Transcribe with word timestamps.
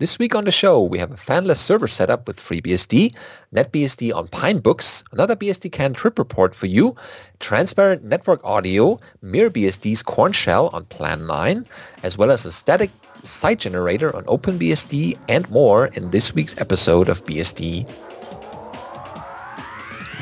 This 0.00 0.16
week 0.16 0.36
on 0.36 0.44
the 0.44 0.52
show, 0.52 0.80
we 0.80 1.00
have 1.00 1.10
a 1.10 1.16
fanless 1.16 1.56
server 1.56 1.88
setup 1.88 2.28
with 2.28 2.36
FreeBSD, 2.36 3.12
NetBSD 3.52 4.14
on 4.14 4.28
Pinebooks, 4.28 5.02
another 5.10 5.34
BSDCan 5.34 5.96
trip 5.96 6.20
report 6.20 6.54
for 6.54 6.66
you, 6.66 6.94
transparent 7.40 8.04
network 8.04 8.40
audio, 8.44 9.00
MirBSD's 9.24 10.04
Korn 10.04 10.30
Shell 10.30 10.70
on 10.72 10.84
Plan 10.84 11.26
9, 11.26 11.66
as 12.04 12.16
well 12.16 12.30
as 12.30 12.46
a 12.46 12.52
static 12.52 12.90
site 13.24 13.58
generator 13.58 14.14
on 14.14 14.22
OpenBSD 14.26 15.18
and 15.28 15.50
more 15.50 15.86
in 15.86 16.12
this 16.12 16.32
week's 16.32 16.56
episode 16.58 17.08
of 17.08 17.24
BSD 17.24 17.82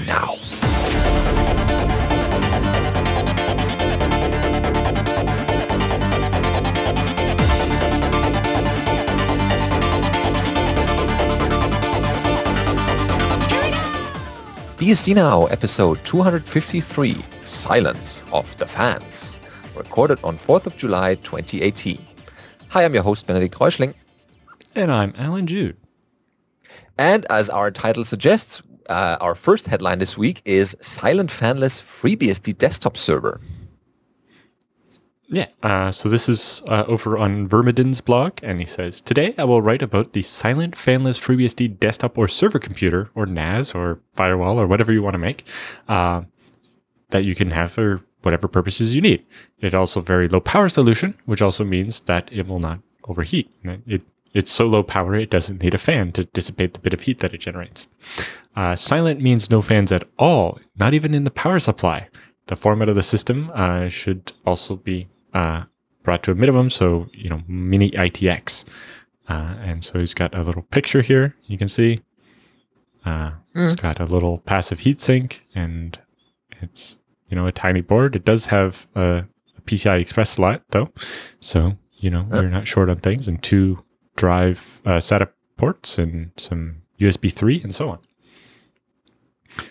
Now. 0.07 0.66
BSD 14.87 15.17
Now, 15.17 15.47
episode 15.47 15.99
253, 16.05 17.15
Silence 17.43 18.23
of 18.33 18.57
the 18.57 18.69
Fans, 18.69 19.41
recorded 19.77 20.21
on 20.23 20.39
4th 20.39 20.67
of 20.67 20.77
July 20.77 21.17
2018. 21.17 21.99
Hi, 22.69 22.85
I'm 22.85 22.95
your 22.95 23.03
host, 23.03 23.27
Benedict 23.27 23.57
Reuschling. 23.57 23.95
And 24.77 24.93
I'm 24.93 25.13
Alan 25.19 25.45
Jude. 25.45 25.77
And 26.99 27.27
as 27.31 27.51
our 27.51 27.73
title 27.73 28.05
suggests, 28.05 28.63
uh, 28.89 29.17
our 29.21 29.35
first 29.35 29.67
headline 29.67 29.99
this 29.99 30.17
week 30.17 30.41
is 30.45 30.77
Silent 30.81 31.31
Fanless 31.31 31.83
FreeBSD 31.83 32.57
Desktop 32.57 32.97
Server. 32.97 33.41
Yeah, 35.29 35.49
uh, 35.63 35.91
so 35.91 36.09
this 36.09 36.29
is 36.29 36.63
uh, 36.69 36.85
over 36.87 37.19
on 37.19 37.49
vermaden's 37.49 38.01
blog, 38.01 38.39
and 38.43 38.61
he 38.61 38.67
says, 38.67 39.01
Today 39.01 39.35
I 39.37 39.45
will 39.45 39.61
write 39.61 39.83
about 39.83 40.13
the 40.13 40.23
silent 40.23 40.75
fanless 40.75 41.19
FreeBSD 41.19 41.81
desktop 41.81 42.17
or 42.17 42.29
server 42.29 42.61
computer, 42.61 43.11
or 43.15 43.27
NAS, 43.27 43.75
or 43.75 44.01
firewall, 44.15 44.61
or 44.61 44.67
whatever 44.69 44.93
you 44.93 45.03
want 45.03 45.15
to 45.15 45.19
make, 45.19 45.45
uh, 45.89 46.23
that 47.11 47.25
you 47.25 47.35
can 47.35 47.51
have 47.51 47.73
for 47.73 48.03
whatever 48.23 48.47
purposes 48.47 48.95
you 48.95 49.01
need. 49.01 49.25
It 49.59 49.75
also 49.75 50.01
very 50.01 50.29
low 50.29 50.41
power 50.41 50.69
solution, 50.69 51.15
which 51.25 51.43
also 51.43 51.65
means 51.65 52.01
that 52.01 52.29
it 52.33 52.47
will 52.47 52.61
not 52.61 52.81
overheat. 53.09 53.51
It, 53.65 54.05
it's 54.33 54.51
so 54.51 54.67
low 54.67 54.83
power 54.83 55.15
it 55.17 55.31
doesn't 55.31 55.63
need 55.63 55.75
a 55.75 55.79
fan 55.79 56.13
to 56.13 56.25
dissipate 56.25 56.75
the 56.75 56.81
bit 56.81 56.95
of 56.95 57.01
heat 57.01 57.19
that 57.21 57.35
it 57.35 57.39
generates. 57.39 57.89
Uh, 58.55 58.77
silent 58.77 59.21
means 59.21 59.51
no 59.51 59.61
fans 59.61 59.91
at 59.91 60.05
all, 60.19 60.61
not 60.77 60.95
even 60.95 61.15
in 61.15 61.25
the 61.25 61.31
power 61.31 61.59
supply. 61.59 62.09
The 62.47 62.57
format 62.57 62.89
of 62.89 62.95
the 62.95 63.03
system 63.03 63.51
uh, 63.55 63.89
should 63.89 64.33
also 64.45 64.77
be 64.77 65.09
uh, 65.37 65.65
brought 66.03 66.23
to 66.23 66.31
a 66.31 66.35
minimum. 66.35 66.71
So, 66.71 67.09
you 67.13 67.29
know, 67.29 67.43
mini 67.47 67.91
ITX. 67.91 68.65
Uh, 69.29 69.55
and 69.61 69.85
so 69.85 69.99
he's 69.99 70.15
got 70.15 70.35
a 70.35 70.43
little 70.43 70.63
picture 70.63 71.03
here 71.03 71.35
you 71.47 71.59
can 71.59 71.69
see. 71.69 72.01
Uh, 73.05 73.33
mm. 73.55 73.65
It's 73.65 73.75
got 73.75 74.01
a 74.01 74.05
little 74.05 74.39
passive 74.39 74.81
heatsink 74.81 75.41
and 75.55 75.99
it's, 76.63 76.97
you 77.29 77.37
know, 77.37 77.47
a 77.47 77.53
tiny 77.53 77.81
board. 77.81 78.17
It 78.17 78.25
does 78.25 78.47
have 78.47 78.89
a, 78.95 79.25
a 79.59 79.61
PCI 79.63 80.01
Express 80.01 80.31
slot 80.31 80.63
though. 80.71 80.91
So, 81.41 81.77
you 81.99 82.11
know, 82.11 82.27
you're 82.33 82.49
not 82.49 82.67
short 82.67 82.89
on 82.89 82.99
things 82.99 83.29
and 83.29 83.43
two 83.43 83.85
drive 84.17 84.81
uh, 84.87 84.99
SATA 84.99 85.29
ports 85.57 85.99
and 85.99 86.31
some 86.37 86.83
USB 87.01 87.33
3 87.33 87.63
and 87.63 87.75
so 87.75 87.91
on. 87.91 87.99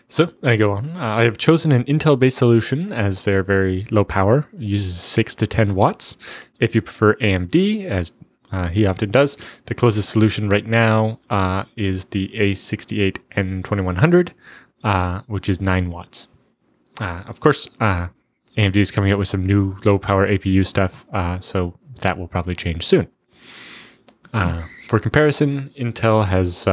So 0.07 0.31
I 0.43 0.55
go 0.55 0.71
on. 0.71 0.91
Uh, 0.95 1.17
I 1.17 1.23
have 1.23 1.37
chosen 1.37 1.71
an 1.71 1.83
Intel-based 1.85 2.37
solution 2.37 2.91
as 2.91 3.25
they're 3.25 3.43
very 3.43 3.85
low 3.91 4.03
power, 4.03 4.47
uses 4.57 4.99
six 4.99 5.35
to 5.35 5.47
ten 5.47 5.75
watts. 5.75 6.17
If 6.59 6.75
you 6.75 6.81
prefer 6.81 7.15
AMD, 7.15 7.85
as 7.85 8.13
uh, 8.51 8.69
he 8.69 8.85
often 8.85 9.11
does, 9.11 9.37
the 9.65 9.73
closest 9.73 10.09
solution 10.09 10.49
right 10.49 10.65
now 10.65 11.19
uh, 11.29 11.65
is 11.75 12.05
the 12.05 12.29
A68N2100, 12.29 14.33
uh, 14.83 15.21
which 15.27 15.49
is 15.49 15.59
nine 15.59 15.89
watts. 15.89 16.27
Uh, 16.99 17.23
of 17.27 17.39
course, 17.39 17.67
uh, 17.81 18.07
AMD 18.57 18.77
is 18.77 18.91
coming 18.91 19.11
out 19.11 19.19
with 19.19 19.27
some 19.27 19.45
new 19.45 19.75
low 19.83 19.97
power 19.97 20.27
APU 20.27 20.65
stuff, 20.65 21.05
so 21.43 21.77
that 22.01 22.17
will 22.17 22.27
probably 22.27 22.55
change 22.55 22.85
soon. 22.85 23.07
for 24.87 24.99
comparison, 24.99 25.71
Intel 25.77 26.25
has 26.25 26.65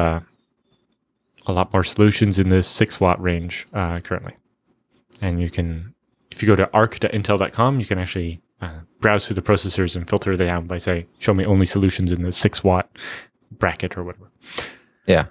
a 1.47 1.53
lot 1.53 1.73
more 1.73 1.85
solutions 1.85 2.39
in 2.39 2.49
the 2.49 2.63
six 2.63 3.01
watt 3.01 3.21
range 3.21 3.67
uh, 3.73 4.01
currently. 4.01 4.37
And 5.21 5.41
you 5.41 5.51
can, 5.51 5.95
if 6.31 6.43
you 6.43 6.47
go 6.47 6.57
to 6.57 6.71
ark.intel.com, 6.73 7.81
you 7.81 7.87
can 7.87 7.99
actually 7.99 8.41
uh, 8.61 8.81
browse 9.01 9.27
through 9.27 9.35
the 9.35 9.43
processors 9.43 9.97
and 9.97 10.09
filter 10.09 10.37
them 10.37 10.47
down 10.47 10.67
by 10.67 10.79
say, 10.79 11.07
show 11.19 11.35
me 11.35 11.45
only 11.45 11.67
solutions 11.67 12.13
in 12.13 12.23
the 12.23 12.33
six 12.33 12.63
watt 12.63 12.89
bracket 13.51 13.97
or 13.97 14.05
whatever. 14.05 14.31
Yeah. 15.07 15.27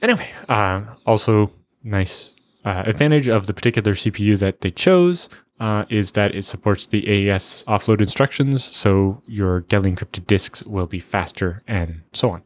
Anyway, 0.00 0.30
uh, 0.48 0.84
also 1.04 1.50
nice 1.82 2.34
uh, 2.64 2.84
advantage 2.86 3.28
of 3.28 3.46
the 3.46 3.54
particular 3.54 3.94
CPU 3.94 4.38
that 4.38 4.60
they 4.60 4.70
chose 4.70 5.28
uh, 5.60 5.84
is 5.88 6.12
that 6.12 6.34
it 6.34 6.42
supports 6.42 6.86
the 6.86 7.08
AES 7.08 7.64
offload 7.66 8.00
instructions, 8.00 8.64
so 8.64 9.22
your 9.26 9.62
Geli 9.62 9.96
encrypted 9.96 10.26
disks 10.26 10.62
will 10.62 10.86
be 10.86 11.00
faster 11.00 11.62
and 11.66 12.02
so 12.12 12.30
on. 12.30 12.42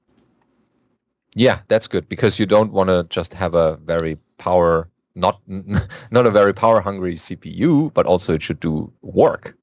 Yeah, 1.34 1.60
that's 1.68 1.88
good 1.88 2.08
because 2.08 2.38
you 2.38 2.46
don't 2.46 2.72
want 2.72 2.90
to 2.90 3.06
just 3.08 3.32
have 3.34 3.54
a 3.54 3.76
very 3.76 4.18
power 4.38 4.88
not 5.14 5.40
not 6.10 6.26
a 6.26 6.30
very 6.30 6.52
power 6.52 6.80
hungry 6.80 7.14
CPU, 7.14 7.92
but 7.94 8.06
also 8.06 8.34
it 8.34 8.42
should 8.42 8.60
do 8.60 8.92
work. 9.02 9.56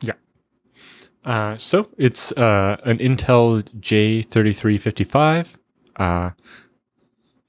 Yeah. 0.00 0.14
Uh, 1.24 1.56
so 1.56 1.88
it's 1.98 2.32
uh, 2.32 2.76
an 2.84 2.98
Intel 2.98 3.62
J3355, 3.80 5.56
uh, 5.96 6.30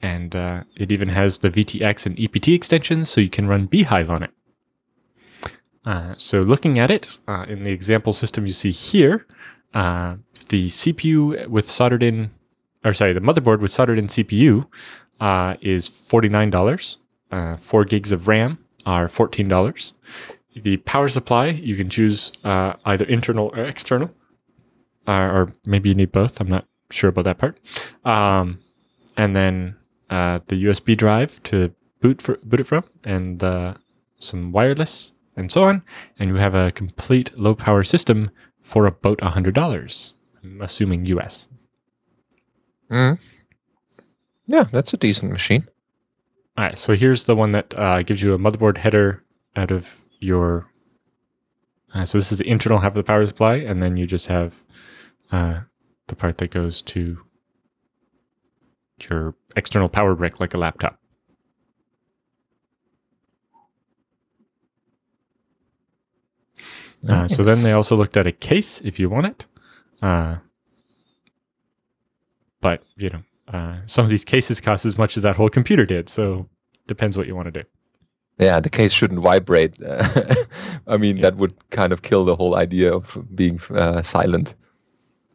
and 0.02 0.36
uh, 0.36 0.64
it 0.76 0.92
even 0.92 1.10
has 1.10 1.40
the 1.40 1.50
VTX 1.50 2.06
and 2.06 2.20
EPT 2.20 2.50
extensions, 2.50 3.10
so 3.10 3.22
you 3.22 3.30
can 3.30 3.48
run 3.48 3.68
bhyve 3.68 4.10
on 4.10 4.24
it. 4.24 4.32
Uh, 5.84 6.14
so 6.16 6.42
looking 6.42 6.78
at 6.78 6.92
it 6.92 7.20
uh, 7.28 7.46
in 7.48 7.64
the 7.64 7.72
example 7.72 8.14
system 8.14 8.46
you 8.46 8.54
see 8.54 8.72
here, 8.72 9.26
the 9.74 10.68
CPU 10.68 11.48
with 11.48 11.70
soldered 11.70 12.04
in 12.04 12.30
or 12.84 12.94
sorry, 12.94 13.14
the 13.14 13.20
motherboard 13.20 13.60
with 13.60 13.72
soldered 13.72 14.00
in 14.00 14.08
CPU 14.08 14.68
uh, 15.20 15.56
is 15.62 15.90
$49. 15.90 16.98
Uh, 17.32 17.56
four 17.58 17.86
gigs 17.86 18.12
of 18.12 18.28
RAM 18.28 18.58
are 18.86 19.08
$14. 19.08 19.94
The 20.56 20.78
power 20.78 21.08
supply, 21.08 21.48
you 21.48 21.76
can 21.78 21.90
choose 21.90 22.34
uh, 22.44 22.74
either 22.84 23.06
internal 23.06 23.52
or 23.56 23.64
external, 23.64 24.12
uh, 25.08 25.12
or 25.12 25.54
maybe 25.66 25.90
you 25.90 25.96
need 25.96 26.12
both. 26.12 26.42
I'm 26.42 26.50
not 26.50 26.68
sure 26.90 27.10
about 27.10 27.24
that 27.26 27.38
part. 27.38 27.58
Um, 28.04 28.60
and 29.16 29.36
then 29.36 29.78
uh, 30.10 30.40
the 30.48 30.66
USB 30.66 30.98
drive 30.98 31.42
to 31.44 31.74
boot 32.02 32.22
for, 32.22 32.38
boot 32.44 32.60
it 32.60 32.66
from, 32.66 32.84
and 33.04 33.42
uh, 33.44 33.76
some 34.20 34.52
wireless, 34.52 35.14
and 35.38 35.52
so 35.52 35.64
on. 35.64 35.84
And 36.20 36.30
you 36.30 36.36
have 36.36 36.56
a 36.56 36.72
complete 36.72 37.38
low 37.38 37.56
power 37.56 37.84
system 37.84 38.32
for 38.60 38.86
about 38.86 39.20
$100. 39.20 40.14
I'm 40.44 40.62
assuming 40.62 41.06
US. 41.06 41.48
Mm. 42.92 43.20
Yeah, 44.48 44.64
that's 44.64 44.94
a 44.94 44.98
decent 44.98 45.32
machine. 45.32 45.68
All 46.58 46.66
right, 46.66 46.78
so 46.78 46.96
here's 46.96 47.24
the 47.24 47.36
one 47.36 47.54
that 47.54 47.74
uh, 47.78 48.04
gives 48.04 48.22
you 48.22 48.34
a 48.34 48.38
motherboard 48.38 48.78
header 48.78 49.24
out 49.56 49.72
of 49.72 50.02
your. 50.20 50.68
Uh, 51.94 52.06
so 52.06 52.18
this 52.18 52.32
is 52.32 52.38
the 52.38 52.48
internal 52.48 52.80
half 52.80 52.92
of 52.92 52.96
the 52.96 53.04
power 53.04 53.26
supply, 53.26 53.56
and 53.56 53.82
then 53.82 53.96
you 53.98 54.06
just 54.06 54.28
have 54.28 54.64
uh, 55.32 55.62
the 56.08 56.16
part 56.16 56.38
that 56.40 56.52
goes 56.52 56.82
to 56.82 57.18
your 59.10 59.36
external 59.56 59.90
power 59.90 60.14
brick, 60.14 60.40
like 60.40 60.54
a 60.54 60.58
laptop. 60.58 61.00
Nice. 67.04 67.32
Uh, 67.32 67.36
so 67.36 67.44
then 67.44 67.64
they 67.64 67.72
also 67.72 67.96
looked 67.96 68.16
at 68.18 68.28
a 68.28 68.32
case 68.32 68.80
if 68.82 69.00
you 69.00 69.10
want 69.10 69.26
it. 69.26 69.46
But 72.62 72.84
you 72.96 73.10
know, 73.10 73.24
uh, 73.48 73.78
some 73.86 74.06
of 74.06 74.10
these 74.10 74.24
cases 74.24 74.62
cost 74.62 74.86
as 74.86 74.98
much 74.98 75.18
as 75.18 75.24
that 75.24 75.36
whole 75.36 75.50
computer 75.50 75.86
did. 75.86 76.10
So 76.10 76.48
depends 76.88 77.18
what 77.18 77.28
you 77.28 77.36
want 77.36 77.48
to 77.54 77.64
do. 77.64 77.68
Yeah, 78.38 78.60
the 78.60 78.70
case 78.70 78.92
shouldn't 78.92 79.20
vibrate. 79.20 79.76
I 80.88 80.98
mean, 80.98 81.18
yeah. 81.18 81.24
that 81.24 81.36
would 81.36 81.54
kind 81.70 81.94
of 81.94 82.02
kill 82.02 82.26
the 82.26 82.36
whole 82.36 82.56
idea 82.56 82.92
of 82.94 83.18
being 83.36 83.60
uh, 83.70 84.02
silent. 84.02 84.56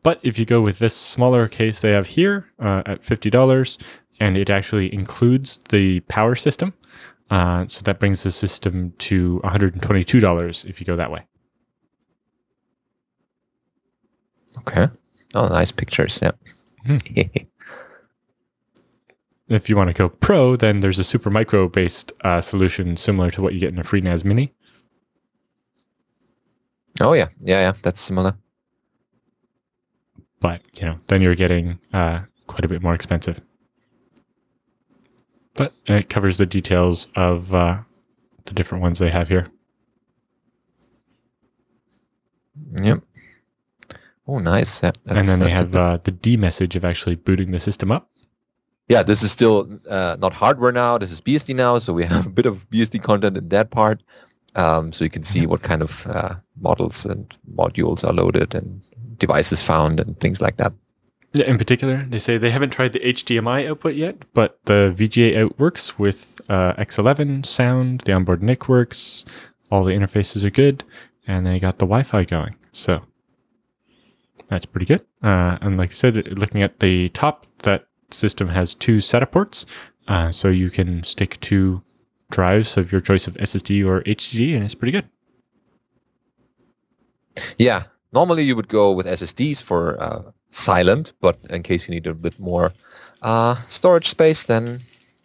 But 0.03 0.19
if 0.23 0.39
you 0.39 0.45
go 0.45 0.61
with 0.61 0.79
this 0.79 0.97
smaller 0.97 1.47
case 1.49 1.81
they 1.81 1.91
have 1.91 2.07
here 2.07 2.51
uh, 2.59 2.83
at 2.87 3.05
fifty 3.05 3.31
dollars, 3.31 3.79
and 4.19 4.37
it 4.37 4.51
actually 4.51 4.93
includes 4.93 5.59
the 5.69 6.01
power 6.01 6.35
system, 6.35 6.75
uh, 7.31 7.67
so 7.67 7.83
that 7.83 7.99
brings 7.99 8.23
the 8.23 8.31
system 8.31 8.93
to 8.99 9.39
one 9.39 9.51
hundred 9.53 9.75
and 9.75 9.83
twenty-two 9.83 10.21
dollars 10.21 10.65
if 10.67 10.81
you 10.81 10.87
go 10.87 10.97
that 10.97 11.11
way. 11.11 11.27
Okay. 14.59 14.87
Oh, 15.35 15.47
nice 15.49 15.71
pictures. 15.71 16.19
Yeah. 16.23 16.33
if 19.49 19.69
you 19.69 19.77
want 19.77 19.89
to 19.89 19.95
go 19.95 20.09
pro, 20.09 20.57
then 20.57 20.81
there's 20.81 20.99
a 20.99 21.05
super 21.05 21.31
micro 21.31 21.69
based 21.69 22.13
uh, 22.23 22.41
solution 22.41 22.97
similar 22.97 23.31
to 23.31 23.43
what 23.43 23.55
you 23.55 23.61
get 23.61 23.73
in 23.73 23.79
a 23.79 23.83
FreeNAS 23.83 24.25
Mini. 24.25 24.53
Oh 27.01 27.13
yeah, 27.13 27.27
yeah, 27.41 27.61
yeah, 27.61 27.73
that's 27.83 28.01
similar. 28.01 28.37
but 30.41 30.63
you 30.81 30.87
know, 30.87 30.99
then 31.09 31.23
you're 31.23 31.35
getting 31.35 31.79
uh, 31.93 32.21
quite 32.47 32.65
a 32.65 32.69
bit 32.69 32.83
more 32.83 32.95
expensive. 32.95 33.41
But 35.55 35.73
it 35.87 36.09
covers 36.11 36.37
the 36.39 36.47
details 36.47 37.09
of 37.17 37.55
uh, 37.55 37.79
the 38.45 38.55
different 38.55 38.83
ones 38.83 38.99
they 38.99 39.11
have 39.11 39.29
here. 39.29 39.49
Yep. 42.83 43.01
Oh, 44.29 44.39
nice. 44.39 44.83
Yeah, 44.83 44.93
and 45.09 45.25
then 45.25 45.39
they 45.39 45.53
have 45.53 45.75
uh, 45.75 45.99
the 46.03 46.11
D 46.11 46.37
message 46.37 46.75
of 46.75 46.85
actually 46.85 47.15
booting 47.15 47.53
the 47.53 47.61
system 47.61 47.93
up. 47.93 48.11
Yeah, 48.89 49.03
this 49.03 49.23
is 49.23 49.33
still 49.33 49.69
uh, 49.89 50.17
not 50.19 50.33
hardware 50.33 50.73
now. 50.73 50.99
This 50.99 51.13
is 51.13 51.21
BSD 51.21 51.55
now, 51.55 51.79
so 51.79 51.93
we 51.93 52.05
have 52.15 52.27
a 52.27 52.31
bit 52.31 52.47
of 52.47 52.69
BSD 52.71 53.03
content 53.03 53.37
in 53.37 53.49
that 53.49 53.71
part. 53.71 54.03
Um, 54.55 54.91
so 54.91 55.05
you 55.05 55.11
can 55.11 55.23
see 55.23 55.47
what 55.47 55.63
kind 55.63 55.83
of 55.83 56.07
uh, 56.07 56.37
models 56.61 57.05
and 57.05 57.37
modules 57.55 58.05
are 58.05 58.13
loaded 58.13 58.55
and 58.55 58.81
devices 59.19 59.63
found 59.63 60.01
and 60.01 60.19
things 60.19 60.41
like 60.41 60.57
that. 60.57 60.73
Yeah, 61.35 61.45
in 61.45 61.59
particular, 61.59 62.07
they 62.09 62.19
say 62.19 62.39
they 62.39 62.51
haven't 62.51 62.71
tried 62.71 62.95
the 62.95 63.01
HDMI 63.01 63.69
output 63.69 63.95
yet, 63.95 64.25
but 64.33 64.59
the 64.65 64.95
VGA 64.97 65.37
out 65.45 65.59
works 65.59 65.99
with 65.99 66.41
uh, 66.49 66.73
X11 66.75 67.45
sound. 67.45 68.01
The 68.03 68.13
onboard 68.13 68.43
NIC 68.43 68.69
works. 68.69 69.27
All 69.71 69.85
the 69.85 69.93
interfaces 69.93 70.45
are 70.45 70.51
good, 70.51 70.85
and 71.27 71.45
they 71.45 71.59
got 71.59 71.79
the 71.79 71.85
Wi-Fi 71.85 72.25
going. 72.25 72.55
So 72.73 73.03
that's 74.49 74.67
pretty 74.67 74.87
good. 74.87 75.05
Uh, 75.23 75.59
and 75.61 75.77
like 75.77 75.91
I 75.91 75.95
said, 75.95 76.39
looking 76.39 76.63
at 76.63 76.81
the 76.81 77.09
top, 77.11 77.47
that 77.63 77.87
system 78.11 78.49
has 78.49 78.75
two 78.75 78.99
SATA 78.99 79.31
ports, 79.31 79.67
uh, 80.09 80.31
so 80.31 80.49
you 80.49 80.71
can 80.71 81.03
stick 81.03 81.41
two 81.41 81.83
drives 82.31 82.77
of 82.77 82.93
your 82.93 83.01
choice 83.01 83.27
of 83.27 83.35
SSD 83.35 83.87
or 83.87 84.03
HDD, 84.03 84.55
and 84.55 84.65
it's 84.65 84.75
pretty 84.75 84.93
good. 84.93 85.09
Yeah, 87.59 87.85
normally 88.13 88.45
you 88.45 88.57
would 88.57 88.69
go 88.69 88.93
with 88.93 89.07
SSDs 89.07 89.63
for 89.63 90.01
uh, 90.01 90.23
silent, 90.51 91.13
but 91.21 91.39
in 91.51 91.63
case 91.63 91.87
you 91.87 91.95
need 91.95 92.07
a 92.07 92.15
bit 92.15 92.39
more 92.39 92.73
uh, 93.23 93.57
storage 93.67 94.09
space, 94.09 94.45
then 94.45 94.81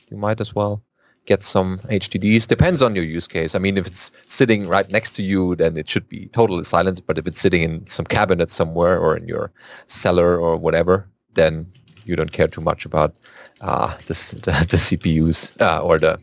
you 0.10 0.18
might 0.18 0.42
as 0.42 0.54
well 0.54 0.84
get 1.32 1.44
some 1.44 1.80
HDDs. 2.00 2.46
Depends 2.56 2.82
on 2.82 2.94
your 2.98 3.06
use 3.06 3.28
case. 3.36 3.56
I 3.56 3.60
mean, 3.60 3.78
if 3.78 3.88
it's 3.88 4.12
sitting 4.28 4.68
right 4.68 4.90
next 4.98 5.12
to 5.18 5.24
you, 5.24 5.56
then 5.56 5.78
it 5.78 5.88
should 5.88 6.08
be 6.10 6.28
totally 6.40 6.66
silent. 6.66 6.98
But 7.08 7.18
if 7.18 7.26
it's 7.26 7.40
sitting 7.40 7.64
in 7.64 7.88
some 7.88 8.06
cabinet 8.06 8.50
somewhere 8.50 9.00
or 9.00 9.16
in 9.16 9.26
your 9.34 9.46
cellar 9.88 10.38
or 10.38 10.58
whatever, 10.58 11.08
then 11.36 11.54
you 12.04 12.18
don't 12.18 12.34
care 12.34 12.50
too 12.50 12.60
much 12.62 12.86
about 12.86 13.16
uh, 13.62 13.96
the, 14.08 14.16
the, 14.46 14.52
the, 14.72 14.80
CPUs 14.88 15.38
uh, 15.62 15.82
or 15.82 16.00
the 16.00 16.20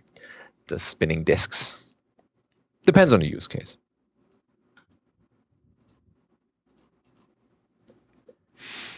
the 0.66 0.78
spinning 0.78 1.24
disks. 1.24 1.60
Depends 2.84 3.12
on 3.14 3.20
the 3.20 3.28
use 3.28 3.46
case. 3.46 3.78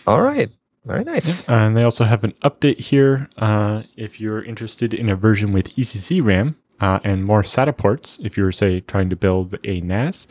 All 0.07 0.23
right. 0.23 0.51
Very 0.91 1.05
nice. 1.05 1.49
Yeah. 1.49 1.67
And 1.67 1.77
they 1.77 1.83
also 1.83 2.05
have 2.05 2.25
an 2.25 2.35
update 2.43 2.79
here. 2.79 3.29
Uh, 3.37 3.83
if 3.97 4.21
you're 4.21 4.43
interested 4.43 4.93
in 4.93 5.09
a 5.09 5.17
version 5.17 5.53
with 5.53 5.75
ECC 5.77 6.25
RAM 6.25 6.57
uh, 6.81 7.01
and 7.05 7.25
more 7.25 7.43
SATA 7.43 7.77
ports, 7.77 8.19
if 8.23 8.37
you're, 8.37 8.53
say, 8.53 8.81
trying 8.81 9.11
to 9.11 9.17
build 9.17 9.57
a 9.65 9.81
NAS, 9.81 10.27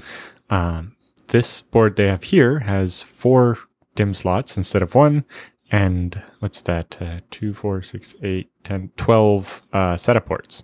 um, 0.50 0.96
this 1.28 1.62
board 1.62 1.96
they 1.96 2.08
have 2.08 2.24
here 2.24 2.60
has 2.60 3.02
four 3.02 3.58
DIMM 3.96 4.16
slots 4.16 4.58
instead 4.58 4.82
of 4.82 4.96
one. 4.96 5.24
And 5.72 6.22
what's 6.40 6.62
that? 6.62 7.00
Uh, 7.02 7.20
2, 7.32 7.54
4, 7.54 7.82
6, 7.82 8.16
8, 8.24 8.50
10, 8.64 8.92
12 8.98 9.62
uh, 9.72 9.78
SATA 9.96 10.26
ports. 10.26 10.64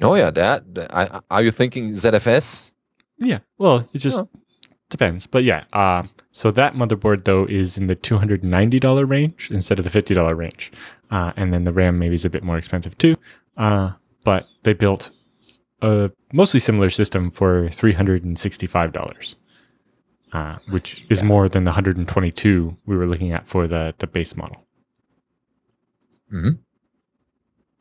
Oh, 0.00 0.14
yeah. 0.14 0.30
That. 0.30 0.64
I, 0.90 1.20
are 1.30 1.42
you 1.42 1.50
thinking 1.50 1.90
ZFS? 1.90 2.72
Yeah. 3.18 3.40
Well, 3.58 3.88
it 3.92 3.98
just. 3.98 4.18
Oh 4.18 4.28
Depends, 4.90 5.26
but 5.26 5.44
yeah. 5.44 5.64
Uh, 5.72 6.04
so 6.32 6.50
that 6.50 6.74
motherboard 6.74 7.24
though 7.24 7.44
is 7.44 7.76
in 7.76 7.88
the 7.88 7.94
two 7.94 8.16
hundred 8.16 8.42
ninety 8.42 8.80
dollar 8.80 9.04
range 9.04 9.50
instead 9.50 9.78
of 9.78 9.84
the 9.84 9.90
fifty 9.90 10.14
dollar 10.14 10.34
range, 10.34 10.72
uh, 11.10 11.32
and 11.36 11.52
then 11.52 11.64
the 11.64 11.72
RAM 11.72 11.98
maybe 11.98 12.14
is 12.14 12.24
a 12.24 12.30
bit 12.30 12.42
more 12.42 12.56
expensive 12.56 12.96
too. 12.96 13.14
Uh, 13.58 13.92
but 14.24 14.46
they 14.62 14.72
built 14.72 15.10
a 15.82 16.10
mostly 16.32 16.58
similar 16.58 16.88
system 16.88 17.30
for 17.30 17.68
three 17.68 17.92
hundred 17.92 18.24
and 18.24 18.38
sixty 18.38 18.66
five 18.66 18.92
dollars, 18.92 19.36
uh, 20.32 20.56
which 20.70 21.04
is 21.10 21.20
yeah. 21.20 21.26
more 21.26 21.50
than 21.50 21.64
the 21.64 21.72
hundred 21.72 21.98
and 21.98 22.08
twenty 22.08 22.30
two 22.30 22.78
we 22.86 22.96
were 22.96 23.06
looking 23.06 23.30
at 23.30 23.46
for 23.46 23.66
the 23.66 23.94
the 23.98 24.06
base 24.06 24.36
model. 24.36 24.64
Mm-hmm. 26.32 26.60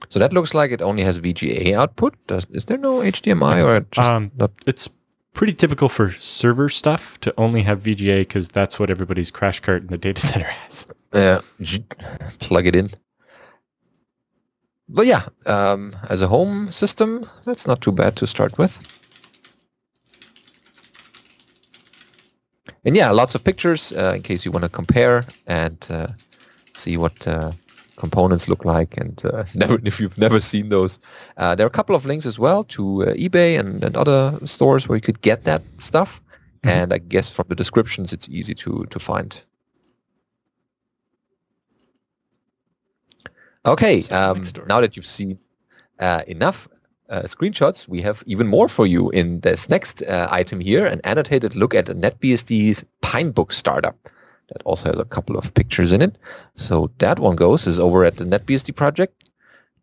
So 0.09 0.19
that 0.19 0.33
looks 0.33 0.53
like 0.53 0.71
it 0.71 0.81
only 0.81 1.03
has 1.03 1.19
VGA 1.19 1.73
output. 1.73 2.15
Does 2.27 2.45
is 2.51 2.65
there 2.65 2.77
no 2.77 2.99
HDMI 2.99 3.63
or 3.63 3.79
just 3.91 4.09
um, 4.09 4.31
not? 4.35 4.51
It's 4.65 4.89
pretty 5.37 5.53
typical 5.53 5.87
for 5.87 6.09
server 6.11 6.67
stuff 6.67 7.19
to 7.19 7.31
only 7.37 7.61
have 7.61 7.83
VGA 7.83 8.21
because 8.21 8.49
that's 8.49 8.79
what 8.79 8.89
everybody's 8.89 9.29
crash 9.29 9.59
cart 9.59 9.83
in 9.83 9.87
the 9.87 9.97
data 9.97 10.19
center 10.29 10.47
has. 10.47 10.87
Yeah, 11.13 11.41
plug 12.39 12.65
it 12.65 12.75
in. 12.75 12.89
But 14.89 15.05
yeah, 15.05 15.27
um, 15.45 15.95
as 16.09 16.23
a 16.23 16.27
home 16.27 16.71
system, 16.71 17.23
that's 17.45 17.67
not 17.67 17.81
too 17.81 17.91
bad 17.91 18.15
to 18.17 18.25
start 18.25 18.57
with. 18.57 18.79
And 22.83 22.95
yeah, 22.95 23.11
lots 23.11 23.35
of 23.35 23.43
pictures 23.43 23.93
uh, 23.93 24.13
in 24.15 24.23
case 24.23 24.43
you 24.43 24.51
want 24.51 24.63
to 24.63 24.69
compare 24.69 25.27
and 25.45 25.77
uh, 25.91 26.07
see 26.73 26.97
what 26.97 27.27
uh, 27.27 27.51
components 27.97 28.47
look 28.47 28.63
like 28.63 28.95
and 28.97 29.25
uh, 29.25 29.43
never, 29.55 29.79
if 29.83 29.99
you've 29.99 30.17
never 30.17 30.39
seen 30.39 30.69
those. 30.69 30.99
Uh, 31.37 31.55
there 31.55 31.65
are 31.65 31.67
a 31.67 31.77
couple 31.79 31.95
of 31.95 32.05
links 32.05 32.25
as 32.25 32.39
well 32.39 32.63
to 32.63 33.03
uh, 33.03 33.13
ebay 33.13 33.59
and, 33.59 33.83
and 33.83 33.97
other 33.97 34.39
stores 34.45 34.87
where 34.87 34.95
you 34.95 35.01
could 35.01 35.21
get 35.21 35.43
that 35.43 35.61
stuff. 35.77 36.21
Mm-hmm. 36.63 36.69
and 36.69 36.93
i 36.93 36.97
guess 36.97 37.29
from 37.29 37.45
the 37.49 37.55
descriptions 37.55 38.11
it's 38.11 38.27
easy 38.29 38.55
to 38.55 38.85
to 38.89 38.99
find. 38.99 39.41
Okay 43.65 44.01
um, 44.09 44.43
now 44.67 44.81
that 44.81 44.95
you've 44.95 45.05
seen 45.05 45.37
uh, 45.99 46.21
enough 46.27 46.67
uh, 47.09 47.21
screenshots 47.23 47.87
we 47.87 48.01
have 48.01 48.23
even 48.25 48.47
more 48.47 48.67
for 48.67 48.87
you 48.87 49.11
in 49.11 49.39
this 49.41 49.69
next 49.69 50.01
uh, 50.03 50.27
item 50.31 50.59
here 50.59 50.85
an 50.85 50.99
annotated 51.03 51.55
look 51.55 51.75
at 51.75 51.85
the 51.85 51.93
netbsd's 51.93 52.83
pinebook 53.03 53.51
startup 53.51 54.09
that 54.49 54.61
also 54.63 54.89
has 54.89 54.99
a 54.99 55.05
couple 55.05 55.37
of 55.37 55.53
pictures 55.53 55.91
in 55.91 56.01
it. 56.01 56.17
So 56.55 56.91
that 56.99 57.19
one 57.19 57.35
goes 57.35 57.67
is 57.67 57.79
over 57.79 58.05
at 58.05 58.17
the 58.17 58.25
NetBSD 58.25 58.75
project. 58.75 59.23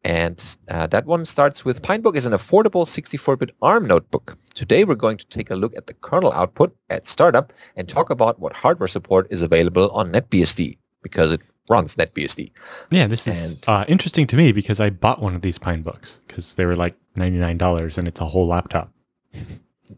And 0.05 0.43
uh, 0.69 0.87
that 0.89 1.07
one 1.07 1.25
starts 1.25 1.65
with 1.65 1.81
Pinebook 1.81 2.15
is 2.15 2.27
an 2.27 2.35
affordable 2.35 2.85
64-bit 2.85 3.51
ARM 3.63 3.87
notebook. 3.87 4.37
Today 4.55 4.85
we're 4.85 4.97
going 4.97 5.17
to 5.17 5.27
take 5.29 5.51
a 5.51 5.57
look 5.57 5.75
at 5.77 5.87
the 5.87 5.95
kernel 5.95 6.33
output 6.33 6.77
at 6.91 7.07
startup 7.07 7.55
and 7.77 7.89
talk 7.89 8.11
about 8.11 8.39
what 8.39 8.53
hardware 8.53 8.89
support 8.89 9.27
is 9.31 9.41
available 9.41 9.91
on 9.93 10.13
NetBSD 10.13 10.77
because 11.03 11.33
it 11.33 11.41
runs 11.71 11.97
NetBSD. 11.97 12.51
Yeah, 12.91 13.07
this 13.07 13.27
is 13.27 13.57
uh, 13.67 13.87
interesting 13.89 14.27
to 14.27 14.37
me 14.37 14.53
because 14.53 14.79
I 14.79 14.91
bought 14.91 15.23
one 15.23 15.35
of 15.35 15.41
these 15.41 15.59
Pinebooks 15.59 16.21
because 16.27 16.57
they 16.57 16.67
were 16.67 16.77
like 16.77 16.95
$99 17.17 17.97
and 17.97 18.07
it's 18.07 18.21
a 18.21 18.27
whole 18.27 18.47
laptop. 18.47 18.93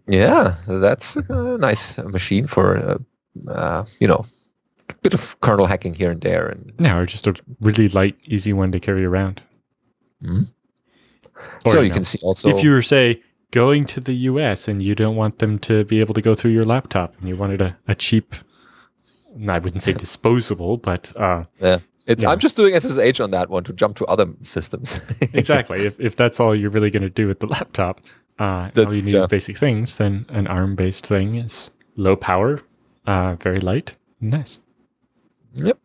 yeah, 0.07 0.55
that's 0.69 1.17
a 1.17 1.59
nice 1.59 1.99
machine 1.99 2.47
for, 2.47 2.79
uh, 2.79 3.51
uh 3.51 3.85
you 3.99 4.07
know, 4.07 4.25
bit 5.03 5.15
of 5.15 5.41
kernel 5.41 5.67
hacking 5.67 5.95
here 5.95 6.11
and 6.11 6.21
there, 6.21 6.49
and 6.49 6.73
yeah, 6.79 6.97
or 6.97 7.07
just 7.07 7.27
a 7.27 7.35
really 7.61 7.89
light, 7.89 8.17
easy 8.25 8.53
one 8.53 8.73
to 8.73 8.81
carry 8.81 9.05
around. 9.05 9.43
Mm-hmm. 10.23 10.43
so 11.67 11.81
you, 11.81 11.89
know, 11.89 11.95
can 11.95 12.05
see 12.05 12.19
also 12.23 12.49
if 12.49 12.65
you 12.65 12.71
were 12.71 12.83
say 12.83 13.23
going 13.51 13.85
to 13.85 14.01
the 14.01 14.15
U.S. 14.15 14.67
and 14.67 14.83
you 14.83 14.95
don't 14.95 15.17
want 15.17 15.39
them 15.39 15.59
to 15.61 15.85
be 15.85 16.01
able 16.01 16.15
to 16.15 16.23
go 16.23 16.35
through 16.35 16.53
your 16.53 16.65
laptop, 16.65 17.15
and 17.19 17.29
you 17.29 17.37
wanted 17.37 17.61
a, 17.61 17.77
a 17.87 17.95
cheap, 17.95 18.35
I 19.49 19.59
wouldn't 19.59 19.83
say 19.83 19.93
disposable, 19.93 20.77
but 20.77 21.15
uh, 21.17 21.45
yeah. 21.61 21.79
It's, 22.07 22.23
I'm 22.23 22.39
just 22.39 22.55
doing 22.55 22.79
SSH 22.79 23.19
on 23.19 23.33
that 23.33 23.51
one 23.51 23.65
to 23.65 23.73
jump 23.73 23.97
to 23.97 24.07
other 24.07 24.27
systems. 24.43 25.01
exactly. 25.33 25.85
If, 25.85 25.99
if 25.99 26.15
that's 26.15 26.39
all 26.39 26.55
you're 26.55 26.71
really 26.71 26.89
going 26.89 27.03
to 27.03 27.11
do 27.11 27.27
with 27.27 27.41
the 27.41 27.49
laptop, 27.49 28.01
uh, 28.39 28.71
all 28.77 28.95
you 28.95 29.03
need 29.03 29.15
yeah. 29.15 29.21
is 29.21 29.27
basic 29.27 29.59
things, 29.59 29.97
then 29.97 30.25
an 30.29 30.47
ARM 30.47 30.77
based 30.77 31.07
thing 31.07 31.35
is 31.35 31.71
low 31.97 32.15
power, 32.15 32.61
uh, 33.07 33.35
very 33.41 33.59
light, 33.59 33.97
nice. 34.21 34.61
Yep. 35.57 35.79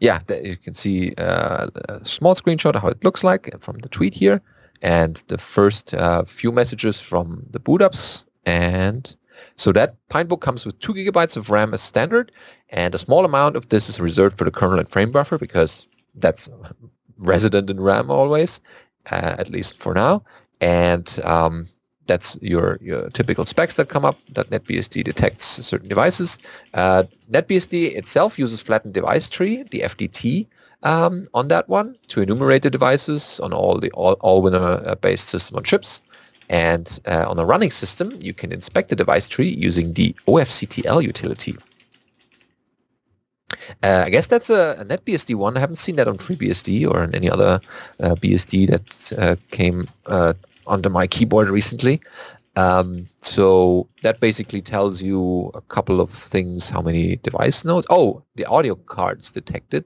Yeah, 0.00 0.20
you 0.42 0.56
can 0.56 0.74
see 0.74 1.14
uh, 1.18 1.68
a 1.88 2.04
small 2.04 2.34
screenshot 2.34 2.74
of 2.74 2.82
how 2.82 2.88
it 2.88 3.04
looks 3.04 3.22
like 3.22 3.54
from 3.60 3.76
the 3.76 3.88
tweet 3.88 4.14
here, 4.14 4.40
and 4.82 5.22
the 5.28 5.38
first 5.38 5.94
uh, 5.94 6.24
few 6.24 6.52
messages 6.52 7.00
from 7.00 7.46
the 7.50 7.60
boot 7.60 7.80
ups. 7.82 8.24
And 8.44 9.14
so 9.56 9.72
that 9.72 9.96
Pinebook 10.08 10.40
comes 10.40 10.66
with 10.66 10.78
two 10.80 10.94
gigabytes 10.94 11.36
of 11.36 11.50
RAM 11.50 11.74
as 11.74 11.82
standard, 11.82 12.32
and 12.70 12.94
a 12.94 12.98
small 12.98 13.24
amount 13.24 13.56
of 13.56 13.68
this 13.68 13.88
is 13.88 14.00
reserved 14.00 14.36
for 14.36 14.44
the 14.44 14.50
kernel 14.50 14.78
and 14.78 14.88
frame 14.88 15.12
buffer 15.12 15.38
because 15.38 15.86
that's 16.16 16.48
resident 17.18 17.70
in 17.70 17.80
RAM 17.80 18.10
always, 18.10 18.60
uh, 19.10 19.36
at 19.38 19.50
least 19.50 19.76
for 19.76 19.94
now. 19.94 20.24
And 20.60 21.20
um, 21.24 21.66
that's 22.06 22.38
your, 22.40 22.78
your 22.80 23.08
typical 23.10 23.44
specs 23.46 23.76
that 23.76 23.88
come 23.88 24.04
up 24.04 24.18
that 24.30 24.50
NetBSD 24.50 25.04
detects 25.04 25.44
certain 25.44 25.88
devices. 25.88 26.38
Uh, 26.74 27.04
NetBSD 27.30 27.94
itself 27.96 28.38
uses 28.38 28.60
flattened 28.60 28.94
device 28.94 29.28
tree, 29.28 29.64
the 29.70 29.80
FDT, 29.80 30.46
um, 30.82 31.24
on 31.32 31.48
that 31.48 31.68
one 31.68 31.96
to 32.08 32.20
enumerate 32.20 32.62
the 32.62 32.70
devices 32.70 33.40
on 33.40 33.52
all 33.52 33.78
the 33.78 33.90
all, 33.92 34.16
Allwinner 34.16 35.00
based 35.00 35.28
system 35.28 35.56
on 35.56 35.64
chips. 35.64 36.02
And 36.50 37.00
uh, 37.06 37.24
on 37.26 37.38
a 37.38 37.44
running 37.44 37.70
system, 37.70 38.12
you 38.20 38.34
can 38.34 38.52
inspect 38.52 38.90
the 38.90 38.96
device 38.96 39.28
tree 39.28 39.48
using 39.48 39.94
the 39.94 40.14
OFCTL 40.28 41.02
utility. 41.02 41.56
Uh, 43.82 44.02
I 44.04 44.10
guess 44.10 44.26
that's 44.26 44.50
a, 44.50 44.76
a 44.78 44.84
NetBSD 44.84 45.34
one. 45.36 45.56
I 45.56 45.60
haven't 45.60 45.76
seen 45.76 45.96
that 45.96 46.06
on 46.06 46.18
FreeBSD 46.18 46.86
or 46.86 47.00
on 47.00 47.14
any 47.14 47.30
other 47.30 47.60
uh, 48.00 48.14
BSD 48.16 48.68
that 48.68 49.12
uh, 49.18 49.36
came 49.50 49.88
uh, 50.66 50.70
onto 50.70 50.88
my 50.88 51.06
keyboard 51.06 51.48
recently. 51.48 52.00
Um, 52.56 53.08
so 53.20 53.88
that 54.02 54.20
basically 54.20 54.62
tells 54.62 55.02
you 55.02 55.50
a 55.54 55.60
couple 55.62 56.00
of 56.00 56.10
things, 56.10 56.70
how 56.70 56.80
many 56.80 57.16
device 57.16 57.64
nodes. 57.64 57.86
Oh, 57.90 58.22
the 58.36 58.44
audio 58.44 58.76
cards 58.76 59.32
detected. 59.32 59.84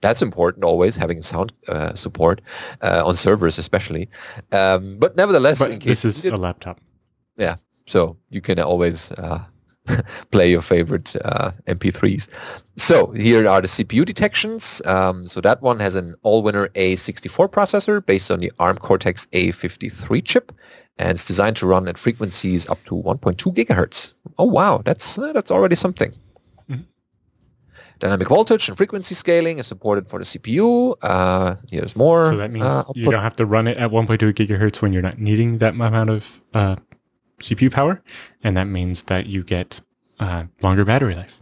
That's 0.00 0.22
important 0.22 0.64
always, 0.64 0.96
having 0.96 1.22
sound 1.22 1.52
uh, 1.68 1.94
support 1.94 2.40
uh, 2.82 3.02
on 3.04 3.14
servers 3.14 3.58
especially. 3.58 4.08
Um, 4.50 4.96
but 4.98 5.14
nevertheless, 5.16 5.58
but 5.58 5.80
this 5.80 6.04
is 6.04 6.24
a 6.24 6.36
laptop. 6.36 6.80
Yeah, 7.36 7.56
so 7.86 8.16
you 8.30 8.40
can 8.40 8.58
always 8.58 9.12
play 10.30 10.50
your 10.50 10.60
favorite 10.60 11.16
uh, 11.24 11.52
MP3s. 11.66 12.28
So 12.76 13.10
here 13.12 13.48
are 13.48 13.60
the 13.60 13.68
CPU 13.68 14.04
detections. 14.04 14.82
Um, 14.84 15.26
so 15.26 15.40
that 15.40 15.62
one 15.62 15.78
has 15.80 15.94
an 15.94 16.14
Allwinner 16.24 16.68
A64 16.70 17.48
processor 17.50 18.04
based 18.04 18.30
on 18.30 18.40
the 18.40 18.52
ARM 18.58 18.78
Cortex 18.78 19.26
A53 19.32 20.24
chip, 20.24 20.52
and 20.98 21.10
it's 21.10 21.24
designed 21.24 21.56
to 21.58 21.66
run 21.66 21.88
at 21.88 21.98
frequencies 21.98 22.68
up 22.68 22.82
to 22.84 22.94
1.2 22.94 23.54
gigahertz. 23.54 24.14
Oh 24.38 24.44
wow, 24.44 24.82
that's 24.84 25.18
uh, 25.18 25.32
that's 25.32 25.50
already 25.50 25.76
something. 25.76 26.12
Mm-hmm. 26.70 26.82
Dynamic 27.98 28.28
voltage 28.28 28.68
and 28.68 28.76
frequency 28.76 29.14
scaling 29.14 29.58
is 29.58 29.66
supported 29.66 30.08
for 30.08 30.18
the 30.18 30.24
CPU. 30.24 30.94
Uh, 31.02 31.56
here's 31.70 31.96
more. 31.96 32.28
So 32.30 32.36
that 32.36 32.50
means 32.50 32.66
uh, 32.66 32.84
you 32.94 33.10
don't 33.10 33.22
have 33.22 33.36
to 33.36 33.46
run 33.46 33.66
it 33.66 33.76
at 33.76 33.90
1.2 33.90 34.32
gigahertz 34.32 34.80
when 34.80 34.92
you're 34.92 35.02
not 35.02 35.18
needing 35.18 35.58
that 35.58 35.74
amount 35.74 36.10
of 36.10 36.42
uh, 36.54 36.76
CPU 37.40 37.72
power, 37.72 38.02
and 38.42 38.56
that 38.56 38.64
means 38.64 39.04
that 39.04 39.26
you 39.26 39.42
get 39.42 39.80
uh, 40.18 40.44
longer 40.62 40.84
battery 40.84 41.14
life. 41.14 41.40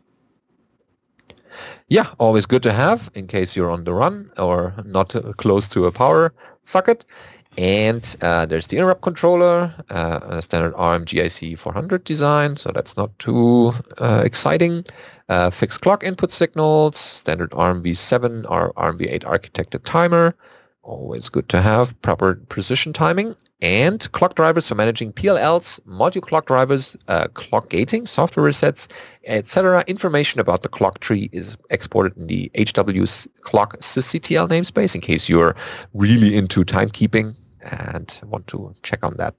Yeah, 1.88 2.06
always 2.18 2.46
good 2.46 2.62
to 2.64 2.72
have 2.72 3.10
in 3.14 3.26
case 3.26 3.56
you're 3.56 3.70
on 3.70 3.84
the 3.84 3.94
run 3.94 4.30
or 4.36 4.74
not 4.84 5.14
close 5.38 5.68
to 5.70 5.86
a 5.86 5.92
power 5.92 6.32
socket. 6.64 7.04
And 7.56 8.16
uh, 8.22 8.46
there's 8.46 8.68
the 8.68 8.76
interrupt 8.76 9.02
controller, 9.02 9.74
uh, 9.90 10.20
a 10.22 10.42
standard 10.42 10.74
ARM 10.76 11.04
GIC 11.04 11.58
400 11.58 12.04
design, 12.04 12.54
so 12.54 12.70
that's 12.70 12.96
not 12.96 13.18
too 13.18 13.72
uh, 13.98 14.22
exciting. 14.24 14.84
Uh, 15.28 15.50
fixed 15.50 15.80
clock 15.80 16.04
input 16.04 16.30
signals, 16.30 16.96
standard 16.96 17.52
ARM 17.54 17.82
v7 17.82 18.48
or 18.48 18.72
ARM 18.76 18.96
v8 18.98 19.24
architected 19.24 19.82
timer, 19.82 20.36
always 20.88 21.28
good 21.28 21.48
to 21.50 21.60
have 21.60 22.00
proper 22.02 22.36
precision 22.48 22.92
timing 22.92 23.36
and 23.60 24.10
clock 24.12 24.34
drivers 24.34 24.66
for 24.68 24.74
managing 24.74 25.12
PLLs, 25.12 25.78
module 25.86 26.22
clock 26.22 26.46
drivers, 26.46 26.96
uh, 27.08 27.28
clock 27.34 27.68
gating, 27.68 28.06
software 28.06 28.48
resets, 28.48 28.88
etc. 29.26 29.84
Information 29.86 30.40
about 30.40 30.62
the 30.62 30.68
clock 30.68 31.00
tree 31.00 31.28
is 31.32 31.56
exported 31.70 32.16
in 32.16 32.26
the 32.26 32.50
HW 32.56 33.04
clock 33.42 33.76
sysctl 33.78 34.48
namespace 34.48 34.94
in 34.94 35.00
case 35.00 35.28
you're 35.28 35.54
really 35.92 36.36
into 36.36 36.64
timekeeping 36.64 37.36
and 37.62 38.20
want 38.24 38.46
to 38.46 38.74
check 38.82 39.04
on 39.04 39.14
that. 39.18 39.34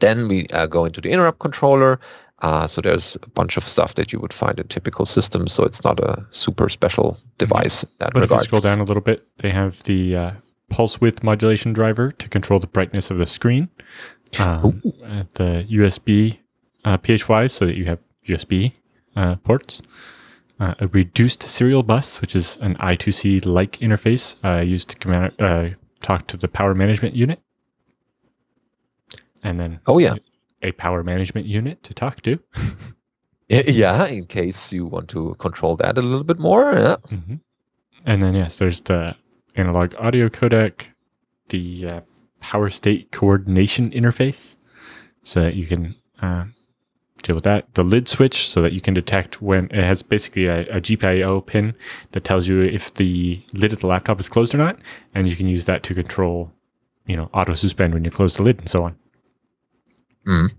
Then 0.00 0.28
we 0.28 0.46
uh, 0.52 0.66
go 0.66 0.84
into 0.84 1.00
the 1.00 1.10
interrupt 1.10 1.38
controller. 1.38 1.98
Uh, 2.40 2.66
so 2.66 2.80
there's 2.80 3.16
a 3.22 3.28
bunch 3.30 3.56
of 3.56 3.64
stuff 3.64 3.94
that 3.94 4.12
you 4.12 4.20
would 4.20 4.32
find 4.32 4.60
in 4.60 4.68
typical 4.68 5.04
systems. 5.06 5.52
So 5.52 5.64
it's 5.64 5.82
not 5.82 5.98
a 5.98 6.24
super 6.30 6.68
special 6.68 7.18
device 7.36 7.82
in 7.82 7.90
that 7.98 8.12
but 8.12 8.22
regard. 8.22 8.40
if 8.40 8.44
you 8.44 8.48
scroll 8.48 8.60
down 8.60 8.80
a 8.80 8.84
little 8.84 9.02
bit, 9.02 9.26
they 9.38 9.50
have 9.50 9.82
the 9.84 10.16
uh, 10.16 10.30
pulse 10.68 11.00
width 11.00 11.22
modulation 11.22 11.72
driver 11.72 12.12
to 12.12 12.28
control 12.28 12.60
the 12.60 12.66
brightness 12.66 13.10
of 13.10 13.18
the 13.18 13.26
screen. 13.26 13.68
Um, 14.38 14.82
the 15.34 15.66
USB 15.70 16.38
uh, 16.84 16.98
PHY 16.98 17.46
so 17.46 17.66
that 17.66 17.76
you 17.76 17.86
have 17.86 18.02
USB 18.26 18.72
uh, 19.16 19.36
ports. 19.36 19.82
Uh, 20.60 20.74
a 20.80 20.88
reduced 20.88 21.42
serial 21.42 21.84
bus, 21.84 22.20
which 22.20 22.34
is 22.34 22.58
an 22.60 22.74
I2C 22.76 23.46
like 23.46 23.78
interface 23.78 24.36
uh, 24.44 24.60
used 24.60 24.90
to 24.90 24.96
command, 24.96 25.32
uh, 25.40 25.70
talk 26.02 26.26
to 26.26 26.36
the 26.36 26.48
power 26.48 26.74
management 26.74 27.14
unit. 27.14 27.40
And 29.42 29.60
then 29.60 29.80
oh 29.86 29.98
yeah, 29.98 30.16
a 30.62 30.72
power 30.72 31.02
management 31.02 31.46
unit 31.46 31.82
to 31.84 31.94
talk 31.94 32.22
to. 32.22 32.38
yeah, 33.48 34.06
in 34.06 34.26
case 34.26 34.72
you 34.72 34.86
want 34.86 35.08
to 35.10 35.34
control 35.38 35.76
that 35.76 35.98
a 35.98 36.02
little 36.02 36.24
bit 36.24 36.38
more. 36.38 36.72
Yeah. 36.72 36.96
Mm-hmm. 37.08 37.34
And 38.04 38.22
then 38.22 38.34
yes, 38.34 38.58
there's 38.58 38.80
the 38.82 39.16
analog 39.56 39.94
audio 39.98 40.28
codec, 40.28 40.86
the 41.48 41.86
uh, 41.86 42.00
power 42.40 42.70
state 42.70 43.10
coordination 43.10 43.90
interface, 43.90 44.56
so 45.24 45.42
that 45.42 45.54
you 45.54 45.66
can 45.66 45.96
uh, 46.22 46.44
deal 47.22 47.34
with 47.34 47.44
that. 47.44 47.74
The 47.74 47.82
lid 47.82 48.08
switch, 48.08 48.48
so 48.48 48.62
that 48.62 48.72
you 48.72 48.80
can 48.80 48.94
detect 48.94 49.42
when 49.42 49.66
it 49.66 49.84
has 49.84 50.02
basically 50.02 50.46
a, 50.46 50.60
a 50.76 50.80
GPIO 50.80 51.44
pin 51.44 51.74
that 52.12 52.24
tells 52.24 52.48
you 52.48 52.60
if 52.60 52.94
the 52.94 53.42
lid 53.52 53.72
of 53.72 53.80
the 53.80 53.86
laptop 53.86 54.20
is 54.20 54.28
closed 54.28 54.54
or 54.54 54.58
not, 54.58 54.78
and 55.14 55.28
you 55.28 55.36
can 55.36 55.48
use 55.48 55.64
that 55.64 55.82
to 55.84 55.94
control, 55.94 56.52
you 57.06 57.16
know, 57.16 57.30
auto 57.34 57.54
suspend 57.54 57.94
when 57.94 58.04
you 58.04 58.10
close 58.10 58.36
the 58.36 58.42
lid 58.42 58.58
and 58.58 58.68
so 58.68 58.84
on. 58.84 58.96
Mm. 60.28 60.52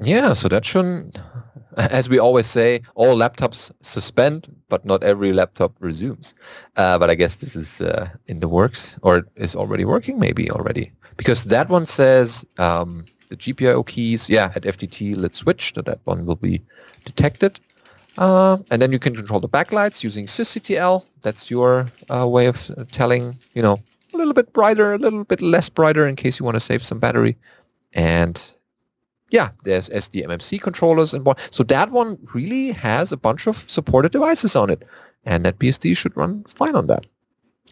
Yeah, 0.00 0.32
so 0.32 0.48
that 0.48 0.66
shouldn't, 0.66 1.20
as 1.76 2.08
we 2.08 2.18
always 2.18 2.48
say, 2.48 2.82
all 2.96 3.16
laptops 3.16 3.70
suspend, 3.80 4.54
but 4.68 4.84
not 4.84 5.04
every 5.04 5.32
laptop 5.32 5.72
resumes. 5.78 6.34
Uh, 6.76 6.98
but 6.98 7.10
I 7.10 7.14
guess 7.14 7.36
this 7.36 7.54
is 7.54 7.80
uh, 7.80 8.08
in 8.26 8.40
the 8.40 8.48
works, 8.48 8.98
or 9.02 9.22
is 9.36 9.54
already 9.54 9.84
working, 9.84 10.18
maybe 10.18 10.50
already, 10.50 10.90
because 11.16 11.44
that 11.44 11.68
one 11.68 11.86
says 11.86 12.44
um, 12.58 13.04
the 13.28 13.36
GPIO 13.36 13.86
keys, 13.86 14.28
yeah, 14.28 14.52
at 14.56 14.64
FDT, 14.64 15.16
let's 15.16 15.38
switch, 15.38 15.72
so 15.74 15.82
that 15.82 16.00
one 16.04 16.26
will 16.26 16.36
be 16.36 16.60
detected. 17.04 17.60
Uh, 18.18 18.58
and 18.70 18.82
then 18.82 18.92
you 18.92 18.98
can 18.98 19.14
control 19.14 19.40
the 19.40 19.48
backlights 19.48 20.02
using 20.02 20.26
sysctl. 20.26 21.04
That's 21.22 21.50
your 21.50 21.90
uh, 22.10 22.26
way 22.26 22.46
of 22.46 22.70
telling, 22.90 23.38
you 23.54 23.62
know, 23.62 23.80
a 24.12 24.16
little 24.16 24.34
bit 24.34 24.52
brighter, 24.52 24.92
a 24.92 24.98
little 24.98 25.24
bit 25.24 25.40
less 25.40 25.68
brighter 25.68 26.06
in 26.06 26.16
case 26.16 26.38
you 26.38 26.44
want 26.44 26.56
to 26.56 26.60
save 26.60 26.82
some 26.82 26.98
battery. 26.98 27.38
And 27.94 28.54
yeah, 29.30 29.50
there's 29.64 29.88
SDMMC 29.88 30.60
controllers 30.60 31.14
and 31.14 31.24
what. 31.24 31.38
so 31.50 31.62
that 31.64 31.90
one 31.90 32.18
really 32.34 32.72
has 32.72 33.12
a 33.12 33.16
bunch 33.16 33.46
of 33.46 33.56
supported 33.56 34.12
devices 34.12 34.54
on 34.54 34.70
it, 34.70 34.84
and 35.24 35.44
NetBSD 35.44 35.96
should 35.96 36.16
run 36.16 36.44
fine 36.44 36.74
on 36.76 36.86
that. 36.88 37.06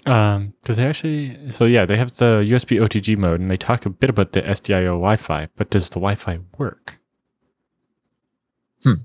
Um, 0.07 0.55
do 0.65 0.73
they 0.73 0.87
actually? 0.87 1.51
So 1.51 1.67
yeah, 1.67 1.85
they 1.85 1.97
have 1.97 2.17
the 2.17 2.37
USB 2.37 2.81
OTG 2.81 3.17
mode, 3.19 3.41
and 3.41 3.51
they 3.51 3.59
talk 3.59 3.85
a 3.85 3.91
bit 3.91 4.11
about 4.11 4.33
the 4.33 4.43
SDIO 4.43 4.93
Wi-Fi. 4.93 5.49
But 5.57 5.71
does 5.71 5.91
the 5.91 6.01
Wi-Fi 6.01 6.41
work? 6.57 6.99
Hmm. 8.83 9.05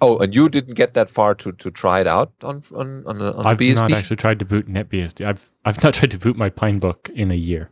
Oh, 0.00 0.18
and 0.18 0.34
you 0.34 0.48
didn't 0.48 0.74
get 0.74 0.94
that 0.94 1.08
far 1.08 1.34
to, 1.36 1.52
to 1.52 1.70
try 1.70 2.00
it 2.00 2.06
out 2.06 2.32
on 2.42 2.62
on 2.74 3.04
on, 3.06 3.22
on 3.22 3.46
I've 3.46 3.58
BSD? 3.58 3.76
not 3.76 3.92
actually 3.92 4.16
tried 4.16 4.38
to 4.40 4.44
boot 4.44 4.68
NetBSD. 4.68 5.24
I've 5.24 5.54
I've 5.64 5.82
not 5.82 5.94
tried 5.94 6.10
to 6.10 6.18
boot 6.18 6.36
my 6.36 6.50
Pinebook 6.50 7.08
in 7.10 7.30
a 7.30 7.36
year. 7.36 7.70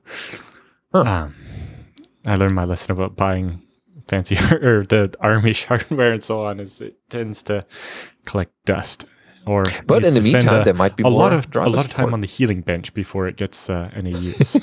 Huh. 0.92 1.02
Um, 1.02 1.34
I 2.26 2.36
learned 2.36 2.54
my 2.54 2.64
lesson 2.64 2.92
about 2.92 3.16
buying 3.16 3.62
fancy 4.08 4.36
or 4.52 4.84
the 4.84 5.14
army 5.20 5.52
hardware 5.68 6.12
and 6.12 6.22
so 6.22 6.44
on 6.44 6.60
is 6.60 6.80
it 6.80 6.96
tends 7.08 7.42
to 7.44 7.64
collect 8.26 8.52
dust 8.64 9.06
or 9.46 9.64
but 9.86 10.04
in 10.04 10.14
the 10.14 10.20
meantime 10.20 10.60
a, 10.60 10.64
there 10.64 10.74
might 10.74 10.96
be 10.96 11.02
a 11.04 11.08
lot 11.08 11.32
of 11.32 11.46
a 11.56 11.68
lot 11.68 11.84
of 11.84 11.90
time 11.90 12.12
on 12.12 12.20
the 12.20 12.26
healing 12.26 12.60
bench 12.60 12.92
before 12.92 13.26
it 13.26 13.36
gets 13.36 13.70
uh, 13.70 13.90
any 13.94 14.10
use. 14.32 14.56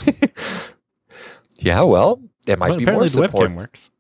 Yeah 1.56 1.82
well 1.82 2.22
there 2.46 2.58
might 2.58 2.70
well, 2.70 2.78
be 2.78 2.84
apparently 2.84 3.10
more 3.16 3.24
the 3.24 3.28
support. 3.28 3.50
webcam 3.50 3.56
works. 3.56 3.92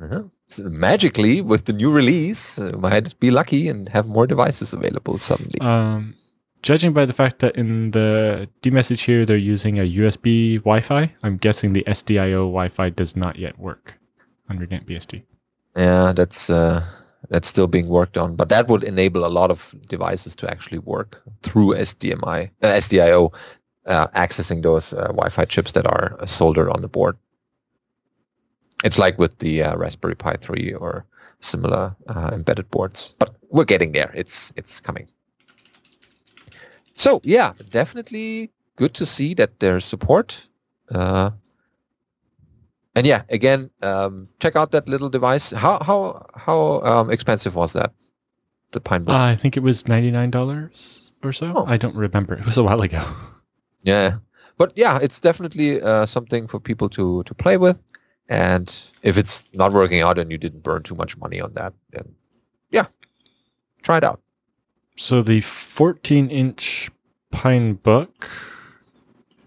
Uh-huh. 0.00 0.22
so 0.48 0.62
magically 0.64 1.40
with 1.40 1.66
the 1.66 1.72
new 1.72 1.92
release 1.92 2.58
uh, 2.58 2.72
might 2.78 3.18
be 3.20 3.30
lucky 3.30 3.68
and 3.68 3.88
have 3.88 4.06
more 4.06 4.26
devices 4.26 4.72
available 4.72 5.18
suddenly. 5.18 5.60
Um 5.60 6.14
judging 6.62 6.92
by 6.92 7.04
the 7.04 7.12
fact 7.12 7.40
that 7.40 7.56
in 7.56 7.90
the 7.90 8.48
message 8.64 9.02
here 9.02 9.26
they're 9.26 9.36
using 9.36 9.78
a 9.78 9.82
USB 9.82 10.58
Wi-Fi, 10.58 11.12
I'm 11.22 11.36
guessing 11.36 11.72
the 11.72 11.84
SDIO 11.86 12.46
Wi-Fi 12.46 12.90
does 12.90 13.16
not 13.16 13.36
yet 13.36 13.58
work 13.58 13.98
under 14.48 14.66
NetBSD. 14.66 15.22
Yeah, 15.76 16.12
that's 16.12 16.50
uh, 16.50 16.84
that's 17.28 17.48
still 17.48 17.66
being 17.66 17.88
worked 17.88 18.18
on, 18.18 18.36
but 18.36 18.48
that 18.48 18.68
would 18.68 18.84
enable 18.84 19.24
a 19.24 19.28
lot 19.28 19.50
of 19.50 19.74
devices 19.88 20.36
to 20.36 20.50
actually 20.50 20.78
work 20.78 21.22
through 21.42 21.74
SDMI, 21.74 22.50
uh, 22.62 22.66
SDIO, 22.66 23.32
uh, 23.86 24.06
accessing 24.08 24.62
those 24.62 24.92
uh, 24.92 25.06
Wi-Fi 25.08 25.44
chips 25.46 25.72
that 25.72 25.86
are 25.86 26.18
soldered 26.26 26.68
on 26.68 26.82
the 26.82 26.88
board. 26.88 27.16
It's 28.84 28.98
like 28.98 29.18
with 29.18 29.38
the 29.38 29.62
uh, 29.62 29.76
Raspberry 29.76 30.16
Pi 30.16 30.34
3 30.40 30.74
or 30.74 31.06
similar 31.40 31.94
uh, 32.08 32.30
embedded 32.32 32.70
boards, 32.70 33.14
but 33.18 33.30
we're 33.50 33.64
getting 33.64 33.92
there. 33.92 34.12
It's 34.14 34.52
it's 34.56 34.80
coming. 34.80 35.08
So 36.94 37.20
yeah, 37.24 37.52
definitely 37.70 38.50
good 38.76 38.94
to 38.94 39.06
see 39.06 39.34
that 39.34 39.60
there's 39.60 39.84
support. 39.84 40.48
Uh, 40.90 41.30
and 42.94 43.06
yeah, 43.06 43.22
again, 43.30 43.70
um, 43.82 44.28
check 44.40 44.56
out 44.56 44.72
that 44.72 44.88
little 44.88 45.08
device. 45.08 45.50
How 45.50 45.82
how 45.82 46.26
how 46.34 46.80
um, 46.82 47.10
expensive 47.10 47.54
was 47.54 47.72
that? 47.72 47.92
The 48.72 48.80
Pinebook. 48.80 49.08
Uh, 49.08 49.32
I 49.32 49.34
think 49.34 49.56
it 49.56 49.62
was 49.62 49.88
ninety 49.88 50.10
nine 50.10 50.30
dollars 50.30 51.12
or 51.22 51.32
so. 51.32 51.52
Oh. 51.54 51.64
I 51.66 51.76
don't 51.76 51.96
remember. 51.96 52.34
It 52.34 52.44
was 52.44 52.58
a 52.58 52.62
while 52.62 52.80
ago. 52.80 53.02
Yeah, 53.84 54.18
but 54.58 54.72
yeah, 54.76 55.00
it's 55.02 55.18
definitely 55.18 55.82
uh, 55.82 56.06
something 56.06 56.46
for 56.46 56.60
people 56.60 56.88
to 56.90 57.24
to 57.24 57.34
play 57.34 57.56
with. 57.56 57.80
And 58.28 58.72
if 59.02 59.18
it's 59.18 59.44
not 59.52 59.72
working 59.72 60.02
out 60.02 60.20
and 60.20 60.30
you 60.30 60.38
didn't 60.38 60.62
burn 60.62 60.84
too 60.84 60.94
much 60.94 61.16
money 61.16 61.40
on 61.40 61.52
that, 61.54 61.74
then 61.90 62.14
yeah, 62.70 62.86
try 63.82 63.96
it 63.96 64.04
out. 64.04 64.20
So 64.96 65.22
the 65.22 65.40
14 65.40 66.28
inch 66.30 66.90
Pine 67.30 67.74
Book 67.74 68.28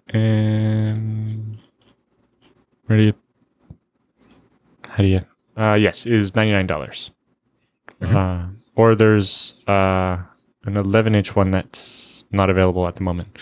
and 0.10 1.58
where 2.86 2.98
do 2.98 3.04
you 3.04 3.14
how 4.90 4.98
do 4.98 5.06
you 5.10 5.22
uh 5.58 5.74
yes 5.74 6.06
is 6.06 6.32
$99 6.34 7.12
Mhm. 8.02 8.16
uh, 8.16 8.50
or 8.76 8.96
there's 8.96 9.56
uh 9.68 10.18
an 10.66 10.78
11 10.78 11.16
inch 11.16 11.36
one 11.36 11.52
that's 11.52 12.26
not 12.32 12.50
available 12.50 12.88
at 12.88 12.96
the 12.96 13.04
moment 13.04 13.38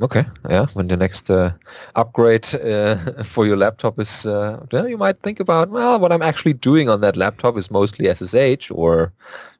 Okay, 0.00 0.24
yeah. 0.48 0.66
When 0.72 0.88
the 0.88 0.96
next 0.96 1.30
uh, 1.30 1.52
upgrade 1.94 2.52
uh, 2.54 2.96
for 3.24 3.46
your 3.46 3.56
laptop 3.56 4.00
is, 4.00 4.26
uh, 4.26 4.64
well, 4.72 4.88
you 4.88 4.96
might 4.96 5.20
think 5.20 5.38
about, 5.38 5.68
well, 5.68 6.00
what 6.00 6.12
I'm 6.12 6.22
actually 6.22 6.54
doing 6.54 6.88
on 6.88 7.02
that 7.02 7.16
laptop 7.16 7.56
is 7.56 7.70
mostly 7.70 8.12
SSH 8.12 8.70
or 8.70 9.12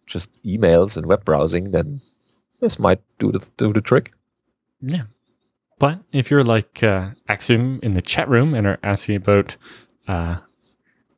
just 0.06 0.42
emails 0.42 0.96
and 0.96 1.06
web 1.06 1.24
browsing. 1.24 1.70
Then 1.70 2.00
this 2.60 2.78
might 2.78 3.00
do 3.18 3.30
the 3.30 3.48
do 3.56 3.72
the 3.72 3.80
trick. 3.80 4.12
Yeah. 4.80 5.02
But 5.78 6.00
if 6.12 6.30
you're 6.30 6.44
like 6.44 6.82
uh, 6.82 7.10
Axiom 7.28 7.80
in 7.82 7.94
the 7.94 8.02
chat 8.02 8.28
room 8.28 8.54
and 8.54 8.66
are 8.66 8.78
asking 8.82 9.16
about, 9.16 9.56
uh, 10.06 10.36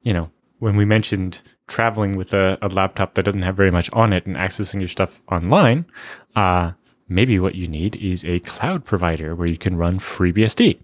you 0.02 0.12
know, 0.12 0.30
when 0.58 0.76
we 0.76 0.84
mentioned 0.84 1.42
traveling 1.66 2.12
with 2.12 2.32
a, 2.34 2.58
a 2.62 2.68
laptop 2.68 3.14
that 3.14 3.24
doesn't 3.24 3.42
have 3.42 3.56
very 3.56 3.70
much 3.70 3.90
on 3.92 4.12
it 4.12 4.26
and 4.26 4.36
accessing 4.36 4.80
your 4.80 4.88
stuff 4.88 5.20
online, 5.30 5.84
uh, 6.36 6.72
maybe 7.08 7.38
what 7.38 7.54
you 7.54 7.68
need 7.68 7.96
is 7.96 8.24
a 8.24 8.40
cloud 8.40 8.84
provider 8.84 9.34
where 9.34 9.48
you 9.48 9.58
can 9.58 9.76
run 9.76 9.98
FreeBSD. 9.98 10.78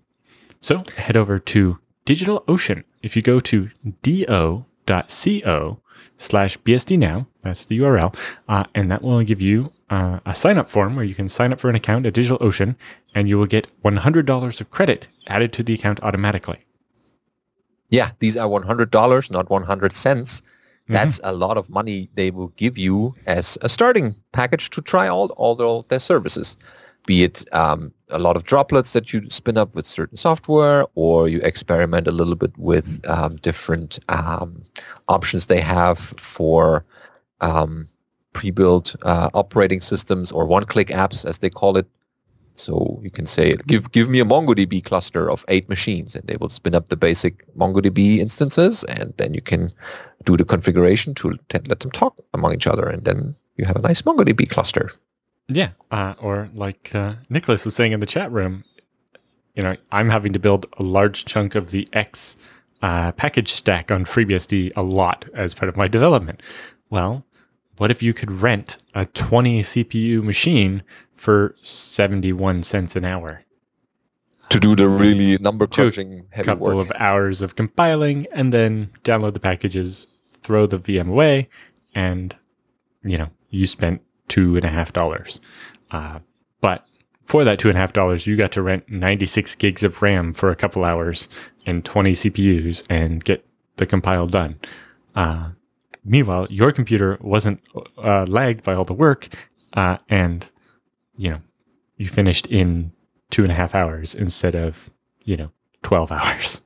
So 0.60 0.82
head 0.96 1.16
over 1.16 1.38
to 1.38 1.78
DigitalOcean. 2.06 2.84
If 3.02 3.16
you 3.16 3.22
go 3.22 3.40
to 3.40 3.70
do.co 4.02 5.80
slash 6.18 6.58
BSD 6.58 6.98
now, 6.98 7.26
that's 7.42 7.64
the 7.64 7.78
URL, 7.78 8.14
uh, 8.48 8.64
and 8.74 8.90
that 8.90 9.02
will 9.02 9.22
give 9.22 9.40
you 9.40 9.72
uh, 9.88 10.20
a 10.26 10.34
sign 10.34 10.58
up 10.58 10.68
form 10.68 10.96
where 10.96 11.04
you 11.04 11.14
can 11.14 11.28
sign 11.28 11.52
up 11.52 11.58
for 11.60 11.70
an 11.70 11.76
account 11.76 12.06
at 12.06 12.14
DigitalOcean 12.14 12.76
and 13.14 13.28
you 13.28 13.38
will 13.38 13.46
get 13.46 13.68
$100 13.82 14.60
of 14.60 14.70
credit 14.70 15.08
added 15.26 15.52
to 15.54 15.62
the 15.62 15.74
account 15.74 16.00
automatically. 16.02 16.64
Yeah, 17.88 18.12
these 18.20 18.36
are 18.36 18.48
one 18.48 18.62
hundred 18.62 18.92
dollars, 18.92 19.30
not 19.30 19.50
one 19.50 19.64
hundred 19.64 19.92
cents. 19.92 20.42
That's 20.92 21.20
a 21.24 21.32
lot 21.32 21.56
of 21.56 21.68
money 21.68 22.10
they 22.14 22.30
will 22.30 22.48
give 22.56 22.76
you 22.76 23.14
as 23.26 23.58
a 23.62 23.68
starting 23.68 24.14
package 24.32 24.70
to 24.70 24.80
try 24.82 25.08
all 25.08 25.28
all 25.36 25.54
their, 25.54 25.82
their 25.88 26.00
services. 26.00 26.56
Be 27.06 27.24
it 27.24 27.44
um, 27.52 27.92
a 28.10 28.18
lot 28.18 28.36
of 28.36 28.44
droplets 28.44 28.92
that 28.92 29.12
you 29.12 29.28
spin 29.30 29.56
up 29.56 29.74
with 29.74 29.86
certain 29.86 30.16
software, 30.16 30.84
or 30.94 31.28
you 31.28 31.40
experiment 31.40 32.06
a 32.06 32.12
little 32.12 32.34
bit 32.34 32.52
with 32.58 33.00
um, 33.08 33.36
different 33.36 33.98
um, 34.08 34.62
options 35.08 35.46
they 35.46 35.60
have 35.60 35.98
for 35.98 36.84
um, 37.40 37.88
pre-built 38.32 38.94
uh, 39.02 39.30
operating 39.32 39.80
systems 39.80 40.30
or 40.30 40.46
one-click 40.46 40.88
apps, 40.88 41.24
as 41.24 41.38
they 41.38 41.50
call 41.50 41.76
it. 41.78 41.86
So 42.54 43.00
you 43.02 43.10
can 43.10 43.24
say, 43.24 43.56
give 43.66 43.90
give 43.92 44.10
me 44.10 44.20
a 44.20 44.24
MongoDB 44.24 44.84
cluster 44.84 45.30
of 45.30 45.44
eight 45.48 45.68
machines, 45.68 46.14
and 46.14 46.26
they 46.26 46.36
will 46.36 46.50
spin 46.50 46.74
up 46.74 46.88
the 46.88 46.96
basic 46.96 47.46
MongoDB 47.56 48.18
instances, 48.18 48.84
and 48.84 49.14
then 49.16 49.32
you 49.32 49.40
can 49.40 49.72
do 50.24 50.36
the 50.36 50.44
configuration 50.44 51.14
to 51.14 51.38
let 51.52 51.80
them 51.80 51.90
talk 51.90 52.18
among 52.34 52.54
each 52.54 52.66
other, 52.66 52.88
and 52.88 53.04
then 53.04 53.34
you 53.56 53.64
have 53.64 53.76
a 53.76 53.82
nice 53.82 54.02
MongoDB 54.02 54.48
cluster. 54.48 54.90
Yeah. 55.48 55.70
Uh, 55.90 56.14
or 56.20 56.48
like 56.54 56.94
uh, 56.94 57.14
Nicholas 57.28 57.64
was 57.64 57.74
saying 57.74 57.92
in 57.92 58.00
the 58.00 58.06
chat 58.06 58.30
room, 58.30 58.64
you 59.54 59.62
know, 59.62 59.76
I'm 59.90 60.10
having 60.10 60.32
to 60.32 60.38
build 60.38 60.66
a 60.78 60.82
large 60.82 61.24
chunk 61.24 61.54
of 61.54 61.70
the 61.70 61.88
X 61.92 62.36
uh, 62.82 63.12
package 63.12 63.52
stack 63.52 63.90
on 63.90 64.04
FreeBSD 64.04 64.72
a 64.76 64.82
lot 64.82 65.24
as 65.34 65.54
part 65.54 65.68
of 65.68 65.76
my 65.76 65.88
development. 65.88 66.42
Well, 66.88 67.24
what 67.78 67.90
if 67.90 68.02
you 68.02 68.14
could 68.14 68.30
rent 68.30 68.76
a 68.94 69.06
20 69.06 69.60
CPU 69.62 70.22
machine 70.22 70.82
for 71.14 71.56
71 71.62 72.62
cents 72.62 72.96
an 72.96 73.04
hour? 73.04 73.44
To 74.50 74.58
do 74.58 74.74
the 74.74 74.88
really 74.88 75.38
number 75.38 75.66
crunching 75.66 76.26
heavy 76.30 76.46
couple 76.46 76.76
work. 76.76 76.90
of 76.90 76.92
hours 76.98 77.40
of 77.40 77.54
compiling 77.54 78.26
and 78.32 78.52
then 78.52 78.90
download 79.04 79.34
the 79.34 79.40
packages, 79.40 80.08
throw 80.42 80.66
the 80.66 80.78
VM 80.78 81.08
away, 81.08 81.48
and 81.94 82.36
you 83.02 83.18
know 83.18 83.30
you 83.50 83.66
spent 83.66 84.02
two 84.28 84.56
and 84.56 84.64
a 84.64 84.68
half 84.68 84.92
dollars. 84.92 85.40
Uh, 85.90 86.20
but 86.60 86.84
for 87.24 87.44
that 87.44 87.58
two 87.58 87.68
and 87.68 87.76
a 87.76 87.80
half 87.80 87.92
dollars, 87.92 88.26
you 88.26 88.36
got 88.36 88.52
to 88.52 88.62
rent 88.62 88.88
96 88.88 89.54
gigs 89.56 89.82
of 89.82 90.02
RAM 90.02 90.32
for 90.32 90.50
a 90.50 90.56
couple 90.56 90.84
hours 90.84 91.28
and 91.66 91.84
20 91.84 92.12
CPUs 92.12 92.84
and 92.88 93.24
get 93.24 93.46
the 93.76 93.86
compile 93.86 94.26
done. 94.26 94.58
Uh, 95.14 95.50
meanwhile, 96.04 96.46
your 96.50 96.72
computer 96.72 97.18
wasn't 97.20 97.60
uh, 97.98 98.24
lagged 98.24 98.62
by 98.62 98.74
all 98.74 98.84
the 98.84 98.94
work, 98.94 99.28
uh, 99.74 99.98
and 100.08 100.48
you 101.16 101.30
know 101.30 101.40
you 101.96 102.08
finished 102.08 102.46
in 102.46 102.92
two 103.30 103.42
and 103.42 103.52
a 103.52 103.54
half 103.54 103.74
hours 103.74 104.14
instead 104.14 104.54
of 104.54 104.90
you 105.22 105.36
know 105.36 105.50
12 105.82 106.12
hours. 106.12 106.60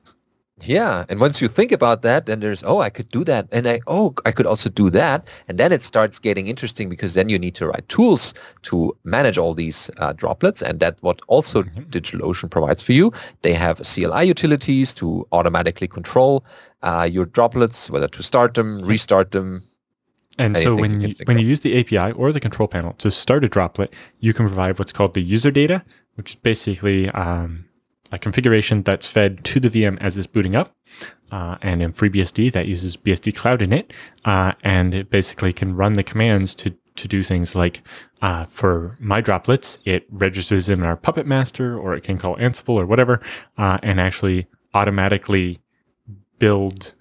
Yeah, 0.65 1.05
and 1.09 1.19
once 1.19 1.41
you 1.41 1.47
think 1.47 1.71
about 1.71 2.01
that, 2.01 2.25
then 2.25 2.39
there's 2.39 2.63
oh, 2.65 2.79
I 2.79 2.89
could 2.89 3.09
do 3.09 3.23
that, 3.25 3.47
and 3.51 3.67
I 3.67 3.79
oh, 3.87 4.13
I 4.25 4.31
could 4.31 4.45
also 4.45 4.69
do 4.69 4.89
that, 4.89 5.27
and 5.47 5.57
then 5.57 5.71
it 5.71 5.81
starts 5.81 6.19
getting 6.19 6.47
interesting 6.47 6.89
because 6.89 7.13
then 7.13 7.29
you 7.29 7.37
need 7.37 7.55
to 7.55 7.67
write 7.67 7.87
tools 7.87 8.33
to 8.63 8.95
manage 9.03 9.37
all 9.37 9.53
these 9.53 9.91
uh, 9.97 10.13
droplets, 10.13 10.61
and 10.61 10.79
that's 10.79 11.01
what 11.03 11.21
also 11.27 11.63
Mhm. 11.63 11.89
DigitalOcean 11.89 12.49
provides 12.49 12.81
for 12.81 12.93
you. 12.93 13.11
They 13.41 13.53
have 13.53 13.79
CLI 13.83 14.23
utilities 14.25 14.93
to 14.95 15.27
automatically 15.31 15.87
control 15.87 16.43
uh, 16.83 17.07
your 17.11 17.25
droplets, 17.25 17.89
whether 17.89 18.07
to 18.07 18.23
start 18.23 18.53
them, 18.55 18.81
restart 18.83 19.31
them. 19.31 19.63
And 20.37 20.57
so 20.57 20.75
when 20.75 20.99
you 20.99 21.09
you, 21.09 21.15
when 21.25 21.37
of. 21.37 21.43
you 21.43 21.49
use 21.49 21.61
the 21.61 21.79
API 21.79 22.11
or 22.13 22.31
the 22.31 22.39
control 22.41 22.67
panel 22.67 22.93
to 22.97 23.09
start 23.09 23.45
a 23.45 23.47
droplet, 23.47 23.93
you 24.19 24.33
can 24.33 24.45
provide 24.47 24.77
what's 24.79 24.91
called 24.91 25.13
the 25.13 25.21
user 25.21 25.51
data, 25.51 25.83
which 26.15 26.31
is 26.31 26.35
basically 26.35 27.09
um, 27.11 27.65
a 28.11 28.19
configuration 28.19 28.83
that's 28.83 29.07
fed 29.07 29.43
to 29.45 29.59
the 29.59 29.69
VM 29.69 29.97
as 30.01 30.17
it's 30.17 30.27
booting 30.27 30.55
up. 30.55 30.75
Uh, 31.31 31.57
and 31.61 31.81
in 31.81 31.91
FreeBSD, 31.91 32.51
that 32.53 32.67
uses 32.67 32.95
BSD 32.95 33.33
cloudinit, 33.33 33.91
uh, 34.25 34.53
and 34.63 34.93
it 34.93 35.09
basically 35.09 35.51
can 35.51 35.75
run 35.75 35.93
the 35.93 36.03
commands 36.03 36.53
to 36.55 36.75
to 36.95 37.07
do 37.07 37.23
things 37.23 37.55
like 37.55 37.81
uh, 38.21 38.45
for 38.45 38.97
my 38.99 39.21
droplets, 39.21 39.77
it 39.85 40.05
registers 40.09 40.67
them 40.67 40.79
in 40.81 40.85
our 40.85 40.95
Puppet 40.95 41.27
Master, 41.27 41.77
or 41.77 41.93
it 41.93 42.03
can 42.03 42.17
call 42.17 42.35
Ansible 42.37 42.75
or 42.75 42.85
whatever, 42.85 43.21
uh, 43.57 43.77
and 43.83 43.99
actually 43.99 44.47
automatically 44.73 45.59
build, 46.39 46.93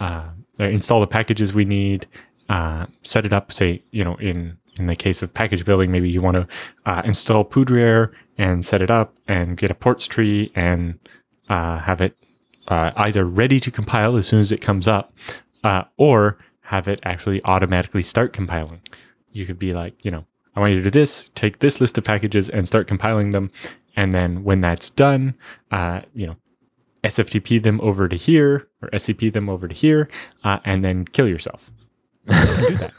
uh, 0.00 0.28
install 0.58 1.00
the 1.00 1.06
packages 1.06 1.54
we 1.54 1.64
need, 1.64 2.06
uh, 2.48 2.86
set 3.02 3.24
it 3.24 3.32
up. 3.32 3.52
Say, 3.52 3.82
you 3.90 4.04
know, 4.04 4.16
in 4.16 4.58
in 4.76 4.86
the 4.86 4.94
case 4.94 5.22
of 5.22 5.34
package 5.34 5.64
building, 5.64 5.90
maybe 5.90 6.08
you 6.08 6.22
want 6.22 6.36
to 6.36 7.02
install 7.04 7.44
Poudriere 7.44 8.12
and 8.38 8.64
set 8.64 8.80
it 8.80 8.90
up 8.90 9.16
and 9.26 9.56
get 9.56 9.70
a 9.70 9.74
ports 9.74 10.06
tree 10.06 10.52
and 10.54 10.98
uh, 11.48 11.78
have 11.78 12.00
it 12.00 12.16
uh, 12.68 12.92
either 12.96 13.24
ready 13.24 13.58
to 13.60 13.70
compile 13.70 14.16
as 14.16 14.26
soon 14.28 14.40
as 14.40 14.52
it 14.52 14.60
comes 14.60 14.86
up, 14.86 15.12
uh, 15.64 15.82
or 15.96 16.38
have 16.62 16.86
it 16.86 17.00
actually 17.02 17.42
automatically 17.44 18.02
start 18.02 18.32
compiling. 18.32 18.80
You 19.32 19.46
could 19.46 19.58
be 19.58 19.72
like, 19.72 20.04
you 20.04 20.10
know, 20.10 20.26
I 20.54 20.60
want 20.60 20.74
you 20.74 20.78
to 20.78 20.82
do 20.82 20.90
this, 20.90 21.30
take 21.34 21.58
this 21.60 21.80
list 21.80 21.98
of 21.98 22.04
packages 22.04 22.48
and 22.48 22.66
start 22.66 22.86
compiling 22.86 23.32
them. 23.32 23.50
And 23.96 24.12
then 24.12 24.44
when 24.44 24.60
that's 24.60 24.90
done, 24.90 25.34
uh, 25.70 26.02
you 26.14 26.26
know, 26.26 26.36
SFTP 27.04 27.62
them 27.62 27.80
over 27.80 28.08
to 28.08 28.16
here 28.16 28.68
or 28.82 28.90
SCP 28.90 29.32
them 29.32 29.48
over 29.48 29.66
to 29.68 29.74
here, 29.74 30.08
uh, 30.44 30.58
and 30.64 30.84
then 30.84 31.04
kill 31.04 31.28
yourself. 31.28 31.70
You 32.26 32.34
can 32.34 32.56
do 32.56 32.76
that. 32.76 32.92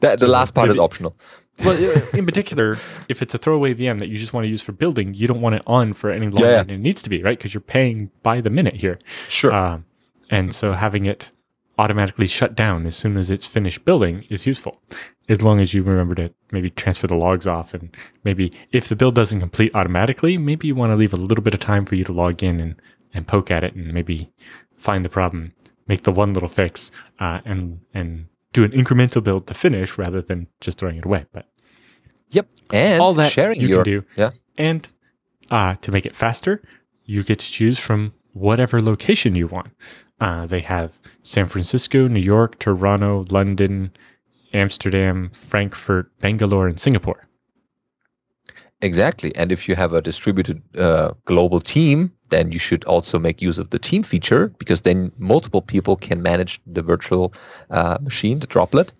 That, 0.00 0.18
the 0.18 0.28
last 0.28 0.54
part 0.54 0.70
is 0.70 0.78
optional. 0.78 1.16
Well, 1.64 1.76
in 2.14 2.26
particular, 2.26 2.72
if 3.08 3.22
it's 3.22 3.34
a 3.34 3.38
throwaway 3.38 3.74
VM 3.74 3.98
that 4.00 4.08
you 4.08 4.16
just 4.16 4.32
want 4.32 4.44
to 4.44 4.48
use 4.48 4.62
for 4.62 4.72
building, 4.72 5.14
you 5.14 5.26
don't 5.26 5.40
want 5.40 5.54
it 5.54 5.62
on 5.66 5.92
for 5.94 6.10
any 6.10 6.28
longer 6.28 6.46
Yeah. 6.50 6.62
than 6.62 6.70
it 6.76 6.78
needs 6.78 7.02
to 7.02 7.10
be, 7.10 7.22
right? 7.22 7.38
Because 7.38 7.54
you're 7.54 7.60
paying 7.60 8.10
by 8.22 8.40
the 8.40 8.50
minute 8.50 8.74
here. 8.76 8.98
Sure. 9.28 9.52
Um, 9.54 9.84
and 10.30 10.54
so 10.54 10.72
having 10.74 11.06
it 11.06 11.30
automatically 11.78 12.26
shut 12.26 12.54
down 12.54 12.86
as 12.86 12.96
soon 12.96 13.16
as 13.16 13.30
it's 13.30 13.46
finished 13.46 13.84
building 13.84 14.24
is 14.28 14.46
useful, 14.46 14.80
as 15.28 15.42
long 15.42 15.60
as 15.60 15.74
you 15.74 15.82
remember 15.82 16.14
to 16.14 16.32
maybe 16.50 16.70
transfer 16.70 17.06
the 17.06 17.14
logs 17.14 17.46
off. 17.46 17.74
And 17.74 17.94
maybe 18.24 18.52
if 18.72 18.88
the 18.88 18.96
build 18.96 19.14
doesn't 19.14 19.40
complete 19.40 19.74
automatically, 19.74 20.36
maybe 20.38 20.66
you 20.66 20.74
want 20.74 20.90
to 20.92 20.96
leave 20.96 21.12
a 21.12 21.18
little 21.18 21.44
bit 21.44 21.54
of 21.54 21.60
time 21.60 21.84
for 21.84 21.94
you 21.94 22.04
to 22.04 22.12
log 22.12 22.42
in 22.42 22.60
and, 22.60 22.76
and 23.14 23.26
poke 23.26 23.50
at 23.50 23.64
it 23.64 23.74
and 23.74 23.92
maybe 23.92 24.30
find 24.74 25.04
the 25.04 25.08
problem, 25.10 25.52
make 25.86 26.02
the 26.02 26.12
one 26.12 26.32
little 26.34 26.48
fix, 26.48 26.90
uh, 27.20 27.40
and 27.44 27.80
and 27.94 28.26
do 28.56 28.64
an 28.64 28.72
incremental 28.72 29.22
build 29.22 29.46
to 29.46 29.54
finish 29.54 29.98
rather 29.98 30.22
than 30.22 30.46
just 30.62 30.78
throwing 30.78 30.96
it 30.96 31.04
away. 31.04 31.26
But 31.30 31.46
yep. 32.30 32.48
And 32.72 33.02
all 33.02 33.12
that 33.14 33.30
sharing 33.30 33.60
you 33.60 33.68
your 33.68 33.84
can 33.84 33.92
do. 33.92 34.04
yeah. 34.16 34.30
And 34.56 34.88
uh, 35.50 35.74
to 35.74 35.92
make 35.92 36.06
it 36.06 36.16
faster, 36.16 36.62
you 37.04 37.22
get 37.22 37.38
to 37.40 37.52
choose 37.52 37.78
from 37.78 38.14
whatever 38.32 38.80
location 38.80 39.34
you 39.34 39.46
want. 39.46 39.72
Uh, 40.18 40.46
they 40.46 40.60
have 40.60 40.98
San 41.22 41.46
Francisco, 41.46 42.08
New 42.08 42.20
York, 42.20 42.58
Toronto, 42.58 43.26
London, 43.30 43.92
Amsterdam, 44.54 45.30
Frankfurt, 45.34 46.18
Bangalore, 46.20 46.66
and 46.66 46.80
Singapore. 46.80 47.28
Exactly. 48.80 49.36
And 49.36 49.52
if 49.52 49.68
you 49.68 49.74
have 49.74 49.92
a 49.92 50.00
distributed 50.00 50.62
uh, 50.78 51.12
global 51.26 51.60
team, 51.60 52.12
then 52.28 52.52
you 52.52 52.58
should 52.58 52.84
also 52.84 53.18
make 53.18 53.40
use 53.40 53.58
of 53.58 53.70
the 53.70 53.78
team 53.78 54.02
feature 54.02 54.48
because 54.58 54.82
then 54.82 55.12
multiple 55.18 55.62
people 55.62 55.96
can 55.96 56.22
manage 56.22 56.60
the 56.66 56.82
virtual 56.82 57.32
uh, 57.70 57.98
machine, 58.00 58.40
the 58.40 58.46
droplet. 58.46 58.92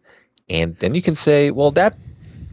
And 0.48 0.76
then 0.78 0.94
you 0.94 1.02
can 1.02 1.14
say, 1.14 1.50
well, 1.50 1.70
that 1.72 1.96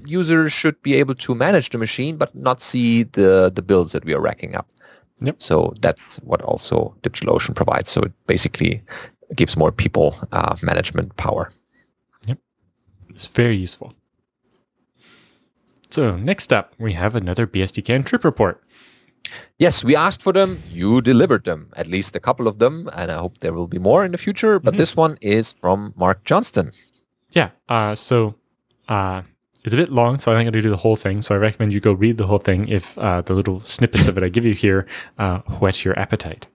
user 0.06 0.50
should 0.50 0.82
be 0.82 0.96
able 0.96 1.16
to 1.16 1.36
manage 1.36 1.70
the 1.70 1.78
machine, 1.78 2.18
but 2.18 2.34
not 2.36 2.62
see 2.62 3.04
the, 3.04 3.52
the 3.54 3.62
builds 3.62 3.92
that 3.92 4.06
we 4.06 4.14
are 4.14 4.22
racking 4.22 4.56
up. 4.56 4.68
Yep. 5.20 5.42
So 5.42 5.74
that's 5.80 6.18
what 6.18 6.42
also 6.42 6.96
DigitalOcean 7.02 7.56
provides. 7.56 7.90
So 7.90 8.02
it 8.02 8.12
basically 8.28 8.82
gives 9.36 9.56
more 9.56 9.72
people 9.72 10.16
uh, 10.32 10.56
management 10.62 11.16
power. 11.18 11.52
Yep. 12.26 12.40
It's 13.10 13.28
very 13.28 13.56
useful. 13.56 13.94
So 15.90 16.18
next 16.18 16.52
up, 16.52 16.74
we 16.80 16.94
have 16.94 17.16
another 17.16 17.46
BSDCan 17.46 18.06
trip 18.06 18.24
report. 18.24 18.63
Yes, 19.58 19.84
we 19.84 19.96
asked 19.96 20.22
for 20.22 20.34
them. 20.34 20.62
You 20.70 21.02
delivered 21.02 21.46
them, 21.46 21.72
at 21.76 21.88
least 21.88 22.16
a 22.16 22.20
couple 22.20 22.48
of 22.48 22.60
them, 22.60 22.90
and 22.94 23.12
I 23.12 23.18
hope 23.18 23.40
there 23.40 23.54
will 23.54 23.68
be 23.68 23.80
more 23.80 24.04
in 24.06 24.12
the 24.12 24.18
future. 24.18 24.60
But 24.60 24.72
mm-hmm. 24.72 24.78
this 24.78 24.96
one 24.96 25.18
is 25.22 25.52
from 25.52 25.94
Mark 25.96 26.24
Johnston. 26.24 26.72
Yeah. 27.32 27.50
Uh, 27.70 27.96
so 27.96 28.36
uh, 28.90 29.22
it's 29.64 29.74
a 29.74 29.78
bit 29.78 29.92
long, 29.92 30.18
so 30.18 30.32
I'm 30.32 30.38
not 30.38 30.44
going 30.44 30.54
to 30.54 30.62
do 30.62 30.70
the 30.70 30.78
whole 30.78 30.96
thing. 30.96 31.22
So 31.22 31.36
I 31.36 31.38
recommend 31.38 31.74
you 31.74 31.80
go 31.80 31.94
read 31.94 32.18
the 32.18 32.28
whole 32.28 32.38
thing 32.38 32.68
if 32.68 32.98
uh, 32.98 33.22
the 33.22 33.34
little 33.34 33.60
snippets 33.62 34.08
of 34.08 34.18
it 34.18 34.24
I 34.24 34.30
give 34.30 34.46
you 34.46 34.54
here 34.54 34.86
uh, 35.18 35.40
whet 35.60 35.86
your 35.86 35.98
appetite. 35.98 36.48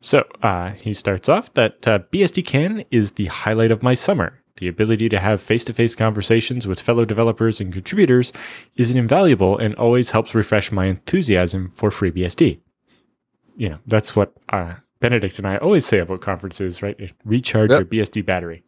So 0.00 0.24
uh, 0.42 0.70
he 0.72 0.92
starts 0.92 1.28
off 1.28 1.52
that 1.54 1.86
uh, 1.88 2.00
BSDCan 2.12 2.86
is 2.90 3.12
the 3.12 3.26
highlight 3.26 3.70
of 3.70 3.82
my 3.82 3.94
summer. 3.94 4.40
The 4.56 4.68
ability 4.68 5.08
to 5.08 5.18
have 5.18 5.42
face 5.42 5.64
to 5.64 5.72
face 5.72 5.96
conversations 5.96 6.66
with 6.66 6.80
fellow 6.80 7.04
developers 7.04 7.60
and 7.60 7.72
contributors 7.72 8.32
is 8.76 8.94
invaluable 8.94 9.58
and 9.58 9.74
always 9.74 10.12
helps 10.12 10.34
refresh 10.34 10.70
my 10.70 10.86
enthusiasm 10.86 11.72
for 11.74 11.90
FreeBSD. 11.90 12.60
You 13.56 13.68
know, 13.70 13.78
that's 13.86 14.14
what 14.14 14.32
uh, 14.50 14.74
Benedict 15.00 15.38
and 15.38 15.46
I 15.48 15.56
always 15.56 15.84
say 15.84 15.98
about 15.98 16.20
conferences, 16.20 16.82
right? 16.82 17.12
Recharge 17.24 17.70
yep. 17.70 17.92
your 17.92 18.04
BSD 18.04 18.24
battery. 18.24 18.62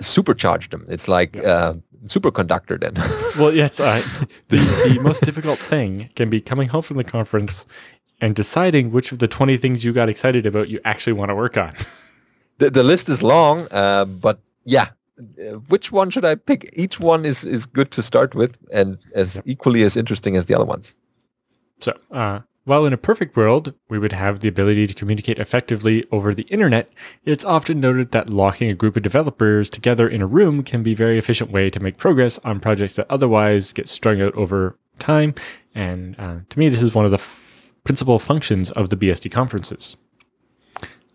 Supercharge 0.00 0.70
them. 0.70 0.84
It's 0.88 1.08
like 1.08 1.34
yep. 1.34 1.44
uh, 1.44 1.74
superconductor 2.04 2.78
then. 2.78 2.94
well, 3.38 3.52
yes. 3.52 3.80
Uh, 3.80 4.00
the, 4.48 4.58
the 4.58 5.00
most 5.02 5.24
difficult 5.24 5.58
thing 5.58 6.08
can 6.14 6.30
be 6.30 6.40
coming 6.40 6.68
home 6.68 6.82
from 6.82 6.98
the 6.98 7.04
conference 7.04 7.66
and 8.20 8.36
deciding 8.36 8.92
which 8.92 9.10
of 9.10 9.18
the 9.18 9.28
20 9.28 9.56
things 9.56 9.84
you 9.84 9.92
got 9.92 10.08
excited 10.08 10.46
about 10.46 10.68
you 10.68 10.78
actually 10.84 11.14
want 11.14 11.30
to 11.30 11.34
work 11.34 11.56
on. 11.56 11.74
The, 12.58 12.70
the 12.70 12.82
list 12.82 13.08
is 13.08 13.22
long, 13.22 13.68
uh, 13.70 14.06
but 14.06 14.40
yeah, 14.64 14.88
which 15.68 15.92
one 15.92 16.10
should 16.10 16.24
I 16.24 16.34
pick? 16.34 16.70
Each 16.74 17.00
one 17.00 17.24
is 17.24 17.44
is 17.44 17.66
good 17.66 17.90
to 17.92 18.02
start 18.02 18.34
with, 18.34 18.58
and 18.72 18.98
as 19.14 19.40
equally 19.44 19.82
as 19.82 19.96
interesting 19.96 20.36
as 20.36 20.46
the 20.46 20.54
other 20.54 20.64
ones. 20.64 20.94
So, 21.80 21.98
uh, 22.10 22.40
while 22.64 22.84
in 22.84 22.92
a 22.92 22.98
perfect 22.98 23.36
world 23.36 23.74
we 23.88 23.98
would 23.98 24.12
have 24.12 24.40
the 24.40 24.48
ability 24.48 24.86
to 24.88 24.94
communicate 24.94 25.38
effectively 25.38 26.04
over 26.10 26.34
the 26.34 26.42
internet, 26.44 26.90
it's 27.24 27.44
often 27.44 27.80
noted 27.80 28.10
that 28.10 28.28
locking 28.28 28.68
a 28.70 28.74
group 28.74 28.96
of 28.96 29.02
developers 29.02 29.70
together 29.70 30.08
in 30.08 30.20
a 30.20 30.26
room 30.26 30.62
can 30.62 30.82
be 30.82 30.92
a 30.92 30.96
very 30.96 31.16
efficient 31.16 31.50
way 31.50 31.70
to 31.70 31.80
make 31.80 31.96
progress 31.96 32.40
on 32.44 32.58
projects 32.58 32.96
that 32.96 33.06
otherwise 33.08 33.72
get 33.72 33.88
strung 33.88 34.20
out 34.20 34.34
over 34.34 34.76
time. 34.98 35.34
And 35.74 36.18
uh, 36.18 36.38
to 36.48 36.58
me, 36.58 36.68
this 36.68 36.82
is 36.82 36.94
one 36.94 37.04
of 37.04 37.12
the 37.12 37.18
f- 37.18 37.72
principal 37.84 38.18
functions 38.18 38.72
of 38.72 38.90
the 38.90 38.96
BSD 38.96 39.30
conferences. 39.30 39.96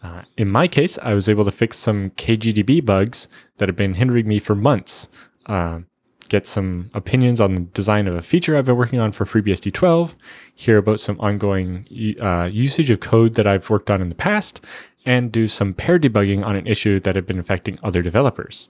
Uh, 0.04 0.24
in 0.38 0.50
my 0.50 0.68
case, 0.68 0.98
I 1.02 1.14
was 1.14 1.30
able 1.30 1.46
to 1.46 1.52
fix 1.52 1.78
some 1.78 2.10
KGDB 2.12 2.84
bugs 2.84 3.28
that 3.58 3.70
have 3.70 3.76
been 3.76 3.94
hindering 3.96 4.28
me 4.28 4.40
for 4.40 4.56
months. 4.56 5.10
Uh, 5.46 5.82
get 6.30 6.48
some 6.48 6.90
opinions 6.94 7.42
on 7.42 7.56
the 7.56 7.62
design 7.62 8.08
of 8.08 8.16
a 8.16 8.22
feature 8.22 8.56
I've 8.56 8.66
been 8.66 8.78
working 8.78 9.00
on 9.00 9.12
for 9.12 9.26
FreeBSD 9.26 9.74
12, 9.74 10.16
hear 10.56 10.78
about 10.78 11.00
some 11.00 11.20
ongoing 11.20 11.86
uh, 12.22 12.46
usage 12.46 12.90
of 12.90 13.02
code 13.02 13.36
that 13.36 13.46
I've 13.46 13.70
worked 13.70 13.92
on 13.92 14.02
in 14.02 14.10
the 14.10 14.16
past, 14.16 14.62
and 15.06 15.32
do 15.32 15.48
some 15.48 15.74
pair 15.74 16.00
debugging 16.00 16.46
on 16.46 16.56
an 16.56 16.68
issue 16.68 17.00
that 17.02 17.16
had 17.16 17.26
been 17.26 17.38
affecting 17.38 17.78
other 17.84 18.02
developers. 18.02 18.70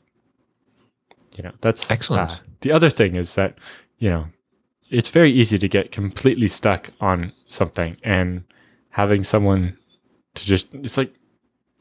You 1.38 1.44
know, 1.44 1.52
that's 1.62 1.92
excellent. 1.92 2.32
Uh, 2.32 2.36
the 2.62 2.72
other 2.72 2.90
thing 2.90 3.16
is 3.16 3.36
that, 3.36 3.58
you 4.00 4.10
know, 4.10 4.28
it's 4.90 5.10
very 5.10 5.32
easy 5.32 5.58
to 5.58 5.70
get 5.70 5.92
completely 5.92 6.48
stuck 6.48 6.90
on 7.00 7.32
something 7.48 7.96
and 8.04 8.44
having 8.90 9.24
someone 9.24 9.78
to 10.34 10.46
just, 10.46 10.68
it's 10.74 10.98
like, 10.98 11.14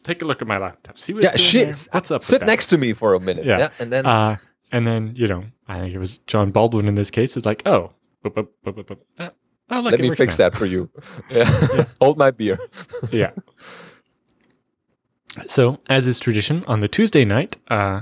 take 0.03 0.23
a 0.23 0.25
look 0.25 0.43
at 0.43 0.49
my 0.49 0.59
laptop. 0.59 0.99
See 0.99 1.13
what 1.13 1.23
yeah, 1.23 1.37
shit. 1.37 1.89
What's 1.93 2.11
up? 2.11 2.23
Sit 2.23 2.47
next 2.47 2.67
to 2.69 2.79
me 2.79 2.93
for 2.93 3.15
a 3.15 3.21
minute. 3.21 3.45
Yeah. 3.45 3.59
yeah 3.59 3.69
and 3.79 3.93
then 3.93 4.07
uh, 4.07 4.37
and 4.73 4.87
then 4.87 5.13
you 5.17 5.27
know, 5.27 5.45
I 5.69 5.81
think 5.81 5.95
it 5.95 5.99
was 5.99 6.19
John 6.27 6.51
Baldwin 6.51 6.89
in 6.89 6.95
this 6.95 7.11
case. 7.11 7.37
Is 7.37 7.47
like, 7.47 7.63
oh, 7.67 7.93
uh, 8.25 8.31
oh 8.37 9.81
look, 9.81 9.93
let 9.93 10.01
me 10.01 10.15
fix 10.15 10.39
now. 10.39 10.49
that 10.49 10.59
for 10.59 10.67
you. 10.67 10.91
Yeah. 11.31 11.69
yeah. 11.75 11.85
hold 12.01 12.19
my 12.19 12.31
beer. 12.31 12.59
yeah. 13.11 13.31
So, 15.47 15.79
as 15.89 16.09
is 16.09 16.19
tradition, 16.19 16.65
on 16.67 16.81
the 16.81 16.89
Tuesday 16.89 17.25
night, 17.25 17.57
uh, 17.69 18.01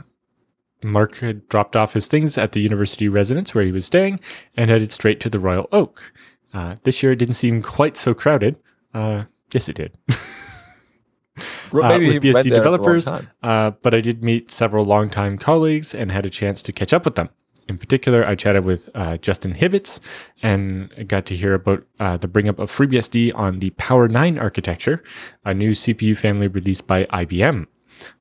Mark 0.82 1.16
had 1.18 1.46
dropped 1.48 1.76
off 1.76 1.92
his 1.92 2.08
things 2.08 2.38
at 2.38 2.52
the 2.52 2.60
university 2.60 3.06
residence 3.08 3.54
where 3.54 3.64
he 3.64 3.72
was 3.72 3.84
staying 3.84 4.20
and 4.56 4.70
headed 4.70 4.90
straight 4.90 5.20
to 5.20 5.30
the 5.30 5.38
Royal 5.38 5.68
Oak. 5.70 6.12
Uh, 6.54 6.76
this 6.82 7.02
year 7.02 7.12
it 7.12 7.16
didn't 7.16 7.34
seem 7.34 7.62
quite 7.62 7.98
so 7.98 8.14
crowded. 8.14 8.56
Uh, 8.94 9.24
yes, 9.52 9.68
it 9.68 9.76
did. 9.76 9.98
Uh, 11.72 11.98
with 11.98 12.22
BSD 12.22 12.44
developers, 12.50 13.06
uh, 13.42 13.70
but 13.82 13.94
I 13.94 14.00
did 14.00 14.24
meet 14.24 14.50
several 14.50 14.84
longtime 14.84 15.38
colleagues 15.38 15.94
and 15.94 16.10
had 16.10 16.24
a 16.26 16.30
chance 16.30 16.62
to 16.62 16.72
catch 16.72 16.92
up 16.92 17.04
with 17.04 17.14
them. 17.14 17.28
In 17.68 17.76
particular, 17.76 18.24
I 18.26 18.34
chatted 18.34 18.64
with 18.64 18.88
uh, 18.94 19.18
Justin 19.18 19.54
Hibbits 19.54 20.00
and 20.42 21.06
got 21.06 21.26
to 21.26 21.36
hear 21.36 21.52
about 21.52 21.84
uh, 22.00 22.16
the 22.16 22.26
bring 22.26 22.48
up 22.48 22.58
of 22.58 22.70
FreeBSD 22.70 23.34
on 23.34 23.58
the 23.58 23.70
Power 23.70 24.08
9 24.08 24.38
architecture, 24.38 25.02
a 25.44 25.52
new 25.52 25.72
CPU 25.72 26.16
family 26.16 26.48
released 26.48 26.86
by 26.86 27.04
IBM. 27.04 27.66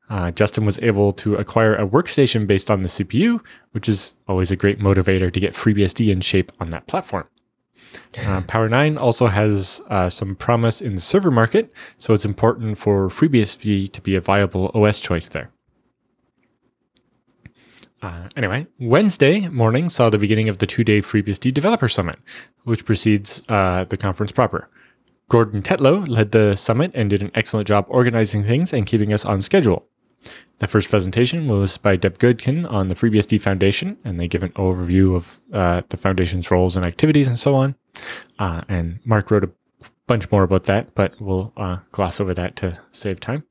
Uh, 0.10 0.31
Justin 0.31 0.65
was 0.65 0.79
able 0.79 1.12
to 1.13 1.36
acquire 1.36 1.75
a 1.75 1.88
workstation 1.88 2.45
based 2.45 2.69
on 2.69 2.81
the 2.81 2.89
CPU, 2.89 3.41
which 3.71 3.88
is 3.88 4.13
always 4.27 4.51
a 4.51 4.55
great 4.55 4.79
motivator 4.79 5.31
to 5.31 5.39
get 5.39 5.53
FreeBSD 5.53 6.12
in 6.12 6.21
shape 6.21 6.51
on 6.60 6.69
that 6.71 6.88
platform. 6.88 7.25
Uh, 8.17 8.41
Power 8.47 8.67
9 8.69 8.97
also 8.97 9.28
has 9.28 9.82
uh, 9.89 10.10
some 10.10 10.36
promise 10.36 10.82
in 10.82 10.95
the 10.95 11.02
server 11.02 11.32
market, 11.32 11.73
so 11.97 12.13
it's 12.13 12.26
important 12.26 12.78
for 12.78 13.10
FreeBSD 13.10 13.91
to 13.91 14.02
be 14.02 14.15
a 14.15 14.21
viable 14.21 14.71
OS 14.73 15.00
choice 15.00 15.30
there. 15.30 15.52
Uh, 18.02 18.30
anyway, 18.36 18.67
Wednesday 18.80 19.47
morning 19.50 19.89
saw 19.89 20.10
the 20.10 20.19
beginning 20.19 20.50
of 20.50 20.60
the 20.60 20.67
two 20.67 20.84
day 20.84 21.02
FreeBSD 21.02 21.54
Developer 21.54 21.88
Summit, 21.88 22.17
which 22.63 22.86
precedes 22.86 23.41
uh, 23.50 23.86
the 23.86 23.97
conference 23.97 24.32
proper. 24.32 24.69
Gordon 25.30 25.62
Tetlow 25.62 26.08
led 26.08 26.32
the 26.32 26.56
summit 26.56 26.91
and 26.93 27.10
did 27.10 27.21
an 27.21 27.32
excellent 27.36 27.67
job 27.67 27.86
organizing 27.89 28.43
things 28.43 28.71
and 28.71 28.86
keeping 28.86 29.12
us 29.12 29.26
on 29.26 29.41
schedule. 29.41 29.88
The 30.60 30.68
first 30.68 30.90
presentation 30.90 31.48
was 31.48 31.78
by 31.78 31.98
Deb 31.98 32.18
Goodkin 32.18 32.70
on 32.70 32.88
the 32.88 32.96
FreeBSD 32.96 33.40
Foundation, 33.40 33.98
and 34.04 34.20
they 34.20 34.28
give 34.28 34.42
an 34.42 34.54
overview 34.54 35.16
of 35.16 35.40
uh, 35.54 35.84
the 35.90 35.98
foundation's 35.98 36.50
roles 36.50 36.76
and 36.76 36.86
activities 36.86 37.28
and 37.28 37.38
so 37.38 37.54
on. 37.56 37.76
Uh, 38.40 38.62
and 38.68 39.00
Mark 39.06 39.30
wrote 39.30 39.44
a 39.44 39.52
bunch 40.08 40.32
more 40.32 40.44
about 40.44 40.63
that, 40.63 40.96
but 40.96 41.20
we'll 41.22 41.52
uh, 41.58 41.78
gloss 41.92 42.20
over 42.20 42.34
that 42.34 42.56
to 42.56 42.80
save 42.92 43.20
time. 43.20 43.44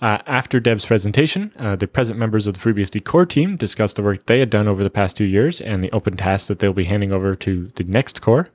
Uh, 0.00 0.18
after 0.26 0.58
Deb's 0.58 0.86
presentation, 0.86 1.52
uh, 1.58 1.76
the 1.76 1.86
present 1.86 2.18
members 2.18 2.46
of 2.46 2.54
the 2.54 2.60
FreeBSD 2.60 3.04
core 3.04 3.26
team 3.26 3.56
discussed 3.56 3.96
the 3.96 4.02
work 4.02 4.26
they 4.26 4.40
had 4.40 4.50
done 4.50 4.66
over 4.66 4.82
the 4.82 4.90
past 4.90 5.16
two 5.16 5.26
years 5.26 5.60
and 5.60 5.84
the 5.84 5.92
open 5.92 6.16
tasks 6.16 6.48
that 6.48 6.58
they'll 6.58 6.72
be 6.72 6.84
handing 6.84 7.12
over 7.12 7.34
to 7.34 7.70
the 7.76 7.84
next 7.84 8.20
core. 8.22 8.48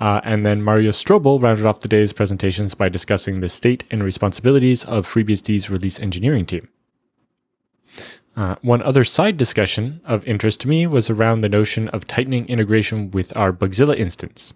Uh, 0.00 0.20
and 0.24 0.44
then 0.44 0.62
Mario 0.62 0.90
Strobl 0.90 1.40
rounded 1.40 1.66
off 1.66 1.80
the 1.80 1.88
day's 1.88 2.12
presentations 2.12 2.74
by 2.74 2.88
discussing 2.88 3.40
the 3.40 3.48
state 3.48 3.84
and 3.90 4.02
responsibilities 4.02 4.84
of 4.84 5.06
FreeBSD's 5.06 5.70
release 5.70 6.00
engineering 6.00 6.46
team. 6.46 6.68
Uh, 8.36 8.56
one 8.62 8.82
other 8.82 9.04
side 9.04 9.36
discussion 9.36 10.00
of 10.04 10.26
interest 10.26 10.60
to 10.60 10.68
me 10.68 10.86
was 10.86 11.08
around 11.08 11.40
the 11.40 11.48
notion 11.48 11.88
of 11.90 12.06
tightening 12.06 12.46
integration 12.48 13.10
with 13.10 13.36
our 13.36 13.52
Bugzilla 13.52 13.96
instance. 13.96 14.54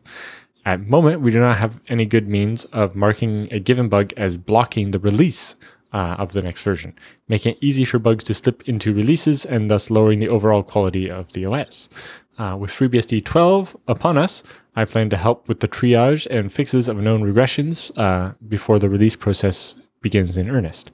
At 0.64 0.86
moment, 0.86 1.20
we 1.20 1.30
do 1.30 1.40
not 1.40 1.58
have 1.58 1.80
any 1.88 2.04
good 2.04 2.28
means 2.28 2.64
of 2.66 2.96
marking 2.96 3.48
a 3.52 3.60
given 3.60 3.88
bug 3.88 4.12
as 4.16 4.36
blocking 4.36 4.90
the 4.90 4.98
release 4.98 5.54
uh, 5.92 6.16
of 6.18 6.32
the 6.32 6.42
next 6.42 6.62
version, 6.62 6.94
making 7.28 7.52
it 7.52 7.58
easy 7.60 7.84
for 7.84 7.98
bugs 7.98 8.24
to 8.24 8.34
slip 8.34 8.68
into 8.68 8.92
releases 8.92 9.44
and 9.44 9.70
thus 9.70 9.90
lowering 9.90 10.18
the 10.18 10.28
overall 10.28 10.62
quality 10.62 11.10
of 11.10 11.32
the 11.32 11.46
OS. 11.46 11.88
Uh, 12.36 12.56
with 12.58 12.70
FreeBSD 12.70 13.24
12 13.24 13.76
upon 13.86 14.18
us, 14.18 14.42
I 14.76 14.84
plan 14.84 15.08
to 15.10 15.16
help 15.16 15.48
with 15.48 15.60
the 15.60 15.68
triage 15.68 16.26
and 16.26 16.52
fixes 16.52 16.88
of 16.88 16.98
known 16.98 17.22
regressions 17.22 17.90
uh, 17.96 18.34
before 18.46 18.78
the 18.78 18.88
release 18.88 19.16
process 19.16 19.76
begins 20.00 20.36
in 20.36 20.48
earnest. 20.48 20.90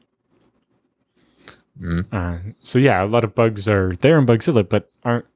Mm-hmm. 1.80 2.14
Uh, 2.14 2.52
so 2.62 2.78
yeah, 2.78 3.02
a 3.02 3.06
lot 3.06 3.24
of 3.24 3.34
bugs 3.34 3.68
are 3.68 3.94
there 3.96 4.18
in 4.18 4.26
Bugzilla, 4.26 4.68
but 4.68 4.90
aren't 5.04 5.26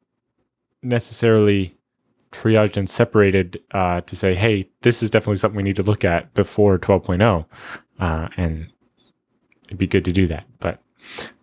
necessarily 0.82 1.76
triaged 2.30 2.76
and 2.76 2.88
separated 2.88 3.60
uh, 3.72 4.00
to 4.02 4.16
say, 4.16 4.34
hey, 4.34 4.68
this 4.82 5.02
is 5.02 5.10
definitely 5.10 5.36
something 5.36 5.56
we 5.56 5.62
need 5.62 5.76
to 5.76 5.82
look 5.82 6.04
at 6.04 6.32
before 6.34 6.78
12.0. 6.78 7.46
Uh, 7.98 8.28
and 8.36 8.70
it'd 9.66 9.78
be 9.78 9.86
good 9.86 10.04
to 10.04 10.12
do 10.12 10.26
that. 10.26 10.44
But 10.60 10.80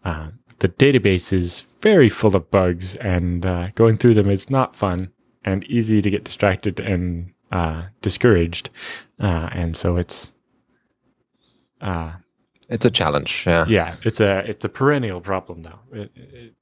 uh, 0.03 0.29
the 0.59 0.69
database 0.69 1.33
is 1.33 1.61
very 1.81 2.09
full 2.09 2.35
of 2.35 2.49
bugs, 2.49 2.95
and 2.97 3.45
uh, 3.45 3.69
going 3.75 3.97
through 3.97 4.13
them 4.13 4.29
is 4.29 4.49
not 4.49 4.75
fun 4.75 5.11
and 5.43 5.63
easy 5.65 6.01
to 6.01 6.09
get 6.09 6.23
distracted 6.23 6.79
and 6.79 7.31
uh, 7.51 7.83
discouraged. 8.01 8.69
Uh, 9.19 9.49
and 9.51 9.75
so 9.75 9.97
it's 9.97 10.31
It's 12.69 12.85
a 12.85 12.89
challenge. 12.91 13.43
Yeah. 13.45 13.65
yeah, 13.67 13.95
it's 14.03 14.19
a 14.19 14.39
it's 14.49 14.65
a 14.65 14.69
perennial 14.69 15.21
problem 15.21 15.61
now. 15.61 15.79
It, 15.91 16.11
it, 16.15 16.53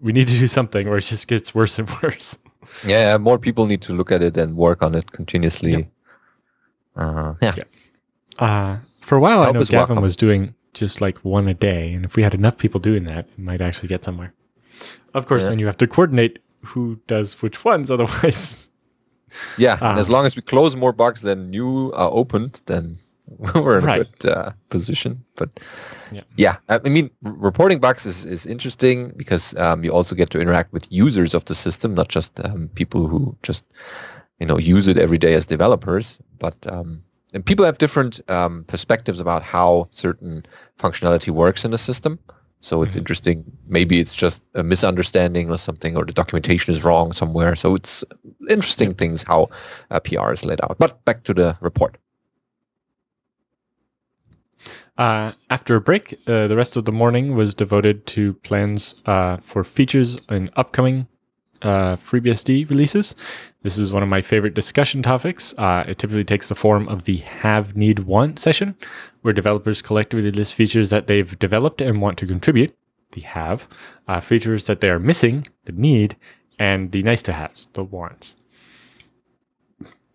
we 0.00 0.12
need 0.12 0.28
to 0.28 0.38
do 0.38 0.46
something, 0.46 0.86
or 0.88 0.96
it 0.96 1.02
just 1.02 1.28
gets 1.28 1.54
worse 1.54 1.78
and 1.78 1.88
worse. 2.02 2.38
Yeah. 2.86 3.16
More 3.18 3.38
people 3.38 3.66
need 3.66 3.82
to 3.82 3.92
look 3.92 4.10
at 4.12 4.22
it 4.22 4.36
and 4.36 4.56
work 4.56 4.82
on 4.82 4.94
it 4.94 5.12
continuously. 5.12 5.70
Yep. 5.72 5.86
Uh, 6.96 7.34
yeah. 7.42 7.54
Yeah. 7.56 7.64
Uh, 8.46 8.78
for 9.00 9.16
a 9.16 9.20
while, 9.20 9.42
I 9.42 9.50
know 9.52 9.64
Gavin 9.64 9.76
welcome. 9.78 10.02
was 10.02 10.16
doing 10.16 10.54
just 10.74 11.00
like 11.00 11.18
one 11.18 11.48
a 11.48 11.54
day, 11.54 11.92
and 11.92 12.04
if 12.04 12.16
we 12.16 12.22
had 12.22 12.34
enough 12.34 12.56
people 12.58 12.80
doing 12.80 13.04
that, 13.04 13.26
it 13.26 13.38
might 13.38 13.60
actually 13.60 13.88
get 13.88 14.04
somewhere. 14.04 14.32
Of 15.14 15.26
course, 15.26 15.42
Yeah. 15.42 15.50
then 15.50 15.58
you 15.58 15.66
have 15.66 15.76
to 15.78 15.86
coordinate 15.86 16.38
who 16.64 17.00
does 17.06 17.42
which 17.42 17.64
ones. 17.64 17.90
Otherwise, 17.94 18.68
Yeah. 19.58 19.74
and 19.74 19.98
Ah. 19.98 20.00
as 20.00 20.08
long 20.08 20.26
as 20.26 20.36
we 20.36 20.42
close 20.42 20.76
more 20.76 20.92
bugs 20.92 21.22
than 21.22 21.50
new 21.50 21.90
are 21.92 22.10
opened, 22.12 22.62
then 22.66 22.98
we're 23.54 23.78
in 23.78 23.84
Right. 23.84 24.00
a 24.00 24.04
good 24.04 24.30
uh, 24.30 24.52
position. 24.68 25.24
But 25.36 25.60
Yeah. 26.10 26.24
yeah, 26.36 26.56
I 26.68 26.88
mean, 26.88 27.10
reporting 27.22 27.78
bugs 27.80 28.06
is, 28.06 28.24
is 28.24 28.46
interesting 28.46 29.12
because 29.16 29.54
um, 29.58 29.84
you 29.84 29.92
also 29.92 30.14
get 30.14 30.30
to 30.30 30.40
interact 30.40 30.72
with 30.72 30.90
users 30.90 31.34
of 31.34 31.44
the 31.44 31.54
system, 31.54 31.94
not 31.94 32.08
just 32.08 32.40
um, 32.44 32.68
people 32.74 33.06
who 33.06 33.36
just 33.42 33.64
you 34.40 34.46
know 34.46 34.58
use 34.58 34.88
it 34.88 34.98
every 34.98 35.18
day 35.18 35.34
as 35.34 35.46
developers. 35.46 36.18
But 36.38 36.56
um, 36.72 37.02
and 37.34 37.44
people 37.44 37.64
have 37.64 37.78
different 37.78 38.20
um, 38.28 38.64
perspectives 38.64 39.20
about 39.20 39.42
how 39.42 39.86
certain 39.90 40.44
functionality 40.78 41.30
works 41.30 41.64
in 41.64 41.72
a 41.74 41.78
system. 41.78 42.18
So 42.62 42.82
it's 42.82 42.94
Mhm. 42.94 42.98
interesting. 42.98 43.44
Maybe 43.68 44.00
it's 44.00 44.14
just 44.16 44.44
a 44.54 44.62
misunderstanding 44.62 45.50
or 45.50 45.56
something, 45.58 45.96
or 45.96 46.04
the 46.04 46.12
documentation 46.12 46.74
is 46.74 46.82
wrong 46.84 47.12
somewhere. 47.12 47.56
So 47.56 47.74
it's 47.76 48.04
interesting 48.48 48.92
things 48.94 49.22
how 49.22 49.48
uh, 49.90 50.00
PR 50.00 50.32
is 50.32 50.44
laid 50.44 50.60
out. 50.64 50.76
But 50.78 51.02
back 51.04 51.22
to 51.24 51.32
the 51.34 51.56
report. 51.60 51.96
Uh, 55.00 55.32
after 55.48 55.76
a 55.76 55.80
break, 55.80 56.12
uh, 56.26 56.46
the 56.46 56.56
rest 56.56 56.76
of 56.76 56.84
the 56.84 56.92
morning 56.92 57.34
was 57.34 57.54
devoted 57.54 58.06
to 58.06 58.34
plans 58.34 59.00
uh, 59.06 59.38
for 59.38 59.64
features 59.64 60.18
in 60.28 60.50
upcoming 60.56 61.08
uh, 61.62 61.96
FreeBSD 61.96 62.68
releases. 62.68 63.14
This 63.62 63.78
is 63.78 63.94
one 63.94 64.02
of 64.02 64.10
my 64.10 64.20
favorite 64.20 64.52
discussion 64.52 65.02
topics. 65.02 65.54
Uh, 65.56 65.84
it 65.88 65.98
typically 65.98 66.24
takes 66.24 66.50
the 66.50 66.54
form 66.54 66.86
of 66.86 67.04
the 67.04 67.16
Have 67.16 67.74
Need 67.74 68.00
Want 68.00 68.38
session, 68.38 68.76
where 69.22 69.32
developers 69.32 69.80
collectively 69.80 70.30
list 70.30 70.54
features 70.54 70.90
that 70.90 71.06
they've 71.06 71.38
developed 71.38 71.80
and 71.80 72.02
want 72.02 72.18
to 72.18 72.26
contribute, 72.26 72.76
the 73.12 73.22
have, 73.22 73.70
uh, 74.06 74.20
features 74.20 74.66
that 74.66 74.82
they 74.82 74.90
are 74.90 74.98
missing, 74.98 75.46
the 75.64 75.72
need, 75.72 76.14
and 76.58 76.92
the 76.92 77.02
nice 77.02 77.22
to 77.22 77.32
haves, 77.32 77.68
the 77.72 77.82
wants. 77.82 78.36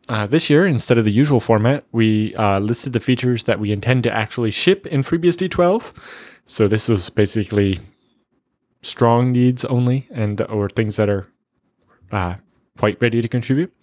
Uh, 0.07 0.27
this 0.27 0.49
year, 0.49 0.67
instead 0.67 0.97
of 0.97 1.05
the 1.05 1.11
usual 1.11 1.39
format, 1.39 1.83
we 1.91 2.35
uh, 2.35 2.59
listed 2.59 2.93
the 2.93 2.99
features 2.99 3.45
that 3.45 3.59
we 3.59 3.71
intend 3.71 4.03
to 4.03 4.11
actually 4.11 4.51
ship 4.51 4.85
in 4.87 5.01
FreeBSD 5.01 5.49
12. 5.49 5.93
So 6.45 6.67
this 6.67 6.87
was 6.87 7.09
basically 7.09 7.79
strong 8.83 9.31
needs 9.31 9.65
only, 9.65 10.07
and 10.11 10.39
or 10.41 10.69
things 10.69 10.97
that 10.97 11.09
are 11.09 11.25
uh, 12.11 12.35
quite 12.77 13.01
ready 13.01 13.19
to 13.19 13.27
contribute. 13.27 13.73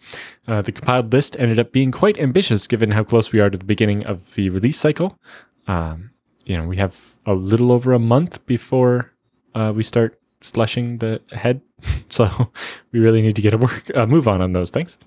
Uh, 0.46 0.62
the 0.62 0.70
compiled 0.70 1.12
list 1.12 1.36
ended 1.40 1.58
up 1.58 1.72
being 1.72 1.90
quite 1.90 2.16
ambitious, 2.18 2.68
given 2.68 2.92
how 2.92 3.02
close 3.02 3.32
we 3.32 3.40
are 3.40 3.50
to 3.50 3.58
the 3.58 3.64
beginning 3.64 4.06
of 4.06 4.34
the 4.34 4.48
release 4.50 4.78
cycle. 4.78 5.18
Um, 5.66 6.10
you 6.44 6.56
know, 6.56 6.66
we 6.68 6.76
have 6.76 7.14
a 7.26 7.34
little 7.34 7.72
over 7.72 7.92
a 7.92 7.98
month 7.98 8.44
before 8.46 9.12
uh, 9.56 9.72
we 9.74 9.82
start 9.82 10.20
slushing 10.40 10.98
the 10.98 11.20
head, 11.32 11.62
so 12.10 12.52
we 12.92 13.00
really 13.00 13.22
need 13.22 13.34
to 13.34 13.42
get 13.42 13.54
a 13.54 13.58
work 13.58 13.90
uh, 13.96 14.06
move 14.06 14.28
on 14.28 14.40
on 14.40 14.52
those 14.52 14.70
things. 14.70 14.98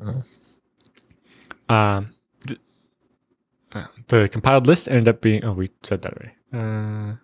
Mhm. 0.00 0.26
Um, 1.74 2.14
uh, 3.72 3.86
the 4.08 4.28
compiled 4.28 4.66
list 4.66 4.88
ended 4.88 5.08
up 5.08 5.20
being. 5.20 5.44
Oh, 5.44 5.52
we 5.52 5.70
said 5.82 6.02
that 6.02 6.12
already. 6.12 6.34
Uh, 6.52 7.16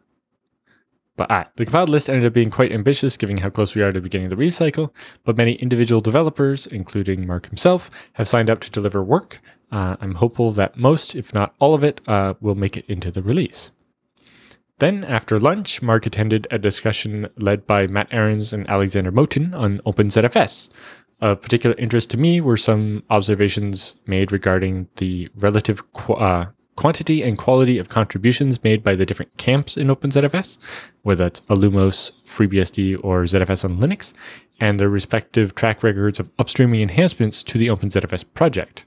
but 1.16 1.30
ah, 1.30 1.48
the 1.56 1.64
compiled 1.64 1.90
list 1.90 2.08
ended 2.08 2.26
up 2.26 2.32
being 2.32 2.50
quite 2.50 2.72
ambitious, 2.72 3.16
given 3.16 3.36
how 3.36 3.50
close 3.50 3.74
we 3.74 3.82
are 3.82 3.92
to 3.92 4.00
beginning 4.00 4.30
the 4.30 4.36
recycle. 4.36 4.90
But 5.24 5.36
many 5.36 5.52
individual 5.54 6.00
developers, 6.00 6.66
including 6.66 7.26
Mark 7.26 7.46
himself, 7.46 7.90
have 8.14 8.26
signed 8.26 8.50
up 8.50 8.60
to 8.60 8.70
deliver 8.70 9.02
work. 9.02 9.40
Uh, 9.70 9.96
I'm 10.00 10.16
hopeful 10.16 10.50
that 10.52 10.76
most, 10.76 11.14
if 11.14 11.32
not 11.32 11.54
all 11.60 11.74
of 11.74 11.84
it, 11.84 12.00
uh, 12.08 12.34
will 12.40 12.56
make 12.56 12.76
it 12.76 12.86
into 12.88 13.10
the 13.10 13.22
release. 13.22 13.70
Then, 14.78 15.04
after 15.04 15.38
lunch, 15.38 15.82
Mark 15.82 16.06
attended 16.06 16.46
a 16.50 16.58
discussion 16.58 17.28
led 17.36 17.66
by 17.66 17.86
Matt 17.86 18.08
Ahrens 18.10 18.54
and 18.54 18.68
Alexander 18.68 19.12
Motin 19.12 19.54
on 19.54 19.80
OpenZFS. 19.84 20.70
Of 21.20 21.42
particular 21.42 21.76
interest 21.78 22.10
to 22.10 22.16
me 22.16 22.40
were 22.40 22.56
some 22.56 23.02
observations 23.10 23.94
made 24.06 24.32
regarding 24.32 24.88
the 24.96 25.28
relative 25.34 25.92
qu- 25.92 26.14
uh, 26.14 26.46
quantity 26.76 27.22
and 27.22 27.36
quality 27.36 27.76
of 27.76 27.90
contributions 27.90 28.64
made 28.64 28.82
by 28.82 28.94
the 28.94 29.04
different 29.04 29.36
camps 29.36 29.76
in 29.76 29.88
OpenZFS, 29.88 30.56
whether 31.02 31.26
it's 31.26 31.42
illumos, 31.42 32.12
FreeBSD, 32.24 32.98
or 33.04 33.24
ZFS 33.24 33.66
on 33.66 33.76
Linux, 33.76 34.14
and 34.58 34.80
their 34.80 34.88
respective 34.88 35.54
track 35.54 35.82
records 35.82 36.18
of 36.18 36.34
upstreaming 36.38 36.80
enhancements 36.80 37.42
to 37.42 37.58
the 37.58 37.66
OpenZFS 37.68 38.24
project. 38.32 38.86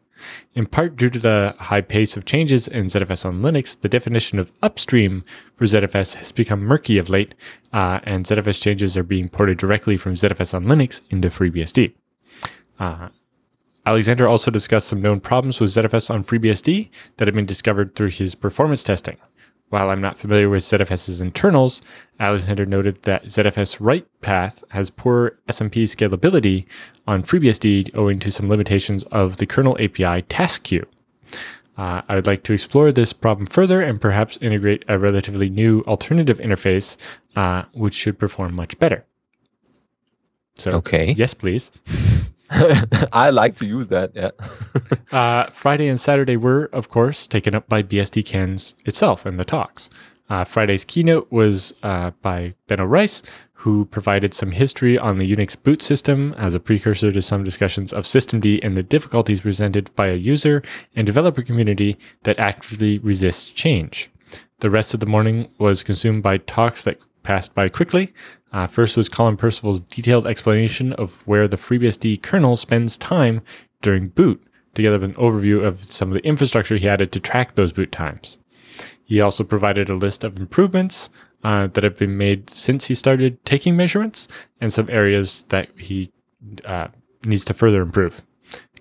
In 0.55 0.65
part 0.65 0.95
due 0.95 1.11
to 1.11 1.19
the 1.19 1.53
high 1.59 1.81
pace 1.81 2.17
of 2.17 2.25
changes 2.25 2.67
in 2.67 2.85
ZFS 2.85 3.25
on 3.27 3.43
Linux, 3.43 3.79
the 3.79 3.89
definition 3.89 4.39
of 4.39 4.51
upstream 4.63 5.23
for 5.53 5.65
ZFS 5.65 6.15
has 6.15 6.31
become 6.31 6.61
murky 6.61 6.97
of 6.97 7.09
late, 7.09 7.35
uh, 7.73 7.99
and 8.03 8.25
ZFS 8.25 8.59
changes 8.59 8.97
are 8.97 9.03
being 9.03 9.29
ported 9.29 9.59
directly 9.59 9.97
from 9.97 10.15
ZFS 10.15 10.55
on 10.55 10.65
Linux 10.65 11.01
into 11.11 11.29
FreeBSD. 11.29 11.93
Uh, 12.79 13.09
Alexander 13.85 14.27
also 14.27 14.49
discussed 14.49 14.87
some 14.87 15.01
known 15.01 15.19
problems 15.19 15.59
with 15.59 15.71
ZFS 15.71 16.09
on 16.09 16.23
FreeBSD 16.23 16.89
that 17.17 17.27
have 17.27 17.35
been 17.35 17.45
discovered 17.45 17.95
through 17.95 18.09
his 18.09 18.33
performance 18.35 18.83
testing. 18.83 19.17
While 19.69 19.89
I'm 19.89 20.01
not 20.01 20.17
familiar 20.19 20.49
with 20.49 20.63
ZFS's 20.63 21.19
internals, 21.19 21.81
Alexander 22.19 22.65
noted 22.65 23.01
that 23.03 23.25
ZFS 23.25 23.77
write 23.81 24.05
path 24.21 24.63
has 24.69 24.89
poor 24.91 25.39
SMP 25.49 25.83
scalability 25.83 26.65
on 27.07 27.23
FreeBSD 27.23 27.89
owing 27.95 28.19
to 28.19 28.31
some 28.31 28.49
limitations 28.49 29.03
of 29.05 29.37
the 29.37 29.45
kernel 29.47 29.77
API 29.81 30.21
task 30.23 30.63
queue. 30.63 30.85
Uh, 31.75 32.03
I 32.07 32.13
would 32.15 32.27
like 32.27 32.43
to 32.43 32.53
explore 32.53 32.91
this 32.91 33.13
problem 33.13 33.47
further 33.47 33.81
and 33.81 33.99
perhaps 33.99 34.37
integrate 34.37 34.83
a 34.87 34.99
relatively 34.99 35.49
new 35.49 35.81
alternative 35.87 36.37
interface, 36.37 36.95
uh, 37.35 37.63
which 37.73 37.95
should 37.95 38.19
perform 38.19 38.53
much 38.53 38.77
better. 38.77 39.05
So, 40.55 40.73
Okay. 40.73 41.13
yes, 41.17 41.33
please. 41.33 41.71
I 43.13 43.29
like 43.29 43.55
to 43.57 43.65
use 43.65 43.87
that. 43.89 44.11
Yeah. 44.15 44.31
Uh, 45.11 45.45
Friday 45.51 45.87
and 45.87 46.01
Saturday 46.01 46.35
were, 46.35 46.71
of 46.73 46.89
course, 46.89 47.27
taken 47.27 47.53
up 47.53 47.69
by 47.69 47.83
BSD 47.83 48.25
Cans 48.25 48.73
itself 48.83 49.27
and 49.27 49.39
the 49.39 49.45
talks. 49.45 49.87
Uh, 50.27 50.43
Friday's 50.43 50.83
keynote 50.83 51.31
was 51.31 51.75
uh, 51.83 52.09
by 52.23 52.55
Benno 52.65 52.85
Rice, 52.85 53.21
who 53.63 53.85
provided 53.85 54.33
some 54.33 54.51
history 54.51 54.97
on 54.97 55.17
the 55.17 55.31
Unix 55.31 55.55
boot 55.61 55.83
system 55.83 56.33
as 56.35 56.55
a 56.55 56.59
precursor 56.59 57.11
to 57.11 57.21
some 57.21 57.43
discussions 57.43 57.93
of 57.93 58.05
systemd 58.05 58.59
and 58.63 58.75
the 58.75 58.81
difficulties 58.81 59.41
presented 59.41 59.93
by 59.95 60.07
a 60.07 60.15
user 60.15 60.63
and 60.95 61.05
developer 61.05 61.43
community 61.43 61.97
that 62.23 62.39
actively 62.39 62.97
resists 62.97 63.51
change. 63.51 64.09
The 64.61 64.71
rest 64.71 64.95
of 64.95 64.99
the 64.99 65.05
morning 65.05 65.47
was 65.59 65.83
consumed 65.83 66.23
by 66.23 66.37
talks 66.37 66.83
that 66.85 66.97
passed 67.21 67.53
by 67.53 67.69
quickly. 67.69 68.13
Uh, 68.53 68.67
first 68.67 68.95
was 68.95 69.09
Colin 69.09 69.35
Percival's 69.35 69.79
detailed 69.79 70.27
explanation 70.27 70.93
of 70.93 71.25
where 71.27 71.47
the 71.47 71.57
FreeBSD 71.57 72.21
kernel 72.21 72.55
spends 72.55 72.95
time 72.95 73.41
during 73.81 74.09
boot, 74.09 74.41
together 74.75 74.99
with 74.99 75.09
an 75.09 75.15
overview 75.15 75.65
of 75.65 75.83
some 75.83 76.09
of 76.09 76.13
the 76.13 76.25
infrastructure 76.25 76.77
he 76.77 76.87
added 76.87 77.11
to 77.11 77.19
track 77.19 77.55
those 77.55 77.73
boot 77.73 77.91
times. 77.91 78.37
He 79.03 79.19
also 79.19 79.43
provided 79.43 79.89
a 79.89 79.95
list 79.95 80.23
of 80.23 80.39
improvements 80.39 81.09
uh, 81.43 81.67
that 81.67 81.83
have 81.83 81.97
been 81.97 82.17
made 82.17 82.49
since 82.49 82.85
he 82.85 82.95
started 82.95 83.43
taking 83.43 83.75
measurements 83.75 84.27
and 84.61 84.71
some 84.71 84.89
areas 84.89 85.43
that 85.49 85.67
he 85.77 86.11
uh, 86.63 86.87
needs 87.25 87.43
to 87.45 87.53
further 87.53 87.81
improve. 87.81 88.21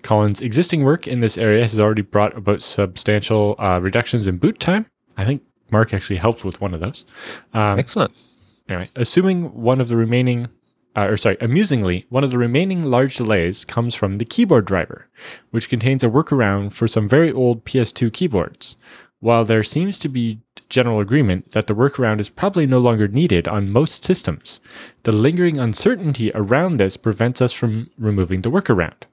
Colin's 0.01 0.41
existing 0.41 0.83
work 0.83 1.07
in 1.07 1.21
this 1.21 1.37
area 1.37 1.61
has 1.61 1.79
already 1.79 2.01
brought 2.01 2.37
about 2.37 2.61
substantial 2.61 3.55
uh, 3.57 3.79
reductions 3.79 4.27
in 4.27 4.37
boot 4.37 4.59
time. 4.59 4.85
I 5.17 5.25
think 5.25 5.41
Mark 5.71 5.93
actually 5.93 6.17
helped 6.17 6.45
with 6.45 6.61
one 6.61 6.73
of 6.73 6.79
those. 6.79 7.05
Um, 7.53 7.79
Excellent. 7.79 8.23
Anyway, 8.69 8.89
assuming 8.95 9.53
one 9.53 9.81
of 9.81 9.87
the 9.89 9.95
remaining, 9.95 10.47
uh, 10.95 11.07
or 11.07 11.17
sorry, 11.17 11.37
amusingly, 11.41 12.05
one 12.09 12.23
of 12.23 12.31
the 12.31 12.37
remaining 12.37 12.83
large 12.83 13.17
delays 13.17 13.65
comes 13.65 13.93
from 13.93 14.17
the 14.17 14.25
keyboard 14.25 14.65
driver, 14.65 15.07
which 15.51 15.69
contains 15.69 16.03
a 16.03 16.09
workaround 16.09 16.73
for 16.73 16.87
some 16.87 17.07
very 17.07 17.31
old 17.31 17.65
PS2 17.65 18.11
keyboards. 18.13 18.75
While 19.19 19.45
there 19.45 19.63
seems 19.63 19.97
to 19.99 20.09
be 20.09 20.41
general 20.67 20.99
agreement 20.99 21.51
that 21.51 21.67
the 21.67 21.75
workaround 21.75 22.19
is 22.19 22.29
probably 22.29 22.65
no 22.65 22.79
longer 22.79 23.07
needed 23.07 23.47
on 23.47 23.69
most 23.69 24.03
systems, 24.03 24.59
the 25.03 25.13
lingering 25.13 25.59
uncertainty 25.59 26.31
around 26.35 26.77
this 26.77 26.97
prevents 26.97 27.41
us 27.41 27.53
from 27.53 27.89
removing 27.97 28.41
the 28.41 28.51
workaround. 28.51 29.03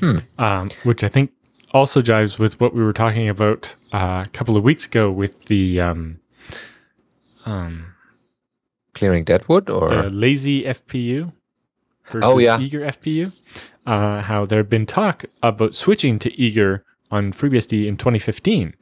Hmm. 0.00 0.18
Um, 0.38 0.64
which 0.82 1.04
I 1.04 1.08
think 1.08 1.30
also 1.72 2.02
jives 2.02 2.38
with 2.38 2.60
what 2.60 2.74
we 2.74 2.82
were 2.82 2.92
talking 2.92 3.28
about 3.28 3.74
uh, 3.92 4.24
a 4.26 4.30
couple 4.30 4.56
of 4.56 4.64
weeks 4.64 4.86
ago 4.86 5.10
with 5.10 5.46
the 5.46 5.80
um, 5.80 6.20
um, 7.46 7.93
Clearing 8.94 9.24
Deadwood 9.24 9.68
or 9.70 9.88
the 9.88 10.10
lazy 10.10 10.64
FPU 10.64 11.32
versus 12.06 12.22
Oh, 12.30 12.38
yeah. 12.38 12.58
eager 12.60 12.80
FPU. 12.80 13.32
Uh, 13.86 14.22
how 14.22 14.46
there 14.46 14.58
had 14.60 14.70
been 14.70 14.86
talk 14.86 15.24
about 15.42 15.74
switching 15.74 16.18
to 16.20 16.32
eager 16.40 16.84
on 17.10 17.32
FreeBSD 17.32 17.86
in 17.86 17.96
2015, 17.98 18.74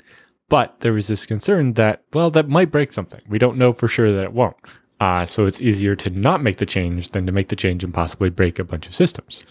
But 0.49 0.81
there 0.81 0.93
was 0.93 1.09
this 1.09 1.27
concern 1.27 1.73
that, 1.75 2.03
well, 2.13 2.31
that 2.31 2.49
might 2.49 2.71
break 2.71 2.93
something. 2.93 3.21
We 3.29 3.39
don't 3.39 3.57
know 3.57 3.73
for 3.73 3.89
sure 3.89 4.13
that 4.13 4.23
it 4.23 4.33
won't. 4.33 4.57
Uh, 5.01 5.25
so 5.27 5.47
it's 5.47 5.61
easier 5.61 5.97
to 5.97 6.11
not 6.11 6.41
make 6.43 6.59
the 6.59 6.67
change 6.67 7.11
than 7.11 7.27
to 7.27 7.33
make 7.33 7.49
the 7.49 7.57
change 7.57 7.83
and 7.83 7.93
possibly 7.93 8.31
break 8.31 8.59
a 8.61 8.65
bunch 8.65 8.87
of 8.87 8.95
systems. 8.95 9.45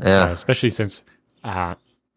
Yeah. 0.00 0.24
Uh, 0.26 0.32
especially 0.32 0.70
since 0.70 1.02
uh, 1.42 1.74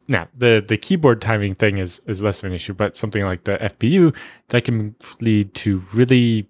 now 0.07 0.27
the 0.37 0.63
the 0.65 0.77
keyboard 0.77 1.21
timing 1.21 1.55
thing 1.55 1.77
is 1.79 2.01
is 2.05 2.21
less 2.21 2.39
of 2.43 2.45
an 2.45 2.53
issue, 2.53 2.73
but 2.73 2.95
something 2.95 3.23
like 3.23 3.45
the 3.45 3.57
FPU 3.57 4.15
that 4.49 4.63
can 4.65 4.95
lead 5.19 5.53
to 5.55 5.81
really 5.93 6.47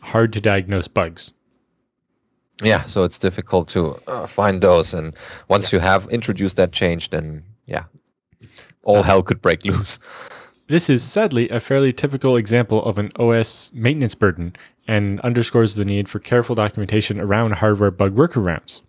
hard 0.00 0.32
to 0.32 0.40
diagnose 0.40 0.88
bugs. 0.88 1.32
Yeah, 2.62 2.84
so 2.84 3.04
it's 3.04 3.18
difficult 3.18 3.68
to 3.68 3.98
uh, 4.06 4.26
find 4.26 4.60
those, 4.60 4.92
and 4.92 5.16
once 5.48 5.72
you 5.72 5.78
have 5.78 6.08
introduced 6.08 6.56
that 6.56 6.72
change, 6.72 7.10
then 7.10 7.42
yeah, 7.66 7.84
all 8.82 9.02
hell 9.02 9.22
could 9.22 9.40
break 9.40 9.64
loose. 9.64 9.98
This 10.68 10.88
is 10.88 11.02
sadly 11.02 11.48
a 11.48 11.58
fairly 11.58 11.92
typical 11.92 12.36
example 12.36 12.84
of 12.84 12.96
an 12.98 13.10
OS 13.18 13.72
maintenance 13.72 14.14
burden 14.14 14.54
and 14.86 15.20
underscores 15.20 15.74
the 15.74 15.84
need 15.84 16.08
for 16.08 16.18
careful 16.18 16.54
documentation 16.54 17.18
around 17.18 17.54
hardware 17.54 17.90
bug 17.90 18.14
workarounds. 18.14 18.80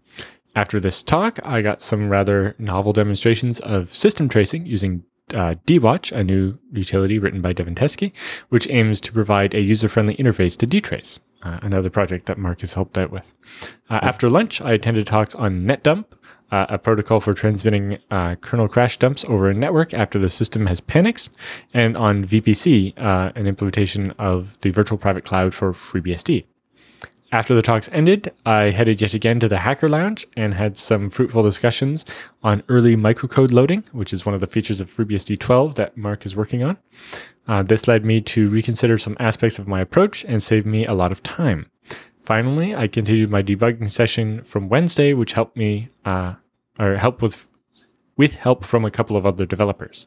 After 0.56 0.80
this 0.80 1.02
talk, 1.02 1.40
I 1.44 1.62
got 1.62 1.82
some 1.82 2.10
rather 2.10 2.56
novel 2.60 2.94
demonstrations 2.94 3.60
of 3.62 3.96
system 3.96 4.28
tracing 4.28 4.66
using 4.66 5.04
uh, 5.36 5.56
dwatch, 5.66 6.12
a 6.12 6.24
new 6.24 6.58
utility 6.72 7.20
written 7.20 7.42
by 7.42 7.54
Devin 7.54 7.76
which 8.50 8.70
aims 8.70 9.02
to 9.02 9.12
provide 9.12 9.54
a 9.54 9.62
user-friendly 9.62 10.16
interface 10.16 10.58
to 10.58 10.68
dtrace, 10.68 11.20
uh, 11.44 11.60
another 11.62 11.90
project 11.90 12.26
that 12.26 12.38
Mark 12.38 12.62
has 12.62 12.74
helped 12.74 12.98
out 12.98 13.12
with. 13.12 13.34
Uh, 13.90 14.00
after 14.02 14.30
lunch, 14.30 14.62
I 14.62 14.74
attended 14.74 15.08
talks 15.08 15.36
on 15.36 15.66
NetDump, 15.66 16.06
uh, 16.52 16.66
a 16.70 16.78
protocol 16.78 17.20
for 17.20 17.34
transmitting 17.34 17.98
uh, 18.12 18.36
kernel 18.36 18.68
crash 18.68 18.98
dumps 18.98 19.24
over 19.26 19.50
a 19.50 19.54
network 19.54 19.94
after 19.94 20.20
the 20.20 20.30
system 20.30 20.66
has 20.66 20.82
panics, 20.82 21.30
and 21.74 21.96
on 21.96 22.26
VPC, 22.26 22.94
uh, 23.00 23.32
an 23.36 23.48
implementation 23.48 24.12
of 24.12 24.60
the 24.60 24.70
virtual 24.70 24.98
private 24.98 25.24
cloud 25.24 25.54
for 25.54 25.72
FreeBSD. 25.72 26.46
After 27.34 27.56
the 27.56 27.62
talks 27.62 27.90
ended, 27.94 28.34
I 28.46 28.72
headed 28.72 29.02
yet 29.02 29.14
again 29.14 29.40
to 29.40 29.48
the 29.48 29.60
Hacker 29.60 29.88
Lounge 29.88 30.28
and 30.36 30.54
had 30.54 30.76
some 30.76 31.10
fruitful 31.10 31.44
discussions 31.44 32.04
on 32.44 32.62
early 32.68 32.98
microcode 32.98 33.54
loading, 33.54 33.86
which 33.94 34.12
is 34.12 34.26
one 34.26 34.36
of 34.36 34.42
the 34.42 34.48
features 34.48 34.82
of 34.82 34.90
FreeBSD 34.90 35.40
12 35.40 35.76
that 35.76 35.96
Mark 35.96 36.26
is 36.26 36.36
working 36.36 36.62
on. 36.62 36.78
Uh, 37.48 37.64
this 37.64 37.88
led 37.88 38.04
me 38.04 38.20
to 38.20 38.50
reconsider 38.50 38.98
some 38.98 39.16
aspects 39.18 39.60
of 39.60 39.68
my 39.68 39.80
approach 39.80 40.26
and 40.26 40.44
saved 40.44 40.66
me 40.66 40.86
a 40.86 40.94
lot 40.94 41.14
of 41.14 41.24
time. 41.24 41.68
Finally, 42.22 42.76
I 42.76 42.88
continued 42.88 43.32
my 43.32 43.42
debugging 43.42 43.90
session 43.90 44.44
from 44.44 44.68
Wednesday, 44.68 45.14
which 45.14 45.32
helped 45.32 45.56
me 45.56 45.88
uh, 46.04 46.36
or 46.78 46.98
help 46.98 47.22
with 47.22 47.48
with 48.18 48.36
help 48.36 48.66
from 48.66 48.84
a 48.84 48.92
couple 48.92 49.16
of 49.16 49.26
other 49.26 49.46
developers. 49.46 50.06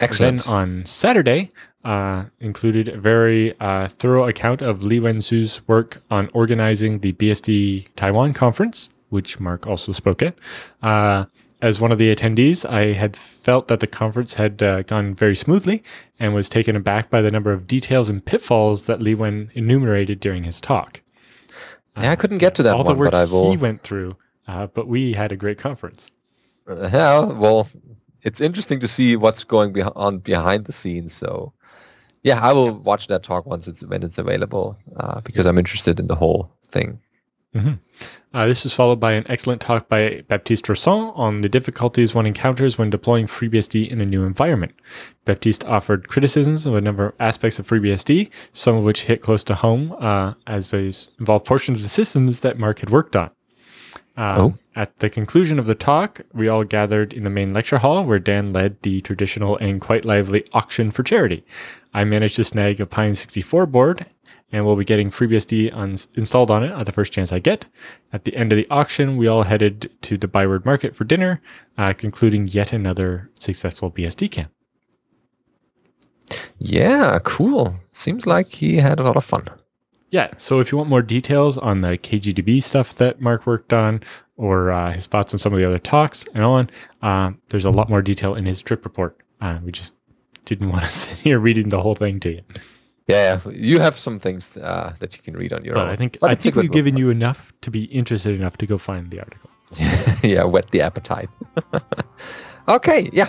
Excellent. 0.00 0.44
Then 0.44 0.52
on 0.52 0.84
Saturday, 0.84 1.52
uh, 1.86 2.24
included 2.40 2.88
a 2.88 2.98
very 2.98 3.58
uh, 3.60 3.86
thorough 3.88 4.26
account 4.26 4.60
of 4.60 4.82
Li-Wen 4.82 5.18
Hsu's 5.18 5.66
work 5.68 6.02
on 6.10 6.28
organizing 6.34 6.98
the 7.00 7.12
BSD 7.12 7.88
Taiwan 7.94 8.34
conference, 8.34 8.88
which 9.08 9.38
Mark 9.38 9.66
also 9.66 9.92
spoke 9.92 10.20
at. 10.22 10.34
Uh, 10.82 11.26
as 11.62 11.80
one 11.80 11.92
of 11.92 11.98
the 11.98 12.14
attendees, 12.14 12.68
I 12.68 12.92
had 12.92 13.16
felt 13.16 13.68
that 13.68 13.80
the 13.80 13.86
conference 13.86 14.34
had 14.34 14.62
uh, 14.62 14.82
gone 14.82 15.14
very 15.14 15.36
smoothly 15.36 15.82
and 16.18 16.34
was 16.34 16.48
taken 16.48 16.76
aback 16.76 17.08
by 17.08 17.22
the 17.22 17.30
number 17.30 17.52
of 17.52 17.66
details 17.66 18.08
and 18.08 18.24
pitfalls 18.24 18.86
that 18.86 19.00
Li 19.00 19.14
Wen 19.14 19.50
enumerated 19.54 20.20
during 20.20 20.44
his 20.44 20.60
talk. 20.60 21.00
yeah, 21.96 22.10
I 22.10 22.16
couldn't 22.16 22.38
get 22.38 22.54
to 22.56 22.62
that 22.64 22.74
All 22.76 22.84
one, 22.84 22.94
the 22.94 23.00
work 23.00 23.10
but 23.12 23.16
I 23.16 23.24
will. 23.24 23.50
he 23.50 23.56
went 23.56 23.82
through, 23.82 24.16
uh, 24.48 24.66
but 24.66 24.86
we 24.86 25.12
had 25.14 25.32
a 25.32 25.36
great 25.36 25.56
conference. 25.58 26.10
Yeah, 26.68 27.20
well, 27.24 27.68
it's 28.22 28.40
interesting 28.40 28.80
to 28.80 28.88
see 28.88 29.14
what's 29.16 29.44
going 29.44 29.80
on 29.82 30.18
behind 30.18 30.64
the 30.66 30.72
scenes. 30.72 31.12
So, 31.12 31.52
yeah, 32.28 32.38
I 32.48 32.52
will 32.52 32.72
watch 32.90 33.06
that 33.06 33.22
talk 33.22 33.46
once 33.46 33.66
it's 33.70 33.82
when 33.90 34.02
it's 34.02 34.18
available 34.18 34.76
uh, 34.96 35.20
because 35.22 35.46
I'm 35.46 35.58
interested 35.64 35.98
in 36.00 36.06
the 36.08 36.16
whole 36.22 36.50
thing. 36.68 37.00
Uh, 38.34 38.46
this 38.46 38.66
is 38.66 38.74
followed 38.74 39.00
by 39.00 39.12
an 39.12 39.24
excellent 39.30 39.62
talk 39.62 39.88
by 39.88 40.22
Baptiste 40.28 40.66
Daroussin 40.66 41.10
on 41.16 41.40
the 41.40 41.48
difficulties 41.48 42.14
one 42.14 42.26
encounters 42.26 42.76
when 42.76 42.90
deploying 42.90 43.26
FreeBSD 43.26 43.88
in 43.88 43.98
a 44.02 44.04
new 44.04 44.24
environment. 44.26 44.74
Baptiste 45.24 45.64
offered 45.64 46.06
criticisms 46.08 46.66
of 46.66 46.74
a 46.74 46.82
number 46.82 47.06
of 47.06 47.14
aspects 47.18 47.58
of 47.58 47.66
FreeBSD, 47.66 48.28
some 48.52 48.76
of 48.76 48.84
which 48.84 49.04
hit 49.04 49.22
close 49.22 49.42
to 49.44 49.54
home, 49.54 49.96
uh, 49.98 50.34
as 50.46 50.70
they 50.70 50.88
s- 50.88 51.08
involve 51.18 51.44
portions 51.46 51.78
of 51.78 51.82
the 51.84 51.88
systems 51.88 52.40
that 52.40 52.58
Mark 52.58 52.80
had 52.80 52.90
worked 52.90 53.16
on. 53.16 53.30
Um, 54.16 54.38
Oh. 54.38 54.54
At 54.74 54.98
the 54.98 55.08
conclusion 55.08 55.58
of 55.58 55.66
the 55.66 55.74
talk, 55.74 56.20
we 56.34 56.48
all 56.48 56.64
gathered 56.64 57.12
in 57.12 57.24
the 57.24 57.30
main 57.30 57.52
lecture 57.54 57.78
hall 57.78 58.04
where 58.04 58.18
Dan 58.18 58.52
led 58.52 58.82
the 58.82 59.00
traditional 59.00 59.56
and 59.56 59.80
quite 59.80 60.04
lively 60.04 60.44
auction 60.52 60.90
for 60.90 61.02
charity. 61.02 61.44
I 61.94 62.04
managed 62.04 62.36
to 62.36 62.44
snag 62.44 62.80
a 62.80 62.86
Pine 62.86 63.14
64 63.14 63.66
board 63.66 64.06
and 64.52 64.64
will 64.64 64.76
be 64.76 64.84
getting 64.84 65.10
FreeBSD 65.10 65.74
on, 65.74 65.96
installed 66.14 66.50
on 66.50 66.62
it 66.62 66.72
at 66.72 66.86
the 66.86 66.92
first 66.92 67.12
chance 67.12 67.32
I 67.32 67.38
get. 67.38 67.66
At 68.12 68.24
the 68.24 68.36
end 68.36 68.52
of 68.52 68.56
the 68.56 68.68
auction, 68.70 69.16
we 69.16 69.26
all 69.26 69.42
headed 69.44 69.90
to 70.02 70.16
the 70.16 70.28
Byward 70.28 70.64
Market 70.64 70.94
for 70.94 71.04
dinner, 71.04 71.40
uh, 71.76 71.92
concluding 71.94 72.46
yet 72.48 72.72
another 72.72 73.30
successful 73.34 73.90
BSDCan. 73.90 74.48
Yeah, 76.58 77.18
cool. 77.24 77.76
Seems 77.92 78.26
like 78.26 78.46
he 78.48 78.76
had 78.76 78.98
a 78.98 79.02
lot 79.02 79.16
of 79.16 79.24
fun. 79.24 79.48
Yeah, 80.16 80.30
so 80.38 80.60
if 80.60 80.72
you 80.72 80.78
want 80.78 80.88
more 80.88 81.02
details 81.02 81.58
on 81.58 81.82
the 81.82 81.98
KGDB 81.98 82.62
stuff 82.62 82.94
that 82.94 83.20
Mark 83.20 83.46
worked 83.46 83.74
on, 83.74 84.00
or 84.38 84.70
uh, 84.70 84.94
his 84.94 85.06
thoughts 85.08 85.34
on 85.34 85.38
some 85.38 85.52
of 85.52 85.58
the 85.58 85.66
other 85.66 85.78
talks 85.78 86.24
and 86.32 86.42
on, 86.42 86.70
uh, 87.02 87.32
there's 87.50 87.66
a 87.66 87.70
lot 87.70 87.90
more 87.90 88.00
detail 88.00 88.34
in 88.34 88.46
his 88.46 88.62
trip 88.62 88.86
report. 88.86 89.20
Uh, 89.42 89.58
we 89.62 89.70
just 89.72 89.94
didn't 90.46 90.70
want 90.72 90.84
to 90.84 90.88
sit 90.88 91.18
here 91.18 91.38
reading 91.38 91.68
the 91.68 91.82
whole 91.82 91.92
thing 91.92 92.18
to 92.20 92.30
you. 92.30 92.40
Yeah, 93.08 93.40
you 93.52 93.78
have 93.78 93.98
some 93.98 94.18
things 94.18 94.56
uh, 94.56 94.94
that 95.00 95.14
you 95.14 95.22
can 95.22 95.36
read 95.36 95.52
on 95.52 95.62
your 95.66 95.74
But 95.74 95.84
own. 95.84 95.90
I 95.90 95.96
think 95.96 96.16
But 96.18 96.30
I 96.30 96.34
think 96.34 96.54
we've 96.54 96.72
given 96.72 96.96
you 96.96 97.10
enough 97.10 97.52
to 97.60 97.70
be 97.70 97.84
interested 97.84 98.34
enough 98.34 98.56
to 98.56 98.66
go 98.66 98.78
find 98.78 99.10
the 99.10 99.20
article. 99.20 99.50
yeah, 100.22 100.44
whet 100.44 100.70
the 100.70 100.80
appetite. 100.80 101.28
okay, 102.68 103.10
yeah. 103.12 103.28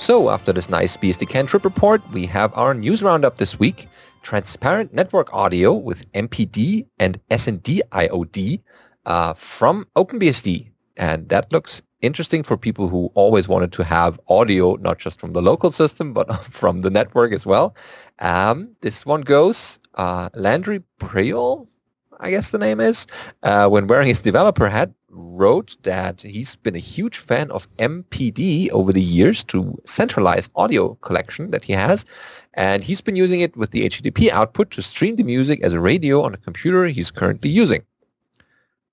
So 0.00 0.30
after 0.30 0.50
this 0.50 0.70
nice 0.70 0.96
BSDCan 0.96 1.46
trip 1.46 1.62
report, 1.62 2.00
we 2.10 2.24
have 2.24 2.56
our 2.56 2.72
news 2.72 3.02
roundup 3.02 3.36
this 3.36 3.58
week. 3.58 3.86
Transparent 4.22 4.94
network 4.94 5.30
audio 5.34 5.74
with 5.74 6.10
MPD 6.12 6.86
and 6.98 7.20
SND 7.30 7.82
IOD 7.92 8.62
uh, 9.04 9.34
from 9.34 9.86
OpenBSD. 9.96 10.70
And 10.96 11.28
that 11.28 11.52
looks 11.52 11.82
interesting 12.00 12.42
for 12.42 12.56
people 12.56 12.88
who 12.88 13.10
always 13.14 13.46
wanted 13.46 13.72
to 13.72 13.84
have 13.84 14.18
audio, 14.30 14.76
not 14.76 14.96
just 14.96 15.20
from 15.20 15.34
the 15.34 15.42
local 15.42 15.70
system, 15.70 16.14
but 16.14 16.32
from 16.50 16.80
the 16.80 16.88
network 16.88 17.34
as 17.34 17.44
well. 17.44 17.76
Um, 18.20 18.72
this 18.80 19.04
one 19.04 19.20
goes 19.20 19.80
uh, 19.96 20.30
Landry 20.34 20.82
Breuil, 20.98 21.68
I 22.20 22.30
guess 22.30 22.52
the 22.52 22.58
name 22.58 22.80
is, 22.80 23.06
uh, 23.42 23.68
when 23.68 23.86
wearing 23.86 24.08
his 24.08 24.20
developer 24.20 24.70
hat, 24.70 24.90
wrote 25.10 25.76
that 25.82 26.22
he's 26.22 26.56
been 26.56 26.76
a 26.76 26.80
huge 26.80 27.18
fan 27.18 27.50
of 27.50 27.68
MPD 27.76 28.70
over 28.70 28.92
the 28.92 29.02
years 29.02 29.42
to 29.44 29.80
centralize 29.84 30.48
audio 30.54 30.94
collection 30.96 31.50
that 31.50 31.64
he 31.64 31.72
has. 31.72 32.04
And 32.54 32.82
he's 32.82 33.00
been 33.00 33.16
using 33.16 33.40
it 33.40 33.56
with 33.56 33.70
the 33.70 33.86
HTTP 33.86 34.30
output 34.30 34.70
to 34.72 34.82
stream 34.82 35.16
the 35.16 35.22
music 35.22 35.60
as 35.62 35.72
a 35.72 35.80
radio 35.80 36.22
on 36.22 36.34
a 36.34 36.38
computer 36.38 36.84
he's 36.86 37.10
currently 37.10 37.50
using. 37.50 37.82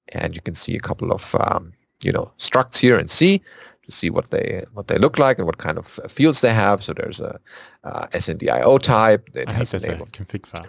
And 0.09 0.35
you 0.35 0.41
can 0.41 0.53
see 0.53 0.75
a 0.75 0.79
couple 0.79 1.11
of, 1.11 1.35
um, 1.41 1.73
you 2.03 2.11
know, 2.11 2.31
structs 2.37 2.77
here 2.77 2.97
in 2.97 3.07
C 3.07 3.41
to 3.83 3.91
see 3.91 4.09
what 4.09 4.31
they 4.31 4.63
what 4.73 4.87
they 4.87 4.97
look 4.97 5.17
like 5.17 5.37
and 5.37 5.45
what 5.45 5.57
kind 5.57 5.77
of 5.77 5.87
fields 6.07 6.41
they 6.41 6.53
have. 6.53 6.83
So 6.83 6.93
there's 6.93 7.19
a 7.19 7.39
uh, 7.83 8.07
SNDIO 8.07 8.79
type. 8.81 9.29
It 9.33 9.49
I 9.49 9.53
has 9.53 9.71
the 9.71 9.77
that's 9.77 9.87
a 9.87 9.91
name 9.91 10.01
of 10.01 10.11
config 10.11 10.45
file. 10.45 10.61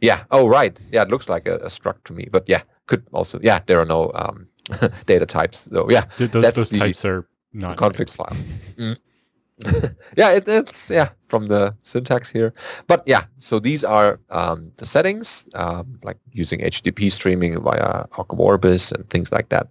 Yeah. 0.00 0.24
Oh, 0.30 0.48
right. 0.48 0.78
Yeah, 0.92 1.02
it 1.02 1.08
looks 1.08 1.28
like 1.28 1.48
a, 1.48 1.56
a 1.56 1.68
struct 1.68 2.04
to 2.04 2.12
me. 2.12 2.28
But 2.30 2.44
yeah, 2.48 2.62
could 2.86 3.04
also. 3.12 3.38
Yeah, 3.42 3.60
there 3.66 3.78
are 3.80 3.84
no 3.86 4.10
um, 4.14 4.46
data 5.06 5.26
types. 5.26 5.68
So 5.72 5.88
yeah, 5.90 6.02
Th- 6.16 6.30
those 6.30 6.42
that's 6.42 6.56
those 6.56 6.70
the- 6.70 6.78
types 6.78 7.04
are 7.04 7.26
not 7.52 7.76
config 7.76 8.10
file. 8.14 8.36
Mm. 8.76 8.98
yeah, 10.18 10.32
it, 10.32 10.46
it's 10.46 10.90
yeah 10.90 11.08
from 11.28 11.46
the 11.48 11.74
syntax 11.82 12.28
here. 12.30 12.52
But 12.88 13.02
yeah, 13.06 13.24
so 13.38 13.58
these 13.58 13.84
are 13.84 14.20
um, 14.28 14.70
the 14.76 14.84
settings, 14.84 15.48
um, 15.54 15.98
like 16.04 16.18
using 16.32 16.60
HTTP 16.60 17.10
streaming 17.10 17.58
via 17.62 18.04
Ogg 18.18 18.28
Vorbis 18.36 18.92
and 18.92 19.08
things 19.08 19.32
like 19.32 19.48
that. 19.48 19.68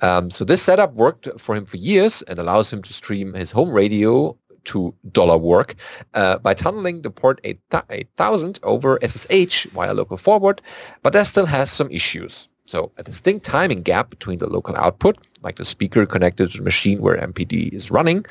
Um, 0.00 0.30
so 0.30 0.42
this 0.42 0.62
setup 0.62 0.94
worked 0.94 1.28
for 1.38 1.54
him 1.54 1.66
for 1.66 1.76
years 1.76 2.22
and 2.22 2.38
allows 2.38 2.72
him 2.72 2.80
to 2.82 2.92
stream 2.94 3.34
his 3.34 3.50
home 3.50 3.70
radio 3.72 4.34
to 4.64 4.94
dollar 5.12 5.36
work 5.36 5.74
uh, 6.14 6.38
by 6.38 6.54
tunneling 6.54 7.02
the 7.02 7.10
port 7.10 7.38
8000 7.44 8.58
over 8.62 8.98
SSH 9.02 9.66
via 9.66 9.92
local 9.92 10.16
forward, 10.16 10.62
but 11.02 11.12
that 11.12 11.26
still 11.26 11.46
has 11.46 11.70
some 11.70 11.90
issues. 11.90 12.48
So 12.66 12.90
a 12.96 13.02
distinct 13.04 13.44
timing 13.44 13.82
gap 13.82 14.10
between 14.10 14.38
the 14.38 14.48
local 14.48 14.76
output, 14.76 15.18
like 15.42 15.56
the 15.56 15.64
speaker 15.64 16.04
connected 16.04 16.50
to 16.50 16.58
the 16.58 16.64
machine 16.64 17.00
where 17.00 17.16
MPD 17.16 17.72
is 17.72 17.92
running, 17.92 18.26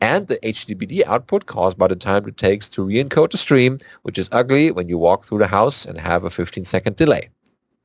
and 0.00 0.28
the 0.28 0.36
HTTPD 0.38 1.04
output 1.06 1.46
caused 1.46 1.78
by 1.78 1.88
the 1.88 1.96
time 1.96 2.28
it 2.28 2.36
takes 2.36 2.68
to 2.70 2.84
re-encode 2.84 3.30
the 3.30 3.38
stream, 3.38 3.78
which 4.02 4.18
is 4.18 4.28
ugly 4.30 4.70
when 4.70 4.88
you 4.88 4.98
walk 4.98 5.24
through 5.24 5.38
the 5.38 5.46
house 5.46 5.86
and 5.86 5.98
have 5.98 6.24
a 6.24 6.30
15 6.30 6.64
second 6.64 6.96
delay. 6.96 7.30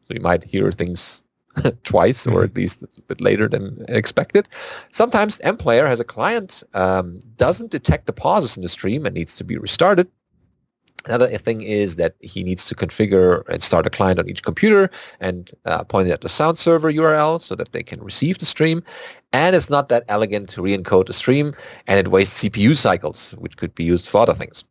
So 0.03 0.13
you 0.13 0.21
might 0.21 0.43
hear 0.43 0.73
things 0.73 1.23
twice, 1.83 2.27
or 2.27 2.43
at 2.43 2.55
least 2.55 2.83
a 2.83 3.01
bit 3.07 3.21
later 3.21 3.47
than 3.47 3.85
expected. 3.87 4.49
Sometimes 4.91 5.39
MPlayer 5.39 5.87
has 5.87 6.01
a 6.01 6.05
client 6.05 6.63
um, 6.73 7.19
doesn't 7.37 7.71
detect 7.71 8.07
the 8.07 8.13
pauses 8.13 8.57
in 8.57 8.63
the 8.63 8.69
stream 8.69 9.05
and 9.05 9.15
needs 9.15 9.37
to 9.37 9.45
be 9.45 9.57
restarted. 9.57 10.09
Another 11.05 11.27
thing 11.37 11.61
is 11.61 11.97
that 11.97 12.15
he 12.21 12.43
needs 12.43 12.65
to 12.65 12.75
configure 12.75 13.47
and 13.49 13.61
start 13.61 13.85
a 13.85 13.89
client 13.89 14.19
on 14.19 14.29
each 14.29 14.43
computer 14.43 14.89
and 15.19 15.51
uh, 15.65 15.83
point 15.83 16.07
it 16.07 16.11
at 16.11 16.21
the 16.21 16.29
sound 16.29 16.57
server 16.57 16.91
URL 16.91 17.41
so 17.41 17.55
that 17.55 17.71
they 17.73 17.83
can 17.83 18.01
receive 18.01 18.37
the 18.37 18.45
stream. 18.45 18.83
And 19.33 19.55
it's 19.55 19.69
not 19.69 19.89
that 19.89 20.03
elegant 20.07 20.49
to 20.49 20.61
re-encode 20.61 21.07
the 21.07 21.13
stream, 21.13 21.53
and 21.87 21.99
it 21.99 22.09
wastes 22.09 22.43
CPU 22.43 22.75
cycles, 22.75 23.31
which 23.39 23.57
could 23.57 23.73
be 23.73 23.83
used 23.83 24.07
for 24.07 24.21
other 24.21 24.33
things. 24.33 24.63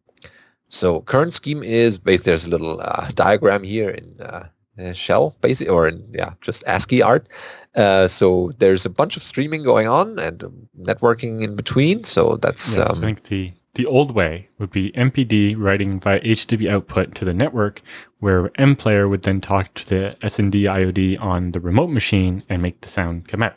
So 0.68 1.00
current 1.00 1.34
scheme 1.34 1.62
is 1.62 1.98
basically 1.98 2.30
there's 2.30 2.46
a 2.46 2.50
little 2.50 2.80
uh, 2.80 3.10
diagram 3.14 3.62
here 3.62 3.90
in 3.90 4.18
uh, 4.20 4.46
shell 4.94 5.36
basically 5.42 5.68
or 5.68 5.86
in 5.86 6.02
yeah 6.12 6.32
just 6.40 6.64
ASCII 6.66 7.02
art. 7.02 7.28
Uh, 7.74 8.06
so 8.06 8.52
there's 8.58 8.86
a 8.86 8.90
bunch 8.90 9.16
of 9.16 9.22
streaming 9.22 9.62
going 9.64 9.88
on 9.88 10.18
and 10.18 10.44
networking 10.80 11.42
in 11.42 11.56
between. 11.56 12.04
So 12.04 12.36
that's 12.36 12.78
um, 12.78 12.86
I 12.90 12.94
think 12.94 13.22
the 13.24 13.52
the 13.74 13.86
old 13.86 14.14
way 14.14 14.48
would 14.58 14.70
be 14.70 14.92
MPD 14.92 15.54
writing 15.56 15.98
via 15.98 16.20
HTTP 16.20 16.70
output 16.70 17.14
to 17.14 17.24
the 17.24 17.32
network, 17.32 17.80
where 18.18 18.50
MPlayer 18.50 19.08
would 19.08 19.22
then 19.22 19.40
talk 19.40 19.72
to 19.74 19.88
the 19.88 20.16
SNDIOD 20.22 21.20
on 21.20 21.52
the 21.52 21.60
remote 21.60 21.88
machine 21.88 22.42
and 22.48 22.60
make 22.60 22.80
the 22.82 22.88
sound 22.88 23.28
come 23.28 23.42
out. 23.42 23.56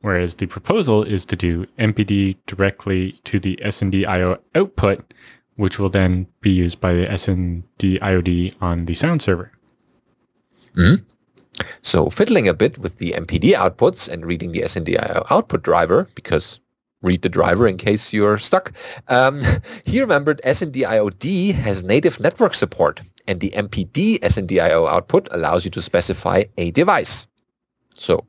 Whereas 0.00 0.36
the 0.36 0.46
proposal 0.46 1.02
is 1.02 1.24
to 1.26 1.36
do 1.36 1.66
MPD 1.78 2.36
directly 2.46 3.12
to 3.24 3.38
the 3.38 3.58
SNDIO 3.62 4.38
output, 4.54 5.14
which 5.56 5.78
will 5.78 5.88
then 5.88 6.26
be 6.40 6.50
used 6.50 6.80
by 6.80 6.92
the 6.92 7.06
SND 7.06 7.98
IOD 8.00 8.54
on 8.60 8.86
the 8.86 8.94
sound 8.94 9.22
server. 9.22 9.52
Mm-hmm. 10.74 11.04
So 11.82 12.10
fiddling 12.10 12.48
a 12.48 12.54
bit 12.54 12.78
with 12.78 12.96
the 12.96 13.12
MPD 13.12 13.54
outputs 13.54 14.08
and 14.08 14.24
reading 14.24 14.52
the 14.52 14.62
SNDIO 14.62 15.26
output 15.30 15.62
driver, 15.62 16.08
because 16.14 16.60
read 17.02 17.22
the 17.22 17.28
driver 17.28 17.66
in 17.68 17.76
case 17.76 18.12
you're 18.12 18.38
stuck. 18.38 18.72
Um, 19.08 19.42
he 19.84 20.00
remembered 20.00 20.40
SNDIOD 20.44 21.54
has 21.54 21.84
native 21.84 22.20
network 22.20 22.54
support, 22.54 23.00
and 23.26 23.40
the 23.40 23.50
MPD 23.50 24.20
SNDIO 24.20 24.88
output 24.88 25.28
allows 25.30 25.64
you 25.64 25.70
to 25.72 25.82
specify 25.82 26.44
a 26.56 26.70
device. 26.72 27.26
So 27.90 28.24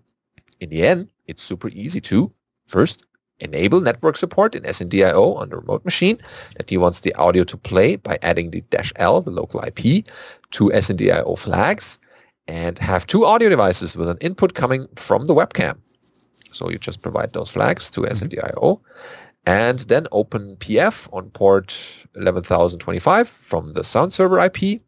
in 0.59 0.69
the 0.69 0.85
end, 0.85 1.09
it's 1.27 1.41
super 1.41 1.69
easy 1.69 2.01
to 2.01 2.31
first 2.67 3.05
enable 3.41 3.79
network 3.81 4.17
support 4.17 4.55
in 4.55 4.63
SNDIO 4.63 5.37
on 5.37 5.49
the 5.49 5.57
remote 5.57 5.85
machine 5.85 6.19
that 6.57 6.69
he 6.69 6.77
wants 6.77 6.99
the 6.99 7.13
audio 7.15 7.43
to 7.45 7.57
play 7.57 7.95
by 7.95 8.19
adding 8.21 8.51
the 8.51 8.61
dash 8.69 8.91
L, 8.97 9.21
the 9.21 9.31
local 9.31 9.63
IP, 9.63 10.05
to 10.51 10.69
SNDIO 10.69 11.37
flags 11.37 11.99
and 12.47 12.79
have 12.79 13.05
two 13.05 13.25
audio 13.25 13.47
devices 13.47 13.95
with 13.95 14.09
an 14.09 14.17
input 14.21 14.55
coming 14.55 14.87
from 14.95 15.25
the 15.25 15.35
webcam. 15.35 15.77
So 16.51 16.69
you 16.69 16.77
just 16.77 17.01
provide 17.01 17.33
those 17.33 17.51
flags 17.51 17.89
to 17.91 18.01
mm-hmm. 18.01 18.25
SNDIO 18.25 18.81
and 19.45 19.79
then 19.79 20.07
open 20.11 20.57
PF 20.57 21.07
on 21.13 21.29
port 21.31 21.71
11025 22.15 23.27
from 23.27 23.73
the 23.73 23.83
sound 23.83 24.13
server 24.13 24.39
IP 24.39 24.81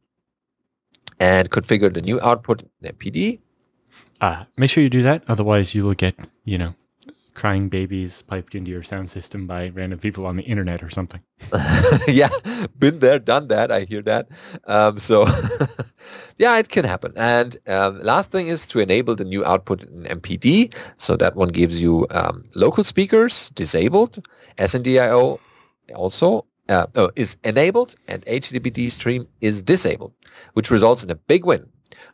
and 1.19 1.49
configure 1.49 1.93
the 1.93 2.01
new 2.01 2.19
output 2.21 2.63
in 2.81 2.93
MPD. 2.93 3.39
Uh, 4.19 4.43
make 4.57 4.69
sure 4.69 4.83
you 4.83 4.89
do 4.89 5.01
that. 5.01 5.23
Otherwise, 5.27 5.73
you 5.73 5.83
will 5.83 5.93
get, 5.93 6.15
you 6.45 6.57
know, 6.57 6.75
crying 7.33 7.69
babies 7.69 8.21
piped 8.23 8.55
into 8.55 8.71
your 8.71 8.83
sound 8.83 9.09
system 9.09 9.47
by 9.47 9.69
random 9.69 9.99
people 9.99 10.25
on 10.25 10.35
the 10.35 10.43
internet 10.43 10.83
or 10.83 10.89
something. 10.89 11.21
yeah, 12.07 12.29
been 12.77 12.99
there, 12.99 13.19
done 13.19 13.47
that. 13.47 13.71
I 13.71 13.81
hear 13.81 14.01
that. 14.03 14.27
Um, 14.65 14.99
so, 14.99 15.27
yeah, 16.37 16.57
it 16.57 16.69
can 16.69 16.85
happen. 16.85 17.13
And 17.15 17.57
um, 17.67 18.01
last 18.01 18.31
thing 18.31 18.47
is 18.47 18.67
to 18.67 18.79
enable 18.79 19.15
the 19.15 19.23
new 19.23 19.43
output 19.45 19.83
in 19.83 20.03
MPD. 20.03 20.73
So 20.97 21.15
that 21.17 21.35
one 21.35 21.49
gives 21.49 21.81
you 21.81 22.07
um, 22.11 22.43
local 22.55 22.83
speakers 22.83 23.49
disabled. 23.51 24.25
SNDIO 24.57 25.39
also 25.95 26.45
uh, 26.69 26.87
oh, 26.95 27.11
is 27.15 27.37
enabled 27.43 27.95
and 28.07 28.25
HTTPD 28.25 28.91
stream 28.91 29.27
is 29.41 29.61
disabled, 29.61 30.13
which 30.53 30.71
results 30.71 31.03
in 31.03 31.09
a 31.09 31.15
big 31.15 31.45
win. 31.45 31.67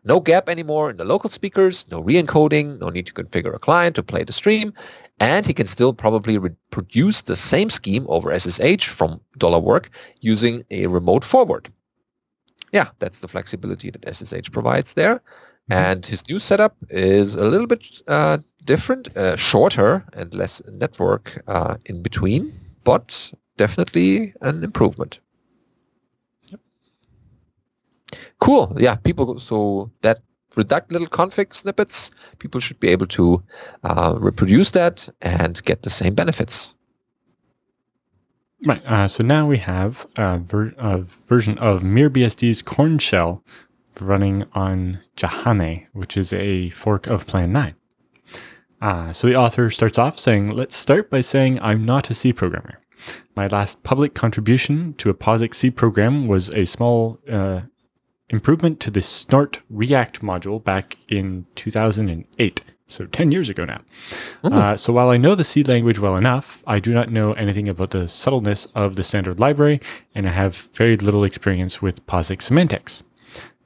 No 0.04 0.20
gap 0.20 0.50
anymore 0.50 0.90
in 0.90 0.98
the 0.98 1.06
local 1.06 1.30
speakers, 1.30 1.86
no 1.92 2.00
re-encoding, 2.00 2.80
no 2.80 2.90
need 2.90 3.08
to 3.08 3.14
configure 3.14 3.54
a 3.54 3.60
client 3.60 3.96
to 3.96 4.04
play 4.04 4.24
the 4.24 4.34
stream, 4.34 4.74
and 5.20 5.46
he 5.46 5.54
can 5.54 5.68
still 5.68 5.94
probably 5.94 6.38
reproduce 6.38 7.22
the 7.22 7.36
same 7.36 7.70
scheme 7.70 8.06
over 8.08 8.38
SSH 8.38 8.88
from 8.88 9.20
dollar 9.38 9.60
$work 9.60 9.90
using 10.22 10.64
a 10.72 10.88
remote 10.88 11.24
forward. 11.24 11.72
Yeah, 12.72 12.90
that's 13.00 13.22
the 13.22 13.28
flexibility 13.28 13.90
that 13.90 14.14
SSH 14.14 14.52
provides 14.52 14.94
there. 14.94 15.16
Mm-hmm. 15.16 15.74
And 15.74 16.06
his 16.06 16.28
new 16.30 16.40
setup 16.40 16.76
is 16.90 17.36
a 17.36 17.46
little 17.46 17.68
bit 17.68 18.02
uh, 18.08 18.38
different, 18.66 19.16
uh, 19.18 19.36
shorter 19.36 20.06
and 20.14 20.34
less 20.34 20.62
network 20.68 21.42
uh, 21.48 21.78
in 21.86 22.02
between, 22.02 22.54
but 22.84 23.34
definitely 23.58 24.34
an 24.42 24.64
improvement. 24.64 25.20
Yep. 26.52 26.60
Cool. 28.40 28.76
Yeah, 28.78 28.96
people. 28.96 29.40
So 29.40 29.92
that 30.02 30.22
redact 30.58 30.92
little 30.92 31.08
config 31.08 31.54
snippets, 31.54 32.12
people 32.40 32.60
should 32.60 32.80
be 32.80 32.90
able 32.90 33.08
to 33.08 33.42
uh, 33.84 34.18
reproduce 34.20 34.72
that 34.72 35.08
and 35.22 35.64
get 35.64 35.84
the 35.84 35.90
same 35.90 36.16
benefits. 36.16 36.74
Right. 38.66 38.84
Uh, 38.86 39.08
so 39.08 39.24
now 39.24 39.46
we 39.46 39.60
have 39.60 40.08
a, 40.16 40.40
ver- 40.40 40.74
a 40.78 40.98
version 40.98 41.58
of 41.60 41.84
MirBSD's 41.84 42.62
Korn 42.64 42.98
shell 42.98 43.44
running 44.02 44.46
on 44.54 45.00
Jehanne, 45.16 45.88
which 45.94 46.18
is 46.18 46.34
a 46.34 46.70
fork 46.72 47.08
of 47.08 47.28
Plan 47.28 47.52
9. 47.52 47.76
Uh, 48.82 49.12
so 49.12 49.28
the 49.28 49.36
author 49.36 49.70
starts 49.72 49.98
off 49.98 50.20
saying, 50.20 50.48
let's 50.48 50.76
start 50.76 51.10
by 51.10 51.22
saying 51.22 51.60
I'm 51.62 51.86
not 51.86 52.10
a 52.10 52.14
C 52.14 52.34
programmer. 52.34 52.80
My 53.36 53.48
last 53.48 53.84
public 53.84 54.14
contribution 54.14 54.94
to 54.96 55.10
a 55.10 55.14
POSIX 55.14 55.56
C 55.56 55.72
program 55.72 56.26
was 56.26 56.50
a 56.50 56.66
small 56.66 57.20
uh, 57.30 57.62
improvement 58.30 58.80
to 58.82 58.92
the 58.92 59.02
Snort 59.02 59.62
React 59.70 60.22
module 60.22 60.64
back 60.64 60.98
in 61.08 61.46
2008, 61.56 62.62
so 62.88 63.06
10 63.06 63.32
years 63.32 63.50
ago 63.50 63.66
now. 63.66 63.82
Uh, 64.44 64.76
so 64.76 64.94
while 64.94 65.10
I 65.10 65.18
know 65.18 65.36
the 65.36 65.44
C 65.44 65.64
language 65.64 66.00
well 66.00 66.16
enough, 66.16 66.64
I 66.68 66.80
do 66.80 66.94
not 66.94 67.12
know 67.12 67.34
anything 67.34 67.68
about 67.70 67.92
the 67.92 68.08
subtleness 68.08 68.66
of 68.76 68.96
the 68.96 69.04
standard 69.04 69.40
library, 69.40 69.82
and 70.14 70.28
I 70.28 70.32
have 70.32 70.70
very 70.74 70.98
little 70.98 71.24
experience 71.24 71.82
with 71.82 72.06
POSIX 72.08 72.42
semantics. 72.42 73.04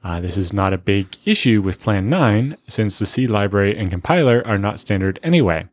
Uh, 0.04 0.20
this 0.20 0.36
is 0.36 0.52
not 0.52 0.72
a 0.72 0.78
big 0.78 1.16
issue 1.24 1.62
with 1.62 1.80
Plan 1.80 2.08
9, 2.08 2.56
since 2.66 2.98
the 2.98 3.06
C 3.06 3.26
library 3.26 3.76
and 3.76 3.90
compiler 3.90 4.44
are 4.46 4.58
not 4.58 4.80
standard 4.80 5.20
anyway. 5.22 5.68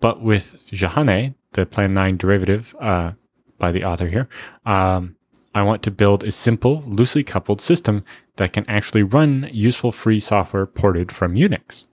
But 0.00 0.20
with 0.20 0.56
Jehanne, 0.70 1.34
the 1.52 1.64
Plan 1.64 1.94
9 1.94 2.18
derivative 2.18 2.76
uh, 2.78 3.12
by 3.58 3.72
the 3.72 3.84
author 3.84 4.08
here, 4.08 4.28
um, 4.66 5.16
I 5.54 5.62
want 5.62 5.82
to 5.84 5.90
build 5.90 6.24
a 6.24 6.30
simple, 6.30 6.82
loosely 6.86 7.22
coupled 7.22 7.60
system 7.60 8.04
that 8.36 8.52
can 8.52 8.68
actually 8.68 9.02
run 9.02 9.48
useful 9.52 9.92
free 9.92 10.18
software 10.18 10.66
ported 10.66 11.12
from 11.12 11.34
Unix. 11.34 11.86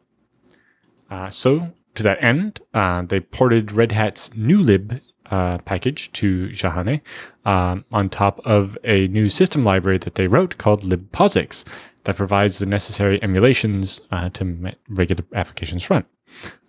Uh, 1.10 1.30
so, 1.30 1.74
to 1.96 2.04
that 2.04 2.24
end, 2.24 2.60
uh, 2.74 3.04
they 3.04 3.20
ported 3.20 3.72
Red 3.72 3.92
Hat's 3.92 4.30
newlib 4.30 5.02
uh, 5.30 5.60
package 5.60 6.12
to 6.14 6.50
Jehanne 6.50 7.02
um, 7.46 7.86
on 7.92 8.10
top 8.10 8.40
of 8.46 8.78
a 8.84 9.08
new 9.08 9.30
system 9.30 9.64
library 9.64 9.98
that 10.00 10.16
they 10.16 10.28
wrote 10.28 10.58
called 10.58 10.84
libposix 10.84 11.64
that 12.04 12.16
provides 12.16 12.60
the 12.60 12.66
necessary 12.66 13.22
emulations 13.22 14.02
uh, 14.12 14.30
to 14.30 14.74
regular 14.90 15.24
applications 15.34 15.90
run. 15.90 16.06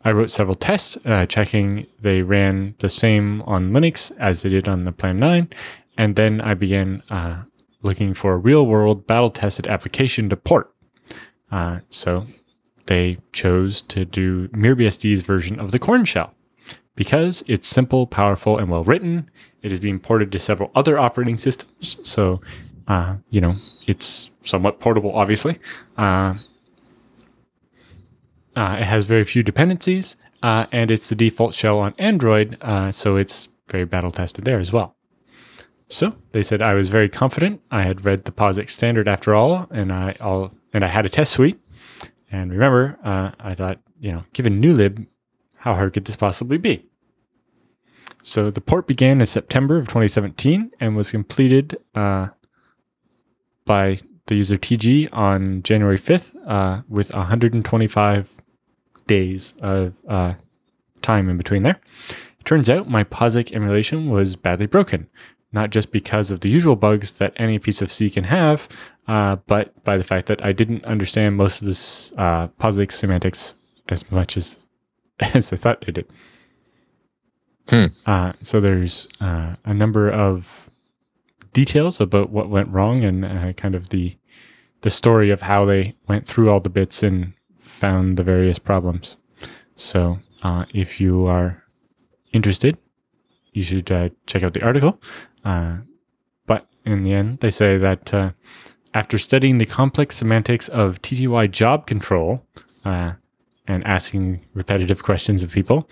I 0.04 0.10
wrote 0.10 0.30
several 0.30 0.56
tests 0.56 0.98
uh, 1.04 1.26
checking 1.26 1.86
they 2.00 2.22
ran 2.22 2.74
the 2.78 2.88
same 2.88 3.42
on 3.42 3.70
Linux 3.72 4.12
as 4.18 4.42
they 4.42 4.48
did 4.48 4.68
on 4.68 4.84
the 4.84 4.92
Plan 4.92 5.18
9 5.18 5.48
and 5.96 6.16
then 6.16 6.40
I 6.40 6.54
began 6.54 7.02
uh, 7.10 7.44
looking 7.82 8.14
for 8.14 8.32
a 8.32 8.38
real 8.38 8.66
world 8.66 9.06
battle 9.06 9.30
tested 9.30 9.66
application 9.66 10.28
to 10.30 10.36
port. 10.36 10.72
Uh, 11.50 11.80
so 11.90 12.26
they 12.86 13.18
chose 13.32 13.82
to 13.82 14.04
do 14.04 14.48
MirBSD's 14.48 15.22
version 15.22 15.60
of 15.60 15.70
the 15.70 15.78
Korn 15.78 16.04
shell. 16.04 16.34
Because 16.94 17.42
it's 17.46 17.66
simple, 17.66 18.06
powerful, 18.06 18.58
and 18.58 18.70
well 18.70 18.84
written, 18.84 19.30
it 19.62 19.72
is 19.72 19.80
being 19.80 19.98
ported 19.98 20.30
to 20.32 20.38
several 20.38 20.70
other 20.74 20.98
operating 20.98 21.38
systems. 21.38 21.96
So, 22.02 22.42
uh, 22.86 23.16
you 23.30 23.40
know, 23.40 23.54
it's 23.86 24.30
somewhat 24.42 24.78
portable, 24.78 25.12
obviously. 25.14 25.58
Uh, 25.96 26.34
uh, 28.54 28.76
it 28.78 28.84
has 28.84 29.04
very 29.04 29.24
few 29.24 29.42
dependencies, 29.42 30.16
uh, 30.42 30.66
and 30.70 30.90
it's 30.90 31.08
the 31.08 31.14
default 31.14 31.54
shell 31.54 31.78
on 31.78 31.94
Android, 31.98 32.58
so 32.90 33.16
it's 33.16 33.48
very 33.68 33.86
battle 33.86 34.10
tested 34.10 34.44
there 34.44 34.58
as 34.58 34.70
well. 34.70 34.94
So 35.92 36.14
they 36.32 36.42
said 36.42 36.62
I 36.62 36.72
was 36.72 36.88
very 36.88 37.10
confident. 37.10 37.60
I 37.70 37.82
had 37.82 38.06
read 38.06 38.24
the 38.24 38.32
POSIX 38.32 38.70
standard 38.70 39.06
after 39.06 39.34
all, 39.34 39.66
and 39.70 39.92
I 39.92 40.16
all 40.20 40.50
and 40.72 40.84
I 40.84 40.88
had 40.88 41.04
a 41.04 41.10
test 41.10 41.32
suite. 41.32 41.60
And 42.30 42.50
remember, 42.50 42.98
uh, 43.04 43.32
I 43.38 43.54
thought, 43.54 43.78
you 44.00 44.10
know, 44.10 44.24
given 44.32 44.62
newlib, 44.62 45.06
how 45.56 45.74
hard 45.74 45.92
could 45.92 46.06
this 46.06 46.16
possibly 46.16 46.56
be? 46.56 46.86
So 48.22 48.50
the 48.50 48.62
port 48.62 48.86
began 48.86 49.20
in 49.20 49.26
September 49.26 49.76
of 49.76 49.86
2017 49.86 50.70
and 50.80 50.96
was 50.96 51.10
completed 51.10 51.76
uh, 51.94 52.28
by 53.66 53.98
the 54.28 54.36
user 54.36 54.56
TG 54.56 55.10
on 55.12 55.62
January 55.62 55.98
5th 55.98 56.34
uh, 56.46 56.82
with 56.88 57.12
125 57.12 58.30
days 59.06 59.52
of 59.60 59.98
uh, 60.08 60.34
time 61.02 61.28
in 61.28 61.36
between 61.36 61.64
there. 61.64 61.80
It 62.40 62.46
turns 62.46 62.70
out 62.70 62.88
my 62.88 63.04
POSIX 63.04 63.52
emulation 63.52 64.08
was 64.08 64.36
badly 64.36 64.66
broken, 64.66 65.10
not 65.52 65.70
just 65.70 65.92
because 65.92 66.30
of 66.30 66.40
the 66.40 66.48
usual 66.48 66.76
bugs 66.76 67.12
that 67.12 67.32
any 67.36 67.58
piece 67.58 67.82
of 67.82 67.92
C 67.92 68.08
can 68.10 68.24
have, 68.24 68.68
uh, 69.06 69.36
but 69.46 69.82
by 69.84 69.96
the 69.96 70.04
fact 70.04 70.26
that 70.28 70.44
I 70.44 70.52
didn't 70.52 70.84
understand 70.84 71.36
most 71.36 71.60
of 71.60 71.66
this 71.66 72.12
uh, 72.16 72.48
POSIX 72.60 72.92
semantics 72.92 73.54
as 73.88 74.10
much 74.10 74.36
as 74.36 74.56
as 75.20 75.52
I 75.52 75.56
thought 75.56 75.84
I 75.86 75.90
did. 75.90 76.06
Hmm. 77.68 77.86
Uh, 78.06 78.32
so 78.42 78.60
there's 78.60 79.08
uh, 79.20 79.54
a 79.64 79.74
number 79.74 80.10
of 80.10 80.70
details 81.52 82.00
about 82.00 82.30
what 82.30 82.48
went 82.48 82.68
wrong 82.68 83.04
and 83.04 83.24
uh, 83.24 83.52
kind 83.52 83.74
of 83.74 83.90
the 83.90 84.16
the 84.80 84.90
story 84.90 85.30
of 85.30 85.42
how 85.42 85.64
they 85.64 85.94
went 86.08 86.26
through 86.26 86.50
all 86.50 86.58
the 86.58 86.68
bits 86.68 87.02
and 87.04 87.34
found 87.56 88.16
the 88.16 88.24
various 88.24 88.58
problems. 88.58 89.16
So 89.76 90.18
uh, 90.42 90.64
if 90.74 91.00
you 91.00 91.26
are 91.26 91.62
interested, 92.32 92.78
you 93.52 93.62
should 93.62 93.90
uh, 93.92 94.08
check 94.26 94.42
out 94.42 94.54
the 94.54 94.64
article. 94.64 95.00
Uh, 95.44 95.78
but 96.46 96.66
in 96.84 97.02
the 97.02 97.12
end, 97.12 97.40
they 97.40 97.50
say 97.50 97.76
that 97.78 98.12
uh, 98.14 98.32
after 98.94 99.18
studying 99.18 99.58
the 99.58 99.66
complex 99.66 100.16
semantics 100.16 100.68
of 100.68 101.00
TTY 101.02 101.50
job 101.50 101.86
control 101.86 102.44
uh, 102.84 103.12
and 103.66 103.86
asking 103.86 104.44
repetitive 104.54 105.02
questions 105.02 105.42
of 105.42 105.50
people, 105.50 105.88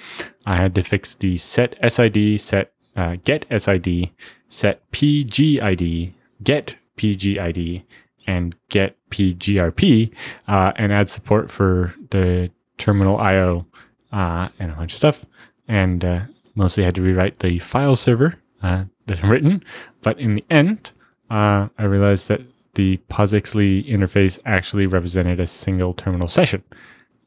I 0.47 0.57
had 0.57 0.75
to 0.75 0.83
fix 0.83 1.15
the 1.15 1.37
set 1.37 1.77
SID, 1.87 2.41
set 2.41 2.73
uh, 2.97 3.17
get 3.25 3.47
SID, 3.51 4.11
set 4.49 4.91
PGID, 4.91 6.13
get 6.43 6.77
PGID, 6.97 7.85
and 8.27 8.55
get 8.69 8.97
PGRP, 9.11 10.13
uh, 10.49 10.73
and 10.77 10.93
add 10.93 11.09
support 11.09 11.51
for 11.51 11.95
the 12.11 12.51
terminal 12.79 13.19
IO 13.19 13.67
uh, 14.13 14.49
and 14.59 14.73
a 14.73 14.75
bunch 14.75 14.93
of 14.93 14.99
stuff. 14.99 15.25
And 15.69 16.29
mostly 16.55 16.83
had 16.83 16.97
to 16.97 17.03
rewrite 17.03 17.39
the 17.39 17.61
file 17.61 17.95
server 17.95 18.37
uh, 18.63 18.85
that 19.07 19.23
I've 19.23 19.31
written. 19.31 19.65
But 20.03 20.19
in 20.19 20.35
the 20.35 20.45
end, 20.51 20.93
uh, 21.31 21.69
I 21.79 21.85
realized 21.85 22.29
that 22.29 22.43
the 22.75 22.99
POSIXly 23.11 23.89
interface 23.89 24.39
actually 24.45 24.87
represented 24.87 25.41
a 25.41 25.47
single 25.47 25.95
terminal 25.95 26.29
session. 26.29 26.63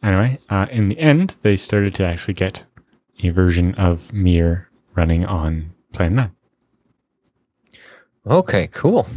Anyway, 0.02 0.40
uh, 0.50 0.68
in 0.72 0.90
the 0.90 1.00
end, 1.00 1.38
they 1.42 1.56
started 1.56 1.96
to 1.96 2.06
actually 2.06 2.34
get 2.34 2.66
a 3.22 3.30
version 3.30 3.74
of 3.76 4.12
Mir 4.14 4.70
running 4.96 5.26
on 5.26 5.74
Plan 5.94 6.16
9. 6.16 6.32
Okay, 8.26 8.68
cool. 8.72 9.08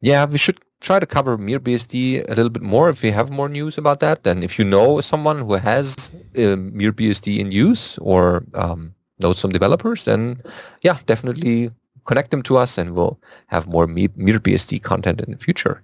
Yeah, 0.00 0.26
we 0.26 0.38
should 0.38 0.58
try 0.80 0.98
to 1.00 1.06
cover 1.06 1.36
MirBSD 1.36 2.24
a 2.28 2.34
little 2.34 2.50
bit 2.50 2.62
more 2.62 2.88
if 2.88 3.02
we 3.02 3.10
have 3.10 3.30
more 3.30 3.48
news 3.48 3.78
about 3.78 4.00
that. 4.00 4.26
And 4.26 4.44
if 4.44 4.58
you 4.58 4.64
know 4.64 5.00
someone 5.00 5.38
who 5.38 5.54
has 5.54 6.12
uh, 6.36 6.54
MirBSD 6.54 7.38
in 7.38 7.50
use 7.50 7.98
or 7.98 8.44
um, 8.54 8.94
knows 9.20 9.38
some 9.38 9.50
developers, 9.50 10.04
then 10.04 10.36
yeah, 10.82 10.98
definitely 11.06 11.70
connect 12.04 12.30
them 12.30 12.42
to 12.42 12.56
us 12.56 12.78
and 12.78 12.94
we'll 12.94 13.20
have 13.46 13.66
more 13.66 13.86
MirBSD 13.86 14.82
content 14.82 15.20
in 15.20 15.32
the 15.32 15.38
future. 15.38 15.82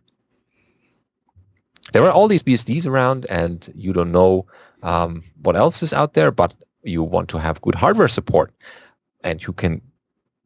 There 1.93 2.03
are 2.05 2.11
all 2.11 2.29
these 2.29 2.43
BSDs 2.43 2.87
around 2.87 3.27
and 3.29 3.71
you 3.75 3.93
don't 3.93 4.13
know 4.13 4.47
um, 4.83 5.23
what 5.43 5.57
else 5.57 5.83
is 5.83 5.93
out 5.93 6.15
there, 6.15 6.31
but 6.31 6.55
you 6.83 7.03
want 7.03 7.29
to 7.31 7.39
have 7.39 7.61
good 7.61 7.75
hardware 7.75 8.09
support 8.09 8.53
and 9.23 9.43
who 9.43 9.53
can 9.53 9.81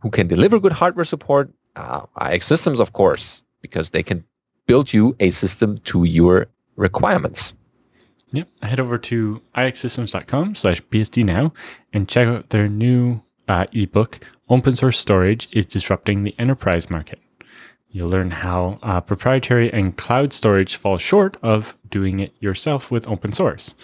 who 0.01 0.11
can 0.11 0.29
deliver 0.29 0.61
good 0.61 0.73
hardware 0.73 1.05
support? 1.05 1.53
Uh, 1.75 2.07
IX 2.25 2.45
Systems, 2.45 2.81
of 2.81 2.93
course, 2.93 3.43
because 3.63 3.91
they 3.91 4.03
can 4.03 4.25
build 4.67 4.93
you 4.93 5.15
a 5.21 5.31
system 5.31 5.79
to 5.79 6.05
your 6.05 6.47
requirements. 6.77 7.55
Yep. 8.33 8.49
Head 8.63 8.81
over 8.81 8.99
to 8.99 9.41
ixsystems.com 9.55 10.55
slash 10.55 10.83
BSD 10.83 11.25
now 11.25 11.53
and 11.93 12.09
check 12.09 12.29
out 12.29 12.51
their 12.51 12.69
new 12.69 13.23
uh, 13.49 13.65
ebook, 13.73 14.21
Open 14.49 14.73
Source 14.73 14.99
Storage 14.99 15.49
is 15.53 15.67
Disrupting 15.67 16.23
the 16.23 16.35
Enterprise 16.39 16.91
Market. 16.91 17.21
You'll 17.91 18.11
learn 18.11 18.31
how 18.31 18.79
uh, 18.83 19.01
proprietary 19.01 19.73
and 19.73 19.97
cloud 19.97 20.33
storage 20.33 20.77
fall 20.77 20.99
short 20.99 21.39
of 21.43 21.77
doing 21.89 22.21
it 22.21 22.35
yourself 22.39 22.91
with 22.91 23.09
open 23.09 23.33
source. 23.33 23.75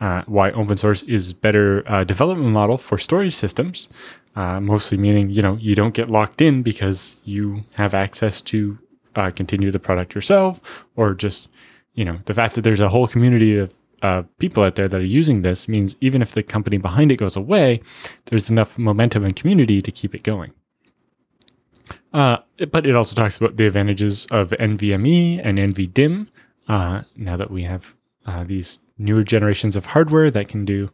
Uh, 0.00 0.22
why 0.26 0.50
open 0.50 0.76
source 0.76 1.04
is 1.04 1.32
better 1.32 1.88
uh, 1.88 2.02
development 2.02 2.50
model 2.50 2.76
for 2.76 2.98
storage 2.98 3.36
systems, 3.36 3.88
uh, 4.34 4.60
mostly 4.60 4.98
meaning 4.98 5.30
you 5.30 5.40
know 5.40 5.56
you 5.60 5.76
don't 5.76 5.94
get 5.94 6.10
locked 6.10 6.40
in 6.40 6.62
because 6.62 7.18
you 7.24 7.62
have 7.74 7.94
access 7.94 8.42
to 8.42 8.78
uh, 9.14 9.30
continue 9.30 9.70
the 9.70 9.78
product 9.78 10.12
yourself, 10.12 10.84
or 10.96 11.14
just 11.14 11.46
you 11.94 12.04
know 12.04 12.18
the 12.24 12.34
fact 12.34 12.56
that 12.56 12.62
there's 12.62 12.80
a 12.80 12.88
whole 12.88 13.06
community 13.06 13.56
of 13.56 13.72
uh, 14.02 14.22
people 14.38 14.64
out 14.64 14.74
there 14.74 14.88
that 14.88 15.00
are 15.00 15.04
using 15.04 15.42
this 15.42 15.68
means 15.68 15.96
even 16.00 16.20
if 16.20 16.32
the 16.32 16.42
company 16.42 16.76
behind 16.76 17.12
it 17.12 17.16
goes 17.16 17.36
away, 17.36 17.80
there's 18.26 18.50
enough 18.50 18.78
momentum 18.78 19.24
and 19.24 19.36
community 19.36 19.80
to 19.80 19.90
keep 19.90 20.14
it 20.14 20.22
going. 20.22 20.52
Uh, 22.12 22.38
but 22.70 22.86
it 22.86 22.94
also 22.94 23.14
talks 23.14 23.36
about 23.36 23.56
the 23.56 23.66
advantages 23.66 24.26
of 24.26 24.50
NVMe 24.50 25.40
and 25.42 25.58
NVDIMM. 25.58 26.26
Uh, 26.68 27.02
now 27.16 27.36
that 27.36 27.50
we 27.50 27.62
have 27.62 27.94
uh, 28.26 28.44
these 28.44 28.78
newer 28.98 29.22
generations 29.22 29.76
of 29.76 29.86
hardware 29.86 30.30
that 30.30 30.48
can 30.48 30.64
do 30.64 30.90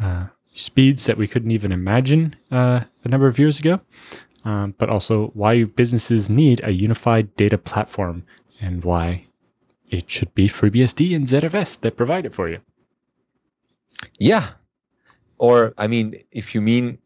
uh, 0.00 0.26
speeds 0.52 1.06
that 1.06 1.16
we 1.16 1.26
couldn't 1.26 1.50
even 1.50 1.72
imagine 1.72 2.36
uh, 2.50 2.80
a 3.04 3.08
number 3.08 3.26
of 3.26 3.38
years 3.38 3.58
ago, 3.58 3.80
um, 4.44 4.74
but 4.78 4.90
also 4.90 5.28
why 5.28 5.64
businesses 5.64 6.28
need 6.28 6.60
a 6.64 6.72
unified 6.72 7.34
data 7.36 7.58
platform 7.58 8.24
and 8.60 8.84
why 8.84 9.24
it 9.90 10.08
should 10.08 10.34
be 10.34 10.48
FreeBSD 10.48 11.14
and 11.14 11.26
ZFS 11.26 11.80
that 11.80 11.96
provide 11.96 12.24
it 12.24 12.34
for 12.34 12.48
you. 12.48 12.60
Yeah. 14.18 14.50
Or, 15.38 15.74
I 15.78 15.86
mean, 15.86 16.22
if 16.30 16.54
you 16.54 16.60
mean 16.60 16.98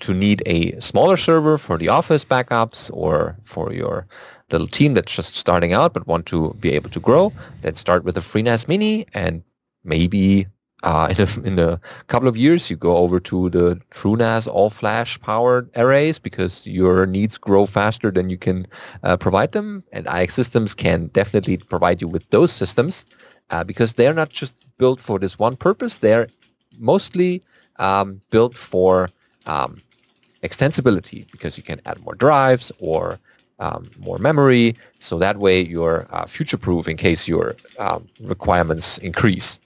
to 0.00 0.14
need 0.14 0.42
a 0.46 0.78
smaller 0.80 1.16
server 1.16 1.56
for 1.56 1.78
the 1.78 1.88
office 1.88 2.24
backups 2.24 2.90
or 2.92 3.36
for 3.44 3.72
your 3.72 4.06
little 4.50 4.66
team 4.66 4.94
that's 4.94 5.14
just 5.14 5.36
starting 5.36 5.72
out 5.72 5.94
but 5.94 6.06
want 6.06 6.26
to 6.26 6.54
be 6.60 6.72
able 6.72 6.90
to 6.90 7.00
grow, 7.00 7.32
then 7.62 7.74
start 7.74 8.04
with 8.04 8.16
a 8.16 8.20
FreeNAS 8.20 8.68
Mini 8.68 9.06
and 9.14 9.42
maybe 9.84 10.46
uh, 10.82 11.12
in, 11.16 11.26
a, 11.26 11.46
in 11.46 11.58
a 11.58 11.80
couple 12.08 12.28
of 12.28 12.36
years 12.36 12.70
you 12.70 12.76
go 12.76 12.96
over 12.96 13.20
to 13.20 13.48
the 13.50 13.80
TrueNAS 13.90 14.48
all-flash 14.48 15.20
powered 15.20 15.70
arrays 15.76 16.18
because 16.18 16.66
your 16.66 17.06
needs 17.06 17.38
grow 17.38 17.66
faster 17.66 18.10
than 18.10 18.28
you 18.28 18.38
can 18.38 18.66
uh, 19.04 19.16
provide 19.16 19.52
them. 19.52 19.84
And 19.92 20.06
IX 20.06 20.32
Systems 20.32 20.74
can 20.74 21.06
definitely 21.08 21.58
provide 21.58 22.00
you 22.00 22.08
with 22.08 22.28
those 22.30 22.52
systems 22.52 23.06
uh, 23.50 23.64
because 23.64 23.94
they're 23.94 24.14
not 24.14 24.30
just 24.30 24.54
built 24.78 25.00
for 25.00 25.18
this 25.18 25.38
one 25.38 25.56
purpose. 25.56 25.98
They're 25.98 26.28
mostly 26.78 27.42
um, 27.76 28.20
built 28.30 28.56
for 28.56 29.10
um, 29.46 29.80
extensibility 30.42 31.30
because 31.30 31.56
you 31.56 31.62
can 31.62 31.80
add 31.86 32.00
more 32.00 32.14
drives 32.14 32.72
or 32.78 33.18
um, 33.60 33.88
more 33.98 34.18
memory. 34.18 34.74
So 34.98 35.18
that 35.18 35.38
way 35.38 35.64
you're 35.64 36.06
uh, 36.10 36.26
future-proof 36.26 36.88
in 36.88 36.96
case 36.96 37.28
your 37.28 37.54
um, 37.78 38.08
requirements 38.20 38.98
increase. 38.98 39.60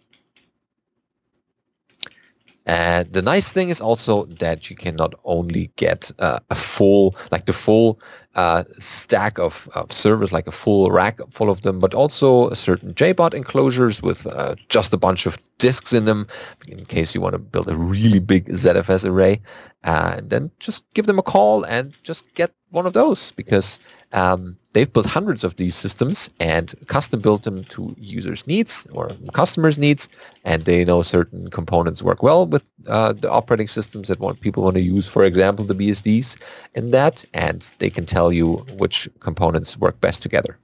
And 2.67 3.13
the 3.13 3.23
nice 3.23 3.53
thing 3.53 3.69
is 3.69 3.81
also 3.81 4.25
that 4.41 4.69
you 4.69 4.75
can 4.75 4.97
not 4.97 5.15
only 5.25 5.71
get 5.77 6.11
uh, 6.19 6.41
a 6.51 6.57
full, 6.57 7.15
like 7.31 7.47
the 7.47 7.53
full 7.53 8.01
uh, 8.35 8.65
stack 8.77 9.39
of, 9.39 9.69
of 9.75 9.93
servers, 9.93 10.33
like 10.33 10.49
a 10.49 10.53
full 10.53 10.91
rack 10.91 11.21
full 11.31 11.49
of 11.49 11.63
them, 11.63 11.79
but 11.79 11.95
also 11.95 12.53
certain 12.55 12.93
JBOD 12.93 13.35
enclosures 13.35 14.03
with 14.03 14.27
uh, 14.27 14.57
just 14.69 14.93
a 14.93 14.97
bunch 14.99 15.27
of 15.27 15.39
disks 15.59 15.93
in 15.93 16.07
them 16.07 16.27
in 16.67 16.85
case 16.87 17.15
you 17.15 17.21
want 17.21 17.35
to 17.35 17.39
build 17.39 17.69
a 17.69 17.77
really 17.77 18.19
big 18.19 18.47
ZFS 18.47 19.09
array. 19.09 19.41
and 19.85 20.29
then 20.31 20.51
just 20.59 20.83
give 20.95 21.07
them 21.07 21.21
a 21.21 21.23
call 21.23 21.63
and 21.65 21.95
just 22.03 22.35
get 22.35 22.53
one 22.71 22.87
of 22.87 22.95
those 22.95 23.31
because 23.33 23.79
um, 24.13 24.57
they've 24.73 24.93
built 24.93 25.07
hundreds 25.07 25.45
of 25.45 25.57
these 25.57 25.75
systems 25.75 26.31
and 26.41 26.75
custom 26.87 27.21
built 27.21 27.43
them 27.43 27.65
to 27.65 27.95
users' 27.99 28.47
needs 28.47 28.87
or 28.93 29.11
customers' 29.33 29.79
needs, 29.79 30.09
and 30.45 30.65
they 30.65 30.85
know 30.85 31.03
certain 31.03 31.51
components 31.51 32.03
work 32.03 32.23
well 32.23 32.47
with 32.47 32.65
uh, 32.89 33.13
the 33.13 33.31
operating 33.31 33.69
systems 33.69 34.09
that 34.09 34.21
want, 34.21 34.41
people 34.41 34.63
want 34.63 34.77
to 34.77 34.83
use, 34.83 35.09
for 35.09 35.25
example, 35.25 35.65
the 35.65 35.75
BSDs 35.75 36.37
in 36.75 36.91
that, 36.93 37.25
and 37.35 37.73
they 37.79 37.91
can 37.91 38.07
tell 38.07 38.33
you 38.33 38.65
which 38.79 39.09
components 39.21 39.77
work 39.77 40.01
best 40.01 40.23
together 40.23 40.59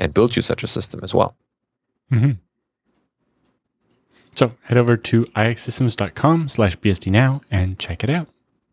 and 0.00 0.14
build 0.14 0.34
you 0.34 0.42
such 0.42 0.62
a 0.62 0.66
system 0.66 1.00
as 1.02 1.14
well. 1.14 1.36
Mm-hmm. 2.10 2.32
So 4.34 4.52
head 4.62 4.78
over 4.78 4.96
to 4.96 5.24
ixsystems.com 5.24 6.48
slash 6.48 6.76
BSD 6.78 7.10
now 7.10 7.40
and 7.50 7.78
check 7.78 8.02
it 8.02 8.10
out. 8.10 8.28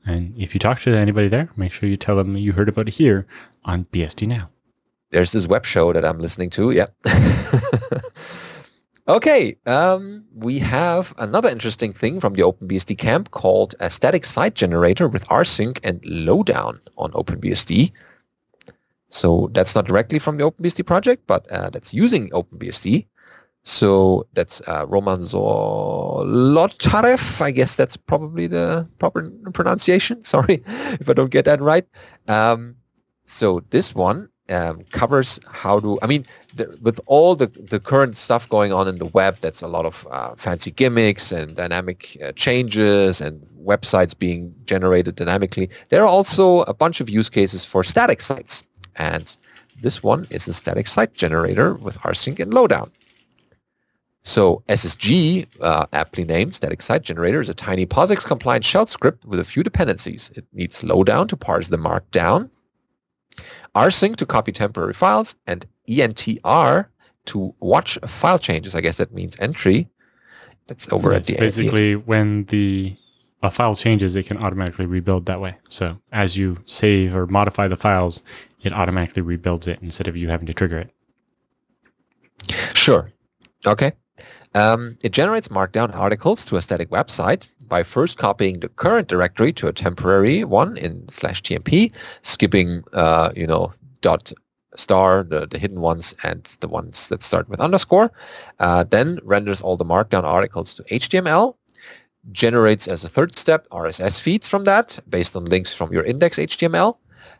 And 0.08 0.38
if 0.38 0.54
you 0.54 0.60
talk 0.60 0.80
to 0.82 0.96
anybody 0.96 1.28
there, 1.28 1.50
make 1.58 1.74
sure 1.74 1.90
you 1.90 1.98
tell 1.98 2.16
them 2.16 2.38
you 2.38 2.54
heard 2.54 2.70
about 2.70 2.88
it 2.88 2.94
here 2.94 3.28
on 3.66 3.84
BSD 3.92 4.26
Now. 4.26 4.50
There's 5.12 5.34
this 5.34 5.48
web 5.48 5.66
show 5.66 5.92
that 5.92 6.06
I'm 6.06 6.20
listening 6.20 6.50
to. 6.52 6.72
Yeah. 6.72 6.88
okay. 9.10 9.58
Um, 9.66 10.24
we 10.34 10.60
have 10.60 11.14
another 11.18 11.50
interesting 11.50 11.92
thing 11.92 12.22
from 12.22 12.34
the 12.34 12.44
OpenBSD 12.44 12.98
camp 12.98 13.32
called 13.32 13.76
a 13.82 13.90
static 13.90 14.24
site 14.24 14.56
generator 14.56 15.10
with 15.10 15.26
rsync 15.26 15.78
and 15.84 16.04
lowdown 16.06 16.80
on 16.98 17.12
OpenBSD. 17.12 17.92
So 19.10 19.50
that's 19.54 19.76
not 19.76 19.88
directly 19.88 20.20
from 20.20 20.38
the 20.38 20.46
OpenBSD 20.46 20.86
project, 20.86 21.24
but 21.28 21.52
uh, 21.52 21.70
that's 21.70 21.94
using 21.94 22.30
OpenBSD. 22.30 23.08
So 23.68 24.26
that's 24.34 24.62
uh, 24.62 24.86
Roman 24.88 25.20
Zolotarev. 25.20 26.62
I 27.42 27.52
guess 27.52 27.76
that's 27.76 27.98
probably 27.98 28.48
the 28.48 28.88
proper 28.98 29.30
pronunciation. 29.54 30.22
Sorry 30.34 30.64
if 30.66 31.10
I 31.10 31.14
don't 31.14 31.32
get 31.32 31.44
that 31.44 31.62
right. 31.62 31.86
Um, 32.30 32.78
so 33.26 33.62
this 33.72 33.94
one 33.94 34.30
um, 34.48 34.86
covers 34.92 35.38
how 35.52 35.82
to. 35.82 36.00
I 36.02 36.08
mean, 36.08 36.26
the, 36.56 36.78
with 36.82 37.02
all 37.08 37.36
the 37.36 37.48
the 37.48 37.78
current 37.78 38.16
stuff 38.16 38.48
going 38.48 38.72
on 38.72 38.88
in 38.88 39.00
the 39.00 39.08
web, 39.08 39.40
that's 39.42 39.62
a 39.62 39.68
lot 39.68 39.86
of 39.86 40.08
uh, 40.12 40.34
fancy 40.36 40.72
gimmicks 40.72 41.34
and 41.34 41.54
dynamic 41.54 42.18
uh, 42.24 42.32
changes 42.32 43.20
and 43.20 43.46
websites 43.62 44.18
being 44.18 44.56
generated 44.64 45.16
dynamically. 45.16 45.70
There 45.90 46.02
are 46.04 46.08
also 46.08 46.62
a 46.62 46.74
bunch 46.74 47.02
of 47.02 47.10
use 47.10 47.30
cases 47.30 47.66
for 47.66 47.84
static 47.84 48.22
sites, 48.22 48.64
and 48.96 49.36
this 49.82 50.02
one 50.02 50.26
is 50.30 50.48
a 50.48 50.54
static 50.54 50.88
site 50.88 51.16
generator 51.16 51.74
with 51.74 51.98
rsync 52.00 52.40
and 52.40 52.54
lowdown. 52.54 52.90
So 54.28 54.62
SSG, 54.68 55.48
uh, 55.62 55.86
aptly 55.94 56.26
named 56.26 56.54
static 56.54 56.82
site 56.82 57.02
generator, 57.02 57.40
is 57.40 57.48
a 57.48 57.54
tiny 57.54 57.86
POSIX 57.86 58.26
compliant 58.26 58.66
shell 58.66 58.86
script 58.86 59.24
with 59.24 59.40
a 59.40 59.44
few 59.46 59.64
dependencies. 59.64 60.32
It 60.36 60.46
needs 60.52 60.84
lowdown 60.84 61.30
to 61.30 61.38
parse 61.38 61.70
the 61.70 61.78
markdown, 61.78 62.50
rsync 63.74 64.18
to 64.18 64.26
copy 64.26 64.52
temporary 64.52 64.94
files, 64.94 65.38
and 65.48 65.66
entr 65.88 66.88
to 67.28 67.56
watch 67.62 67.98
file 68.06 68.38
changes. 68.38 68.76
I 68.76 68.82
guess 68.82 68.98
that 68.98 69.14
means 69.14 69.38
entry. 69.40 69.88
That's 70.68 70.92
over 70.92 71.14
Yes, 71.14 71.20
at 71.20 71.26
the 71.28 71.36
basically 71.36 71.96
when 71.96 72.44
the 72.46 72.98
a 73.44 73.50
file 73.50 73.76
changes, 73.76 74.18
it 74.18 74.26
can 74.26 74.44
automatically 74.44 74.88
rebuild 74.88 75.26
that 75.28 75.40
way. 75.40 75.56
So 75.70 76.00
as 76.12 76.36
you 76.36 76.58
save 76.66 77.16
or 77.16 77.28
modify 77.28 77.70
the 77.70 77.78
files, 77.78 78.22
it 78.62 78.74
automatically 78.74 79.22
rebuilds 79.22 79.70
it 79.70 79.80
instead 79.82 80.10
of 80.10 80.18
you 80.18 80.28
having 80.28 80.48
to 80.48 80.54
trigger 80.54 80.80
it. 80.80 80.92
Sure. 82.74 83.10
Okay. 83.66 83.94
Um, 84.58 84.98
it 85.04 85.12
generates 85.12 85.50
markdown 85.50 85.96
articles 85.96 86.44
to 86.46 86.56
a 86.56 86.64
static 86.64 86.90
website 86.90 87.48
by 87.68 87.84
first 87.84 88.18
copying 88.18 88.60
the 88.60 88.70
current 88.70 89.08
directory 89.08 89.54
to 89.54 89.68
a 89.68 89.72
temporary 89.72 90.44
one 90.44 90.78
in 90.78 91.08
slash 91.10 91.44
tmp, 91.44 91.94
skipping, 92.24 92.84
uh, 92.94 93.30
you 93.36 93.46
know, 93.46 93.72
dot 94.02 94.34
star, 94.74 95.24
the, 95.24 95.46
the 95.46 95.60
hidden 95.60 95.82
ones, 95.82 96.16
and 96.24 96.58
the 96.62 96.68
ones 96.68 97.08
that 97.10 97.22
start 97.22 97.48
with 97.50 97.60
underscore. 97.60 98.12
Uh, 98.60 98.84
then 98.84 99.20
renders 99.22 99.62
all 99.62 99.78
the 99.78 99.86
markdown 99.86 100.24
articles 100.24 100.74
to 100.74 100.84
HTML, 100.86 101.56
generates 102.32 102.88
as 102.88 103.04
a 103.04 103.10
third 103.10 103.38
step 103.38 103.70
RSS 103.70 104.20
feeds 104.20 104.48
from 104.48 104.66
that 104.66 104.98
based 105.08 105.36
on 105.36 105.46
links 105.46 105.72
from 105.72 105.94
your 105.94 106.04
index 106.04 106.40
HTML, 106.40 106.98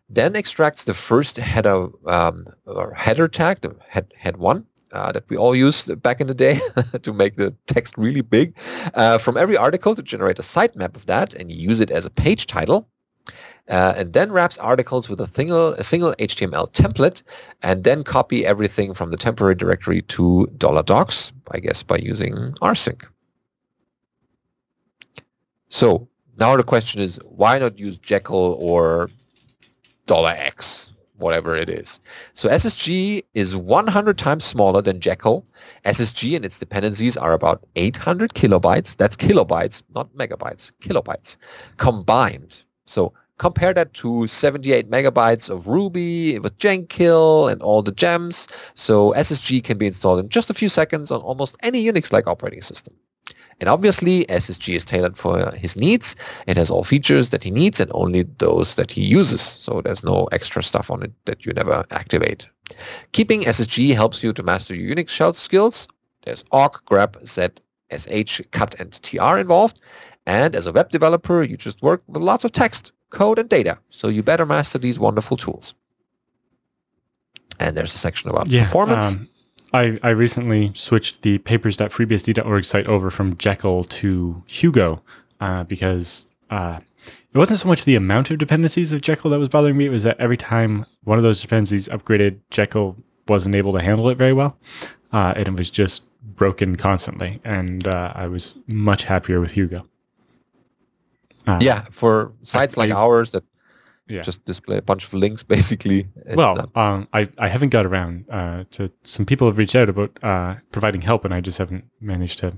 then 0.08 0.36
extracts 0.36 0.84
the 0.84 0.94
first 0.94 1.38
header 1.38 1.88
um, 2.06 2.46
or 2.68 2.94
header 2.94 3.28
tag, 3.28 3.62
the 3.62 3.76
head, 3.90 4.14
head 4.16 4.38
one, 4.38 4.68
uh, 4.92 5.12
that 5.12 5.24
we 5.30 5.38
all 5.38 5.56
used 5.56 6.02
back 6.02 6.22
in 6.22 6.28
the 6.28 6.34
day 6.34 6.60
to 7.02 7.14
make 7.14 7.38
the 7.38 7.54
text 7.68 7.98
really 7.98 8.22
big 8.22 8.58
uh, 8.94 9.18
from 9.18 9.38
every 9.38 9.58
article 9.58 9.96
to 9.96 10.02
generate 10.02 10.40
a 10.40 10.42
sitemap 10.42 10.96
of 10.96 11.06
that 11.06 11.34
and 11.34 11.52
use 11.52 11.80
it 11.80 11.92
as 11.92 12.06
a 12.06 12.10
page 12.10 12.48
title. 12.48 12.88
Uh, 13.70 13.94
and 13.98 14.14
then 14.14 14.32
wraps 14.32 14.58
articles 14.60 15.10
with 15.10 15.20
a 15.20 15.28
single, 15.28 15.74
a 15.74 15.84
single 15.84 16.14
HTML 16.20 16.72
template 16.72 17.22
and 17.64 17.84
then 17.84 18.02
copy 18.02 18.46
everything 18.46 18.94
from 18.94 19.12
the 19.12 19.18
temporary 19.18 19.56
directory 19.56 20.02
to 20.04 20.48
$docs, 20.58 21.34
I 21.52 21.60
guess 21.60 21.84
by 21.84 21.98
using 21.98 22.34
rsync. 22.62 23.06
So 25.68 26.08
now 26.38 26.56
the 26.56 26.64
question 26.64 27.02
is, 27.02 27.20
why 27.26 27.60
not 27.60 27.78
use 27.78 27.98
Jekyll 27.98 28.58
or 28.60 29.10
$X? 30.10 30.94
Whatever 31.18 31.56
it 31.56 31.68
is. 31.68 32.00
So 32.34 32.48
SSG 32.48 33.24
is 33.34 33.58
100 33.58 34.18
times 34.18 34.44
smaller 34.44 34.82
than 34.82 35.00
Jekyll. 35.00 35.46
SSG 35.86 36.36
and 36.36 36.46
its 36.46 36.60
dependencies 36.60 37.18
are 37.18 37.34
about 37.34 37.66
800 37.76 38.34
kilobytes. 38.34 38.96
That's 38.96 39.16
kilobytes, 39.16 39.82
not 39.96 40.14
megabytes, 40.14 40.72
kilobytes 40.80 41.38
combined. 41.78 42.64
So 42.86 43.14
compare 43.40 43.74
that 43.74 43.94
to 43.96 44.28
78 44.28 44.90
megabytes 44.92 45.50
of 45.50 45.68
Ruby 45.68 46.38
with 46.40 46.58
Jekyll 46.60 47.48
and 47.48 47.62
all 47.62 47.82
the 47.82 47.92
gems. 47.92 48.48
So 48.76 49.14
SSG 49.14 49.64
can 49.64 49.78
be 49.78 49.88
installed 49.88 50.20
in 50.20 50.30
just 50.30 50.50
a 50.50 50.54
few 50.54 50.70
seconds 50.70 51.12
on 51.12 51.22
almost 51.22 51.58
any 51.64 51.84
Unix-like 51.84 52.28
operating 52.28 52.62
system. 52.62 52.94
And 53.60 53.70
obviously, 53.70 54.26
SSG 54.26 54.76
is 54.76 54.86
tailored 54.86 55.18
for 55.18 55.52
his 55.52 55.76
needs. 55.76 56.16
It 56.46 56.58
has 56.58 56.70
all 56.70 56.84
features 56.84 57.32
that 57.32 57.44
he 57.44 57.50
needs 57.50 57.80
and 57.80 57.92
only 57.94 58.24
those 58.38 58.76
that 58.76 58.92
he 58.92 59.04
uses. 59.04 59.42
So 59.42 59.82
there's 59.82 60.04
no 60.04 60.26
extra 60.32 60.62
stuff 60.62 60.92
on 60.92 61.02
it 61.04 61.12
that 61.26 61.46
you 61.46 61.54
never 61.54 61.84
activate. 61.92 62.48
Keeping 63.14 63.42
SSG 63.42 63.96
helps 63.96 64.24
you 64.24 64.32
to 64.34 64.44
master 64.44 64.76
your 64.76 64.96
Unix 64.96 65.10
shell 65.10 65.34
skills. 65.34 65.88
There's 66.24 66.44
awk, 66.52 66.86
grep, 66.86 67.26
z, 67.26 67.48
sh, 68.26 68.42
cut, 68.52 68.76
and 68.80 69.02
tr 69.02 69.38
involved. 69.38 69.82
And 70.28 70.56
as 70.56 70.68
a 70.68 70.74
web 70.74 70.92
developer, 70.92 71.42
you 71.42 71.58
just 71.58 71.82
work 71.82 72.04
with 72.08 72.22
lots 72.22 72.44
of 72.44 72.52
text, 72.52 72.92
code, 73.12 73.40
and 73.40 73.50
data. 73.50 73.80
So 73.90 74.10
you 74.10 74.22
better 74.22 74.46
master 74.46 74.78
these 74.78 75.00
wonderful 75.00 75.38
tools. 75.38 75.74
And 77.60 77.76
there's 77.76 77.96
a 77.96 77.98
section 77.98 78.30
about 78.30 78.52
performance. 78.66 79.16
Um, 79.16 79.30
I, 79.74 80.00
I 80.02 80.10
recently 80.10 80.72
switched 80.74 81.22
the 81.24 81.38
papers.freebsd.org 81.40 82.66
site 82.66 82.88
over 82.88 83.10
from 83.10 83.38
Jekyll 83.38 83.84
to 83.86 84.44
Hugo 84.48 85.02
uh, 85.42 85.64
because 85.66 86.26
uh, 86.50 86.80
it 87.34 87.38
wasn't 87.38 87.60
so 87.60 87.68
much 87.68 87.84
the 87.86 87.96
amount 87.96 88.32
of 88.32 88.38
dependencies 88.38 88.92
of 88.94 89.02
Jekyll 89.02 89.30
that 89.32 89.40
was 89.40 89.50
bothering 89.50 89.78
me. 89.78 89.86
It 89.86 89.90
was 89.92 90.04
that 90.04 90.20
every 90.20 90.38
time 90.38 90.86
one 91.04 91.18
of 91.18 91.24
those 91.24 91.42
dependencies 91.42 91.88
upgraded, 91.90 92.40
Jekyll 92.50 92.96
wasn't 93.28 93.56
able 93.56 93.74
to 93.74 93.82
handle 93.82 94.08
it 94.10 94.16
very 94.18 94.34
well. 94.34 94.58
Uh, 95.12 95.34
and 95.36 95.48
it 95.48 95.58
was 95.58 95.70
just 95.70 96.04
broken 96.36 96.76
constantly. 96.78 97.42
And 97.44 97.88
uh, 97.88 98.14
I 98.16 98.28
was 98.28 98.56
much 98.68 99.04
happier 99.04 99.40
with 99.42 99.52
Hugo. 99.52 99.86
Uh, 101.46 101.60
yeah, 101.62 101.86
for 101.92 102.32
sites 102.42 102.78
like 102.78 102.92
I- 102.92 102.96
ours 102.96 103.32
that 103.32 103.44
Yeah. 104.10 104.22
just 104.22 104.46
display 104.46 104.78
a 104.78 104.82
bunch 104.82 105.06
of 105.06 105.14
links, 105.14 105.44
basically. 105.56 106.08
it's 106.26 106.36
well, 106.36 106.72
um, 106.76 107.08
I, 107.14 107.28
I 107.38 107.50
haven't 107.50 107.70
got 107.70 107.86
around 107.86 108.26
uh, 108.30 108.64
to 108.72 108.92
some 109.04 109.26
people 109.26 109.48
have 109.48 109.58
reached 109.58 109.76
out 109.76 109.90
about 109.90 110.18
uh, 110.24 110.56
providing 110.72 111.02
help, 111.02 111.26
and 111.26 111.34
I 111.34 111.42
just 111.42 111.58
haven't 111.58 111.86
managed 112.00 112.40
to 112.40 112.54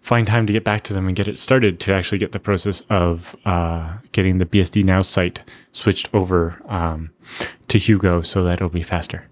find 0.00 0.26
time 0.26 0.46
to 0.46 0.52
get 0.52 0.64
back 0.64 0.82
to 0.84 0.92
them 0.92 1.06
and 1.06 1.16
get 1.16 1.28
it 1.28 1.38
started 1.38 1.78
to 1.80 1.94
actually 1.94 2.18
get 2.18 2.32
the 2.32 2.40
process 2.40 2.82
of 2.90 3.36
uh, 3.44 3.98
getting 4.12 4.38
the 4.38 4.46
BSD 4.46 4.82
Now 4.84 5.02
site 5.02 5.42
switched 5.72 6.12
over 6.14 6.60
um, 6.66 7.10
to 7.68 7.78
Hugo 7.78 8.22
so 8.22 8.42
that 8.44 8.54
it'll 8.54 8.68
be 8.68 8.82
faster. 8.82 9.28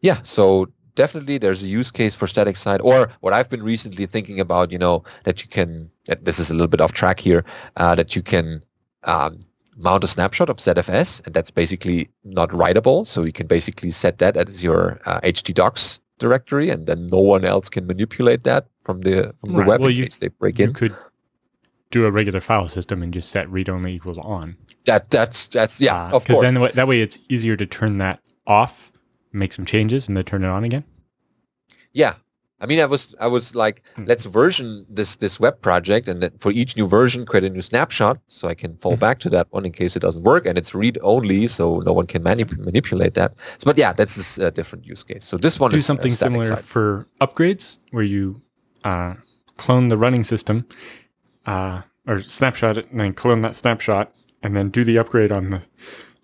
yeah, 0.00 0.20
so 0.22 0.68
definitely 1.02 1.38
there's 1.38 1.62
a 1.62 1.68
use 1.68 1.90
case 1.90 2.14
for 2.14 2.26
static 2.26 2.56
site, 2.56 2.80
or 2.82 3.08
what 3.20 3.32
I've 3.32 3.48
been 3.48 3.62
recently 3.62 4.04
thinking 4.06 4.38
about, 4.40 4.70
you 4.72 4.78
know, 4.78 5.02
that 5.24 5.42
you 5.42 5.48
can. 5.48 5.90
This 6.28 6.38
is 6.38 6.50
a 6.50 6.54
little 6.54 6.68
bit 6.74 6.80
off 6.80 6.92
track 6.92 7.20
here. 7.20 7.44
Uh, 7.76 7.94
that 7.94 8.14
you 8.16 8.22
can 8.22 8.62
um, 9.04 9.38
mount 9.76 10.02
a 10.04 10.08
snapshot 10.08 10.48
of 10.50 10.56
ZFS, 10.56 11.24
and 11.24 11.34
that's 11.34 11.50
basically 11.52 12.08
not 12.24 12.48
writable. 12.50 13.06
So 13.06 13.22
you 13.22 13.32
can 13.32 13.46
basically 13.46 13.90
set 13.92 14.18
that 14.18 14.36
as 14.36 14.62
your 14.64 15.00
uh, 15.06 15.20
htdocs 15.20 16.00
directory, 16.18 16.68
and 16.70 16.86
then 16.86 17.06
no 17.06 17.20
one 17.20 17.44
else 17.44 17.68
can 17.68 17.86
manipulate 17.86 18.42
that 18.44 18.66
from 18.82 19.00
the 19.02 19.32
from 19.40 19.52
the 19.52 19.58
Right, 19.60 19.68
web 19.68 19.80
well, 19.80 19.90
in 19.90 19.96
you- 19.96 20.04
case 20.04 20.18
they 20.18 20.28
break 20.28 20.58
in. 20.60 20.72
Could 20.74 20.96
do 21.90 22.04
a 22.04 22.10
regular 22.10 22.40
file 22.40 22.68
system 22.68 23.02
and 23.02 23.14
just 23.14 23.30
set 23.30 23.48
read 23.48 23.68
only 23.70 23.94
equals 23.94 24.18
on. 24.18 24.56
That 24.84 25.10
that's 25.10 25.48
that's 25.48 25.80
yeah, 25.80 26.10
of 26.10 26.22
Because 26.24 26.36
course. 26.36 26.40
then 26.44 26.54
the 26.54 26.60
way- 26.60 26.72
that 26.74 26.88
way 26.88 27.00
it's 27.00 27.18
easier 27.28 27.56
to 27.56 27.64
turn 27.66 27.96
that 27.98 28.20
off, 28.46 28.92
make 29.32 29.52
some 29.52 29.64
changes, 29.64 30.08
and 30.08 30.16
then 30.16 30.24
turn 30.24 30.44
it 30.44 30.48
on 30.48 30.64
again. 30.64 30.84
Yeah. 31.92 32.14
I 32.60 32.66
mean, 32.66 32.80
I 32.80 32.86
was 32.86 33.14
I 33.20 33.28
was 33.28 33.54
like, 33.54 33.82
Hmm. 33.94 34.04
let's 34.06 34.24
version 34.24 34.84
this 34.88 35.14
this 35.16 35.38
web 35.38 35.60
project, 35.60 36.08
and 36.08 36.20
then 36.22 36.32
for 36.40 36.50
each 36.50 36.76
new 36.76 36.88
version, 36.88 37.24
create 37.24 37.44
a 37.44 37.50
new 37.50 37.60
snapshot, 37.60 38.18
so 38.26 38.48
I 38.48 38.54
can 38.54 38.76
fall 38.78 38.96
Mhm. 38.96 39.00
back 39.00 39.20
to 39.20 39.30
that 39.30 39.46
one 39.50 39.64
in 39.64 39.70
case 39.70 39.94
it 39.94 40.00
doesn't 40.02 40.24
work, 40.24 40.44
and 40.44 40.58
it's 40.58 40.74
read 40.74 40.98
only, 41.02 41.46
so 41.46 41.78
no 41.86 41.92
one 41.92 42.06
can 42.08 42.20
manip- 42.24 42.58
manipulate 42.58 43.14
that. 43.14 43.34
So, 43.58 43.64
but 43.64 43.78
yeah, 43.78 43.92
that's 43.92 44.38
a 44.38 44.50
different 44.50 44.84
use 44.86 45.04
case. 45.04 45.24
So 45.24 45.36
this 45.36 45.60
one 45.60 45.70
do 45.70 45.76
is 45.76 45.84
uh, 45.84 45.86
something 45.86 46.10
static 46.10 46.32
similar 46.32 46.44
sites. 46.56 46.72
for 46.72 47.06
upgrades 47.20 47.78
where 47.92 48.02
you 48.02 48.40
uh, 48.82 49.14
clone 49.56 49.86
the 49.88 49.96
running 49.96 50.24
system 50.24 50.64
uh, 51.46 51.82
or 52.08 52.18
snapshot 52.20 52.76
it 52.78 52.90
and 52.90 52.98
then 52.98 53.12
clone 53.12 53.42
that 53.42 53.54
snapshot 53.54 54.12
and 54.42 54.56
then 54.56 54.68
do 54.70 54.82
the 54.82 54.98
upgrade 54.98 55.30
on 55.30 55.50
the 55.50 55.62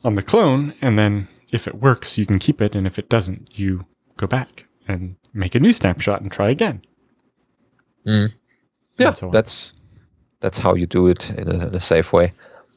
on 0.02 0.14
the 0.16 0.22
clone 0.22 0.74
and 0.80 0.98
then 0.98 1.28
if 1.54 1.68
it 1.68 1.76
works 1.76 2.18
you 2.18 2.26
can 2.26 2.38
keep 2.38 2.60
it 2.60 2.74
and 2.74 2.86
if 2.86 2.98
it 2.98 3.08
doesn't 3.08 3.58
you 3.58 3.86
go 4.16 4.26
back 4.26 4.66
and 4.88 5.16
make 5.32 5.54
a 5.54 5.60
new 5.60 5.72
snapshot 5.72 6.20
and 6.20 6.30
try 6.30 6.50
again. 6.50 6.82
Mm. 8.06 8.34
Yeah, 8.98 9.12
so 9.12 9.30
that's 9.30 9.72
that's 10.40 10.58
how 10.58 10.74
you 10.74 10.86
do 10.86 11.06
it 11.08 11.30
in 11.30 11.48
a, 11.48 11.68
in 11.68 11.74
a 11.74 11.80
safe 11.80 12.12
way. 12.12 12.32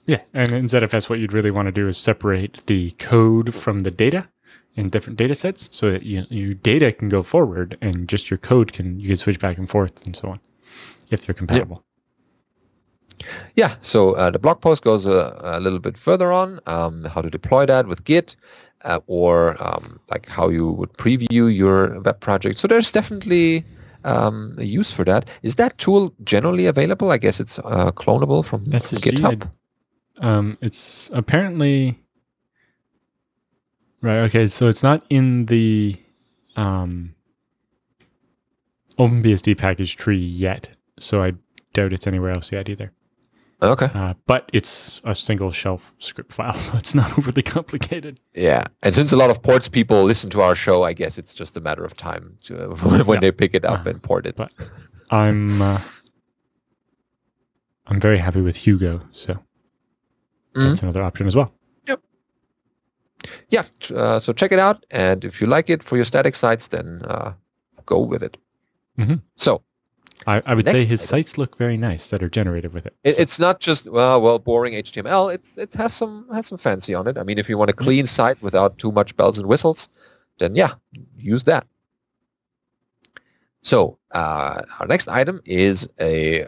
yeah 0.06 0.22
and 0.34 0.52
in 0.52 0.66
ZFS 0.68 1.10
what 1.10 1.20
you'd 1.20 1.34
really 1.34 1.52
want 1.52 1.66
to 1.66 1.72
do 1.72 1.88
is 1.88 1.98
separate 1.98 2.64
the 2.68 2.92
code 2.92 3.54
from 3.54 3.82
the 3.82 3.92
data 3.92 4.30
in 4.76 4.90
different 4.90 5.18
data 5.18 5.36
sets 5.36 5.68
so 5.72 5.92
that 5.92 6.04
you, 6.04 6.26
your 6.30 6.54
data 6.54 6.94
can 6.94 7.10
go 7.10 7.24
forward 7.24 7.78
and 7.82 8.08
just 8.08 8.30
your 8.30 8.38
code 8.38 8.74
can 8.74 9.00
you 9.00 9.08
can 9.08 9.18
switch 9.18 9.40
back 9.40 9.58
and 9.58 9.70
forth 9.70 10.06
and 10.06 10.16
so 10.16 10.30
on 10.30 10.40
if 11.10 11.26
they're 11.26 11.34
compatible 11.34 11.84
yeah, 13.56 13.76
so 13.82 14.14
uh, 14.14 14.32
the 14.32 14.40
blog 14.40 14.62
post 14.62 14.84
goes 14.84 15.06
a, 15.06 15.40
a 15.44 15.60
little 15.60 15.80
bit 15.80 15.98
further 15.98 16.32
on 16.32 16.60
um, 16.68 17.04
how 17.06 17.22
to 17.22 17.30
deploy 17.30 17.66
that 17.66 17.88
with 17.88 18.04
Git 18.04 18.36
uh, 18.84 19.00
or 19.08 19.56
um, 19.64 20.00
like 20.10 20.28
how 20.28 20.50
you 20.50 20.70
would 20.72 20.94
preview 20.94 21.54
your 21.54 22.00
web 22.02 22.20
project. 22.20 22.58
So 22.58 22.68
there's 22.68 22.92
definitely 22.92 23.66
um, 24.04 24.56
a 24.58 24.64
use 24.64 24.92
for 24.94 25.04
that. 25.06 25.28
Is 25.44 25.56
that 25.56 25.78
tool 25.78 26.14
generally 26.24 26.66
available? 26.66 27.12
I 27.12 27.18
guess 27.18 27.40
it's 27.40 27.60
uh, 27.60 27.92
clonable 27.92 28.46
from, 28.46 28.64
from 28.66 28.74
SSG, 28.74 29.12
GitHub. 29.12 29.52
Um, 30.20 30.56
it's 30.62 31.10
apparently 31.14 32.00
right. 34.02 34.20
Okay, 34.20 34.48
so 34.48 34.68
it's 34.68 34.84
not 34.84 35.04
in 35.10 35.46
the 35.46 35.96
um, 36.56 37.16
OpenBSD 38.98 39.58
package 39.58 39.96
tree 39.96 40.24
yet. 40.24 40.70
So 41.00 41.22
I 41.22 41.34
doubt 41.74 41.94
it's 41.94 42.08
anywhere 42.08 42.32
else 42.32 42.52
yet 42.52 42.70
either. 42.70 42.92
Okay. 43.62 43.90
Uh, 43.94 44.14
but 44.28 44.50
it's 44.54 45.02
a 45.04 45.16
single 45.16 45.50
shelf 45.52 45.92
script 46.00 46.32
file, 46.32 46.54
so 46.66 46.78
it's 46.78 46.94
not 46.94 47.18
overly 47.18 47.42
complicated. 47.42 48.20
Yeah, 48.36 48.66
and 48.84 48.94
since 48.94 49.12
a 49.12 49.18
lot 49.18 49.30
of 49.32 49.42
ports 49.42 49.68
people 49.68 50.04
listen 50.04 50.30
to 50.32 50.42
our 50.42 50.54
show, 50.56 50.84
I 50.84 50.94
guess 50.94 51.18
it's 51.18 51.34
just 51.34 51.58
a 51.58 51.62
matter 51.62 51.84
of 51.84 51.96
time 51.98 52.38
to, 52.44 52.54
when 53.06 53.16
Yeah. 53.16 53.20
they 53.22 53.32
pick 53.32 53.56
it 53.56 53.66
up 53.66 53.86
Uh, 53.86 53.90
and 53.92 54.04
port 54.04 54.26
it. 54.28 54.36
but- 54.36 54.52
I'm 55.10 55.62
uh, 55.62 55.80
I'm 57.88 58.00
very 58.00 58.18
happy 58.18 58.42
with 58.42 58.58
Hugo, 58.58 59.02
so 59.12 59.34
Mhm. 60.54 60.68
that's 60.70 60.82
another 60.84 61.02
option 61.04 61.26
as 61.28 61.36
well. 61.36 61.52
Yep. 61.88 62.02
Yeah, 63.50 63.64
uh, 63.96 64.20
so 64.20 64.34
check 64.34 64.52
it 64.52 64.60
out, 64.60 64.86
and 64.92 65.24
if 65.26 65.42
you 65.42 65.48
like 65.48 65.70
it 65.70 65.82
for 65.82 65.96
your 65.96 66.06
static 66.06 66.36
sites, 66.36 66.68
then 66.68 67.02
uh, 67.06 67.34
go 67.86 68.00
with 68.02 68.22
it. 68.24 68.38
Mhm. 69.00 69.22
So 69.36 69.62
I, 70.26 70.42
I 70.46 70.54
would 70.56 70.66
Next 70.66 70.80
say 70.82 70.86
his 70.86 71.02
item. 71.02 71.08
sites 71.08 71.38
look 71.38 71.58
very 71.58 71.78
nice 71.78 72.10
that 72.10 72.24
are 72.24 72.30
generated 72.30 72.74
with 72.74 72.86
it. 72.88 72.96
it, 73.04 73.16
So- 73.16 73.22
it's 73.22 73.40
not 73.40 73.60
just 73.60 73.88
well, 73.90 74.20
well, 74.22 74.40
boring 74.40 74.74
HTML. 74.74 75.34
It's 75.34 75.58
it 75.58 75.74
has 75.76 75.94
some 75.94 76.28
has 76.34 76.48
some 76.48 76.58
fancy 76.58 76.94
on 76.96 77.08
it. 77.08 77.18
I 77.18 77.24
mean, 77.24 77.38
if 77.38 77.48
you 77.48 77.58
want 77.58 77.70
a 77.70 77.74
clean 77.74 78.06
site 78.08 78.42
without 78.42 78.78
too 78.78 78.92
much 78.92 79.16
bells 79.16 79.38
and 79.38 79.48
whistles, 79.48 79.90
then 80.40 80.56
yeah, 80.56 80.74
use 81.18 81.44
that. 81.44 81.68
So 83.62 84.00
uh, 84.12 84.62
our 84.80 84.88
next 84.88 85.08
item 85.08 85.42
is 85.46 85.88
a 86.00 86.46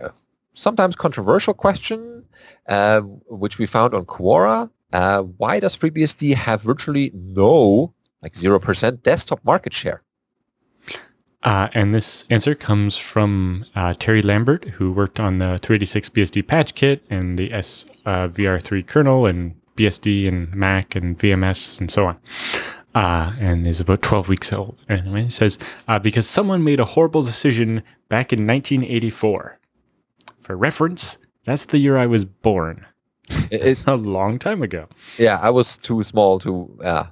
sometimes 0.53 0.95
controversial 0.95 1.53
question, 1.53 2.25
uh, 2.67 3.01
which 3.01 3.57
we 3.59 3.65
found 3.65 3.93
on 3.93 4.05
Quora. 4.05 4.69
Uh, 4.93 5.21
why 5.23 5.59
does 5.59 5.77
FreeBSD 5.77 6.33
have 6.33 6.61
virtually 6.63 7.11
no, 7.13 7.93
like 8.23 8.35
zero 8.35 8.59
percent 8.59 9.03
desktop 9.03 9.43
market 9.45 9.73
share? 9.73 10.01
Uh, 11.43 11.69
and 11.73 11.93
this 11.95 12.25
answer 12.29 12.53
comes 12.53 12.97
from 12.97 13.65
uh, 13.75 13.93
Terry 13.97 14.21
Lambert, 14.21 14.65
who 14.71 14.91
worked 14.91 15.19
on 15.19 15.37
the 15.37 15.57
286 15.61 16.09
BSD 16.09 16.45
patch 16.45 16.75
kit 16.75 17.01
and 17.09 17.39
the 17.39 17.49
SVR3 17.49 18.85
kernel 18.85 19.25
and 19.25 19.55
BSD 19.77 20.27
and 20.27 20.53
Mac 20.53 20.95
and 20.95 21.17
VMS 21.17 21.79
and 21.79 21.89
so 21.89 22.07
on. 22.07 22.17
Uh, 22.93 23.33
and 23.39 23.65
is 23.67 23.79
about 23.79 24.01
12 24.01 24.27
weeks 24.27 24.51
old. 24.51 24.77
Anyway, 24.89 25.23
he 25.25 25.29
says, 25.29 25.57
uh, 25.87 25.99
because 25.99 26.27
someone 26.27 26.63
made 26.63 26.79
a 26.79 26.85
horrible 26.85 27.21
decision 27.21 27.83
back 28.09 28.33
in 28.33 28.45
1984. 28.45 29.59
For 30.41 30.57
reference, 30.57 31.17
that's 31.45 31.65
the 31.67 31.77
year 31.77 31.97
I 31.97 32.07
was 32.07 32.25
born. 32.25 32.85
It's- 33.51 33.83
a 33.87 33.95
long 33.95 34.39
time 34.39 34.61
ago. 34.63 34.87
yeah, 35.17 35.39
I 35.41 35.51
was 35.51 35.77
too 35.77 36.01
small 36.03 36.39
to 36.39 36.77
uh, 36.83 37.03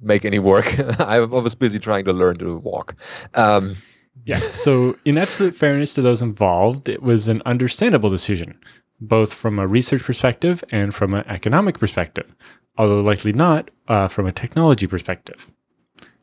make 0.00 0.24
any 0.24 0.38
work. 0.38 0.78
I, 1.00 1.20
was 1.20 1.54
busy 1.54 1.78
trying 1.78 2.04
to 2.06 2.12
learn 2.12 2.38
to 2.38 2.56
walk. 2.56 2.94
Um, 3.34 3.76
Yeah. 4.24 4.40
So, 4.50 4.96
in 5.04 5.16
absolute 5.18 5.54
fairness 5.54 5.94
to 5.94 6.02
those 6.02 6.22
involved, 6.22 6.88
it 6.88 7.02
was 7.02 7.28
an 7.28 7.42
understandable 7.46 8.10
decision, 8.10 8.58
both 9.00 9.32
from 9.32 9.58
a 9.58 9.66
research 9.66 10.02
perspective 10.02 10.62
and 10.70 10.94
from 10.94 11.14
an 11.14 11.24
economic 11.26 11.78
perspective, 11.78 12.34
although 12.76 13.00
likely 13.00 13.32
not 13.32 13.70
uh, 13.88 14.08
from 14.08 14.26
a 14.26 14.32
technology 14.32 14.86
perspective. 14.86 15.50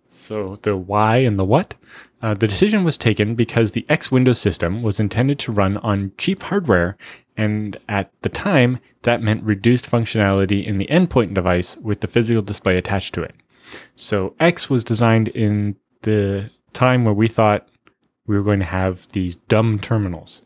So, 0.09 0.59
the 0.61 0.75
why 0.75 1.17
and 1.17 1.39
the 1.39 1.45
what. 1.45 1.75
Uh, 2.19 2.33
the 2.33 2.47
decision 2.47 2.83
was 2.83 2.97
taken 2.97 3.35
because 3.35 3.71
the 3.71 3.85
X 3.89 4.11
Windows 4.11 4.39
system 4.39 4.81
was 4.81 4.99
intended 4.99 5.37
to 5.39 5.51
run 5.51 5.77
on 5.77 6.11
cheap 6.17 6.43
hardware, 6.43 6.97
and 7.35 7.77
at 7.87 8.11
the 8.21 8.29
time, 8.29 8.79
that 9.03 9.21
meant 9.21 9.43
reduced 9.43 9.89
functionality 9.89 10.65
in 10.65 10.79
the 10.79 10.87
endpoint 10.87 11.33
device 11.33 11.77
with 11.77 12.01
the 12.01 12.07
physical 12.07 12.41
display 12.41 12.77
attached 12.77 13.13
to 13.13 13.21
it. 13.21 13.35
So, 13.95 14.35
X 14.39 14.69
was 14.69 14.83
designed 14.83 15.27
in 15.29 15.75
the 16.01 16.49
time 16.73 17.05
where 17.05 17.13
we 17.13 17.27
thought 17.27 17.67
we 18.27 18.35
were 18.35 18.43
going 18.43 18.59
to 18.59 18.65
have 18.65 19.07
these 19.13 19.35
dumb 19.35 19.79
terminals, 19.79 20.41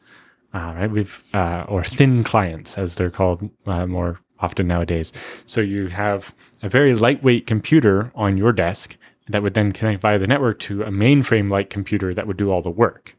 uh, 0.53 0.74
right? 0.78 0.91
We've 0.91 1.24
uh, 1.34 1.65
or 1.67 1.84
thin 1.84 2.24
clients, 2.24 2.78
as 2.78 2.95
they're 2.95 3.09
called 3.09 3.49
uh, 3.65 3.86
more 3.88 4.19
often 4.39 4.67
nowadays. 4.67 5.11
So 5.45 5.61
you 5.61 5.88
have 5.88 6.34
a 6.63 6.69
very 6.69 6.93
lightweight 6.93 7.45
computer 7.45 8.11
on 8.15 8.38
your 8.38 8.51
desk 8.51 8.97
that 9.28 9.43
would 9.43 9.53
then 9.53 9.72
connect 9.72 10.01
via 10.01 10.19
the 10.19 10.28
network 10.28 10.59
to 10.59 10.84
a 10.84 10.89
mainframe-like 10.89 11.69
computer 11.69 12.13
that 12.13 12.28
would 12.28 12.38
do 12.38 12.51
all 12.51 12.61
the 12.61 12.69
work. 12.69 13.15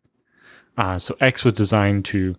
Uh, 0.77 0.99
so 0.99 1.17
X 1.21 1.45
was 1.45 1.55
designed 1.55 2.05
to 2.07 2.37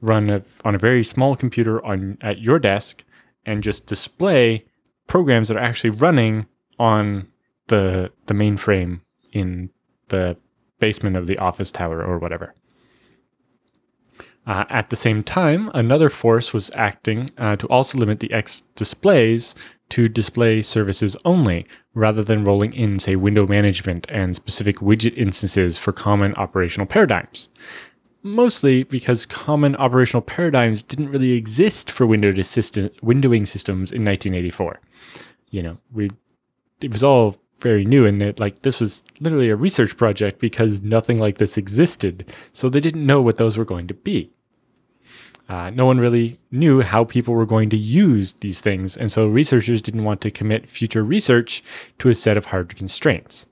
run 0.00 0.30
a, 0.30 0.42
on 0.64 0.74
a 0.74 0.78
very 0.78 1.04
small 1.04 1.36
computer 1.36 1.84
on 1.84 2.18
at 2.20 2.38
your 2.38 2.58
desk 2.58 3.04
and 3.46 3.62
just 3.62 3.86
display 3.86 4.64
programs 5.06 5.48
that 5.48 5.56
are 5.56 5.60
actually 5.60 5.90
running 5.90 6.46
on 6.78 7.28
the 7.68 8.10
the 8.26 8.34
mainframe 8.34 9.00
in 9.32 9.70
the 10.08 10.36
basement 10.78 11.16
of 11.16 11.26
the 11.26 11.38
office 11.38 11.70
tower 11.70 12.02
or 12.02 12.18
whatever. 12.18 12.54
Uh, 14.46 14.64
at 14.68 14.90
the 14.90 14.96
same 14.96 15.22
time, 15.22 15.70
another 15.74 16.10
force 16.10 16.52
was 16.52 16.70
acting 16.74 17.30
uh, 17.38 17.56
to 17.56 17.66
also 17.68 17.96
limit 17.96 18.20
the 18.20 18.32
X 18.32 18.62
displays 18.74 19.54
to 19.88 20.08
display 20.08 20.60
services 20.60 21.16
only, 21.24 21.66
rather 21.94 22.22
than 22.22 22.44
rolling 22.44 22.74
in, 22.74 22.98
say, 22.98 23.16
window 23.16 23.46
management 23.46 24.06
and 24.10 24.36
specific 24.36 24.76
widget 24.76 25.16
instances 25.16 25.78
for 25.78 25.92
common 25.92 26.34
operational 26.34 26.86
paradigms. 26.86 27.48
Mostly 28.22 28.82
because 28.82 29.24
common 29.26 29.76
operational 29.76 30.22
paradigms 30.22 30.82
didn't 30.82 31.10
really 31.10 31.32
exist 31.32 31.90
for 31.90 32.06
windowing 32.06 32.44
systems 32.44 33.92
in 33.92 34.04
1984. 34.04 34.80
You 35.50 35.62
know, 35.62 35.78
we 35.92 36.10
it 36.84 36.92
was 36.92 37.04
all 37.04 37.36
very 37.58 37.84
new 37.84 38.04
and 38.04 38.20
that 38.20 38.38
like 38.38 38.62
this 38.62 38.78
was 38.78 39.02
literally 39.20 39.48
a 39.48 39.56
research 39.56 39.96
project 39.96 40.38
because 40.38 40.82
nothing 40.82 41.18
like 41.18 41.38
this 41.38 41.56
existed. 41.56 42.32
So 42.52 42.68
they 42.68 42.80
didn't 42.80 43.06
know 43.06 43.22
what 43.22 43.38
those 43.38 43.56
were 43.56 43.64
going 43.64 43.86
to 43.88 43.94
be. 43.94 44.30
Uh, 45.48 45.70
no 45.70 45.84
one 45.84 45.98
really 45.98 46.38
knew 46.50 46.80
how 46.80 47.04
people 47.04 47.34
were 47.34 47.46
going 47.46 47.68
to 47.70 47.76
use 47.76 48.34
these 48.34 48.60
things. 48.60 48.96
And 48.96 49.12
so 49.12 49.26
researchers 49.26 49.82
didn't 49.82 50.04
want 50.04 50.20
to 50.22 50.30
commit 50.30 50.68
future 50.68 51.04
research 51.04 51.62
to 51.98 52.08
a 52.08 52.14
set 52.14 52.36
of 52.36 52.46
hard 52.46 52.74
constraints. 52.76 53.46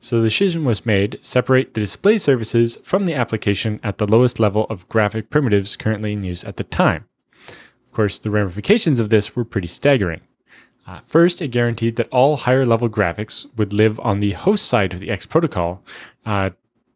So 0.00 0.20
the 0.20 0.28
decision 0.28 0.64
was 0.64 0.86
made 0.86 1.18
separate 1.22 1.74
the 1.74 1.80
display 1.80 2.18
services 2.18 2.78
from 2.84 3.06
the 3.06 3.14
application 3.14 3.80
at 3.82 3.98
the 3.98 4.06
lowest 4.06 4.38
level 4.38 4.66
of 4.70 4.88
graphic 4.88 5.30
primitives 5.30 5.76
currently 5.76 6.12
in 6.12 6.22
use 6.22 6.44
at 6.44 6.56
the 6.56 6.64
time. 6.64 7.06
Of 7.86 7.92
course 7.92 8.18
the 8.18 8.30
ramifications 8.30 9.00
of 9.00 9.10
this 9.10 9.34
were 9.34 9.44
pretty 9.44 9.68
staggering 9.68 10.20
uh, 10.88 11.00
first, 11.06 11.42
it 11.42 11.48
guaranteed 11.48 11.96
that 11.96 12.08
all 12.10 12.38
higher 12.38 12.64
level 12.64 12.88
graphics 12.88 13.46
would 13.58 13.74
live 13.74 14.00
on 14.00 14.20
the 14.20 14.32
host 14.32 14.64
side 14.64 14.94
of 14.94 15.00
the 15.00 15.10
X 15.10 15.26
protocol 15.26 15.82
uh, 16.24 16.48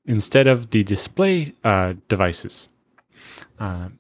instead 0.07 0.47
of 0.47 0.71
the 0.71 0.83
display 0.83 1.53
uh, 1.63 1.93
devices. 2.09 2.71
Uh, 3.61 3.91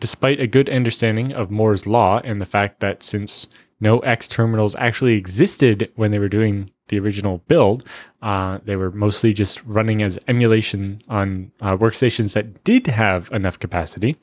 despite 0.00 0.40
a 0.40 0.46
good 0.46 0.70
understanding 0.70 1.34
of 1.34 1.50
Moore's 1.50 1.86
law 1.86 2.18
and 2.24 2.40
the 2.40 2.46
fact 2.46 2.80
that 2.80 3.02
since 3.02 3.46
no 3.78 3.98
X 3.98 4.26
terminals 4.26 4.74
actually 4.78 5.18
existed 5.18 5.92
when 5.96 6.12
they 6.12 6.18
were 6.18 6.30
doing 6.30 6.70
the 6.88 6.98
original 6.98 7.42
build, 7.46 7.84
uh, 8.22 8.58
they 8.64 8.74
were 8.74 8.90
mostly 8.90 9.34
just 9.34 9.62
running 9.66 10.02
as 10.02 10.18
emulation 10.28 11.02
on 11.08 11.52
uh, 11.60 11.76
workstations 11.76 12.32
that 12.32 12.64
did 12.64 12.86
have 12.86 13.30
enough 13.32 13.58
capacity. 13.58 14.16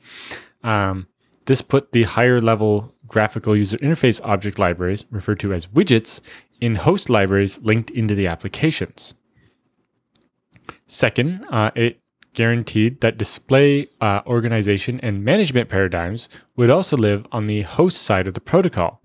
Um, 0.63 1.05
this 1.45 1.61
put 1.61 1.91
the 1.91 2.03
higher 2.03 2.41
level 2.41 2.92
graphical 3.13 3.55
user 3.55 3.77
interface 3.77 4.19
object 4.23 4.57
libraries, 4.57 5.05
referred 5.11 5.39
to 5.39 5.53
as 5.53 5.67
widgets, 5.67 6.19
in 6.59 6.73
host 6.73 7.11
libraries 7.11 7.59
linked 7.61 7.91
into 7.91 8.15
the 8.15 8.25
applications. 8.25 9.13
Second, 10.87 11.45
uh, 11.51 11.69
it 11.75 11.99
guaranteed 12.33 13.01
that 13.01 13.19
display 13.19 13.87
uh, 14.01 14.21
organization 14.25 14.99
and 15.01 15.23
management 15.23 15.69
paradigms 15.69 16.27
would 16.55 16.71
also 16.71 16.97
live 16.97 17.27
on 17.31 17.45
the 17.45 17.61
host 17.61 18.01
side 18.01 18.25
of 18.25 18.33
the 18.33 18.41
protocol, 18.41 18.99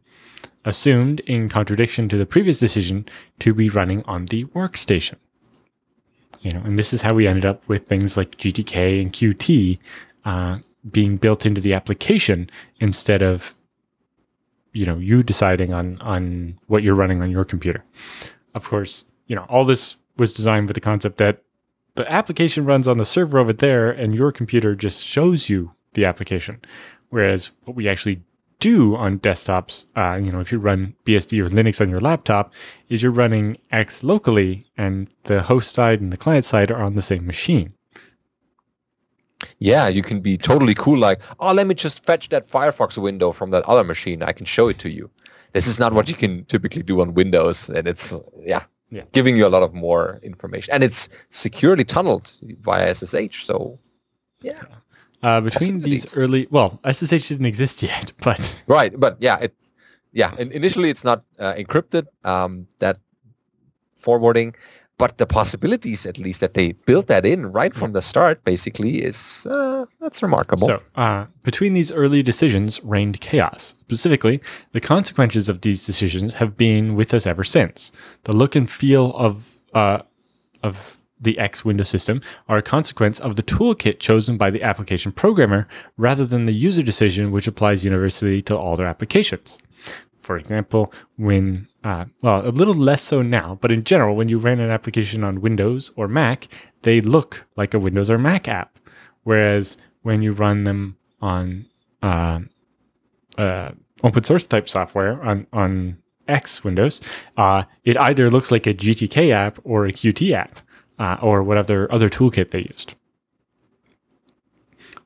assumed 0.64 1.20
in 1.20 1.50
contradiction 1.50 2.09
to 2.09 2.16
the 2.16 2.24
previous 2.24 2.59
decision 2.59 3.04
to 3.38 3.52
be 3.52 3.68
running 3.68 4.02
on 4.04 4.24
the 4.26 4.44
workstation. 4.46 5.16
You 6.40 6.52
know, 6.52 6.62
and 6.64 6.78
this 6.78 6.94
is 6.94 7.02
how 7.02 7.12
we 7.12 7.28
ended 7.28 7.44
up 7.44 7.68
with 7.68 7.86
things 7.86 8.16
like 8.16 8.38
GTK 8.38 9.02
and 9.02 9.12
Qt 9.12 9.78
uh, 10.24 10.59
being 10.90 11.18
built 11.18 11.44
into 11.44 11.61
the 11.61 11.74
application 11.74 12.48
instead 12.80 13.20
of 13.20 13.54
you 14.73 14.87
know 14.87 14.97
you 14.99 15.23
deciding 15.23 15.73
on 15.73 16.01
on 16.01 16.59
what 16.66 16.83
you're 16.83 16.95
running 16.95 17.23
on 17.23 17.31
your 17.31 17.45
computer 17.45 17.85
of 18.55 18.69
course 18.69 19.05
you 19.27 19.37
know 19.37 19.47
all 19.49 19.64
this 19.64 19.97
was 20.16 20.33
designed 20.33 20.66
with 20.66 20.75
the 20.75 20.81
concept 20.81 21.19
that 21.19 21.43
the 21.95 22.12
application 22.12 22.64
runs 22.64 22.87
on 22.87 22.97
the 22.97 23.05
server 23.05 23.39
over 23.39 23.53
there 23.53 23.91
and 23.91 24.14
your 24.14 24.31
computer 24.31 24.75
just 24.75 25.05
shows 25.05 25.49
you 25.49 25.73
the 25.95 26.05
application 26.05 26.61
Whereas 27.11 27.53
what 27.64 27.77
we 27.77 27.89
actually 27.89 28.23
do 28.59 28.97
on 28.97 29.21
desktops, 29.21 29.87
uh, 29.97 30.16
you 30.16 30.33
know, 30.33 30.41
if 30.41 30.51
you 30.51 30.59
run 30.59 30.95
BSD 31.05 31.39
or 31.41 31.49
Linux 31.49 31.81
on 31.81 31.91
your 31.91 32.01
laptop, 32.01 32.53
is 32.89 33.03
you're 33.03 33.12
running 33.12 33.57
X 33.71 34.03
locally 34.03 34.66
and 34.77 35.09
the 35.25 35.43
host 35.43 35.73
side 35.73 36.01
and 36.01 36.12
the 36.12 36.16
client 36.16 36.45
side 36.45 36.71
are 36.71 36.83
on 36.83 36.95
the 36.95 37.03
same 37.03 37.27
machine. 37.27 37.73
Yeah, 39.61 39.88
you 39.88 40.02
can 40.02 40.20
be 40.20 40.36
totally 40.36 40.74
cool 40.74 40.98
like, 40.98 41.20
oh, 41.40 41.52
let 41.52 41.66
me 41.66 41.74
just 41.74 42.04
fetch 42.04 42.28
that 42.28 42.46
Firefox 42.46 42.96
window 42.96 43.32
from 43.32 43.50
that 43.50 43.64
other 43.64 43.82
machine. 43.84 44.22
I 44.22 44.32
can 44.32 44.46
show 44.46 44.68
it 44.68 44.78
to 44.78 44.90
you. 44.90 45.11
This 45.52 45.66
is 45.66 45.78
not 45.78 45.92
what 45.92 46.09
you 46.09 46.14
can 46.14 46.44
typically 46.44 46.82
do 46.82 47.00
on 47.00 47.14
Windows. 47.14 47.68
And 47.68 47.88
it's, 47.88 48.14
yeah, 48.40 48.64
Yeah. 48.90 49.02
giving 49.12 49.36
you 49.36 49.46
a 49.46 49.48
lot 49.56 49.62
of 49.62 49.74
more 49.74 50.20
information. 50.22 50.72
And 50.74 50.84
it's 50.84 51.09
securely 51.30 51.84
tunneled 51.84 52.32
via 52.62 52.94
SSH. 52.94 53.44
So, 53.46 53.78
yeah. 54.42 54.62
Uh, 55.22 55.40
between 55.40 55.80
these 55.80 56.16
early, 56.16 56.46
well, 56.50 56.78
SSH 56.84 57.26
didn't 57.28 57.46
exist 57.46 57.82
yet, 57.92 58.12
but 58.22 58.62
Right, 58.68 58.92
but 58.98 59.16
yeah, 59.18 59.38
it 59.40 59.54
yeah, 60.12 60.32
in, 60.38 60.52
initially 60.52 60.90
it's 60.90 61.02
not 61.04 61.24
uh, 61.40 61.54
encrypted 61.54 62.06
um, 62.24 62.66
that 62.78 62.98
forwarding, 63.96 64.54
but 64.99 65.18
the 65.18 65.26
possibilities 65.26 66.05
at 66.05 66.18
least 66.18 66.40
that 66.40 66.55
they 66.55 66.72
built 66.84 67.07
that 67.07 67.24
in 67.24 67.46
right 67.53 67.72
from 67.72 67.92
the 67.92 68.03
start 68.03 68.44
basically 68.44 69.03
is 69.03 69.46
uh, 69.46 69.86
that's 70.01 70.22
remarkable. 70.22 70.66
So, 70.66 70.82
uh, 70.96 71.26
between 71.44 71.72
these 71.72 71.90
early 71.92 72.22
decisions 72.22 72.80
reigned 72.82 73.20
chaos. 73.20 73.74
Specifically, 73.80 74.40
the 74.72 74.80
consequences 74.80 75.49
of 75.49 75.61
these 75.61 75.86
decisions 75.86 76.34
have 76.34 76.57
been 76.57 76.94
with 76.94 77.14
us 77.14 77.26
ever 77.26 77.44
since. 77.44 77.92
The 78.24 78.32
look 78.32 78.57
and 78.57 78.68
feel 78.68 79.14
of 79.16 79.55
uh, 79.72 80.03
of 80.62 80.96
the 81.20 81.38
X 81.38 81.64
window 81.64 81.84
system 81.84 82.20
are 82.49 82.59
a 82.59 82.62
consequence 82.62 83.18
of 83.18 83.36
the 83.36 83.42
toolkit 83.42 83.99
chosen 83.99 84.36
by 84.36 84.51
the 84.51 84.62
application 84.62 85.12
programmer 85.12 85.66
rather 85.96 86.24
than 86.24 86.44
the 86.44 86.53
user 86.53 86.82
decision 86.82 87.30
which 87.30 87.46
applies 87.46 87.84
universally 87.84 88.42
to 88.42 88.57
all 88.57 88.76
their 88.76 88.86
applications. 88.86 89.59
For 90.29 90.37
example, 90.37 90.93
when, 91.16 91.68
uh, 91.83 92.05
well, 92.20 92.47
a 92.47 92.53
little 92.53 92.74
less 92.74 93.01
so 93.01 93.22
now, 93.22 93.57
but 93.62 93.72
in 93.72 93.83
general, 93.83 94.14
when 94.14 94.29
you 94.29 94.37
run 94.37 94.61
an 94.61 94.68
application 94.68 95.24
on 95.24 95.41
Windows 95.41 95.91
or 95.97 96.07
Mac, 96.07 96.49
they 96.83 97.01
look 97.01 97.47
like 97.57 97.72
a 97.72 97.79
Windows 97.79 98.11
or 98.11 98.18
Mac 98.18 98.47
app. 98.47 98.79
Whereas 99.22 99.79
when 100.03 100.20
you 100.20 100.33
run 100.33 100.64
them 100.64 100.99
on 101.22 101.64
uh, 102.03 102.41
uh, 103.39 103.70
open 104.05 104.22
source 104.22 104.47
type 104.47 104.68
software 104.68 105.18
on, 105.22 105.47
on 105.55 105.97
X 106.29 106.62
Windows, 106.62 107.01
uh, 107.39 107.62
it 107.85 107.97
either 107.97 108.29
looks 108.29 108.53
like 108.53 108.66
a 108.66 108.74
GTK 108.74 109.31
app 109.31 109.59
or 109.64 109.87
a 109.87 109.93
Qt 109.95 110.33
app 110.33 110.59
uh, 110.99 111.16
or 111.22 111.43
whatever 111.43 111.91
other 111.91 112.11
toolkit 112.11 112.51
they 112.51 112.66
used. 112.70 112.97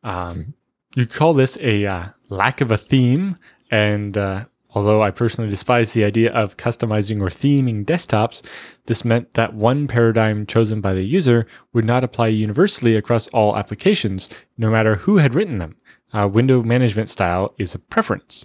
Um, 0.02 0.54
you 0.96 1.06
call 1.06 1.32
this 1.32 1.56
a 1.60 1.86
uh, 1.86 2.06
lack 2.28 2.60
of 2.60 2.72
a 2.72 2.76
theme, 2.76 3.38
and 3.70 4.18
uh, 4.18 4.46
although 4.74 5.02
I 5.02 5.10
personally 5.10 5.50
despise 5.50 5.92
the 5.92 6.04
idea 6.04 6.32
of 6.32 6.56
customizing 6.56 7.20
or 7.20 7.28
theming 7.28 7.84
desktops, 7.84 8.46
this 8.86 9.04
meant 9.04 9.34
that 9.34 9.54
one 9.54 9.86
paradigm 9.86 10.46
chosen 10.46 10.80
by 10.80 10.92
the 10.92 11.02
user 11.02 11.46
would 11.72 11.84
not 11.84 12.04
apply 12.04 12.28
universally 12.28 12.96
across 12.96 13.28
all 13.28 13.56
applications, 13.56 14.28
no 14.56 14.70
matter 14.70 14.96
who 14.96 15.18
had 15.18 15.34
written 15.34 15.58
them. 15.58 15.76
Uh, 16.12 16.28
window 16.28 16.62
management 16.62 17.08
style 17.08 17.54
is 17.58 17.74
a 17.74 17.78
preference. 17.78 18.44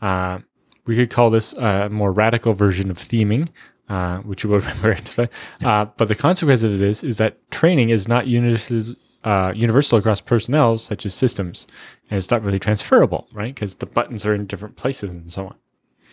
Uh, 0.00 0.38
we 0.86 0.96
could 0.96 1.10
call 1.10 1.30
this 1.30 1.52
a 1.54 1.88
more 1.90 2.12
radical 2.12 2.52
version 2.52 2.90
of 2.90 2.98
theming, 2.98 3.48
uh, 3.88 4.18
which 4.18 4.44
you 4.44 4.50
will 4.50 4.60
remember. 4.84 5.28
uh, 5.64 5.86
but 5.96 6.08
the 6.08 6.14
consequence 6.14 6.62
of 6.62 6.78
this 6.78 7.02
is 7.02 7.18
that 7.18 7.50
training 7.50 7.90
is 7.90 8.08
not 8.08 8.26
universal, 8.26 8.94
uh, 9.24 9.52
universal 9.54 9.98
across 9.98 10.20
personnel, 10.20 10.76
such 10.78 11.06
as 11.06 11.14
systems, 11.14 11.66
and 12.10 12.18
it's 12.18 12.30
not 12.30 12.42
really 12.42 12.58
transferable, 12.58 13.28
right? 13.32 13.54
Because 13.54 13.76
the 13.76 13.86
buttons 13.86 14.26
are 14.26 14.34
in 14.34 14.46
different 14.46 14.76
places 14.76 15.10
and 15.10 15.30
so 15.32 15.46
on. 15.46 15.56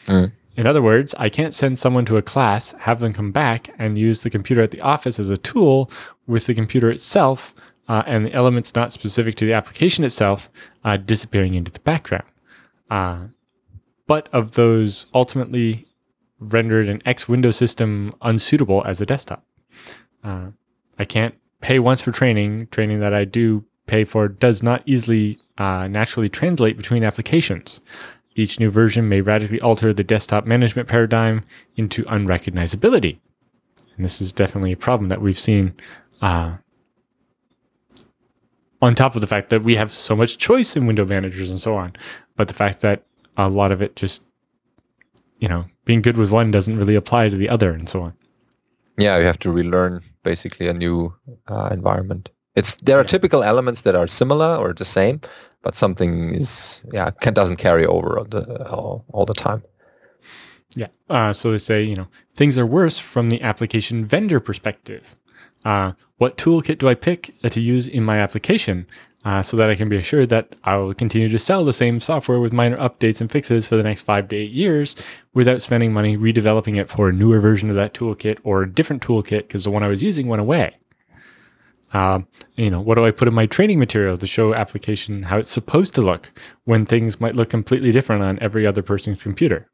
Mm. 0.06 0.32
In 0.58 0.68
other 0.68 0.82
words, 0.82 1.16
I 1.18 1.30
can't 1.30 1.54
send 1.54 1.80
someone 1.80 2.06
to 2.06 2.18
a 2.18 2.22
class, 2.22 2.74
have 2.80 3.00
them 3.00 3.14
come 3.14 3.32
back, 3.32 3.74
and 3.78 3.98
use 3.98 4.22
the 4.22 4.30
computer 4.30 4.62
at 4.62 4.72
the 4.72 4.82
office 4.82 5.20
as 5.20 5.30
a 5.30 5.38
tool 5.38 5.90
with 6.28 6.46
the 6.46 6.54
computer 6.54 6.92
itself 6.92 7.56
uh, 7.88 8.04
and 8.06 8.26
the 8.26 8.34
elements 8.34 8.76
not 8.76 8.94
specific 8.94 9.36
to 9.36 9.46
the 9.46 9.54
application 9.54 10.04
itself 10.04 10.50
uh, 10.84 10.98
disappearing 10.98 11.56
into 11.56 11.72
the 11.72 11.80
background. 11.80 12.26
Uh, 12.90 13.28
but 14.08 14.28
of 14.34 14.52
those 14.52 15.06
ultimately 15.14 15.88
rendered 16.40 16.90
an 16.90 17.02
X 17.06 17.30
window 17.30 17.52
system 17.52 18.14
unsuitable 18.22 18.84
as 18.86 19.00
a 19.00 19.06
desktop. 19.06 19.46
Uh, 20.24 20.48
I 21.00 21.06
can't 21.06 21.36
pay 21.62 21.80
once 21.80 22.02
for 22.02 22.12
training. 22.12 22.68
Training 22.68 23.00
that 23.00 23.14
I 23.14 23.26
do 23.26 23.64
pay 23.88 24.04
for 24.04 24.28
does 24.28 24.62
not 24.62 24.84
easily 24.86 25.40
uh, 25.58 25.88
naturally 25.88 26.30
translate 26.30 26.78
between 26.78 27.04
applications. 27.04 27.80
Each 28.36 28.60
new 28.60 28.70
version 28.70 29.10
may 29.10 29.22
radically 29.22 29.60
alter 29.60 29.94
the 29.94 30.04
desktop 30.04 30.46
management 30.46 30.88
paradigm 30.88 31.44
into 31.76 32.04
unrecognizability. 32.04 33.20
And 33.96 34.06
this 34.06 34.22
is 34.22 34.32
definitely 34.32 34.72
a 34.72 34.78
problem 34.78 35.10
that 35.10 35.22
we've 35.22 35.40
seen 35.40 35.74
uh, 36.22 36.56
on 38.82 38.96
top 38.96 39.16
of 39.16 39.22
the 39.22 39.28
fact 39.28 39.50
that 39.50 39.64
we 39.64 39.76
have 39.76 39.92
so 39.92 40.16
much 40.16 40.38
choice 40.38 40.76
in 40.76 40.88
window 40.88 41.06
managers 41.06 41.50
and 41.50 41.60
so 41.60 41.76
on. 41.76 41.94
But 42.36 42.48
the 42.48 42.54
fact 42.54 42.82
that 42.82 43.04
a 43.38 43.50
lot 43.50 43.72
of 43.72 43.82
it 43.82 43.96
just, 43.96 44.24
you 45.40 45.48
know, 45.48 45.66
being 45.86 46.02
good 46.02 46.18
with 46.18 46.32
one 46.32 46.52
doesn't 46.52 46.78
really 46.78 46.96
apply 46.96 47.30
to 47.30 47.36
the 47.36 47.50
other 47.50 47.72
and 47.72 47.88
so 47.90 48.02
on. 48.02 48.14
yeah, 48.98 49.18
you 49.18 49.26
have 49.26 49.40
to 49.40 49.52
relearn 49.52 50.02
basically 50.24 50.68
a 50.68 50.74
new 50.74 51.14
uh, 51.48 51.70
environment. 51.72 52.30
It's 52.56 52.76
there 52.78 52.98
are 52.98 53.02
Yeah. 53.02 53.08
typical 53.08 53.44
elements 53.44 53.82
that 53.84 53.96
are 53.96 54.08
similar 54.08 54.56
or 54.58 54.74
the 54.74 54.86
same, 54.86 55.22
but 55.62 55.76
something 55.76 56.34
is 56.34 56.82
yeah 56.92 57.10
can, 57.22 57.34
doesn't 57.34 57.58
carry 57.58 57.86
over 57.86 58.18
all 58.20 58.26
the 58.26 58.68
all, 58.70 59.06
all 59.12 59.26
the 59.26 59.34
time. 59.34 59.64
Yeah. 60.76 60.88
Uh, 61.10 61.34
so 61.34 61.52
they 61.52 61.58
say, 61.58 61.84
you 61.84 61.96
know, 61.96 62.08
things 62.34 62.58
are 62.58 62.66
worse 62.66 62.98
from 62.98 63.30
the 63.30 63.42
application 63.42 64.06
vendor 64.06 64.40
perspective. 64.40 65.16
Uh, 65.66 65.92
what 66.18 66.38
toolkit 66.38 66.78
do 66.78 66.88
I 66.88 66.96
pick 66.96 67.36
uh, 67.44 67.50
to 67.50 67.62
use 67.62 67.88
in 67.88 68.04
my 68.04 68.20
application 68.20 68.88
uh, 69.24 69.44
so 69.44 69.56
that 69.58 69.70
I 69.70 69.76
can 69.76 69.90
be 69.90 69.98
assured 69.98 70.30
that 70.30 70.56
I 70.64 70.78
will 70.78 70.94
continue 70.94 71.30
to 71.30 71.38
sell 71.38 71.64
the 71.64 71.74
same 71.74 72.00
software 72.00 72.40
with 72.40 72.54
minor 72.54 72.78
updates 72.78 73.22
and 73.22 73.32
fixes 73.32 73.68
for 73.68 73.76
the 73.76 73.84
next 73.84 74.02
five 74.02 74.28
to 74.30 74.36
eight 74.36 74.52
years 74.52 74.96
without 75.34 75.62
spending 75.62 75.94
money 75.94 76.18
redeveloping 76.18 76.80
it 76.80 76.90
for 76.90 77.10
a 77.10 77.14
newer 77.14 77.40
version 77.40 77.70
of 77.70 77.76
that 77.76 77.94
toolkit 77.94 78.40
or 78.44 78.64
a 78.64 78.72
different 78.72 79.04
toolkit 79.04 79.48
because 79.48 79.66
the 79.66 79.72
one 79.72 79.84
I 79.84 79.88
was 79.88 80.02
using 80.02 80.28
went 80.28 80.42
away? 80.42 80.78
Um, 81.94 82.28
you 82.56 82.70
know, 82.70 82.80
what 82.80 82.96
do 82.96 83.06
I 83.06 83.12
put 83.12 83.28
in 83.28 83.34
my 83.34 83.46
training 83.46 83.80
material 83.80 84.18
to 84.18 84.28
show 84.28 84.54
application 84.54 85.24
how 85.24 85.40
it's 85.40 85.52
supposed 85.52 85.94
to 85.96 86.02
look 86.02 86.32
when 86.64 86.86
things 86.86 87.20
might 87.20 87.36
look 87.36 87.50
completely 87.50 87.92
different 87.92 88.24
on 88.24 88.40
every 88.40 88.66
other 88.66 88.82
person's 88.82 89.24
computer? 89.24 89.70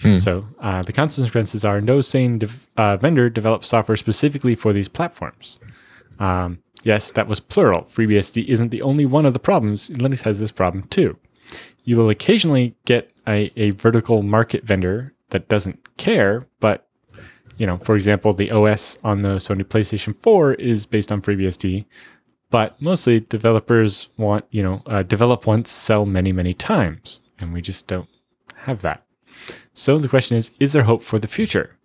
Hmm. 0.00 0.16
So 0.16 0.46
uh, 0.60 0.82
the 0.82 0.92
consequences 0.92 1.64
are 1.64 1.80
no 1.80 2.00
sane 2.00 2.38
dev- 2.38 2.68
uh, 2.76 2.96
vendor 2.96 3.28
develops 3.30 3.68
software 3.68 3.96
specifically 3.96 4.54
for 4.54 4.72
these 4.72 4.88
platforms. 4.88 5.58
Um, 6.18 6.58
yes, 6.82 7.10
that 7.12 7.28
was 7.28 7.40
plural. 7.40 7.82
FreeBSD 7.84 8.46
isn't 8.46 8.70
the 8.70 8.82
only 8.82 9.06
one 9.06 9.26
of 9.26 9.32
the 9.32 9.38
problems. 9.38 9.88
Linux 9.88 10.22
has 10.22 10.38
this 10.38 10.52
problem 10.52 10.84
too. 10.84 11.18
You 11.84 11.96
will 11.96 12.10
occasionally 12.10 12.76
get 12.84 13.10
a, 13.26 13.50
a 13.56 13.70
vertical 13.70 14.22
market 14.22 14.64
vendor 14.64 15.14
that 15.30 15.48
doesn't 15.48 15.96
care, 15.96 16.46
but 16.60 16.85
you 17.58 17.66
know, 17.66 17.78
for 17.78 17.94
example, 17.94 18.32
the 18.32 18.50
OS 18.50 18.98
on 19.02 19.22
the 19.22 19.36
Sony 19.36 19.64
PlayStation 19.64 20.14
4 20.22 20.54
is 20.54 20.86
based 20.86 21.10
on 21.10 21.22
FreeBSD, 21.22 21.84
but 22.50 22.80
mostly 22.80 23.20
developers 23.20 24.08
want, 24.16 24.44
you 24.50 24.62
know, 24.62 24.82
uh, 24.86 25.02
develop 25.02 25.46
once, 25.46 25.70
sell 25.70 26.06
many, 26.06 26.32
many 26.32 26.54
times, 26.54 27.20
and 27.38 27.52
we 27.52 27.60
just 27.60 27.86
don't 27.86 28.08
have 28.56 28.82
that. 28.82 29.04
So 29.74 29.98
the 29.98 30.08
question 30.08 30.36
is, 30.36 30.52
is 30.60 30.72
there 30.72 30.84
hope 30.84 31.02
for 31.02 31.18
the 31.18 31.28
future? 31.28 31.76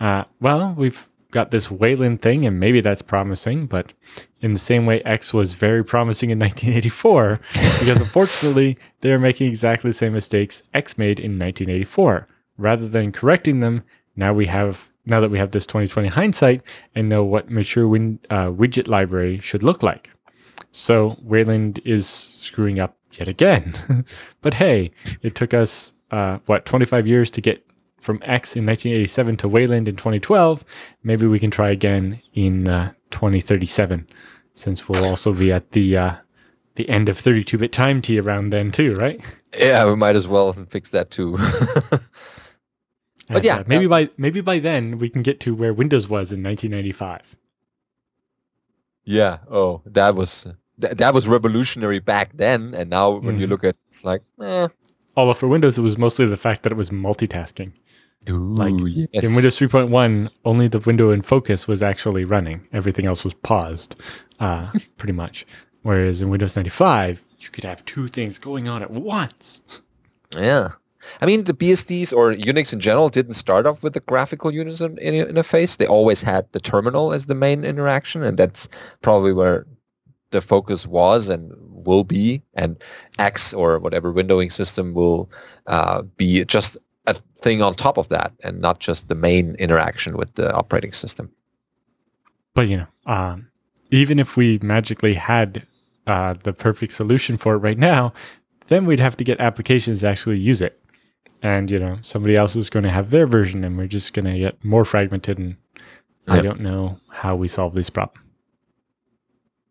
Uh, 0.00 0.24
well, 0.40 0.74
we've 0.76 1.08
got 1.30 1.50
this 1.50 1.70
Wayland 1.70 2.22
thing, 2.22 2.46
and 2.46 2.58
maybe 2.58 2.80
that's 2.80 3.02
promising, 3.02 3.66
but 3.66 3.92
in 4.40 4.54
the 4.54 4.58
same 4.58 4.86
way 4.86 5.02
X 5.02 5.34
was 5.34 5.52
very 5.52 5.84
promising 5.84 6.30
in 6.30 6.38
1984, 6.40 7.40
because 7.52 7.98
unfortunately, 7.98 8.78
they're 9.00 9.18
making 9.18 9.48
exactly 9.48 9.90
the 9.90 9.94
same 9.94 10.12
mistakes 10.12 10.62
X 10.72 10.96
made 10.96 11.18
in 11.18 11.38
1984. 11.38 12.26
Rather 12.56 12.88
than 12.88 13.12
correcting 13.12 13.60
them, 13.60 13.84
now 14.16 14.32
we 14.32 14.46
have 14.46 14.90
now 15.08 15.20
that 15.20 15.30
we 15.30 15.38
have 15.38 15.50
this 15.52 15.66
2020 15.66 16.08
hindsight 16.08 16.62
and 16.94 17.08
know 17.08 17.24
what 17.24 17.50
mature 17.50 17.88
win, 17.88 18.20
uh, 18.30 18.46
widget 18.46 18.88
library 18.88 19.38
should 19.38 19.62
look 19.62 19.82
like. 19.82 20.10
So 20.70 21.16
Wayland 21.22 21.80
is 21.84 22.06
screwing 22.06 22.78
up 22.78 22.96
yet 23.12 23.28
again. 23.28 23.74
but 24.42 24.54
hey, 24.54 24.90
it 25.22 25.34
took 25.34 25.54
us 25.54 25.92
uh, 26.10 26.38
what 26.46 26.66
25 26.66 27.06
years 27.06 27.30
to 27.32 27.40
get 27.40 27.64
from 28.00 28.16
X 28.22 28.56
in 28.56 28.64
1987 28.64 29.36
to 29.38 29.48
Wayland 29.48 29.88
in 29.88 29.96
2012. 29.96 30.64
Maybe 31.02 31.26
we 31.26 31.38
can 31.38 31.50
try 31.50 31.70
again 31.70 32.22
in 32.34 32.68
uh, 32.68 32.92
2037, 33.10 34.06
since 34.54 34.88
we'll 34.88 35.04
also 35.04 35.32
be 35.32 35.52
at 35.52 35.72
the 35.72 35.96
uh, 35.96 36.14
the 36.76 36.88
end 36.88 37.08
of 37.08 37.18
32-bit 37.18 37.72
time 37.72 38.00
T 38.00 38.20
around 38.20 38.50
then 38.50 38.70
too, 38.70 38.94
right? 38.94 39.20
Yeah, 39.58 39.84
we 39.86 39.96
might 39.96 40.14
as 40.14 40.28
well 40.28 40.52
fix 40.52 40.90
that 40.90 41.10
too. 41.10 41.36
And, 43.30 43.44
yeah, 43.44 43.58
uh, 43.58 43.64
maybe 43.66 43.86
by 43.86 44.08
maybe 44.16 44.40
by 44.40 44.58
then 44.58 44.98
we 44.98 45.08
can 45.10 45.22
get 45.22 45.38
to 45.40 45.54
where 45.54 45.72
Windows 45.74 46.08
was 46.08 46.32
in 46.32 46.42
1995. 46.42 47.36
yeah. 49.04 49.38
Oh, 49.50 49.82
that 49.86 50.14
was 50.14 50.46
th- 50.80 50.96
that 50.96 51.14
was 51.14 51.26
revolutionary 51.28 51.98
back 51.98 52.30
then, 52.36 52.74
and 52.74 52.90
now 52.90 53.10
when 53.12 53.38
you 53.38 53.46
Mhm. 53.46 53.50
look 53.50 53.64
at, 53.64 53.70
it, 53.70 53.76
it's 53.88 54.04
like, 54.04 54.22
eh. 54.42 54.68
Although 55.16 55.34
for 55.34 55.48
Windows, 55.48 55.78
it 55.78 55.82
was 55.82 55.98
mostly 55.98 56.26
the 56.26 56.36
fact 56.36 56.62
that 56.62 56.72
it 56.72 56.76
was 56.76 56.90
multitasking. 56.90 57.72
Like, 58.28 58.74
yes. 59.12 59.24
In 59.24 59.34
Windows 59.34 59.56
3.1, 59.58 60.28
only 60.44 60.68
the 60.68 60.78
window 60.80 61.10
in 61.10 61.22
focus 61.22 61.66
was 61.66 61.82
actually 61.82 62.24
running. 62.24 62.66
Everything 62.72 63.06
else 63.06 63.24
was 63.24 63.32
paused, 63.34 63.94
uh, 64.38 64.70
pretty 64.98 65.12
much. 65.14 65.46
Whereas 65.82 66.20
in 66.20 66.28
Windows 66.28 66.54
95, 66.56 67.24
you 67.40 67.48
could 67.50 67.64
have 67.64 67.84
two 67.84 68.06
things 68.08 68.38
going 68.38 68.68
on 68.68 68.82
at 68.82 68.90
once. 68.90 69.80
Yeah. 70.36 70.72
I 71.20 71.26
mean, 71.26 71.44
the 71.44 71.54
BSDs 71.54 72.12
or 72.12 72.32
Unix 72.32 72.72
in 72.72 72.80
general 72.80 73.08
didn't 73.08 73.34
start 73.34 73.66
off 73.66 73.82
with 73.82 73.94
the 73.94 74.00
graphical 74.00 74.52
user 74.52 74.86
in- 74.86 74.98
in- 74.98 75.34
interface. 75.34 75.76
They 75.76 75.86
always 75.86 76.22
had 76.22 76.46
the 76.52 76.60
terminal 76.60 77.12
as 77.12 77.26
the 77.26 77.34
main 77.34 77.64
interaction, 77.64 78.22
and 78.22 78.38
that's 78.38 78.68
probably 79.02 79.32
where 79.32 79.66
the 80.30 80.40
focus 80.40 80.86
was 80.86 81.28
and 81.28 81.52
will 81.86 82.04
be. 82.04 82.42
And 82.54 82.76
X 83.18 83.54
or 83.54 83.78
whatever 83.78 84.12
windowing 84.12 84.52
system 84.52 84.94
will 84.94 85.30
uh, 85.66 86.02
be 86.16 86.44
just 86.44 86.76
a 87.06 87.14
thing 87.38 87.62
on 87.62 87.74
top 87.74 87.96
of 87.98 88.08
that, 88.10 88.32
and 88.44 88.60
not 88.60 88.80
just 88.80 89.08
the 89.08 89.14
main 89.14 89.54
interaction 89.56 90.16
with 90.16 90.34
the 90.34 90.52
operating 90.52 90.92
system. 90.92 91.30
But, 92.54 92.68
you 92.68 92.78
know, 92.78 92.86
um, 93.06 93.48
even 93.90 94.18
if 94.18 94.36
we 94.36 94.58
magically 94.62 95.14
had 95.14 95.66
uh, 96.06 96.34
the 96.42 96.52
perfect 96.52 96.92
solution 96.92 97.36
for 97.36 97.54
it 97.54 97.58
right 97.58 97.78
now, 97.78 98.12
then 98.68 98.86
we'd 98.86 99.00
have 99.00 99.16
to 99.16 99.24
get 99.24 99.40
applications 99.40 100.00
to 100.00 100.08
actually 100.08 100.38
use 100.38 100.60
it. 100.60 100.80
And, 101.42 101.70
you 101.70 101.78
know, 101.78 101.98
somebody 102.02 102.36
else 102.36 102.56
is 102.56 102.68
going 102.68 102.82
to 102.82 102.90
have 102.90 103.10
their 103.10 103.26
version, 103.26 103.62
and 103.64 103.78
we're 103.78 103.86
just 103.86 104.12
going 104.12 104.24
to 104.24 104.38
get 104.38 104.64
more 104.64 104.84
fragmented. 104.84 105.38
And 105.38 105.56
I 106.26 106.40
don't 106.40 106.60
know 106.60 106.98
how 107.10 107.36
we 107.36 107.48
solve 107.48 107.74
this 107.74 107.90
problem. 107.90 108.24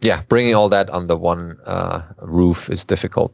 Yeah, 0.01 0.21
bringing 0.29 0.55
all 0.55 0.69
that 0.69 0.89
the 1.07 1.17
one 1.17 1.57
uh, 1.65 2.03
roof 2.21 2.69
is 2.69 2.83
difficult. 2.83 3.33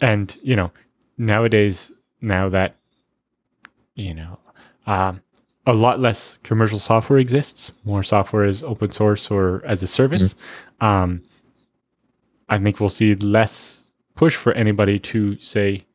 and 0.00 0.36
you 0.42 0.56
know 0.56 0.70
nowadays 1.16 1.90
now 2.20 2.48
that 2.48 2.76
you 3.94 4.12
know 4.14 4.38
um, 4.86 5.22
a 5.66 5.72
lot 5.72 6.00
less 6.00 6.38
commercial 6.42 6.78
software 6.78 7.18
exists 7.18 7.72
more 7.84 8.02
software 8.02 8.44
is 8.44 8.62
open 8.62 8.92
source 8.92 9.30
or 9.30 9.62
as 9.64 9.82
a 9.82 9.86
service 9.86 10.34
um, 10.80 11.22
i 12.50 12.58
think 12.58 12.78
we'll 12.78 12.90
see 12.90 13.14
less 13.14 13.82
push 14.16 14.36
for 14.36 14.52
anybody 14.52 14.98
to 14.98 15.40
say 15.40 15.85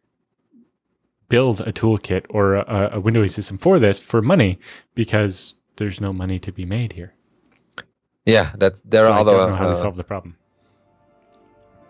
build 1.35 1.61
a 1.61 1.71
toolkit 1.79 2.23
or 2.29 2.55
a, 2.55 2.89
a 2.97 3.01
windowing 3.01 3.29
system 3.29 3.57
for 3.57 3.79
this 3.79 3.99
for 3.99 4.21
money 4.21 4.59
because 4.95 5.55
there's 5.77 5.99
no 6.01 6.11
money 6.13 6.39
to 6.39 6.51
be 6.51 6.65
made 6.65 6.93
here 6.93 7.11
Yeah, 8.25 8.47
that 8.61 8.73
there 8.91 9.05
so 9.05 9.11
are 9.11 9.17
i 9.17 9.21
other 9.21 9.33
don't 9.37 9.49
know 9.51 9.57
how 9.63 9.67
uh, 9.71 9.75
to 9.75 9.81
solve 9.85 9.97
the 9.97 10.03
problem 10.13 10.35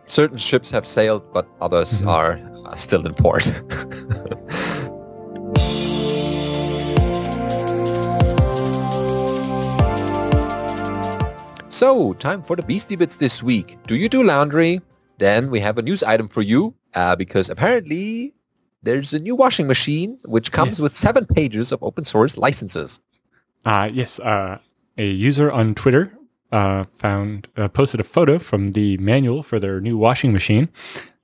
certain 0.08 0.38
ships 0.38 0.70
have 0.72 0.86
sailed, 0.86 1.24
but 1.34 1.46
others 1.62 2.02
Mhm. 2.02 2.08
are 2.18 2.32
uh, 2.68 2.76
still 2.76 3.06
in 3.08 3.14
port. 3.14 3.46
so, 11.70 12.14
time 12.14 12.44
for 12.44 12.56
the 12.56 12.64
Beastie 12.64 12.96
Bits 12.96 13.16
this 13.16 13.42
week. 13.42 13.78
Do 13.88 13.96
you 13.96 14.10
do 14.10 14.24
laundry? 14.24 14.82
Then 15.18 15.50
we 15.50 15.60
have 15.62 15.78
a 15.78 15.82
news 15.82 16.04
item 16.04 16.28
for 16.28 16.42
you 16.42 16.76
uh, 16.94 17.16
because 17.16 17.50
apparently 17.50 18.34
there's 18.84 19.14
a 19.14 19.20
new 19.20 19.36
washing 19.36 19.68
machine 19.68 20.18
which 20.26 20.52
comes 20.52 20.78
Yes. 20.78 20.80
with 20.84 20.92
seven 20.96 21.26
pages 21.26 21.72
of 21.72 21.82
open 21.84 22.04
source 22.04 22.38
licenses. 22.38 23.00
Uh, 23.66 23.90
yes, 23.94 24.20
uh, 24.20 24.58
a 24.98 25.06
user 25.10 25.52
on 25.52 25.76
Twitter 25.76 26.18
uh, 26.52 26.84
found 26.98 27.48
uh, 27.58 27.68
posted 27.68 28.00
a 28.00 28.04
photo 28.04 28.40
from 28.40 28.72
the 28.72 28.98
manual 28.98 29.44
for 29.44 29.60
their 29.60 29.80
new 29.80 29.98
washing 29.98 30.34
machine, 30.34 30.68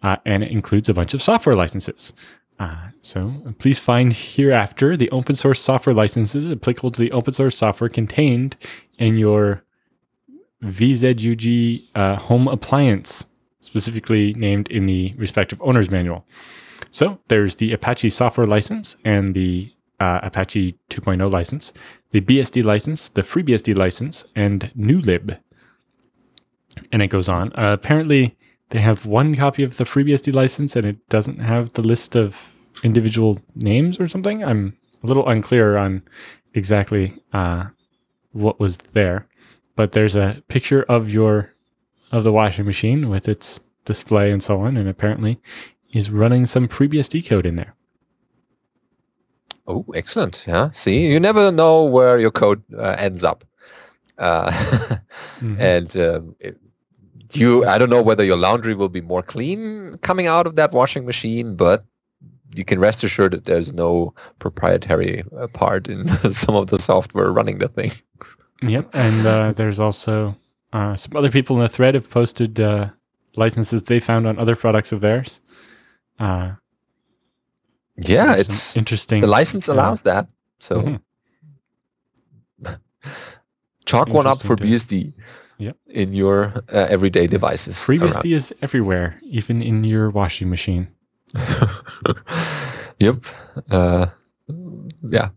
uh, 0.04 0.18
and 0.26 0.44
it 0.44 0.52
includes 0.52 0.88
a 0.88 0.94
bunch 0.94 1.14
of 1.14 1.22
software 1.22 1.56
licenses. 1.56 2.14
Uh, 2.60 2.88
so 3.02 3.54
please 3.60 3.78
find 3.80 4.14
hereafter 4.14 4.96
the 4.98 5.10
open 5.12 5.36
source 5.36 5.60
software 5.60 5.94
licenses 5.94 6.52
applicable 6.52 6.90
to 6.92 7.00
the 7.02 7.12
open 7.12 7.34
source 7.34 7.56
software 7.58 7.90
contained 7.90 8.56
in 8.98 9.18
your 9.18 9.64
VZUG 10.64 11.84
uh, 11.96 12.16
home 12.16 12.48
appliance, 12.48 13.26
specifically 13.60 14.34
named 14.34 14.70
in 14.70 14.86
the 14.86 15.14
respective 15.18 15.62
owner's 15.62 15.92
manual. 15.92 16.26
So 16.92 17.20
there's 17.28 17.56
the 17.56 17.72
Apache 17.72 18.10
software 18.10 18.48
license 18.48 18.96
and 19.04 19.34
the 19.34 19.74
uh, 20.00 20.20
Apache 20.24 20.78
2.0 20.90 21.32
license, 21.32 21.74
the 22.12 22.22
BSD 22.22 22.64
license, 22.64 23.10
the 23.10 23.22
FreeBSD 23.22 23.76
license, 23.76 24.26
and 24.36 24.72
NewLib. 24.78 25.40
And 26.92 27.02
it 27.02 27.08
goes 27.08 27.28
on. 27.28 27.52
Uh, 27.58 27.74
apparently, 27.74 28.38
they 28.70 28.80
have 28.80 29.06
one 29.06 29.36
copy 29.36 29.64
of 29.64 29.78
the 29.78 29.86
FreeBSD 29.86 30.34
license 30.34 30.76
and 30.76 30.86
it 30.86 31.10
doesn't 31.10 31.40
have 31.40 31.74
the 31.74 31.82
list 31.82 32.16
of 32.16 32.54
individual 32.84 33.40
names 33.56 34.00
or 34.00 34.08
something. 34.08 34.44
I'm 34.44 34.78
a 35.04 35.08
little 35.08 35.28
unclear 35.28 35.78
on 35.78 36.04
exactly 36.54 37.16
uh, 37.34 37.66
what 38.32 38.60
was 38.60 38.78
there. 38.94 39.28
But 39.76 39.92
there's 39.92 40.16
a 40.16 40.44
picture 40.48 40.84
of 40.84 41.12
your 41.12 41.54
of 42.12 42.24
the 42.24 42.32
washing 42.32 42.66
machine 42.66 43.10
with 43.10 43.28
its 43.28 43.60
display 43.86 44.32
and 44.32 44.42
so 44.42 44.62
on, 44.62 44.78
and 44.78 44.88
apparently 44.88 45.40
is 45.94 46.10
running 46.12 46.46
some 46.46 46.68
FreeBSD 46.68 47.26
code 47.28 47.46
in 47.46 47.56
there. 47.56 47.74
Oh, 49.68 49.86
excellent. 49.96 50.46
Yeah. 50.48 50.70
See, 50.72 51.08
you 51.08 51.20
never 51.20 51.52
know 51.52 51.84
where 51.84 52.18
your 52.20 52.32
code 52.32 52.64
uh, 52.78 52.96
ends 52.98 53.24
up. 53.24 53.44
Uh, 54.18 54.52
Mhm. 55.40 55.60
and 55.60 55.98
um, 55.98 56.36
it- 56.40 56.58
you, 57.34 57.66
I 57.66 57.78
don't 57.78 57.90
know 57.90 58.02
whether 58.02 58.24
your 58.24 58.38
laundry 58.38 58.74
will 58.74 58.88
be 58.90 59.02
more 59.02 59.22
clean 59.22 59.98
coming 60.02 60.28
out 60.28 60.48
of 60.48 60.56
that 60.56 60.72
washing 60.72 61.06
machine, 61.06 61.58
but 61.58 61.84
you 62.56 62.64
can 62.64 62.80
rest 62.80 63.04
assured 63.04 63.34
that 63.34 63.44
there's 63.44 63.74
no 63.74 64.14
proprietary 64.40 65.24
uh, 65.38 65.48
part 65.48 65.90
in 65.90 66.08
some 66.32 66.56
of 66.56 66.68
the 66.68 66.80
software 66.80 67.32
running 67.34 67.58
the 67.60 67.68
thing. 67.68 67.92
Yep, 68.62 68.90
and 68.94 69.28
uh, 69.28 69.52
there's 69.52 69.78
also 69.80 70.38
uh, 70.72 70.96
some 70.96 71.18
other 71.18 71.30
people 71.30 71.58
in 71.58 71.62
the 71.64 71.68
thread 71.68 71.96
have 71.96 72.10
posted 72.10 72.62
uh, 72.62 72.92
licenses 73.36 73.84
they 73.84 74.00
found 74.00 74.26
on 74.26 74.40
other 74.40 74.56
products 74.56 74.94
of 74.94 75.02
theirs. 75.02 75.42
Uh, 76.20 76.52
Yeah, 77.98 78.36
it's 78.36 78.76
interesting. 78.78 79.22
the 79.22 79.28
license 79.28 79.68
allows 79.68 80.02
that. 80.04 80.30
So 80.60 80.82
Mhm. 80.82 81.00
chalk 83.86 84.10
one 84.10 84.28
up 84.28 84.42
for 84.42 84.56
BSD 84.56 85.14
Yep. 85.60 85.76
in 85.88 86.14
your 86.14 86.54
uh, 86.72 86.86
everyday 86.90 87.26
devices. 87.28 87.76
FreeBSD 87.78 88.34
is 88.36 88.54
everywhere, 88.62 89.20
even 89.24 89.62
in 89.62 89.84
your 89.84 90.10
washing 90.12 90.50
machine. 90.50 90.88
yep. 93.00 93.16
Uh, 93.72 94.08
yeah. 95.10 95.30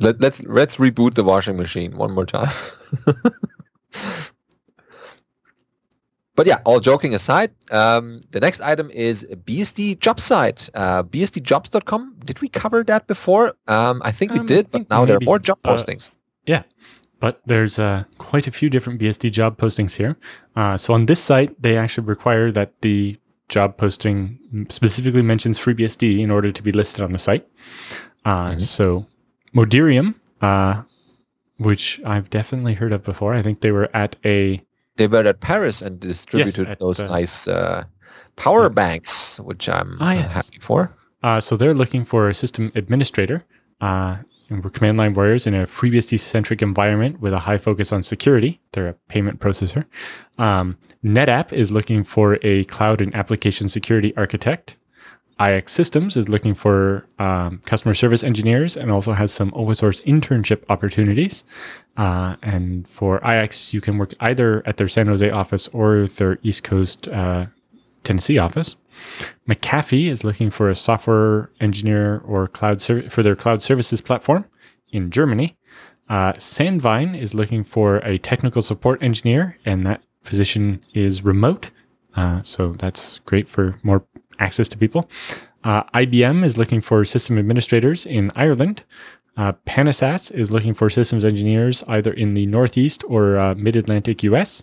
Let, 0.00 0.20
let's 0.20 0.42
let's 0.44 0.76
reboot 0.76 1.14
the 1.14 1.24
washing 1.24 1.56
machine 1.56 1.96
one 1.96 2.12
more 2.12 2.26
time. 2.26 2.52
but 6.36 6.46
yeah, 6.46 6.60
all 6.64 6.80
joking 6.80 7.14
aside, 7.14 7.50
um, 7.72 8.20
the 8.30 8.40
next 8.40 8.60
item 8.60 8.90
is 8.90 9.26
BSD 9.44 9.98
job 9.98 10.20
site, 10.20 10.68
uh, 10.74 11.02
bsdjobs.com. 11.02 12.16
Did 12.24 12.40
we 12.42 12.48
cover 12.48 12.84
that 12.84 13.06
before? 13.06 13.54
Um, 13.66 14.00
I 14.04 14.12
think 14.12 14.32
we 14.32 14.38
Um, 14.38 14.44
I 14.44 14.46
did, 14.46 14.70
think 14.70 14.88
but 14.88 14.94
now 14.94 15.04
there 15.06 15.16
are 15.16 15.24
more 15.24 15.38
job 15.38 15.58
uh, 15.64 15.70
postings. 15.74 16.18
Yeah, 16.46 16.62
but 17.20 17.40
there's 17.46 17.78
uh, 17.78 18.04
quite 18.18 18.46
a 18.46 18.50
few 18.52 18.68
different 18.70 19.00
BSD 19.00 19.32
job 19.32 19.56
postings 19.56 19.96
here. 19.96 20.16
Uh, 20.54 20.76
so 20.76 20.94
on 20.94 21.06
this 21.06 21.20
site, 21.22 21.60
they 21.60 21.76
actually 21.76 22.06
require 22.06 22.52
that 22.52 22.72
the 22.82 23.18
job 23.48 23.76
posting 23.76 24.38
specifically 24.68 25.22
mentions 25.22 25.58
FreeBSD 25.58 26.20
in 26.20 26.30
order 26.30 26.50
to 26.52 26.62
be 26.62 26.72
listed 26.72 27.02
on 27.02 27.12
the 27.12 27.18
site. 27.18 27.46
Uh, 28.24 28.50
Mhm. 28.50 28.60
So 28.60 29.06
Modirum, 29.54 30.14
uh, 30.42 30.82
which 31.58 32.00
I've 32.04 32.28
definitely 32.28 32.74
heard 32.74 32.92
of 32.92 33.02
before. 33.04 33.34
I 33.34 33.42
think 33.42 33.60
they 33.60 33.70
were 33.70 33.88
at 33.94 34.16
a 34.24 34.60
They 34.96 35.06
were 35.06 35.26
at 35.26 35.40
Paris 35.40 35.82
and 35.82 36.00
distributed 36.00 36.68
at 36.68 36.80
those 36.80 36.98
the- 36.98 37.06
nice 37.06 37.46
uh, 37.48 37.84
power 38.36 38.68
banks, 38.68 39.38
which 39.40 39.68
I'm 39.68 39.96
Ah, 40.00 40.10
uh, 40.10 40.14
yes. 40.14 40.34
happy 40.34 40.58
for. 40.60 40.94
Uh, 41.22 41.40
so 41.40 41.56
they're 41.56 41.74
looking 41.74 42.04
for 42.04 42.28
a 42.28 42.34
system 42.34 42.70
administrator. 42.74 43.44
Uh, 43.80 44.16
and 44.48 44.62
we're 44.62 44.70
command 44.70 44.96
line 44.98 45.12
warriors 45.12 45.46
in 45.46 45.54
a 45.54 45.66
FreeBSD 45.66 46.20
centric 46.20 46.62
environment 46.62 47.20
with 47.20 47.32
a 47.32 47.40
high 47.40 47.58
focus 47.58 47.92
on 47.92 48.02
security. 48.02 48.60
They're 48.72 48.88
a 48.88 48.94
payment 49.08 49.40
processor. 49.40 49.86
Um, 50.38 50.76
NetApp 51.04 51.52
is 51.52 51.72
looking 51.72 52.04
for 52.04 52.38
a 52.42 52.62
cloud 52.64 53.00
and 53.00 53.12
application 53.14 53.66
security 53.68 54.16
architect. 54.16 54.76
iXsystems 55.38 56.16
is 56.16 56.28
looking 56.28 56.54
for 56.54 57.06
um, 57.18 57.60
customer 57.66 57.92
service 57.92 58.24
engineers 58.24 58.76
and 58.76 58.90
also 58.90 59.12
has 59.12 59.32
some 59.32 59.52
open 59.54 59.74
source 59.74 60.00
internship 60.02 60.64
opportunities. 60.70 61.44
Uh, 61.96 62.36
and 62.42 62.88
for 62.88 63.18
IX, 63.18 63.74
you 63.74 63.80
can 63.80 63.98
work 63.98 64.14
either 64.20 64.62
at 64.66 64.78
their 64.78 64.88
San 64.88 65.08
Jose 65.08 65.28
office 65.30 65.68
or 65.68 66.06
their 66.06 66.38
East 66.42 66.64
Coast 66.64 67.08
uh, 67.08 67.46
Tennessee 68.02 68.38
office. 68.38 68.76
McAfee 69.46 70.08
is 70.08 70.24
looking 70.24 70.50
for 70.50 70.70
a 70.70 70.74
software 70.74 71.50
engineer 71.60 72.22
or 72.24 72.48
cloud 72.48 72.80
serv- 72.80 73.12
for 73.12 73.22
their 73.22 73.34
cloud 73.34 73.60
services 73.60 74.00
platform 74.00 74.46
in 74.90 75.10
Germany. 75.10 75.56
Uh, 76.08 76.32
Sandvine 76.34 77.18
is 77.18 77.34
looking 77.34 77.64
for 77.64 77.96
a 77.98 78.16
technical 78.18 78.62
support 78.62 79.02
engineer, 79.02 79.58
and 79.66 79.84
that 79.84 80.02
position 80.24 80.82
is 80.94 81.24
remote. 81.24 81.70
Uh, 82.14 82.40
so 82.42 82.72
that's 82.72 83.18
great 83.20 83.48
for 83.48 83.78
more 83.82 84.06
access 84.38 84.68
to 84.68 84.78
people. 84.78 85.08
Uh, 85.64 85.82
IBM 85.94 86.44
is 86.44 86.56
looking 86.56 86.80
for 86.80 87.04
system 87.04 87.38
administrators 87.38 88.06
in 88.06 88.30
Ireland. 88.36 88.84
Uh, 89.36 89.52
Panasas 89.66 90.32
is 90.32 90.50
looking 90.50 90.74
for 90.74 90.88
systems 90.88 91.24
engineers 91.24 91.82
either 91.88 92.12
in 92.12 92.34
the 92.34 92.46
Northeast 92.46 93.04
or 93.08 93.38
uh, 93.38 93.54
Mid 93.54 93.76
Atlantic 93.76 94.22
US. 94.22 94.62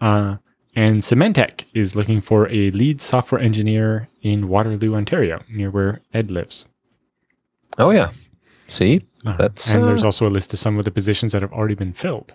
Uh, 0.00 0.36
and 0.74 1.02
Symantec 1.02 1.64
is 1.74 1.96
looking 1.96 2.20
for 2.20 2.48
a 2.48 2.70
lead 2.70 3.00
software 3.00 3.40
engineer 3.40 4.08
in 4.22 4.48
Waterloo, 4.48 4.94
Ontario, 4.94 5.42
near 5.50 5.70
where 5.70 6.00
Ed 6.14 6.30
lives. 6.30 6.64
Oh 7.76 7.90
yeah, 7.90 8.12
see, 8.66 9.02
Uh, 9.26 9.36
That's, 9.36 9.70
and 9.70 9.84
there's 9.84 10.04
uh, 10.04 10.08
also 10.08 10.26
a 10.26 10.30
list 10.30 10.52
of 10.52 10.58
some 10.58 10.78
of 10.78 10.84
the 10.84 10.90
positions 10.90 11.32
that 11.32 11.42
have 11.42 11.52
already 11.52 11.74
been 11.74 11.92
filled. 11.92 12.32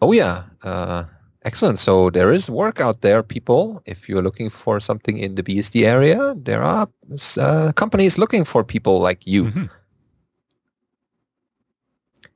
oh 0.00 0.12
yeah, 0.12 0.44
uh, 0.62 1.04
excellent. 1.44 1.78
So 1.78 2.10
there 2.10 2.32
is 2.32 2.48
work 2.50 2.80
out 2.80 3.00
there, 3.00 3.22
people. 3.22 3.82
If 3.86 4.08
you're 4.08 4.22
looking 4.22 4.50
for 4.50 4.80
something 4.80 5.18
in 5.18 5.34
the 5.34 5.42
BSD 5.42 5.84
area, 5.86 6.34
there 6.36 6.62
are 6.62 6.88
uh, 7.38 7.72
companies 7.72 8.18
looking 8.18 8.44
for 8.44 8.64
people 8.64 9.00
like 9.00 9.26
you. 9.26 9.44
Mhm. 9.44 9.70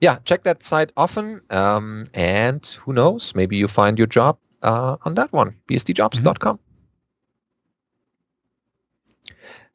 Yeah, 0.00 0.18
check 0.24 0.44
that 0.44 0.62
site 0.62 0.92
often, 0.96 1.40
um, 1.50 2.04
and 2.14 2.64
who 2.84 2.92
knows, 2.92 3.34
maybe 3.34 3.56
you 3.56 3.66
find 3.66 3.98
your 3.98 4.06
job 4.06 4.38
uh, 4.62 4.96
on 5.04 5.14
that 5.14 5.32
one, 5.32 5.56
bsdjobs.com. 5.68 6.58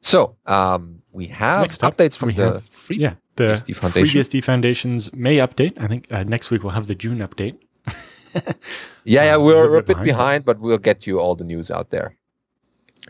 So 0.00 0.36
um, 0.46 1.02
we 1.12 1.26
have 1.26 1.62
Next 1.62 1.84
up, 1.84 1.96
updates 1.96 2.16
from 2.16 2.32
the 2.32 2.42
have- 2.54 2.64
free. 2.64 2.96
Yeah, 2.96 3.14
the 3.36 3.44
BSD 3.52 3.76
Foundation. 3.76 4.20
FreeBSD 4.20 4.44
Foundation's 4.44 5.12
May 5.12 5.36
update. 5.38 5.78
I 5.80 5.88
think 5.88 6.06
uh, 6.10 6.24
next 6.24 6.50
week 6.50 6.62
we'll 6.62 6.72
have 6.72 6.86
the 6.86 6.94
June 6.94 7.18
update. 7.18 7.56
Yeah, 9.04 9.24
yeah, 9.24 9.34
Uh, 9.36 9.40
we're, 9.40 9.74
a 9.76 9.78
a 9.78 9.82
bit 9.82 10.02
behind, 10.02 10.44
but 10.44 10.58
we'll 10.60 10.78
get 10.78 11.06
you 11.06 11.18
all 11.20 11.34
the 11.34 11.44
news 11.44 11.70
out 11.70 11.90
there. 11.90 12.16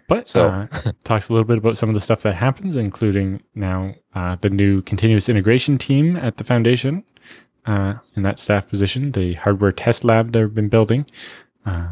But 0.08 0.28
So- 0.28 0.48
uh, 0.48 0.66
talks 1.04 1.28
a 1.28 1.32
little 1.32 1.46
bit 1.46 1.58
about 1.58 1.78
some 1.78 1.88
of 1.88 1.94
the 1.94 2.00
stuff 2.00 2.22
that 2.22 2.34
happens, 2.34 2.76
including 2.76 3.42
now 3.54 3.94
uh, 4.14 4.36
the 4.40 4.50
new 4.50 4.82
continuous 4.82 5.28
integration 5.28 5.78
team 5.78 6.16
at 6.16 6.36
the 6.36 6.44
foundation 6.44 7.04
uh, 7.64 7.94
in 8.16 8.22
that 8.22 8.38
staff 8.38 8.68
position, 8.68 9.12
the 9.12 9.34
hardware 9.34 9.72
test 9.72 10.04
lab 10.04 10.32
they've 10.32 10.52
been 10.54 10.68
building, 10.68 11.06
uh, 11.64 11.88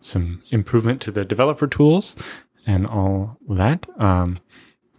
some 0.00 0.42
improvement 0.50 1.00
to 1.02 1.10
the 1.10 1.24
developer 1.24 1.66
tools, 1.66 2.16
and 2.66 2.86
all 2.86 3.36
that. 3.48 3.86
Um, 4.00 4.38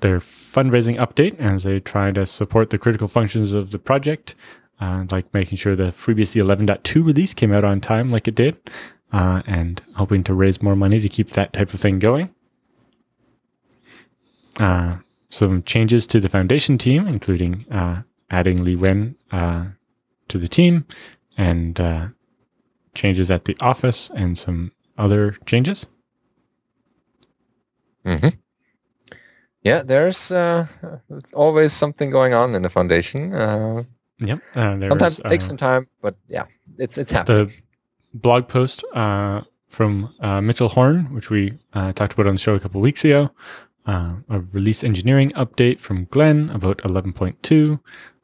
their 0.01 0.20
fundraising 0.20 0.97
update 0.97 1.39
as 1.39 1.64
they 1.64 1.80
try 1.80 2.12
to 2.12 2.26
support 2.26 2.70
the 2.70 2.78
critical 2.78 3.08
functions 3.08 3.53
of 3.53 3.72
the 3.72 3.80
project, 3.80 4.36
uh, 4.80 5.05
like 5.11 5.34
making 5.34 5.57
sure 5.57 5.75
the 5.75 5.86
FreeBSD 5.91 6.43
11.2 6.43 7.05
release 7.05 7.34
came 7.34 7.53
out 7.53 7.63
on 7.63 7.82
time, 7.82 8.11
like 8.11 8.28
it 8.28 8.36
did, 8.36 8.57
uh, 9.13 9.41
and 9.47 9.82
hoping 9.95 10.23
to 10.25 10.34
raise 10.34 10.61
more 10.61 10.75
money 10.75 10.99
to 10.99 11.09
keep 11.09 11.32
that 11.32 11.53
type 11.53 11.73
of 11.73 11.80
thing 11.80 11.99
going. 11.99 12.34
Uh, 14.59 14.97
some 15.30 15.63
changes 15.63 16.07
to 16.07 16.19
the 16.19 16.30
foundation 16.30 16.78
team, 16.78 17.07
including 17.07 17.65
uh, 17.71 18.03
adding 18.30 18.63
Li 18.63 18.75
Wen 18.75 19.15
uh, 19.32 19.65
to 20.30 20.38
the 20.38 20.47
team, 20.47 20.86
and 21.38 21.80
uh, 21.80 22.07
changes 22.95 23.30
at 23.32 23.45
the 23.45 23.57
office, 23.61 24.09
and 24.15 24.38
some 24.38 24.71
other 24.97 25.32
changes. 25.45 25.88
hmm 28.05 28.30
Yeah, 29.63 29.84
there's 29.84 30.32
uh, 30.32 30.67
always 31.34 31.73
something 31.73 32.09
going 32.11 32.34
on 32.34 32.55
in 32.55 32.61
the 32.63 32.69
foundation. 32.69 33.34
Uh, 33.34 33.84
Yep. 34.20 34.41
Uh, 34.55 34.76
there's, 34.78 34.89
sometimes 34.89 35.20
it 35.20 35.26
takes 35.26 35.45
uh, 35.45 35.47
some 35.47 35.57
time, 35.57 35.88
but 36.01 36.15
yeah, 36.28 36.45
it's 36.78 36.97
it's 36.97 37.11
happening. 37.11 37.47
the 37.47 37.53
blog 38.13 38.47
post 38.47 38.84
uh, 38.93 39.41
from 39.68 40.13
uh, 40.20 40.41
Mitchell 40.41 40.70
Horne, 40.70 41.13
which 41.13 41.30
we 41.30 41.57
uh, 41.74 41.93
talked 41.93 42.13
about 42.13 42.28
on 42.28 42.36
the 42.36 42.39
show 42.39 42.55
a 42.55 42.59
couple 42.59 42.82
weeks 42.82 43.05
ago, 43.05 43.30
uh, 43.86 44.15
a 44.30 44.39
release 44.39 44.84
engineering 44.84 45.32
update 45.32 45.80
from 45.80 46.05
Glen 46.05 46.49
about 46.49 46.80
11.2, 46.80 47.80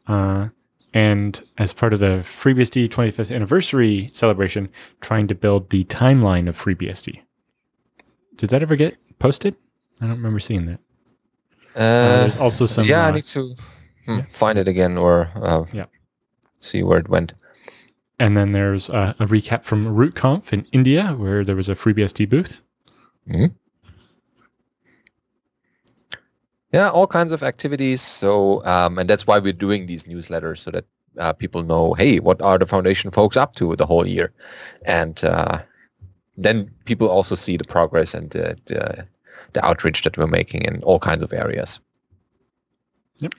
uh, 0.07 0.49
and 0.93 1.41
as 1.57 1.73
part 1.73 1.93
of 1.93 1.99
the 1.99 2.23
FreeBSD 2.23 2.87
25th 2.87 3.33
anniversary 3.33 4.09
celebration, 4.13 4.69
trying 5.01 5.27
to 5.27 5.35
build 5.35 5.69
the 5.69 5.83
timeline 5.85 6.47
of 6.47 6.61
FreeBSD. 6.61 7.21
Did 8.35 8.49
that 8.49 8.61
ever 8.61 8.75
get 8.75 8.97
posted? 9.19 9.55
I 10.01 10.07
don't 10.07 10.17
remember 10.17 10.39
seeing 10.39 10.65
that. 10.65 10.79
There's 11.75 12.35
also 12.37 12.65
some. 12.65 12.85
yeah, 12.85 13.07
I 13.07 13.11
need 13.11 13.25
to 13.25 13.55
hmm, 14.05 14.17
yeah. 14.19 14.25
find 14.27 14.57
it 14.59 14.67
again 14.67 14.97
or 14.97 15.29
uh, 15.35 15.65
Yeah. 15.73 15.85
see 16.59 16.83
where 16.83 16.99
it 16.99 17.09
went. 17.09 17.33
and 18.19 18.35
then 18.35 18.51
there's 18.53 18.89
uh, 18.89 19.13
a 19.19 19.25
recap 19.25 19.63
from 19.63 19.85
RootConf 19.87 20.53
in 20.53 20.65
India, 20.71 21.13
where 21.17 21.43
there 21.43 21.55
was 21.55 21.67
a 21.69 21.75
FreeBSD 21.75 22.29
booth. 22.29 22.61
Yeah, 26.71 26.89
all 26.89 27.07
kinds 27.07 27.31
of 27.31 27.43
activities. 27.43 28.01
So, 28.01 28.63
um, 28.65 28.97
and 28.97 29.09
that's 29.09 29.27
why 29.27 29.39
we're 29.39 29.53
doing 29.53 29.85
these 29.85 30.05
newsletters 30.05 30.59
so 30.59 30.71
that 30.71 30.85
uh, 31.19 31.33
people 31.33 31.63
know, 31.63 31.93
hey, 31.93 32.19
what 32.19 32.41
are 32.41 32.57
the 32.57 32.65
foundation 32.65 33.11
folks 33.11 33.37
up 33.37 33.55
to 33.55 33.75
the 33.75 33.85
whole 33.85 34.07
year, 34.07 34.31
and 34.85 35.23
uh, 35.23 35.59
then 36.37 36.71
people 36.85 37.07
also 37.07 37.35
see 37.35 37.57
the 37.57 37.63
progress 37.65 38.13
and 38.13 38.31
the, 38.31 38.57
the 38.65 39.05
the 39.53 39.63
outreach 39.65 40.01
that 40.03 40.17
we're 40.17 40.25
making 40.27 40.63
in 40.63 40.81
all 40.83 40.97
kinds 40.99 41.21
of 41.23 41.31
areas. 41.33 41.79
Yep. 43.17 43.33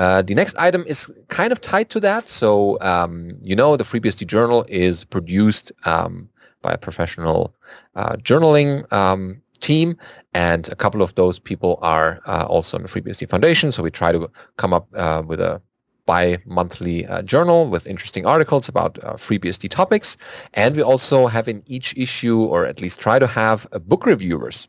Uh, 0.00 0.22
the 0.22 0.34
next 0.34 0.56
item 0.56 0.82
is 0.86 1.12
kind 1.28 1.52
of 1.52 1.60
tied 1.60 1.90
to 1.90 2.00
that. 2.00 2.26
So, 2.26 2.78
um, 2.80 3.32
you 3.42 3.54
know, 3.54 3.76
the 3.76 3.84
FreeBSD 3.84 4.26
journal 4.26 4.64
is 4.66 5.04
produced 5.04 5.72
um, 5.84 6.26
by 6.62 6.72
a 6.72 6.78
professional 6.78 7.54
uh, 7.96 8.16
journaling 8.16 8.90
um, 8.94 9.42
team, 9.60 9.98
and 10.32 10.70
a 10.70 10.74
couple 10.74 11.02
of 11.02 11.14
those 11.16 11.38
people 11.38 11.78
are 11.82 12.18
uh, 12.24 12.46
also 12.48 12.78
in 12.78 12.82
the 12.82 12.88
FreeBSD 12.88 13.28
Foundation. 13.28 13.72
So 13.72 13.82
we 13.82 13.90
try 13.90 14.10
to 14.10 14.30
come 14.56 14.72
up 14.72 14.88
uh, 14.94 15.22
with 15.26 15.38
a 15.38 15.60
bi-monthly 16.06 17.04
uh, 17.06 17.20
journal 17.20 17.66
with 17.66 17.86
interesting 17.86 18.24
articles 18.24 18.70
about 18.70 18.98
uh, 19.04 19.16
FreeBSD 19.16 19.68
topics, 19.68 20.16
and 20.54 20.76
we 20.76 20.82
also 20.82 21.26
have 21.26 21.46
in 21.46 21.62
each 21.66 21.94
issue, 21.98 22.40
or 22.44 22.64
at 22.64 22.80
least 22.80 23.00
try 23.00 23.18
to 23.18 23.26
have, 23.26 23.66
book 23.86 24.06
reviewers. 24.06 24.66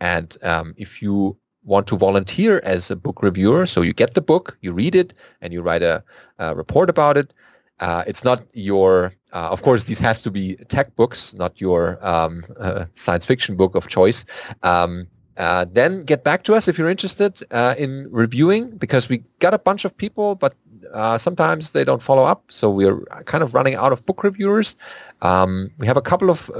And 0.00 0.34
um, 0.42 0.72
if 0.78 1.02
you 1.02 1.36
want 1.64 1.86
to 1.88 1.96
volunteer 1.96 2.60
as 2.64 2.90
a 2.90 2.96
book 2.96 3.22
reviewer, 3.22 3.66
so 3.66 3.82
you 3.82 3.92
get 3.92 4.14
the 4.14 4.20
book, 4.20 4.56
you 4.62 4.72
read 4.72 4.94
it, 4.94 5.14
and 5.40 5.52
you 5.52 5.62
write 5.62 5.82
a, 5.82 6.02
a 6.38 6.54
report 6.54 6.88
about 6.88 7.16
it. 7.16 7.34
Uh, 7.80 8.04
it's 8.06 8.24
not 8.24 8.42
your, 8.54 9.12
uh, 9.32 9.48
of 9.50 9.62
course, 9.62 9.84
these 9.88 9.98
have 9.98 10.22
to 10.22 10.30
be 10.30 10.56
tech 10.68 10.94
books, 10.96 11.34
not 11.34 11.60
your 11.60 11.98
um, 12.06 12.44
uh, 12.58 12.84
science 12.94 13.26
fiction 13.26 13.56
book 13.56 13.74
of 13.74 13.88
choice. 13.88 14.24
Um, 14.62 15.06
uh, 15.36 15.64
then 15.72 16.02
get 16.02 16.22
back 16.22 16.42
to 16.44 16.54
us 16.54 16.68
if 16.68 16.76
you're 16.76 16.90
interested 16.90 17.40
uh, 17.50 17.74
in 17.78 18.08
reviewing, 18.10 18.76
because 18.76 19.08
we 19.08 19.22
got 19.38 19.54
a 19.54 19.58
bunch 19.58 19.84
of 19.84 19.96
people, 19.96 20.34
but 20.34 20.54
uh, 20.92 21.16
sometimes 21.16 21.72
they 21.72 21.84
don't 21.84 22.02
follow 22.02 22.24
up. 22.24 22.44
So 22.48 22.70
we're 22.70 23.00
kind 23.24 23.42
of 23.42 23.54
running 23.54 23.74
out 23.74 23.92
of 23.92 24.04
book 24.04 24.22
reviewers. 24.22 24.76
Um, 25.22 25.70
we 25.78 25.86
have 25.86 25.96
a 25.96 26.02
couple 26.02 26.30
of 26.30 26.50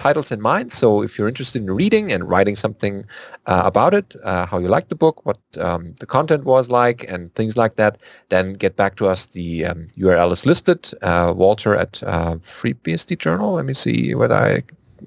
titles 0.00 0.32
in 0.32 0.40
mind. 0.40 0.72
So 0.72 1.02
if 1.02 1.18
you're 1.18 1.28
interested 1.28 1.62
in 1.62 1.70
reading 1.70 2.10
and 2.10 2.28
writing 2.28 2.56
something 2.56 3.04
uh, 3.46 3.62
about 3.66 3.92
it, 3.94 4.16
uh, 4.24 4.46
how 4.46 4.58
you 4.58 4.68
liked 4.68 4.88
the 4.88 4.94
book, 4.94 5.24
what 5.26 5.38
um, 5.58 5.94
the 6.00 6.06
content 6.06 6.44
was 6.44 6.70
like, 6.70 7.04
and 7.12 7.32
things 7.34 7.56
like 7.56 7.76
that, 7.76 7.98
then 8.30 8.54
get 8.54 8.76
back 8.76 8.96
to 8.96 9.06
us. 9.06 9.26
The 9.26 9.66
um, 9.66 9.86
URL 9.98 10.32
is 10.32 10.46
listed. 10.46 10.90
Uh, 11.02 11.34
Walter 11.36 11.76
at 11.76 12.02
uh, 12.02 12.36
FreeBSD 12.36 13.18
Journal. 13.18 13.52
Let 13.52 13.66
me 13.66 13.74
see 13.74 14.14
whether 14.14 14.34
I 14.34 14.62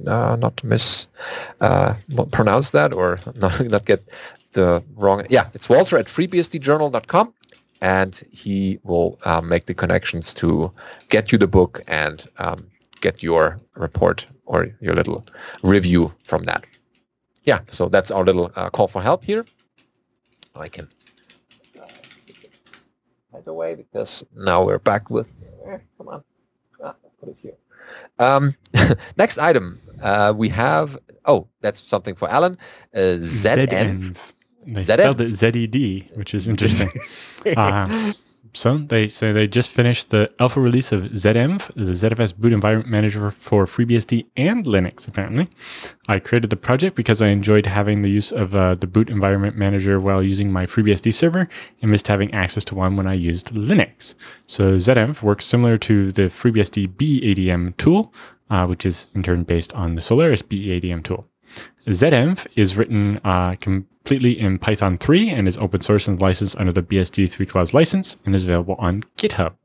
uh, 0.08 0.36
not 0.36 0.64
miss 0.64 1.08
uh, 1.62 1.96
pronounce 2.32 2.72
that 2.72 2.94
or 2.94 3.20
not, 3.36 3.60
not 3.66 3.86
get 3.86 4.08
the 4.54 4.84
wrong. 4.96 5.26
Yeah, 5.30 5.50
it's 5.54 5.70
Walter 5.70 5.98
at 5.98 6.06
FreeBSDJournal.com. 6.06 7.34
And 7.82 8.24
he 8.32 8.80
will 8.84 9.20
uh, 9.26 9.42
make 9.42 9.66
the 9.66 9.74
connections 9.74 10.34
to 10.36 10.72
get 11.10 11.34
you 11.34 11.38
the 11.38 11.48
book 11.48 11.82
and 11.86 12.26
um, 12.38 12.66
get 13.04 13.22
your 13.22 13.60
report 13.76 14.26
or 14.46 14.60
your 14.80 14.96
little 14.96 15.24
review 15.62 16.12
from 16.26 16.44
that. 16.44 16.66
Yeah, 17.44 17.60
so 17.68 17.90
that's 17.90 18.10
our 18.12 18.24
little 18.24 18.52
uh, 18.56 18.70
call 18.70 18.88
for 18.88 19.02
help 19.02 19.24
here. 19.24 19.46
I 20.56 20.70
can 20.70 20.88
right 23.34 23.48
away 23.48 23.76
because 23.76 24.24
now 24.36 24.64
we're 24.64 24.80
back 24.80 25.10
with. 25.10 25.28
eh, 25.68 25.80
come 25.98 26.08
on, 26.08 26.24
ah, 26.84 26.96
put 27.20 27.30
it 27.30 27.38
here. 27.42 27.58
Um, 28.20 28.56
next 29.18 29.38
item, 29.38 29.80
uh, 30.02 30.34
we 30.36 30.50
have. 30.50 30.98
Oh, 31.26 31.48
that's 31.62 31.80
something 31.80 32.16
for 32.16 32.30
Alan. 32.30 32.58
Uh, 32.96 33.18
ZN. 33.20 33.68
ZN. 33.70 34.18
They 34.66 34.82
ZN? 34.82 34.94
spelled 34.94 35.22
it 35.22 35.28
Z-E-D, 35.30 36.10
which 36.16 36.34
is 36.34 36.48
interesting. 36.48 36.90
uh, 37.58 38.14
so 38.54 38.78
they 38.78 39.08
say 39.08 39.32
they 39.32 39.48
just 39.48 39.70
finished 39.72 40.10
the 40.10 40.30
alpha 40.40 40.62
release 40.62 40.92
of 40.92 41.04
ZEnv, 41.04 41.68
the 41.74 41.94
ZFS 41.94 42.36
boot 42.36 42.54
environment 42.54 42.90
manager 42.90 43.32
for 43.32 43.66
FreeBSD 43.66 44.28
and 44.38 44.66
Linux, 44.66 45.08
apparently. 45.08 45.50
I 46.08 46.20
created 46.20 46.50
the 46.50 46.56
project 46.56 46.96
because 46.96 47.22
I 47.22 47.28
enjoyed 47.28 47.66
having 47.66 48.02
the 48.02 48.10
use 48.10 48.32
of 48.32 48.56
uh, 48.56 48.76
the 48.76 48.88
boot 48.88 49.10
environment 49.10 49.56
manager 49.56 50.00
while 50.00 50.22
using 50.22 50.52
my 50.52 50.66
FreeBSD 50.66 51.14
server 51.14 51.50
and 51.82 51.92
missed 51.92 52.08
having 52.08 52.34
access 52.34 52.64
to 52.66 52.76
one 52.76 52.96
when 52.96 53.08
I 53.08 53.14
used 53.14 53.48
Linux. 53.54 54.14
So 54.46 54.76
ZEnv 54.76 55.24
works 55.24 55.46
similar 55.46 55.78
to 55.78 56.12
the 56.12 56.24
FreeBSD 56.24 56.90
beadm 56.90 57.76
tool, 57.78 58.14
uh, 58.50 58.68
which 58.68 58.86
is 58.86 59.08
in 59.16 59.24
turn 59.24 59.44
based 59.44 59.74
on 59.74 59.96
the 59.96 60.02
Solaris 60.02 60.44
beadm 60.44 61.04
tool. 61.04 61.28
ZEnv 61.86 62.48
is 62.56 62.78
written 62.78 63.20
uh, 63.24 63.56
completely 63.60 64.40
in 64.40 64.58
Python 64.58 64.98
3 64.98 65.30
and 65.30 65.48
is 65.48 65.58
open 65.58 65.82
source 65.82 66.08
and 66.08 66.20
licensed 66.20 66.58
under 66.58 66.72
the 66.72 66.84
BSD 66.84 67.30
3 67.30 67.46
clause 67.46 67.74
license 67.74 68.18
and 68.26 68.36
is 68.36 68.46
available 68.46 68.76
on 68.80 69.04
GitHub. 69.18 69.56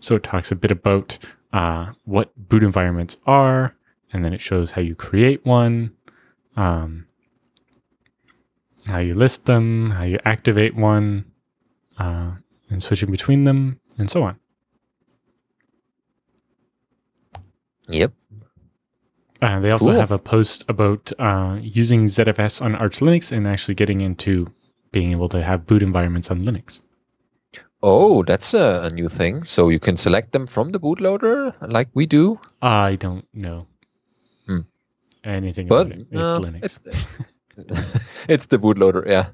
So 0.00 0.16
it 0.16 0.22
talks 0.22 0.50
a 0.50 0.56
bit 0.56 0.70
about 0.70 1.18
uh, 1.52 1.92
what 2.04 2.30
boot 2.36 2.62
environments 2.62 3.16
are, 3.26 3.74
and 4.12 4.24
then 4.24 4.32
it 4.32 4.40
shows 4.40 4.72
how 4.72 4.82
you 4.82 4.94
create 4.94 5.44
one, 5.44 5.92
um, 6.56 7.06
how 8.86 8.98
you 8.98 9.14
list 9.14 9.46
them, 9.46 9.90
how 9.90 10.04
you 10.04 10.18
activate 10.24 10.74
one, 10.74 11.24
uh, 11.98 12.32
and 12.68 12.82
switching 12.82 13.10
between 13.10 13.44
them, 13.44 13.80
and 13.98 14.10
so 14.10 14.22
on. 14.22 14.38
Yep. 17.88 18.12
Uh, 19.42 19.60
they 19.60 19.70
also 19.70 19.90
Cool. 19.90 20.00
have 20.00 20.10
a 20.10 20.18
post 20.18 20.64
about 20.68 21.12
uh, 21.18 21.58
using 21.60 22.06
ZFS 22.06 22.62
on 22.62 22.74
Arch 22.76 23.00
Linux 23.00 23.32
and 23.32 23.46
actually 23.46 23.74
getting 23.74 24.00
into 24.00 24.52
being 24.92 25.10
able 25.12 25.28
to 25.28 25.42
have 25.42 25.66
boot 25.66 25.82
environments 25.82 26.30
on 26.30 26.40
Linux. 26.46 26.80
Oh, 27.82 28.22
that's 28.22 28.54
a, 28.54 28.82
a 28.84 28.90
new 28.90 29.08
thing. 29.08 29.44
So 29.44 29.68
you 29.68 29.78
can 29.78 29.96
select 29.96 30.32
them 30.32 30.46
from 30.46 30.70
the 30.72 30.80
bootloader 30.80 31.54
like 31.68 31.88
we 31.94 32.06
do. 32.06 32.40
I 32.62 32.96
don't 32.96 33.26
know 33.34 33.66
Hmm. 34.46 34.60
anything 35.24 35.68
But 35.68 35.86
about 35.86 35.98
it. 36.00 36.06
It's 36.10 36.20
uh, 36.20 36.40
Linux. 36.40 36.62
It's, 36.64 36.78
it's 38.28 38.46
the 38.46 38.58
bootloader. 38.58 39.06
Yeah, 39.06 39.28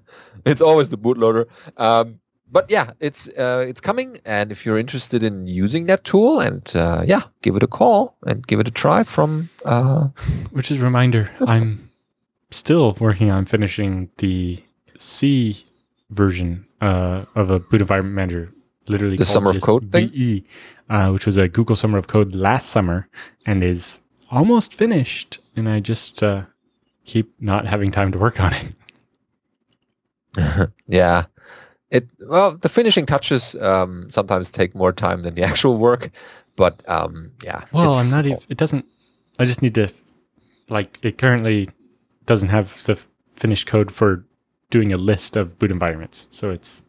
it's 0.44 0.60
always 0.60 0.90
the 0.90 0.98
bootloader. 0.98 1.46
Um, 1.76 2.18
but 2.52 2.70
yeah, 2.70 2.92
it's 3.00 3.28
uh, 3.30 3.64
it's 3.66 3.80
coming, 3.80 4.18
and 4.26 4.52
if 4.52 4.64
you're 4.64 4.78
interested 4.78 5.22
in 5.22 5.46
using 5.46 5.86
that 5.86 6.04
tool, 6.04 6.40
and 6.40 6.70
uh, 6.76 7.02
yeah, 7.04 7.22
give 7.40 7.56
it 7.56 7.62
a 7.62 7.66
call 7.66 8.16
and 8.26 8.46
give 8.46 8.60
it 8.60 8.68
a 8.68 8.70
try. 8.70 9.02
From 9.02 9.48
uh, 9.64 10.08
Which 10.50 10.70
is 10.70 10.80
a 10.80 10.84
reminder, 10.84 11.30
I'm 11.48 11.90
still 12.50 12.92
working 13.00 13.30
on 13.30 13.46
finishing 13.46 14.10
the 14.18 14.62
C 14.98 15.64
version 16.10 16.66
uh, 16.80 17.24
of 17.34 17.50
a 17.50 17.58
boot 17.58 17.80
environment 17.80 18.14
manager, 18.14 18.52
literally 18.86 19.16
The 19.16 19.24
Summer 19.24 19.50
of 19.50 19.60
Code 19.62 19.90
thing? 19.90 20.08
BE, 20.08 20.44
uh, 20.90 21.10
which 21.10 21.26
was 21.26 21.38
a 21.38 21.48
Google 21.48 21.76
Summer 21.76 21.98
of 21.98 22.06
Code 22.06 22.34
last 22.34 22.68
summer 22.68 23.08
and 23.46 23.64
is 23.64 24.00
almost 24.30 24.74
finished. 24.74 25.38
And 25.56 25.68
I 25.68 25.80
just 25.80 26.22
uh, 26.22 26.42
keep 27.04 27.32
not 27.40 27.66
having 27.66 27.90
time 27.90 28.12
to 28.12 28.18
work 28.18 28.40
on 28.40 28.52
it. 28.52 28.74
yeah, 30.86 31.24
it 31.92 32.08
well 32.26 32.56
the 32.56 32.68
finishing 32.68 33.06
touches 33.06 33.54
um, 33.56 34.08
sometimes 34.10 34.50
take 34.50 34.74
more 34.74 34.92
time 34.92 35.22
than 35.22 35.34
the 35.34 35.42
actual 35.50 35.76
work, 35.76 36.10
but 36.56 36.82
um, 36.88 37.30
yeah. 37.44 37.64
Well, 37.72 37.94
I'm 37.94 38.10
not 38.10 38.26
even. 38.26 38.40
It 38.48 38.56
doesn't. 38.56 38.84
I 39.38 39.44
just 39.44 39.62
need 39.62 39.74
to, 39.76 39.88
like, 40.68 40.98
it 41.02 41.18
currently 41.18 41.68
doesn't 42.26 42.50
have 42.50 42.82
the 42.84 43.02
finished 43.34 43.66
code 43.66 43.90
for 43.90 44.24
doing 44.70 44.92
a 44.92 44.98
list 44.98 45.36
of 45.36 45.58
boot 45.58 45.70
environments. 45.70 46.28
So 46.30 46.50
it's, 46.50 46.82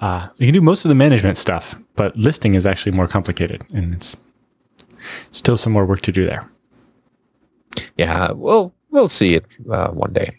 uh, 0.00 0.28
you 0.36 0.46
can 0.46 0.54
do 0.54 0.60
most 0.60 0.84
of 0.84 0.88
the 0.88 0.94
management 0.94 1.36
stuff, 1.36 1.74
but 1.96 2.16
listing 2.16 2.54
is 2.54 2.64
actually 2.64 2.92
more 2.92 3.08
complicated, 3.08 3.64
and 3.74 3.94
it's 3.94 4.16
still 5.32 5.56
some 5.56 5.72
more 5.72 5.84
work 5.84 6.00
to 6.02 6.12
do 6.12 6.26
there. 6.26 6.48
Yeah, 7.96 8.32
well, 8.32 8.72
we'll 8.90 9.08
see 9.08 9.34
it 9.34 9.44
uh, 9.70 9.90
one 9.90 10.12
day. 10.12 10.30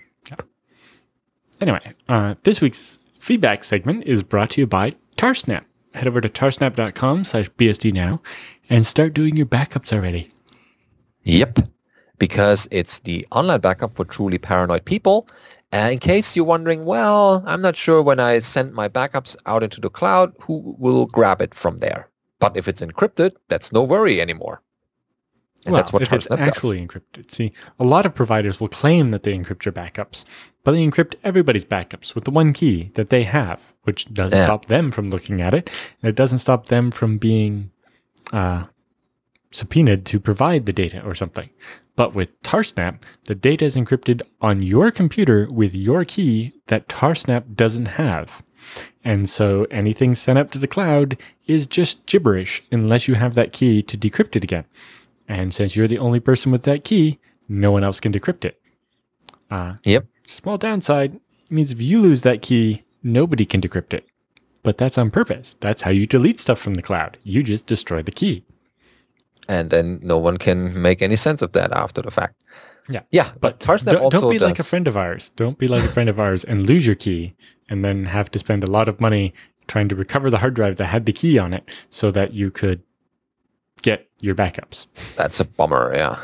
Anyway, 1.62 1.94
uh, 2.08 2.36
this 2.44 2.62
week's 2.62 3.00
feedback 3.20 3.64
segment 3.64 4.06
is 4.06 4.24
brought 4.24 4.52
to 4.52 4.62
you 4.62 4.68
by 4.68 4.92
Tarsnap. 5.18 5.66
Head 5.94 6.08
over 6.08 6.22
to 6.22 6.30
tarsnap.com 6.30 7.24
slash 7.24 7.50
BSD 7.52 7.94
now 7.94 8.22
and 8.70 8.86
start 8.86 9.14
doing 9.14 9.36
your 9.36 9.46
backups 9.46 9.94
already. 9.94 10.30
Yep, 11.24 11.60
because 12.18 12.68
it's 12.72 13.00
the 13.02 13.26
online 13.32 13.60
backup 13.60 13.94
for 13.94 14.06
truly 14.06 14.38
paranoid 14.38 14.86
people. 14.86 15.28
In 15.72 16.00
case 16.00 16.36
you're 16.36 16.46
wondering, 16.46 16.86
well, 16.86 17.44
I'm 17.46 17.62
not 17.62 17.76
sure 17.76 18.02
when 18.02 18.20
I 18.20 18.40
send 18.40 18.74
my 18.74 18.90
backups 18.90 19.36
out 19.46 19.62
into 19.62 19.80
the 19.80 19.90
cloud, 19.90 20.34
who 20.42 20.76
will 20.80 21.06
grab 21.08 21.42
it 21.42 21.54
from 21.54 21.78
there. 21.78 22.10
But 22.40 22.58
if 22.58 22.68
it's 22.68 22.82
encrypted, 22.82 23.34
that's 23.50 23.72
no 23.72 23.84
worry 23.84 24.22
anymore. 24.22 24.62
And 25.66 25.74
well, 25.74 25.82
that's 25.82 25.92
what 25.92 26.02
if 26.02 26.14
it's 26.14 26.28
Tarsnap 26.28 26.38
does. 26.40 26.48
actually 26.48 26.86
encrypted. 26.86 27.30
See, 27.30 27.52
a 27.80 27.84
lot 27.84 28.06
of 28.06 28.16
providers 28.16 28.60
will 28.62 28.70
claim 28.70 29.12
that 29.12 29.24
they 29.24 29.38
encrypt 29.38 29.66
your 29.66 29.74
backups, 29.74 30.24
but 30.64 30.72
they 30.72 30.86
encrypt 30.86 31.16
everybody's 31.24 31.66
backups 31.66 32.16
with 32.16 32.24
the 32.24 32.32
one 32.32 32.54
key 32.54 32.92
that 32.96 33.10
they 33.10 33.24
have, 33.24 33.74
which 33.84 34.12
doesn't 34.14 34.38
Yeah. 34.38 34.46
stop 34.46 34.66
them 34.66 34.90
from 34.92 35.10
looking 35.10 35.42
at 35.42 35.54
it, 35.54 35.70
and 36.02 36.10
it 36.10 36.16
doesn't 36.16 36.40
stop 36.40 36.68
them 36.68 36.92
from 36.92 37.18
being 37.18 37.72
uh, 38.32 38.66
subpoenaed 39.52 40.06
to 40.06 40.20
provide 40.20 40.66
the 40.66 40.74
data 40.74 41.02
or 41.04 41.16
something. 41.16 41.50
But 41.96 42.14
with 42.16 42.42
Tarsnap, 42.44 43.02
the 43.26 43.36
data 43.36 43.66
is 43.66 43.76
encrypted 43.76 44.22
on 44.42 44.62
your 44.64 44.92
computer 44.92 45.48
with 45.52 45.74
your 45.76 46.06
key 46.06 46.54
that 46.68 46.88
Tarsnap 46.88 47.56
doesn't 47.56 47.88
have. 47.88 48.44
And 49.04 49.30
so 49.30 49.66
anything 49.72 50.14
sent 50.16 50.38
up 50.38 50.52
to 50.52 50.60
the 50.60 50.68
cloud 50.68 51.18
is 51.48 51.66
just 51.66 52.06
gibberish 52.06 52.62
unless 52.72 53.08
you 53.08 53.16
have 53.16 53.34
that 53.36 53.52
key 53.52 53.82
to 53.82 53.98
decrypt 53.98 54.36
it 54.36 54.44
again. 54.44 54.66
And 55.30 55.54
since 55.54 55.76
you're 55.76 55.88
the 55.88 56.00
only 56.00 56.20
person 56.20 56.52
with 56.52 56.64
that 56.64 56.84
key, 56.84 57.20
no 57.48 57.72
one 57.72 57.84
else 57.84 58.00
can 58.00 58.12
decrypt 58.12 58.44
it. 58.44 58.60
Uh, 59.50 59.76
Yep. 59.84 60.08
Small 60.28 60.58
downside 60.58 61.20
means 61.50 61.72
if 61.72 61.82
you 61.82 62.02
lose 62.02 62.24
that 62.24 62.42
key, 62.42 62.84
nobody 63.02 63.46
can 63.46 63.62
decrypt 63.62 63.94
it. 63.94 64.06
But 64.64 64.78
that's 64.78 64.98
on 64.98 65.10
purpose. 65.12 65.56
That's 65.60 65.84
how 65.84 65.92
you 65.92 66.06
delete 66.06 66.40
stuff 66.40 66.60
from 66.60 66.74
the 66.74 66.82
cloud. 66.82 67.18
You 67.24 67.44
just 67.44 67.66
destroy 67.66 68.02
the 68.02 68.12
key. 68.12 68.44
And 69.48 69.70
then 69.70 70.00
no 70.04 70.18
one 70.18 70.38
can 70.38 70.80
make 70.80 71.02
any 71.02 71.16
sense 71.16 71.42
of 71.42 71.54
that 71.54 71.72
after 71.76 72.02
the 72.02 72.12
fact. 72.12 72.36
Yeah. 72.90 73.02
Yeah, 73.12 73.32
but, 73.40 73.60
Tarsnap 73.60 73.94
don't, 73.94 74.02
also 74.02 74.22
don't 74.22 74.32
be 74.32 74.40
does. 74.40 74.50
like 74.50 74.60
a 74.60 74.64
friend 74.64 74.88
of 74.88 74.98
ours. 74.98 75.32
Don't 75.36 75.58
be 75.58 75.68
like 75.68 75.84
a 75.84 75.88
friend 75.88 76.10
of 76.10 76.20
ours 76.20 76.44
and 76.44 76.68
lose 76.68 76.86
your 76.86 76.96
key 76.96 77.36
and 77.70 77.86
then 77.86 78.06
have 78.06 78.30
to 78.32 78.40
spend 78.40 78.64
a 78.64 78.70
lot 78.70 78.90
of 78.90 79.00
money 79.00 79.34
trying 79.68 79.88
to 79.90 79.96
recover 79.96 80.30
the 80.30 80.40
hard 80.40 80.56
drive 80.56 80.78
that 80.78 80.88
had 80.88 81.06
the 81.06 81.14
key 81.14 81.38
on 81.38 81.54
it 81.54 81.70
so 81.90 82.10
that 82.12 82.34
you 82.34 82.50
could 82.52 82.82
get 83.82 84.10
your 84.22 84.36
backups. 84.36 84.88
That's 85.16 85.40
a 85.40 85.46
bummer, 85.46 85.94
yeah. 85.96 86.20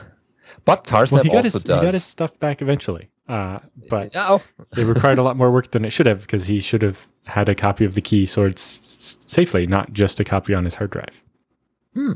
But 0.66 0.86
Tarsnap 0.86 1.12
Well, 1.14 1.24
he 1.24 1.30
got, 1.30 1.46
also 1.46 1.60
his, 1.60 1.64
he 1.64 1.68
got 1.68 1.94
his 1.94 2.04
stuff 2.04 2.40
back 2.40 2.62
eventually. 2.62 3.10
Uh, 3.28 3.60
but 3.90 4.12
oh, 4.16 4.42
it 4.78 4.84
required 4.86 5.18
a 5.18 5.24
lot 5.24 5.36
more 5.38 5.52
work 5.52 5.72
than 5.72 5.84
it 5.86 5.90
should 5.90 6.06
have 6.06 6.22
because 6.22 6.46
he 6.46 6.60
should 6.60 6.82
have 6.84 7.08
had 7.24 7.50
a 7.50 7.56
copy 7.56 7.84
of 7.86 7.96
the 7.96 8.02
key 8.02 8.26
stored 8.26 8.54
s- 8.54 8.80
s- 9.00 9.18
safely, 9.26 9.66
not 9.66 9.94
just 9.94 10.20
a 10.20 10.24
copy 10.24 10.54
on 10.54 10.64
his 10.66 10.76
hard 10.76 10.92
drive. 10.92 11.24
hmm. 11.94 12.12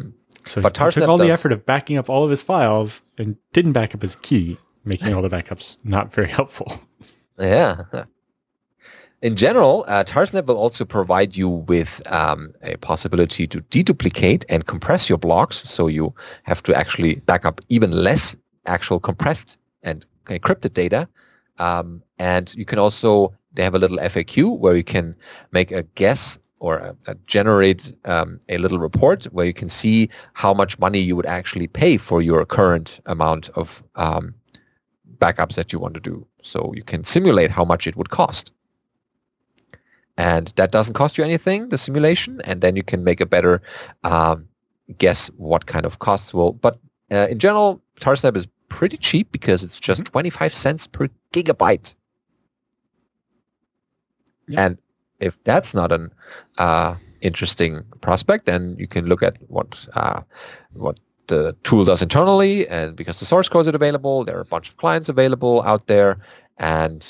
So 0.46 0.62
But 0.62 0.76
he 0.78 0.84
took 0.84 0.94
Tarsnap 1.04 1.08
all 1.10 1.18
the 1.18 1.32
effort 1.32 1.52
of 1.52 1.66
backing 1.66 1.98
up 1.98 2.10
all 2.10 2.24
of 2.24 2.30
his 2.30 2.44
files 2.44 3.02
and 3.18 3.36
didn't 3.54 3.74
back 3.74 3.94
up 3.94 4.02
his 4.02 4.16
key, 4.16 4.58
making 4.86 5.14
all 5.16 5.22
the 5.22 5.30
backups 5.30 5.78
not 5.84 6.14
very 6.14 6.30
helpful. 6.30 6.82
Yeah. 7.40 7.84
In 9.22 9.36
general, 9.36 9.84
uh, 9.90 10.06
Tarsnap 10.06 10.46
will 10.46 10.58
also 10.58 10.86
provide 10.86 11.36
you 11.36 11.50
with 11.50 12.02
um, 12.10 12.54
a 12.64 12.78
possibility 12.78 13.46
to 13.48 13.60
deduplicate 13.64 14.46
and 14.48 14.66
compress 14.66 15.10
your 15.10 15.18
blocks, 15.18 15.58
so 15.58 15.88
you 15.88 16.14
have 16.44 16.64
to 16.64 16.74
actually 16.74 17.16
back 17.16 17.44
up 17.44 17.60
even 17.68 17.92
less 17.92 18.38
actual 18.66 18.98
compressed 18.98 19.58
and 19.84 20.06
encrypted 20.28 20.74
data. 20.74 21.06
Um, 21.58 22.02
and 22.18 22.56
you 22.56 22.64
can 22.64 22.80
also, 22.80 23.34
they 23.52 23.64
have 23.64 23.76
a 23.76 23.80
little 23.80 23.98
FAQ 23.98 24.58
where 24.58 24.78
you 24.78 24.86
can 24.86 25.16
make 25.52 25.74
a 25.74 25.84
guess 25.96 26.40
or 26.62 26.82
uh 26.82 26.94
uh, 27.08 27.14
generate 27.26 27.94
um, 28.06 28.40
a 28.50 28.58
little 28.58 28.80
report 28.80 29.26
where 29.34 29.46
you 29.46 29.54
can 29.54 29.70
see 29.70 30.10
how 30.34 30.54
much 30.54 30.78
money 30.80 31.00
you 31.00 31.16
would 31.16 31.26
actually 31.26 31.68
pay 31.68 31.98
for 31.98 32.22
your 32.22 32.46
current 32.46 33.00
amount 33.06 33.50
of 33.56 33.84
um, 33.96 34.34
backups 35.18 35.56
that 35.56 35.74
you 35.74 35.80
want 35.80 35.94
to 35.94 36.00
do. 36.00 36.26
So 36.42 36.72
you 36.74 36.84
can 36.84 37.04
simulate 37.04 37.52
how 37.52 37.66
much 37.66 37.88
it 37.88 37.98
would 37.98 38.10
cost. 38.10 38.52
And 40.20 40.48
that 40.58 40.74
doesn't 40.74 40.96
cost 40.96 41.18
you 41.18 41.24
anything, 41.24 41.70
the 41.70 41.78
simulation, 41.78 42.42
and 42.44 42.60
then 42.60 42.76
you 42.76 42.84
can 42.84 43.06
make 43.06 43.22
a 43.22 43.26
better 43.26 43.62
um, 44.04 44.50
guess 44.98 45.28
what 45.38 45.66
kind 45.68 45.86
of 45.86 46.00
costs 46.00 46.34
will. 46.34 46.52
But 46.52 46.78
uh, 47.10 47.28
in 47.30 47.40
general, 47.40 47.82
Tarsnap 48.02 48.36
is 48.36 48.46
pretty 48.68 48.98
cheap 48.98 49.32
because 49.32 49.64
it's 49.64 49.80
just 49.80 50.04
25 50.04 50.54
cents 50.54 50.88
per 50.88 51.08
gigabyte. 51.32 51.94
Yeah. 54.50 54.66
And 54.66 54.78
if 55.22 55.42
that's 55.46 55.74
not 55.74 55.94
an 55.94 56.12
uh, 56.58 56.96
interesting 57.22 57.82
prospect, 58.02 58.46
then 58.46 58.76
you 58.78 58.88
can 58.88 59.06
look 59.06 59.24
at 59.24 59.38
what 59.48 59.88
uh, 59.94 60.20
what 60.74 61.00
the 61.28 61.56
tool 61.64 61.86
does 61.86 62.02
internally, 62.02 62.68
and 62.68 62.94
because 62.94 63.20
the 63.20 63.26
source 63.26 63.48
code 63.48 63.62
is 63.62 63.74
available, 63.74 64.26
there 64.26 64.36
are 64.36 64.42
a 64.42 64.52
bunch 64.54 64.68
of 64.68 64.76
clients 64.76 65.08
available 65.08 65.62
out 65.62 65.88
there, 65.88 66.18
and 66.58 67.08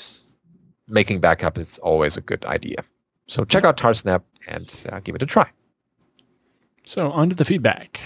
making 0.86 1.18
backup 1.18 1.58
is 1.58 1.80
always 1.80 2.16
a 2.16 2.20
good 2.20 2.44
idea. 2.44 2.84
So 3.30 3.44
check 3.44 3.64
out 3.64 3.76
Tarsnap 3.76 4.22
and 4.48 4.74
uh, 4.90 4.98
give 4.98 5.14
it 5.14 5.22
a 5.22 5.26
try. 5.26 5.48
So 6.82 7.12
on 7.12 7.28
to 7.28 7.36
the 7.36 7.44
feedback. 7.44 8.00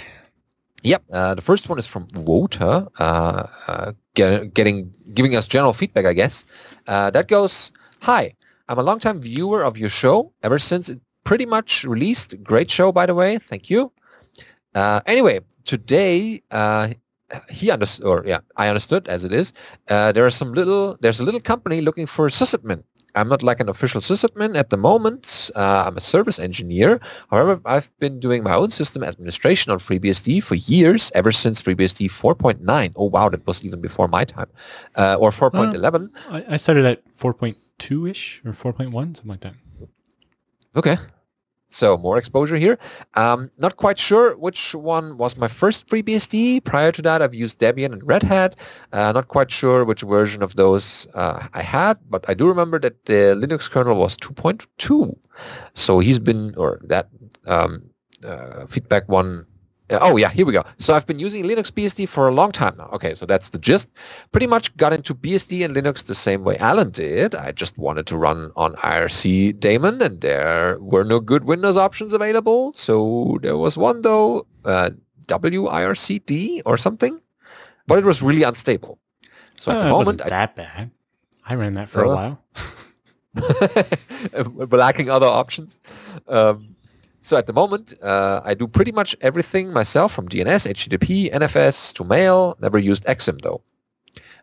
Yep. 0.83 1.03
Uh, 1.11 1.35
the 1.35 1.41
first 1.41 1.71
one 1.71 1.79
is 1.79 1.87
from 1.87 2.07
Wota, 2.09 2.89
uh, 2.99 3.47
uh, 3.67 3.93
get, 4.15 4.53
getting 4.53 4.95
giving 5.15 5.35
us 5.35 5.49
general 5.49 5.73
feedback, 5.73 6.05
I 6.05 6.13
guess. 6.13 6.45
Uh, 6.87 7.09
that 7.13 7.29
goes, 7.29 7.73
"Hi, 8.03 8.35
I'm 8.69 8.79
a 8.79 8.83
longtime 8.83 9.23
viewer 9.23 9.65
of 9.65 9.79
your 9.79 9.89
show 9.89 10.31
ever 10.43 10.59
since 10.59 10.91
it 10.91 11.01
pretty 11.25 11.47
much 11.47 11.85
released. 11.85 12.35
Great 12.45 12.71
show, 12.71 12.93
by 12.93 13.07
the 13.07 13.15
way. 13.15 13.39
Thank 13.39 13.71
you. 13.71 13.91
Uh, 14.75 15.01
anyway, 15.07 15.41
today 15.65 16.43
uh, 16.51 16.89
he 17.49 17.71
understood, 17.71 18.05
or 18.07 18.25
yeah, 18.27 18.41
I 18.59 18.69
understood 18.69 19.09
as 19.09 19.25
it 19.25 19.33
is. 19.33 19.55
there 19.87 20.27
are 20.27 20.31
some 20.31 20.53
little, 20.53 20.99
there's 21.01 21.21
a 21.21 21.25
little 21.25 21.41
company 21.41 21.81
looking 21.81 22.07
for 22.07 22.29
sysadmin 22.29 22.85
I'm 23.15 23.29
not 23.29 23.43
like 23.43 23.61
an 23.61 23.69
official 23.69 24.01
sysadmin 24.01 24.57
at 24.57 24.71
the 24.71 24.77
moment. 24.77 25.51
Uh, 25.55 25.85
I'm 25.87 25.97
a 25.97 26.01
service 26.01 26.39
engineer. 26.39 27.01
However, 27.31 27.61
I've 27.65 27.91
been 27.99 28.19
doing 28.19 28.43
my 28.43 28.55
own 28.55 28.71
system 28.71 29.05
administration 29.05 29.71
on 29.73 29.79
FreeBSD 29.79 30.43
for 30.43 30.57
years, 30.57 31.13
ever 31.15 31.31
since 31.31 31.63
FreeBSD 31.63 32.11
4.9. 32.11 32.93
Oh, 32.97 33.07
wow, 33.07 33.29
that 33.29 33.47
was 33.47 33.63
even 33.65 33.81
before 33.81 34.09
my 34.09 34.25
time. 34.25 34.49
Uh, 34.97 35.17
or 35.21 35.31
4.11. 35.31 36.09
Uh, 36.29 36.43
I, 36.49 36.55
I 36.55 36.57
started 36.57 36.85
at 36.87 37.03
4.2-ish 37.17 38.43
or 38.45 38.53
4.1, 38.53 38.93
something 38.93 39.29
like 39.29 39.41
that. 39.41 39.55
Okay. 40.77 40.97
So 41.75 41.97
more 41.97 42.19
exposure 42.19 42.55
here. 42.57 42.79
Um, 43.15 43.51
not 43.59 43.77
quite 43.77 43.99
sure 43.99 44.37
which 44.39 44.77
one 44.77 45.19
was 45.19 45.37
my 45.37 45.49
first 45.49 45.89
FreeBSD. 45.89 46.63
Prior 46.63 46.93
to 46.93 47.03
that, 47.03 47.21
I've 47.21 47.35
used 47.35 47.59
Debian 47.59 47.93
and 47.93 48.07
Red 48.07 48.23
Hat. 48.23 48.55
Uh, 48.93 49.11
not 49.11 49.27
quite 49.27 49.51
sure 49.51 49.85
which 49.85 50.03
version 50.03 50.41
of 50.45 50.55
those 50.55 51.09
uh, 51.15 51.49
I 51.53 51.63
had, 51.63 51.99
but 52.09 52.25
I 52.29 52.35
do 52.35 52.47
remember 52.47 52.79
that 52.79 53.07
the 53.07 53.35
Linux 53.37 53.69
kernel 53.69 53.97
was 53.97 54.17
2.2. 54.19 55.17
So 55.75 55.99
he's 55.99 56.21
been, 56.21 56.55
or 56.57 56.81
that 56.85 57.09
um, 57.47 57.91
uh, 58.25 58.67
feedback 58.67 59.09
one 59.09 59.45
oh 59.91 60.17
yeah, 60.17 60.31
here 60.31 60.47
we 60.47 60.53
go. 60.53 60.65
So 60.79 60.95
I've 60.95 61.07
been 61.07 61.19
using 61.19 61.45
Linux 61.45 61.71
BSD 61.71 62.09
for 62.09 62.29
a 62.29 62.35
long 62.35 62.53
time 62.53 62.75
now. 62.79 62.89
Okay, 62.93 63.15
so 63.15 63.27
that's 63.27 63.51
the 63.51 63.59
gist. 63.59 63.91
Pretty 64.33 64.47
much 64.47 64.75
got 64.77 64.93
into 64.93 65.15
BSD 65.15 65.65
and 65.65 65.77
Linux 65.77 66.07
the 66.07 66.15
same 66.15 66.45
way 66.45 66.57
Alan 66.59 66.91
did. 66.91 67.35
I 67.35 67.53
just 67.53 67.77
wanted 67.79 68.07
to 68.07 68.17
run 68.17 68.51
on 68.57 68.73
IRC 68.75 69.61
daemon 69.61 70.01
and 70.01 70.21
there 70.21 70.79
were 70.81 71.05
no 71.05 71.21
good 71.21 71.45
Windows 71.45 71.77
options 71.77 72.13
available. 72.13 72.73
So 72.75 73.39
there 73.43 73.57
was 73.57 73.77
one 73.77 74.03
though, 74.03 74.47
uh, 74.65 74.91
WIRCD 75.27 76.63
or 76.67 76.77
something, 76.77 77.19
but 77.87 77.99
it 77.99 78.05
was 78.05 78.23
really 78.23 78.43
unstable. 78.43 78.99
So 79.57 79.73
at 79.73 79.79
uh, 79.79 79.81
the 79.81 79.87
moment, 79.87 79.99
wasn't 80.07 80.29
that 80.29 80.57
bad. 80.57 80.91
I 81.47 81.55
ran 81.55 81.73
that 81.73 81.89
for 81.89 82.07
uh, 82.07 82.11
a 82.11 82.15
while. 82.15 82.45
lacking 84.71 85.11
other 85.11 85.27
options. 85.27 85.81
Um, 86.29 86.74
so 87.25 87.39
at 87.39 87.47
the 87.47 87.55
moment, 87.55 87.95
uh, 88.03 88.43
I 88.45 88.53
do 88.53 88.69
pretty 88.69 88.93
much 88.93 89.17
everything 89.23 89.73
myself 89.73 90.13
from 90.13 90.29
DNS, 90.29 90.71
HTTP, 90.71 91.33
NFS 91.33 91.95
to 91.95 92.05
mail. 92.05 92.55
Never 92.61 92.79
used 92.79 93.03
Exim 93.07 93.41
though. 93.41 93.63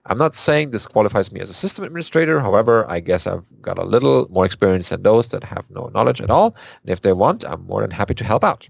I'm 0.07 0.17
not 0.17 0.33
saying 0.33 0.71
this 0.71 0.87
qualifies 0.87 1.31
me 1.31 1.41
as 1.41 1.51
a 1.51 1.53
system 1.53 1.85
administrator. 1.85 2.39
However, 2.39 2.89
I 2.89 2.99
guess 2.99 3.27
I've 3.27 3.47
got 3.61 3.77
a 3.77 3.83
little 3.83 4.25
more 4.31 4.47
experience 4.47 4.89
than 4.89 5.03
those 5.03 5.27
that 5.27 5.43
have 5.43 5.63
no 5.69 5.91
knowledge 5.93 6.21
at 6.21 6.31
all. 6.31 6.55
And 6.81 6.89
if 6.89 7.01
they 7.01 7.13
want, 7.13 7.45
I'm 7.45 7.67
more 7.67 7.81
than 7.81 7.91
happy 7.91 8.15
to 8.15 8.25
help 8.25 8.43
out. 8.43 8.67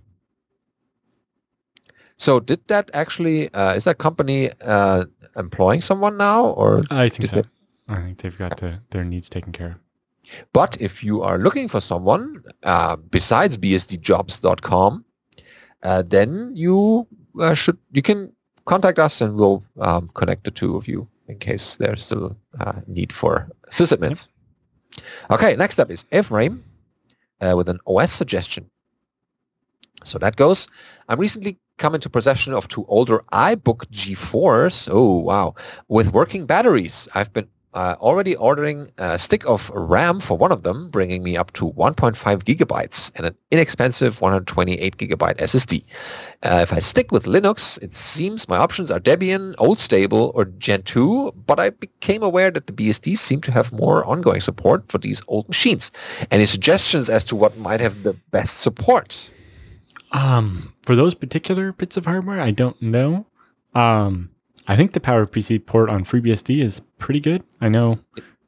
So 2.17 2.41
did 2.41 2.67
that 2.67 2.91
actually, 2.93 3.49
uh, 3.53 3.75
is 3.75 3.85
that 3.85 3.97
company 3.97 4.51
uh, 4.59 5.05
employing 5.37 5.79
someone 5.79 6.17
now? 6.17 6.47
or? 6.47 6.81
I 6.91 7.07
think 7.07 7.29
so. 7.29 7.37
They... 7.37 7.47
I 7.87 8.01
think 8.01 8.17
they've 8.17 8.37
got 8.37 8.57
the, 8.57 8.81
their 8.89 9.05
needs 9.05 9.29
taken 9.29 9.53
care 9.53 9.71
of. 9.71 9.75
But 10.53 10.77
if 10.79 11.03
you 11.03 11.21
are 11.21 11.37
looking 11.37 11.67
for 11.67 11.81
someone 11.81 12.43
uh, 12.63 12.95
besides 12.95 13.57
bsdjobs.com, 13.57 15.05
uh, 15.83 16.03
then 16.03 16.51
you 16.55 17.07
uh, 17.39 17.53
should 17.53 17.77
you 17.91 18.01
can 18.01 18.31
contact 18.65 18.99
us 18.99 19.21
and 19.21 19.35
we'll 19.35 19.63
um, 19.79 20.09
connect 20.13 20.43
the 20.43 20.51
two 20.51 20.75
of 20.75 20.87
you 20.87 21.07
in 21.27 21.39
case 21.39 21.77
there's 21.77 22.05
still 22.05 22.37
uh, 22.59 22.81
need 22.87 23.11
for 23.11 23.49
sysadmins. 23.71 24.27
Yep. 24.27 25.05
Okay, 25.31 25.55
next 25.55 25.79
up 25.79 25.89
is 25.89 26.05
Ephraim 26.11 26.63
uh, 27.41 27.53
with 27.55 27.69
an 27.69 27.79
OS 27.87 28.11
suggestion. 28.11 28.69
So 30.03 30.17
that 30.19 30.35
goes. 30.35 30.67
I'm 31.09 31.19
recently 31.19 31.57
come 31.77 31.95
into 31.95 32.09
possession 32.09 32.53
of 32.53 32.67
two 32.67 32.85
older 32.87 33.19
iBook 33.31 33.85
G4s. 33.91 34.89
Oh, 34.91 35.17
wow. 35.17 35.55
With 35.87 36.13
working 36.13 36.45
batteries. 36.45 37.07
I've 37.15 37.33
been 37.33 37.47
uh, 37.73 37.95
already 37.99 38.35
ordering 38.35 38.89
a 38.97 39.17
stick 39.17 39.47
of 39.47 39.69
RAM 39.73 40.19
for 40.19 40.37
one 40.37 40.51
of 40.51 40.63
them, 40.63 40.89
bringing 40.89 41.23
me 41.23 41.37
up 41.37 41.53
to 41.53 41.71
1.5 41.71 42.15
gigabytes 42.43 43.11
and 43.15 43.25
an 43.25 43.37
inexpensive 43.51 44.19
128 44.19 44.97
gigabyte 44.97 45.37
SSD. 45.37 45.83
Uh, 46.43 46.59
if 46.61 46.73
I 46.73 46.79
stick 46.79 47.11
with 47.11 47.25
Linux, 47.25 47.81
it 47.81 47.93
seems 47.93 48.49
my 48.49 48.57
options 48.57 48.91
are 48.91 48.99
Debian, 48.99 49.55
Old 49.57 49.79
Stable, 49.79 50.31
or 50.35 50.45
Gentoo, 50.45 51.31
but 51.31 51.59
I 51.59 51.69
became 51.69 52.23
aware 52.23 52.51
that 52.51 52.67
the 52.67 52.73
BSDs 52.73 53.17
seem 53.17 53.41
to 53.41 53.51
have 53.51 53.71
more 53.71 54.05
ongoing 54.05 54.41
support 54.41 54.87
for 54.87 54.97
these 54.97 55.21
old 55.27 55.47
machines. 55.47 55.91
Any 56.29 56.45
suggestions 56.45 57.09
as 57.09 57.23
to 57.25 57.35
what 57.35 57.57
might 57.57 57.79
have 57.79 58.03
the 58.03 58.13
best 58.31 58.59
support? 58.59 59.29
Um, 60.11 60.73
for 60.83 60.95
those 60.95 61.15
particular 61.15 61.71
bits 61.71 61.95
of 61.95 62.05
hardware, 62.05 62.41
I 62.41 62.51
don't 62.51 62.81
know. 62.81 63.25
Um, 63.73 64.29
I 64.71 64.77
think 64.77 64.93
the 64.93 65.01
PowerPC 65.01 65.65
port 65.65 65.89
on 65.89 66.05
FreeBSD 66.05 66.63
is 66.63 66.79
pretty 66.97 67.19
good. 67.19 67.43
I 67.59 67.67
know 67.67 67.99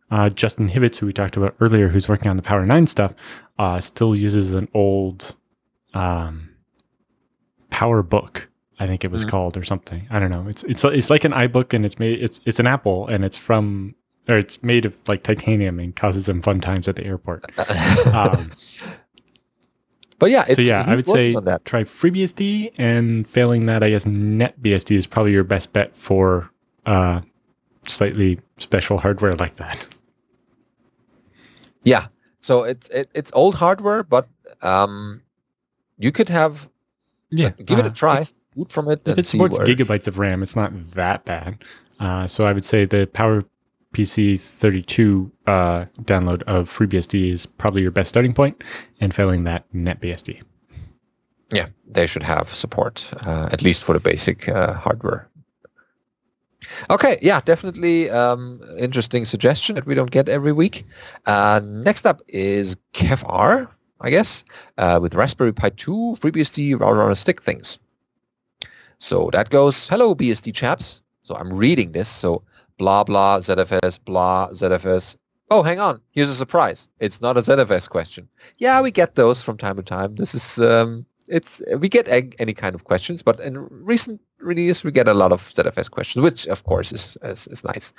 uh, 0.09 0.29
Justin 0.29 0.69
Hibbits, 0.69 0.95
who 0.95 1.05
we 1.05 1.11
talked 1.11 1.35
about 1.35 1.53
earlier, 1.59 1.89
who's 1.89 2.07
working 2.07 2.29
on 2.29 2.37
the 2.37 2.43
Power 2.43 2.65
9 2.65 2.87
stuff, 2.87 3.13
uh, 3.59 3.81
still 3.81 4.15
uses 4.15 4.53
an 4.53 4.69
old 4.73 5.35
um, 5.93 6.55
Power 7.71 8.01
Book. 8.03 8.47
I 8.79 8.87
think 8.87 9.03
it 9.03 9.11
was 9.11 9.23
mm-hmm. 9.23 9.31
called 9.31 9.57
or 9.57 9.65
something. 9.65 10.07
I 10.09 10.19
don't 10.19 10.33
know. 10.33 10.47
It's 10.47 10.63
it's 10.63 10.85
it's 10.85 11.09
like 11.09 11.25
an 11.25 11.33
iBook 11.33 11.73
and 11.73 11.83
it's 11.83 11.99
made 11.99 12.23
it's 12.23 12.39
it's 12.45 12.59
an 12.59 12.67
Apple 12.67 13.07
and 13.07 13.25
it's 13.25 13.37
from 13.37 13.93
or 14.29 14.37
it's 14.37 14.63
made 14.63 14.85
of 14.85 14.95
like 15.09 15.23
titanium 15.23 15.77
and 15.77 15.93
causes 15.93 16.27
them 16.27 16.41
fun 16.41 16.61
times 16.61 16.87
at 16.87 16.95
the 16.95 17.05
airport. 17.05 17.43
um, 18.13 18.49
but 20.23 20.31
yeah, 20.31 20.45
so 20.45 20.61
yeah, 20.61 20.85
I 20.87 20.95
would 20.95 21.05
say 21.05 21.33
try 21.65 21.83
FreeBSD, 21.83 22.75
and 22.77 23.27
failing 23.27 23.65
that, 23.65 23.83
I 23.83 23.89
guess 23.89 24.05
NetBSD 24.05 24.95
is 24.95 25.05
probably 25.05 25.33
your 25.33 25.43
best 25.43 25.73
bet 25.73 25.93
for 25.93 26.49
uh, 26.85 27.19
slightly 27.85 28.39
special 28.55 28.99
hardware 28.99 29.33
like 29.33 29.57
that. 29.57 29.85
Yeah, 31.83 32.07
so 32.39 32.63
it's 32.63 32.87
it, 32.87 33.09
it's 33.13 33.31
old 33.33 33.55
hardware, 33.55 34.01
but 34.01 34.29
um, 34.61 35.23
you 35.97 36.13
could 36.13 36.29
have 36.29 36.69
yeah, 37.29 37.47
uh, 37.47 37.51
give 37.65 37.79
it 37.79 37.85
a 37.85 37.89
uh, 37.89 37.93
try. 37.93 38.23
Boot 38.55 38.71
from 38.71 38.87
it. 38.89 39.05
If 39.05 39.17
it 39.17 39.25
supports 39.25 39.59
gigabytes 39.59 40.07
of 40.07 40.19
RAM, 40.19 40.41
it's 40.41 40.55
not 40.55 40.71
that 40.91 41.25
bad. 41.25 41.65
Uh, 41.99 42.27
so 42.27 42.45
I 42.45 42.53
would 42.53 42.63
say 42.63 42.85
the 42.85 43.07
Power 43.07 43.43
PC 43.93 44.39
32 44.39 45.31
uh, 45.47 45.85
download 46.01 46.43
of 46.43 46.69
FreeBSD 46.69 47.31
is 47.31 47.45
probably 47.45 47.81
your 47.81 47.91
best 47.91 48.09
starting 48.09 48.33
point, 48.33 48.63
and 48.99 49.13
failing 49.13 49.43
that, 49.45 49.71
NetBSD. 49.73 50.41
Yeah, 51.53 51.67
they 51.87 52.07
should 52.07 52.23
have 52.23 52.49
support, 52.49 53.11
uh, 53.25 53.49
at 53.51 53.61
least 53.61 53.83
for 53.83 53.93
the 53.93 53.99
basic 53.99 54.49
uh, 54.49 54.73
hardware. 54.73 55.29
Okay, 56.89 57.17
yeah, 57.21 57.41
definitely 57.41 58.09
um, 58.09 58.59
interesting 58.79 59.25
suggestion 59.25 59.75
that 59.75 59.85
we 59.85 59.95
don't 59.95 60.11
get 60.11 60.29
every 60.29 60.51
week. 60.51 60.85
Uh, 61.25 61.61
next 61.63 62.05
up 62.05 62.21
is 62.27 62.75
KevR, 62.93 63.67
I 64.01 64.09
guess, 64.09 64.43
uh, 64.77 64.99
with 65.01 65.13
Raspberry 65.13 65.53
Pi 65.53 65.69
2 65.69 66.17
FreeBSD 66.19 66.79
router 66.79 67.03
on 67.03 67.11
a 67.11 67.15
stick 67.15 67.41
things. 67.41 67.79
So 68.99 69.29
that 69.33 69.49
goes, 69.49 69.87
hello 69.87 70.15
BSD 70.15 70.53
chaps. 70.53 71.01
So 71.23 71.35
I'm 71.35 71.49
reading 71.49 71.91
this. 71.91 72.07
So 72.07 72.41
blah, 72.83 73.01
blah, 73.01 73.39
ZFS, 73.39 73.97
blah, 74.03 74.49
ZFS. 74.49 75.15
Oh, 75.49 75.63
hang 75.63 75.79
on. 75.79 76.01
Here's 76.11 76.27
a 76.27 76.35
surprise. 76.35 76.89
It's 76.99 77.21
not 77.21 77.37
a 77.37 77.39
ZFS 77.39 77.89
question. 77.89 78.27
Yeah, 78.57 78.81
we 78.81 78.91
get 78.91 79.15
those 79.15 79.41
from 79.41 79.55
time 79.55 79.77
to 79.77 79.83
time. 79.83 80.15
This 80.15 80.35
is, 80.35 80.59
um, 80.59 81.05
it's, 81.29 81.61
we 81.77 81.87
get 81.87 82.09
any 82.09 82.53
kind 82.53 82.75
of 82.75 82.83
questions, 82.83 83.23
but 83.23 83.39
in 83.39 83.57
recent 83.69 84.19
release, 84.43 84.83
we 84.83 84.91
get 84.91 85.07
a 85.07 85.13
lot 85.13 85.31
of 85.31 85.41
ZFS 85.53 85.89
questions, 85.89 86.23
which 86.23 86.45
of 86.47 86.63
course 86.63 86.91
is, 86.91 87.17
is, 87.23 87.47
is 87.47 87.63
nice. 87.63 87.93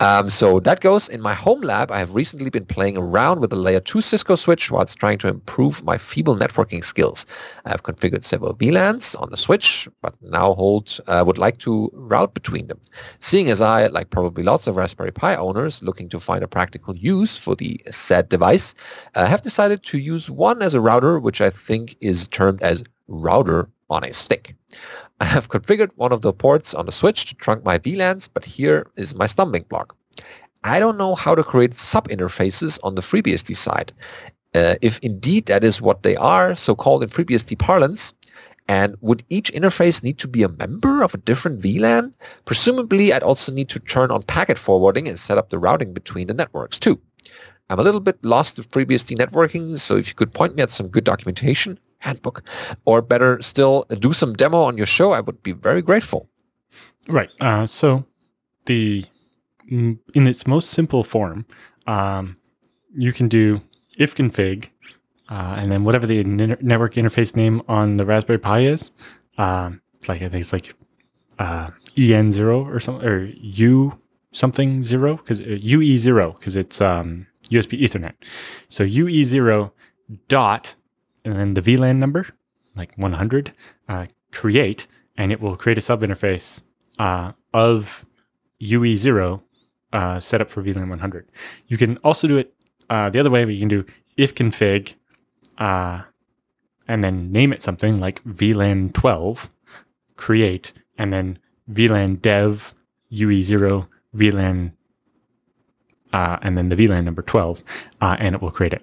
Um, 0.00 0.28
so 0.28 0.60
that 0.60 0.80
goes 0.80 1.08
in 1.08 1.20
my 1.20 1.34
home 1.34 1.60
lab. 1.60 1.90
I 1.90 1.98
have 1.98 2.14
recently 2.14 2.50
been 2.50 2.66
playing 2.66 2.96
around 2.96 3.40
with 3.40 3.52
a 3.52 3.56
layer 3.56 3.80
2 3.80 4.00
Cisco 4.00 4.34
switch 4.34 4.70
whilst 4.70 4.98
trying 4.98 5.18
to 5.18 5.28
improve 5.28 5.82
my 5.84 5.98
feeble 5.98 6.36
networking 6.36 6.84
skills. 6.84 7.26
I 7.64 7.70
have 7.70 7.82
configured 7.82 8.24
several 8.24 8.54
VLANs 8.54 9.20
on 9.20 9.30
the 9.30 9.36
switch, 9.36 9.88
but 10.02 10.14
now 10.22 10.54
hold 10.54 11.00
uh, 11.06 11.24
would 11.26 11.38
like 11.38 11.58
to 11.58 11.90
route 11.92 12.34
between 12.34 12.66
them. 12.66 12.80
Seeing 13.20 13.48
as 13.48 13.60
I, 13.60 13.86
like 13.86 14.10
probably 14.10 14.42
lots 14.42 14.66
of 14.66 14.76
Raspberry 14.76 15.12
Pi 15.12 15.34
owners 15.36 15.82
looking 15.82 16.08
to 16.10 16.20
find 16.20 16.42
a 16.42 16.48
practical 16.48 16.96
use 16.96 17.36
for 17.36 17.54
the 17.54 17.80
said 17.90 18.28
device, 18.28 18.74
I 19.14 19.26
have 19.26 19.42
decided 19.42 19.82
to 19.84 19.98
use 19.98 20.30
one 20.30 20.62
as 20.62 20.74
a 20.74 20.80
router, 20.80 21.18
which 21.18 21.40
I 21.40 21.50
think 21.50 21.96
is 22.00 22.28
termed 22.28 22.62
as 22.62 22.84
router 23.08 23.68
on 23.90 24.04
a 24.04 24.12
stick. 24.12 24.54
I 25.20 25.24
have 25.24 25.48
configured 25.48 25.90
one 25.96 26.12
of 26.12 26.22
the 26.22 26.32
ports 26.32 26.74
on 26.74 26.86
the 26.86 26.92
switch 26.92 27.26
to 27.26 27.34
trunk 27.34 27.64
my 27.64 27.78
VLANs, 27.78 28.28
but 28.32 28.44
here 28.44 28.86
is 28.96 29.16
my 29.16 29.26
stumbling 29.26 29.64
block. 29.68 29.96
I 30.64 30.78
don't 30.78 30.98
know 30.98 31.14
how 31.14 31.34
to 31.34 31.42
create 31.42 31.74
sub-interfaces 31.74 32.78
on 32.82 32.94
the 32.94 33.02
FreeBSD 33.02 33.56
side. 33.56 33.92
Uh, 34.54 34.76
if 34.80 34.98
indeed 35.00 35.46
that 35.46 35.64
is 35.64 35.82
what 35.82 36.02
they 36.02 36.16
are, 36.16 36.54
so-called 36.54 37.02
in 37.02 37.08
FreeBSD 37.08 37.58
parlance, 37.58 38.14
and 38.68 38.96
would 39.00 39.24
each 39.28 39.52
interface 39.52 40.02
need 40.02 40.18
to 40.18 40.28
be 40.28 40.42
a 40.42 40.48
member 40.48 41.02
of 41.02 41.14
a 41.14 41.18
different 41.18 41.60
VLAN? 41.60 42.12
Presumably, 42.44 43.12
I'd 43.12 43.22
also 43.22 43.52
need 43.52 43.68
to 43.70 43.80
turn 43.80 44.10
on 44.10 44.22
packet 44.22 44.58
forwarding 44.58 45.08
and 45.08 45.18
set 45.18 45.38
up 45.38 45.50
the 45.50 45.58
routing 45.58 45.92
between 45.94 46.26
the 46.26 46.34
networks 46.34 46.78
too. 46.78 47.00
I'm 47.70 47.80
a 47.80 47.82
little 47.82 48.00
bit 48.00 48.24
lost 48.24 48.56
with 48.56 48.70
FreeBSD 48.70 49.16
networking, 49.16 49.78
so 49.78 49.96
if 49.96 50.08
you 50.08 50.14
could 50.14 50.32
point 50.32 50.54
me 50.54 50.62
at 50.62 50.70
some 50.70 50.88
good 50.88 51.04
documentation, 51.04 51.78
handbook, 51.98 52.42
or 52.84 53.02
better 53.02 53.40
still, 53.42 53.84
do 53.98 54.12
some 54.12 54.34
demo 54.34 54.62
on 54.62 54.76
your 54.76 54.86
show, 54.86 55.12
I 55.12 55.20
would 55.20 55.42
be 55.42 55.52
very 55.52 55.82
grateful. 55.82 56.28
Right. 57.08 57.30
Uh, 57.40 57.66
so 57.66 58.04
the 58.66 59.04
in 59.70 59.98
its 60.14 60.46
most 60.46 60.70
simple 60.70 61.04
form, 61.04 61.44
um, 61.86 62.36
you 62.94 63.12
can 63.12 63.28
do 63.28 63.60
ifconfig 64.00 64.68
uh, 65.28 65.56
and 65.58 65.70
then 65.70 65.84
whatever 65.84 66.06
the 66.06 66.24
network 66.24 66.94
interface 66.94 67.36
name 67.36 67.62
on 67.68 67.98
the 67.98 68.06
Raspberry 68.06 68.38
Pi 68.38 68.60
is, 68.60 68.92
um, 69.36 69.80
like 70.06 70.22
I 70.22 70.28
think 70.28 70.42
it's 70.42 70.52
like 70.52 70.74
uh, 71.38 71.70
EN 71.96 72.32
zero 72.32 72.64
or 72.66 72.80
something 72.80 73.06
or 73.06 73.26
U 73.26 73.98
something 74.32 74.82
zero 74.82 75.16
because 75.16 75.40
uh, 75.40 75.44
UE 75.60 75.98
zero 75.98 76.32
because 76.38 76.56
it's 76.56 76.80
um, 76.80 77.26
USB 77.50 77.80
Ethernet. 77.80 78.14
So 78.68 78.84
UE 78.84 79.24
zero 79.24 79.72
dot 80.28 80.74
and 81.24 81.36
then 81.36 81.54
the 81.54 81.62
VLAN 81.62 81.96
number 81.96 82.26
like 82.76 82.96
100 82.96 83.52
uh, 83.88 84.06
create 84.32 84.86
and 85.16 85.32
it 85.32 85.40
will 85.40 85.56
create 85.56 85.78
a 85.78 85.80
sub 85.80 86.02
interface 86.02 86.62
uh, 86.98 87.32
of 87.52 88.06
UE 88.58 88.96
zero 88.96 89.42
uh, 89.92 90.20
set 90.20 90.40
up 90.40 90.48
for 90.48 90.62
VLAN 90.62 90.88
100. 90.88 91.28
You 91.66 91.76
can 91.76 91.96
also 91.98 92.28
do 92.28 92.38
it 92.38 92.54
uh, 92.90 93.10
the 93.10 93.18
other 93.18 93.30
way. 93.30 93.44
You 93.44 93.60
can 93.60 93.68
do 93.68 93.84
ifconfig 94.16 94.94
uh, 95.58 96.02
and 96.86 97.04
then 97.04 97.30
name 97.30 97.52
it 97.52 97.62
something 97.62 97.98
like 97.98 98.24
VLAN 98.24 98.92
12, 98.94 99.50
create, 100.16 100.72
and 100.96 101.12
then 101.12 101.38
VLAN 101.70 102.20
dev 102.22 102.74
UE0 103.12 103.88
VLAN, 104.16 104.72
uh, 106.12 106.38
and 106.40 106.56
then 106.56 106.70
the 106.70 106.76
VLAN 106.76 107.04
number 107.04 107.22
12, 107.22 107.62
uh, 108.00 108.16
and 108.18 108.34
it 108.34 108.40
will 108.40 108.50
create 108.50 108.72
it. 108.72 108.82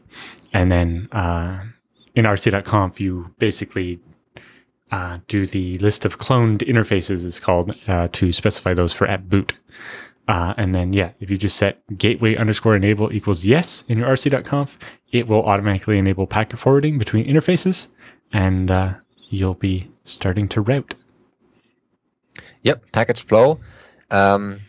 And 0.53 0.71
then 0.71 1.09
uh, 1.11 1.63
in 2.15 2.25
rc.conf, 2.25 2.99
you 2.99 3.33
basically 3.37 3.99
uh, 4.91 5.19
do 5.27 5.45
the 5.45 5.77
list 5.79 6.05
of 6.05 6.17
cloned 6.17 6.59
interfaces, 6.67 7.25
is 7.25 7.39
called, 7.39 7.75
uh, 7.87 8.07
to 8.13 8.31
specify 8.31 8.73
those 8.73 8.93
for 8.93 9.05
at 9.07 9.29
boot. 9.29 9.55
Uh, 10.27 10.53
and 10.57 10.73
then, 10.73 10.93
yeah, 10.93 11.11
if 11.19 11.29
you 11.29 11.37
just 11.37 11.57
set 11.57 11.81
gateway 11.97 12.35
underscore 12.35 12.75
enable 12.75 13.13
equals 13.13 13.45
yes 13.45 13.83
in 13.87 13.99
your 13.99 14.07
rc.conf, 14.07 14.79
it 15.11 15.27
will 15.27 15.43
automatically 15.43 15.97
enable 15.97 16.25
packet 16.25 16.57
forwarding 16.57 16.97
between 16.97 17.25
interfaces 17.25 17.89
and 18.33 18.71
uh, 18.71 18.93
you'll 19.29 19.53
be 19.53 19.91
starting 20.03 20.47
to 20.47 20.61
route. 20.61 20.95
Yep, 22.63 22.91
package 22.91 23.23
flow. 23.23 23.59
Um, 24.09 24.61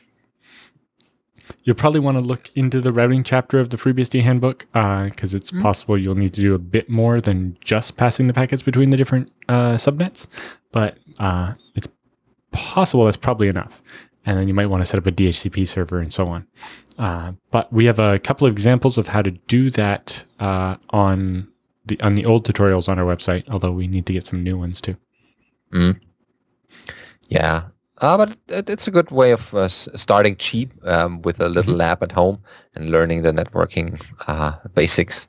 You'll 1.67 1.77
probably 1.77 2.01
want 2.01 2.17
to 2.17 2.25
look 2.25 2.51
into 2.55 2.81
the 2.81 2.93
routing 2.93 3.23
chapter 3.23 3.61
of 3.61 3.71
the 3.71 3.77
FreeBSD 3.77 4.23
handbook 4.23 4.61
because 4.69 5.35
uh, 5.35 5.37
it's 5.37 5.51
mm-hmm. 5.51 5.63
possible 5.63 5.99
you'll 5.99 6.15
need 6.15 6.33
to 6.35 6.41
do 6.41 6.55
a 6.55 6.59
bit 6.59 6.89
more 6.89 7.21
than 7.21 7.59
just 7.61 7.99
passing 7.99 8.29
the 8.29 8.33
packets 8.33 8.63
between 8.63 8.91
the 8.91 8.97
different 8.97 9.31
uh, 9.49 9.75
subnets, 9.75 10.27
but 10.73 10.97
uh, 11.19 11.53
it's 11.75 11.89
possible 12.53 13.05
that's 13.05 13.19
probably 13.19 13.49
enough 13.49 13.83
and 14.27 14.39
then 14.39 14.49
you 14.49 14.55
might 14.55 14.67
want 14.67 14.83
to 14.83 14.85
set 14.85 14.99
up 14.99 15.07
a 15.07 15.13
DHCP 15.13 15.67
server 15.67 16.01
and 16.01 16.13
so 16.13 16.27
on. 16.27 16.47
Uh, 16.99 17.33
but 17.53 17.73
we 17.73 17.87
have 17.87 18.01
a 18.01 18.19
couple 18.19 18.47
of 18.47 18.53
examples 18.53 18.99
of 18.99 19.09
how 19.09 19.23
to 19.23 19.31
do 19.31 19.71
that 19.71 20.25
uh, 20.41 20.77
on 20.91 21.49
the 21.87 22.01
on 22.01 22.17
the 22.17 22.25
old 22.25 22.45
tutorials 22.45 22.89
on 22.89 22.99
our 22.99 23.05
website. 23.05 23.49
Although 23.49 23.71
we 23.71 23.87
need 23.87 24.05
to 24.07 24.13
get 24.13 24.25
some 24.25 24.43
new 24.43 24.59
ones 24.59 24.81
too. 24.81 24.97
Mm. 25.73 26.01
Yeah, 27.29 27.69
uh, 27.99 28.17
but 28.17 28.37
it, 28.49 28.69
it's 28.69 28.87
a 28.87 28.91
good 28.91 29.11
way 29.11 29.33
of 29.33 29.55
uh, 29.55 29.69
starting 29.69 30.37
cheap 30.37 30.73
um, 30.85 31.23
with 31.23 31.41
a 31.41 31.49
little 31.49 31.73
mm-hmm. 31.73 31.81
lab 31.81 32.03
at 32.03 32.13
home 32.13 32.39
and 32.75 32.91
learning 32.91 33.23
the 33.23 33.33
networking 33.33 34.01
uh, 34.27 34.53
basics 34.75 35.29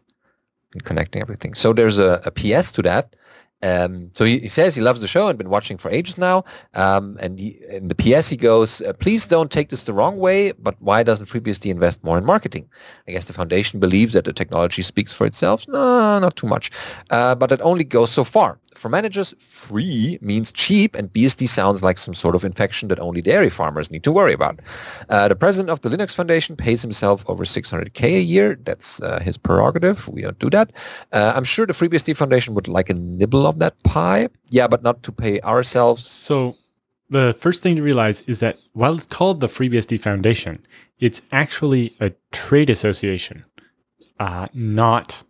and 0.74 0.84
connecting 0.84 1.22
everything. 1.22 1.54
So 1.54 1.74
there's 1.74 1.98
a, 1.98 2.22
a 2.26 2.32
PS 2.32 2.72
to 2.74 2.82
that. 2.84 3.16
Um, 3.64 4.12
so 4.14 4.24
he, 4.24 4.38
he, 4.40 4.48
says 4.48 4.76
he 4.76 4.82
loves 4.82 5.02
the 5.02 5.08
show 5.08 5.28
and 5.30 5.38
been 5.38 5.50
watching 5.50 5.78
for 5.78 5.90
ages 5.90 6.18
now. 6.18 6.44
Um, 6.76 7.18
and 7.20 7.40
he, 7.40 7.60
in 7.70 7.88
the 7.88 7.96
PS 7.96 8.30
he 8.30 8.38
goes, 8.38 8.82
uh, 8.82 8.94
please 8.94 9.26
don't 9.26 9.52
take 9.52 9.70
this 9.70 9.86
the 9.86 9.94
wrong 9.94 10.18
way, 10.20 10.52
but 10.52 10.76
why 10.80 11.02
doesn't 11.02 11.26
FreeBSD 11.26 11.72
invest 11.72 12.04
more 12.04 12.20
in 12.20 12.26
marketing? 12.26 12.70
I 13.08 13.14
guess 13.14 13.26
the 13.26 13.34
foundation 13.34 13.80
believes 13.80 14.14
that 14.14 14.26
the 14.26 14.34
technology 14.34 14.84
speaks 14.84 15.12
for 15.12 15.26
itself. 15.26 15.68
No, 15.68 16.20
not 16.20 16.36
too 16.36 16.46
much. 16.46 16.70
Uh, 17.10 17.34
but 17.34 17.52
it 17.52 17.60
only 17.64 17.84
goes 17.84 18.12
so 18.12 18.24
far. 18.24 18.60
For 18.78 18.90
managers, 18.90 19.34
free 19.40 20.20
means 20.22 20.52
cheap, 20.52 20.96
and 20.96 21.12
BSD 21.12 21.48
sounds 21.50 21.84
like 21.84 21.98
some 21.98 22.14
sort 22.14 22.36
of 22.36 22.46
infection 22.46 22.88
that 22.90 23.00
only 23.00 23.22
dairy 23.22 23.50
farmers 23.50 23.90
need 23.90 24.04
to 24.04 24.12
worry 24.12 24.34
about. 24.34 24.60
Uh, 25.10 25.28
the 25.28 25.36
president 25.36 25.70
of 25.70 25.82
the 25.82 25.90
Linux 25.90 26.14
Foundation 26.14 26.56
pays 26.56 26.82
himself 26.82 27.24
over 27.28 27.44
600k 27.44 28.04
a 28.04 28.22
year. 28.22 28.58
That's 28.64 29.02
uh, 29.02 29.20
his 29.20 29.38
prerogative. 29.38 30.08
We 30.08 30.22
don't 30.22 30.40
do 30.40 30.50
that. 30.52 30.72
Uh, 31.12 31.34
I'm 31.36 31.44
sure 31.44 31.66
the 31.66 31.74
FreeBSD 31.74 32.16
Foundation 32.16 32.54
would 32.54 32.68
like 32.68 32.90
a 32.90 32.94
nibble 32.94 33.48
of 33.48 33.60
that 33.60 33.82
pie. 33.84 34.30
Yeah, 34.50 34.68
but 34.68 34.84
not 34.84 35.04
to 35.04 35.12
pay 35.12 35.42
ourselves. 35.42 36.10
So 36.10 36.56
the 37.10 37.36
first 37.40 37.64
thing 37.64 37.76
to 37.78 37.82
realize 37.82 38.22
is 38.24 38.40
that 38.42 38.58
while 38.74 38.96
it's 38.96 39.06
called 39.06 39.40
the 39.40 39.48
FreeBSD 39.48 40.00
Foundation, 40.00 40.66
it's 41.00 41.22
actually 41.32 41.96
a 42.00 42.12
trade 42.32 42.70
association, 42.70 43.44
uh, 44.20 44.48
not 44.54 45.24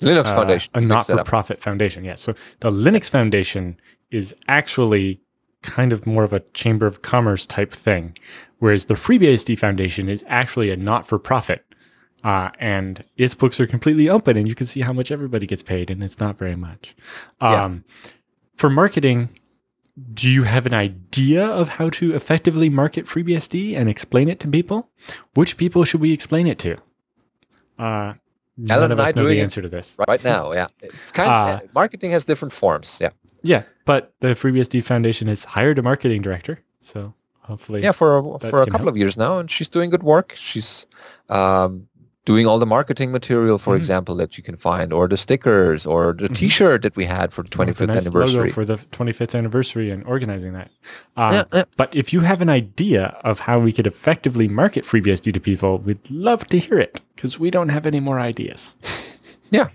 Linux 0.00 0.26
uh, 0.26 0.36
Foundation, 0.36 0.70
a 0.74 0.80
not-for-profit 0.80 1.60
foundation. 1.60 2.04
Yes. 2.04 2.26
Yeah. 2.26 2.34
So 2.34 2.40
the 2.60 2.70
Linux 2.70 3.10
Foundation 3.10 3.78
is 4.10 4.34
actually 4.46 5.20
kind 5.62 5.92
of 5.92 6.06
more 6.06 6.24
of 6.24 6.32
a 6.32 6.40
chamber 6.40 6.86
of 6.86 7.02
commerce 7.02 7.44
type 7.44 7.72
thing, 7.72 8.16
whereas 8.58 8.86
the 8.86 8.94
FreeBSD 8.94 9.58
Foundation 9.58 10.08
is 10.08 10.24
actually 10.28 10.70
a 10.70 10.76
not-for-profit. 10.76 11.64
Uh, 12.24 12.50
and 12.58 13.04
its 13.16 13.34
books 13.34 13.60
are 13.60 13.66
completely 13.66 14.08
open, 14.08 14.36
and 14.36 14.48
you 14.48 14.54
can 14.54 14.66
see 14.66 14.80
how 14.80 14.92
much 14.92 15.12
everybody 15.12 15.46
gets 15.46 15.62
paid, 15.62 15.88
and 15.88 16.02
it's 16.02 16.18
not 16.18 16.36
very 16.36 16.56
much. 16.56 16.96
Um, 17.40 17.84
yeah. 17.94 18.08
For 18.56 18.68
marketing, 18.68 19.28
do 20.14 20.28
you 20.28 20.42
have 20.42 20.66
an 20.66 20.74
idea 20.74 21.44
of 21.44 21.70
how 21.70 21.90
to 21.90 22.14
effectively 22.14 22.68
market 22.68 23.06
FreeBSD 23.06 23.76
and 23.76 23.88
explain 23.88 24.28
it 24.28 24.40
to 24.40 24.48
people? 24.48 24.90
Which 25.34 25.56
people 25.56 25.84
should 25.84 26.00
we 26.00 26.12
explain 26.12 26.46
it 26.46 26.58
to? 26.60 26.76
Uh, 27.78 28.14
Alan 28.70 28.92
and 28.92 29.00
I 29.00 29.12
know 29.14 29.26
the 29.26 29.40
answer 29.40 29.62
to 29.62 29.68
this 29.68 29.96
right 30.08 30.22
now. 30.24 30.52
Yeah, 30.52 30.68
it's 30.80 31.12
kind 31.12 31.30
of 31.30 31.62
uh, 31.62 31.66
marketing 31.74 32.10
has 32.12 32.24
different 32.24 32.52
forms. 32.52 32.98
Yeah, 33.00 33.10
yeah, 33.42 33.62
but 33.84 34.14
the 34.20 34.28
FreeBSD 34.28 34.82
Foundation 34.82 35.28
has 35.28 35.44
hired 35.44 35.78
a 35.78 35.82
marketing 35.82 36.22
director, 36.22 36.60
so 36.80 37.14
hopefully, 37.40 37.82
yeah, 37.82 37.92
for 37.92 38.18
a, 38.18 38.22
for 38.40 38.62
a 38.62 38.66
couple 38.66 38.80
help. 38.80 38.88
of 38.88 38.96
years 38.96 39.16
now, 39.16 39.38
and 39.38 39.50
she's 39.50 39.68
doing 39.68 39.90
good 39.90 40.02
work. 40.02 40.32
She's 40.36 40.86
um, 41.28 41.88
doing 42.28 42.46
all 42.46 42.58
the 42.58 42.66
marketing 42.66 43.10
material, 43.10 43.56
for 43.56 43.70
mm-hmm. 43.70 43.78
example, 43.78 44.14
that 44.14 44.36
you 44.36 44.44
can 44.44 44.54
find, 44.54 44.92
or 44.92 45.08
the 45.08 45.16
stickers, 45.16 45.86
or 45.86 46.12
the 46.12 46.24
mm-hmm. 46.24 46.34
T-shirt 46.34 46.82
that 46.82 46.94
we 46.94 47.06
had 47.06 47.32
for 47.32 47.42
the 47.42 47.48
25th 47.48 47.86
nice 47.86 48.04
anniversary. 48.04 48.50
for 48.50 48.66
the 48.66 48.76
25th 48.76 49.34
anniversary 49.34 49.90
and 49.90 50.04
organizing 50.04 50.52
that. 50.52 50.70
Um, 51.16 51.32
yeah, 51.32 51.44
yeah. 51.54 51.64
But 51.78 51.96
if 51.96 52.12
you 52.12 52.20
have 52.20 52.42
an 52.42 52.50
idea 52.50 53.18
of 53.24 53.40
how 53.40 53.58
we 53.60 53.72
could 53.72 53.86
effectively 53.86 54.46
market 54.46 54.84
FreeBSD 54.84 55.32
to 55.32 55.40
people, 55.40 55.78
we'd 55.78 56.10
love 56.10 56.44
to 56.48 56.58
hear 56.58 56.78
it 56.78 57.00
because 57.16 57.38
we 57.38 57.50
don't 57.50 57.70
have 57.70 57.86
any 57.86 57.98
more 57.98 58.20
ideas. 58.20 58.74
yeah, 59.50 59.68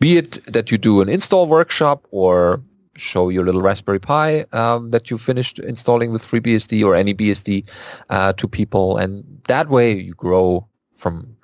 be 0.00 0.18
it 0.18 0.44
that 0.52 0.72
you 0.72 0.78
do 0.78 1.00
an 1.02 1.08
install 1.08 1.46
workshop 1.46 2.08
or 2.10 2.60
show 2.96 3.28
your 3.28 3.44
little 3.44 3.62
Raspberry 3.62 4.00
Pi 4.00 4.46
um, 4.52 4.90
that 4.90 5.12
you 5.12 5.16
finished 5.16 5.60
installing 5.60 6.10
with 6.10 6.22
FreeBSD 6.22 6.84
or 6.84 6.96
any 6.96 7.14
BSD 7.14 7.68
uh, 8.08 8.32
to 8.32 8.48
people, 8.48 8.96
and 8.96 9.22
that 9.46 9.68
way 9.68 9.92
you 9.92 10.14
grow 10.14 10.66
from 10.92 11.36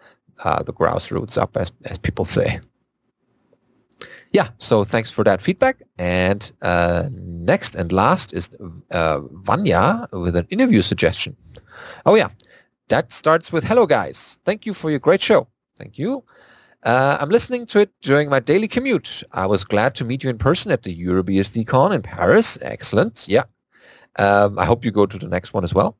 uh, 0.44 0.62
the 0.62 0.72
grassroots 0.72 1.38
up, 1.38 1.56
as, 1.56 1.72
as 1.84 1.98
people 1.98 2.24
say. 2.24 2.60
Yeah, 4.32 4.48
so 4.58 4.84
thanks 4.84 5.10
for 5.10 5.24
that 5.24 5.40
feedback. 5.40 5.82
And 5.98 6.52
uh, 6.62 7.08
next 7.12 7.74
and 7.74 7.92
last 7.92 8.32
is 8.34 8.50
uh, 8.90 9.20
Vanya 9.20 10.08
with 10.12 10.36
an 10.36 10.46
interview 10.50 10.82
suggestion. 10.82 11.36
Oh 12.04 12.16
yeah, 12.16 12.28
that 12.88 13.12
starts 13.12 13.52
with 13.52 13.64
hello 13.64 13.86
guys. 13.86 14.40
Thank 14.44 14.66
you 14.66 14.74
for 14.74 14.90
your 14.90 14.98
great 14.98 15.22
show. 15.22 15.48
Thank 15.78 15.98
you. 15.98 16.22
Uh, 16.82 17.16
I'm 17.20 17.30
listening 17.30 17.66
to 17.66 17.80
it 17.80 17.90
during 18.02 18.28
my 18.28 18.38
daily 18.38 18.68
commute. 18.68 19.22
I 19.32 19.46
was 19.46 19.64
glad 19.64 19.94
to 19.96 20.04
meet 20.04 20.22
you 20.22 20.30
in 20.30 20.38
person 20.38 20.70
at 20.70 20.82
the 20.82 20.94
EuroBSDCon 21.04 21.94
in 21.94 22.02
Paris. 22.02 22.58
Excellent. 22.62 23.26
Yeah. 23.26 23.44
Um, 24.18 24.58
I 24.58 24.64
hope 24.64 24.84
you 24.84 24.90
go 24.90 25.06
to 25.06 25.18
the 25.18 25.28
next 25.28 25.52
one 25.52 25.64
as 25.64 25.74
well. 25.74 25.96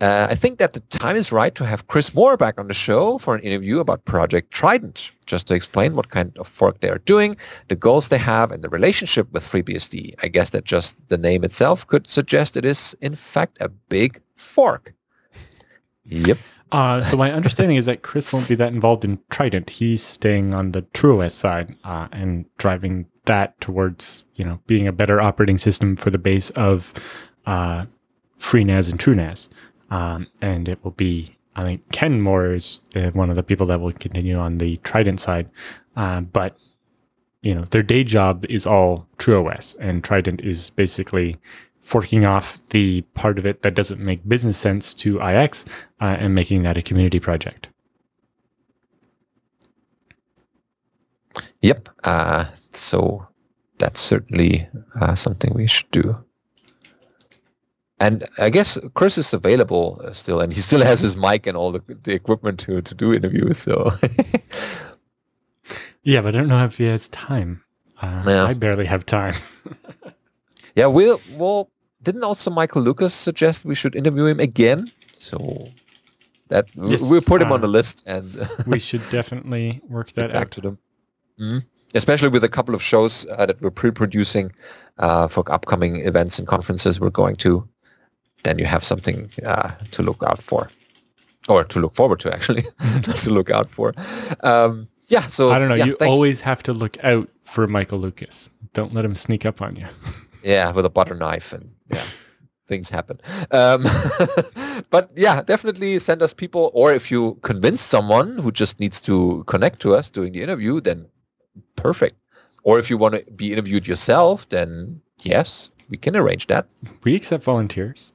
Uh, 0.00 0.28
I 0.30 0.34
think 0.34 0.58
that 0.58 0.72
the 0.72 0.80
time 0.80 1.14
is 1.14 1.30
right 1.30 1.54
to 1.54 1.66
have 1.66 1.88
Kris 1.88 2.14
Moore 2.14 2.38
back 2.38 2.58
on 2.58 2.68
the 2.68 2.74
show 2.74 3.18
for 3.18 3.34
an 3.34 3.42
interview 3.42 3.80
about 3.80 4.06
Project 4.06 4.50
Trident, 4.50 5.12
just 5.26 5.48
to 5.48 5.54
explain 5.54 5.94
what 5.94 6.08
kind 6.08 6.36
of 6.38 6.48
fork 6.48 6.80
they 6.80 6.88
are 6.88 7.00
doing, 7.00 7.36
the 7.68 7.76
goals 7.76 8.08
they 8.08 8.16
have, 8.16 8.50
and 8.50 8.64
the 8.64 8.70
relationship 8.70 9.30
with 9.32 9.42
FreeBSD. 9.42 10.14
I 10.22 10.28
guess 10.28 10.50
that 10.50 10.64
just 10.64 11.06
the 11.08 11.18
name 11.18 11.44
itself 11.44 11.86
could 11.86 12.06
suggest 12.06 12.56
it 12.56 12.64
is, 12.64 12.96
in 13.02 13.14
fact, 13.14 13.58
a 13.60 13.68
big 13.68 14.22
fork. 14.36 14.94
Yep. 16.04 16.38
Uh, 16.72 17.00
so 17.00 17.16
my 17.16 17.32
understanding 17.32 17.76
is 17.76 17.86
that 17.86 18.02
Kris 18.02 18.32
won't 18.32 18.48
be 18.48 18.54
that 18.54 18.72
involved 18.72 19.04
in 19.04 19.18
Trident. 19.28 19.68
He's 19.68 20.02
staying 20.02 20.54
on 20.54 20.72
the 20.72 20.82
TrueOS 20.82 21.32
side 21.32 21.76
uh, 21.84 22.08
and 22.12 22.46
driving 22.56 23.06
that 23.26 23.60
towards 23.60 24.24
you 24.34 24.44
know 24.44 24.60
being 24.66 24.86
a 24.86 24.92
better 24.92 25.20
operating 25.20 25.58
system 25.58 25.96
for 25.96 26.10
the 26.10 26.18
base 26.18 26.50
of 26.50 26.94
uh, 27.46 27.84
FreeNAS 28.38 28.90
and 28.90 28.98
TrueNAS. 28.98 29.48
Um, 29.90 30.28
and 30.40 30.68
it 30.68 30.82
will 30.84 30.92
be 30.92 31.36
I 31.56 31.62
think 31.62 31.90
Ken 31.92 32.20
Moore 32.20 32.54
is 32.54 32.80
uh, 32.94 33.10
one 33.10 33.28
of 33.28 33.36
the 33.36 33.42
people 33.42 33.66
that 33.66 33.80
will 33.80 33.92
continue 33.92 34.36
on 34.36 34.58
the 34.58 34.76
Trident 34.78 35.20
side, 35.20 35.50
uh, 35.96 36.20
but 36.20 36.56
you 37.42 37.54
know 37.54 37.64
their 37.64 37.82
day 37.82 38.04
job 38.04 38.46
is 38.48 38.66
all 38.66 39.06
TrueOS, 39.18 39.76
and 39.80 40.04
Trident 40.04 40.40
is 40.42 40.70
basically 40.70 41.36
forking 41.80 42.24
off 42.24 42.58
the 42.68 43.02
part 43.14 43.38
of 43.38 43.46
it 43.46 43.62
that 43.62 43.74
doesn't 43.74 44.00
make 44.00 44.28
business 44.28 44.58
sense 44.58 44.94
to 44.94 45.20
IX 45.20 45.64
uh, 46.00 46.16
and 46.18 46.34
making 46.34 46.62
that 46.62 46.76
a 46.76 46.82
community 46.82 47.18
project. 47.18 47.68
Yep. 51.62 51.88
Uh, 52.04 52.44
so 52.72 53.26
that's 53.78 54.00
certainly 54.00 54.68
uh, 55.00 55.14
something 55.14 55.52
we 55.54 55.66
should 55.66 55.90
do. 55.90 56.16
And 58.00 58.24
I 58.38 58.48
guess 58.48 58.78
Kris 58.94 59.18
is 59.18 59.32
available 59.34 60.00
uh, 60.02 60.12
still, 60.12 60.40
and 60.40 60.52
he 60.52 60.60
still 60.60 60.82
has 60.82 61.00
his 61.00 61.16
mic 61.16 61.46
and 61.46 61.56
all 61.56 61.70
the, 61.70 61.82
the 62.02 62.14
equipment 62.14 62.58
to, 62.60 62.80
to 62.80 62.94
do 62.94 63.12
interviews. 63.12 63.58
So, 63.58 63.92
yeah, 66.02 66.22
but 66.22 66.28
I 66.28 66.38
don't 66.38 66.48
know 66.48 66.64
if 66.64 66.78
he 66.78 66.84
has 66.84 67.10
time. 67.10 67.62
Uh, 68.00 68.22
yeah. 68.26 68.44
I 68.44 68.54
barely 68.54 68.86
have 68.86 69.04
time. 69.04 69.34
yeah, 70.74 70.86
we'll 70.86 71.20
well. 71.36 71.70
Didn't 72.02 72.24
also 72.24 72.50
Michael 72.50 72.80
Lucas 72.80 73.12
suggest 73.12 73.66
we 73.66 73.74
should 73.74 73.94
interview 73.94 74.24
him 74.24 74.40
again? 74.40 74.90
So 75.18 75.68
that 76.48 76.64
yes, 76.74 77.02
we'll 77.02 77.20
put 77.20 77.42
him 77.42 77.52
uh, 77.52 77.56
on 77.56 77.60
the 77.60 77.68
list, 77.68 78.02
and 78.06 78.48
we 78.66 78.78
should 78.78 79.02
definitely 79.10 79.82
work 79.88 80.12
that 80.12 80.32
back 80.32 80.42
out. 80.42 80.50
to 80.52 80.60
them. 80.62 80.78
Mm-hmm. 81.38 81.58
Especially 81.94 82.28
with 82.28 82.44
a 82.44 82.48
couple 82.48 82.74
of 82.74 82.82
shows 82.82 83.26
uh, 83.32 83.44
that 83.44 83.60
we're 83.60 83.70
pre-producing 83.70 84.52
uh, 84.98 85.28
for 85.28 85.44
upcoming 85.52 85.96
events 86.06 86.38
and 86.38 86.46
conferences 86.48 87.00
we're 87.00 87.10
going 87.10 87.36
to 87.36 87.68
then 88.44 88.58
you 88.58 88.64
have 88.64 88.84
something 88.84 89.30
uh, 89.44 89.72
to 89.90 90.02
look 90.02 90.22
out 90.26 90.42
for, 90.42 90.70
or 91.48 91.64
to 91.64 91.80
look 91.80 91.94
forward 91.94 92.20
to 92.20 92.32
actually, 92.34 92.64
not 93.06 93.16
to 93.16 93.30
look 93.30 93.50
out 93.50 93.70
for. 93.70 93.94
Um, 94.42 94.88
yeah, 95.08 95.26
so 95.26 95.50
I 95.50 95.58
don't 95.58 95.68
know. 95.68 95.74
Yeah, 95.74 95.86
you 95.86 95.96
thanks. 95.96 96.10
always 96.10 96.40
have 96.42 96.62
to 96.64 96.72
look 96.72 97.02
out 97.04 97.28
for 97.42 97.66
Michael 97.66 97.98
Lucas. 97.98 98.48
Don't 98.72 98.94
let 98.94 99.04
him 99.04 99.16
sneak 99.16 99.44
up 99.44 99.60
on 99.60 99.76
you. 99.76 99.86
yeah, 100.42 100.72
with 100.72 100.86
a 100.86 100.90
butter 100.90 101.16
knife 101.16 101.52
and 101.52 101.70
yeah. 101.88 102.04
things 102.68 102.88
happen. 102.88 103.20
Um, 103.50 103.84
but 104.90 105.12
yeah, 105.16 105.42
definitely 105.42 105.98
send 105.98 106.22
us 106.22 106.32
people, 106.32 106.70
or 106.74 106.92
if 106.92 107.10
you 107.10 107.34
convince 107.42 107.80
someone 107.80 108.38
who 108.38 108.52
just 108.52 108.78
needs 108.78 109.00
to 109.02 109.42
connect 109.48 109.80
to 109.80 109.94
us 109.94 110.10
during 110.10 110.32
the 110.32 110.42
interview, 110.42 110.80
then 110.80 111.06
perfect. 111.74 112.14
Or 112.62 112.78
if 112.78 112.88
you 112.88 112.96
want 112.96 113.14
to 113.14 113.32
be 113.32 113.52
interviewed 113.52 113.88
yourself, 113.88 114.48
then 114.50 115.00
yes, 115.22 115.70
we 115.90 115.96
can 115.96 116.16
arrange 116.16 116.46
that. 116.46 116.66
We 117.04 117.14
accept 117.14 117.44
volunteers. 117.44 118.12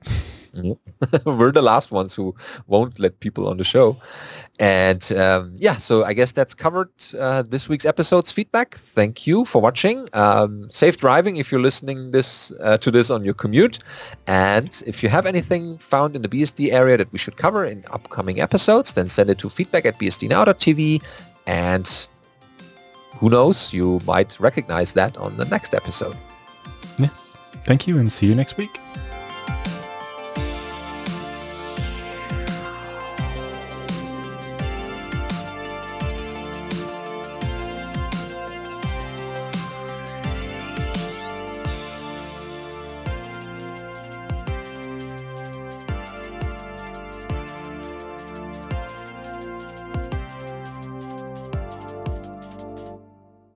We're 1.26 1.52
the 1.52 1.62
last 1.62 1.92
ones 1.92 2.16
who 2.16 2.34
won't 2.68 3.00
let 3.00 3.20
people 3.20 3.48
on 3.48 3.58
the 3.58 3.64
show. 3.64 3.98
And 4.58 5.12
um, 5.12 5.54
yeah, 5.58 5.76
so 5.76 6.06
I 6.06 6.14
guess 6.14 6.32
that's 6.32 6.54
covered 6.54 6.90
uh, 7.20 7.42
this 7.42 7.68
week's 7.68 7.86
episode's 7.86 8.32
feedback. 8.32 8.76
Thank 8.76 9.28
you 9.28 9.44
for 9.44 9.62
watching. 9.62 10.08
Um, 10.14 10.70
safe 10.70 10.96
driving 10.96 11.36
if 11.36 11.52
you're 11.52 11.62
listening 11.62 12.12
this 12.12 12.54
uh, 12.62 12.78
to 12.78 12.90
this 12.90 13.10
on 13.10 13.26
your 13.26 13.34
commute. 13.34 13.80
And 14.28 14.82
if 14.88 15.04
you 15.04 15.10
have 15.10 15.26
anything 15.26 15.78
found 15.78 16.16
in 16.16 16.22
the 16.22 16.30
BSD 16.30 16.72
area 16.72 16.96
that 16.96 17.12
we 17.12 17.18
should 17.18 17.36
cover 17.36 17.66
in 17.66 17.84
upcoming 17.92 18.40
episodes, 18.40 18.94
then 18.94 19.10
send 19.10 19.30
it 19.30 19.40
to 19.40 19.50
feedback 19.50 19.86
at 19.86 20.00
bsdnow.tv. 20.00 21.04
And 21.48 22.08
who 23.20 23.30
knows, 23.30 23.74
you 23.74 24.00
might 24.06 24.40
recognize 24.40 24.94
that 24.94 25.18
on 25.18 25.36
the 25.36 25.46
next 25.46 25.76
episode. 25.76 26.16
Yes. 26.98 27.35
Thank 27.66 27.88
you 27.88 27.98
and 27.98 28.12
see 28.12 28.28
you 28.28 28.36
next 28.36 28.58
week. 28.58 28.80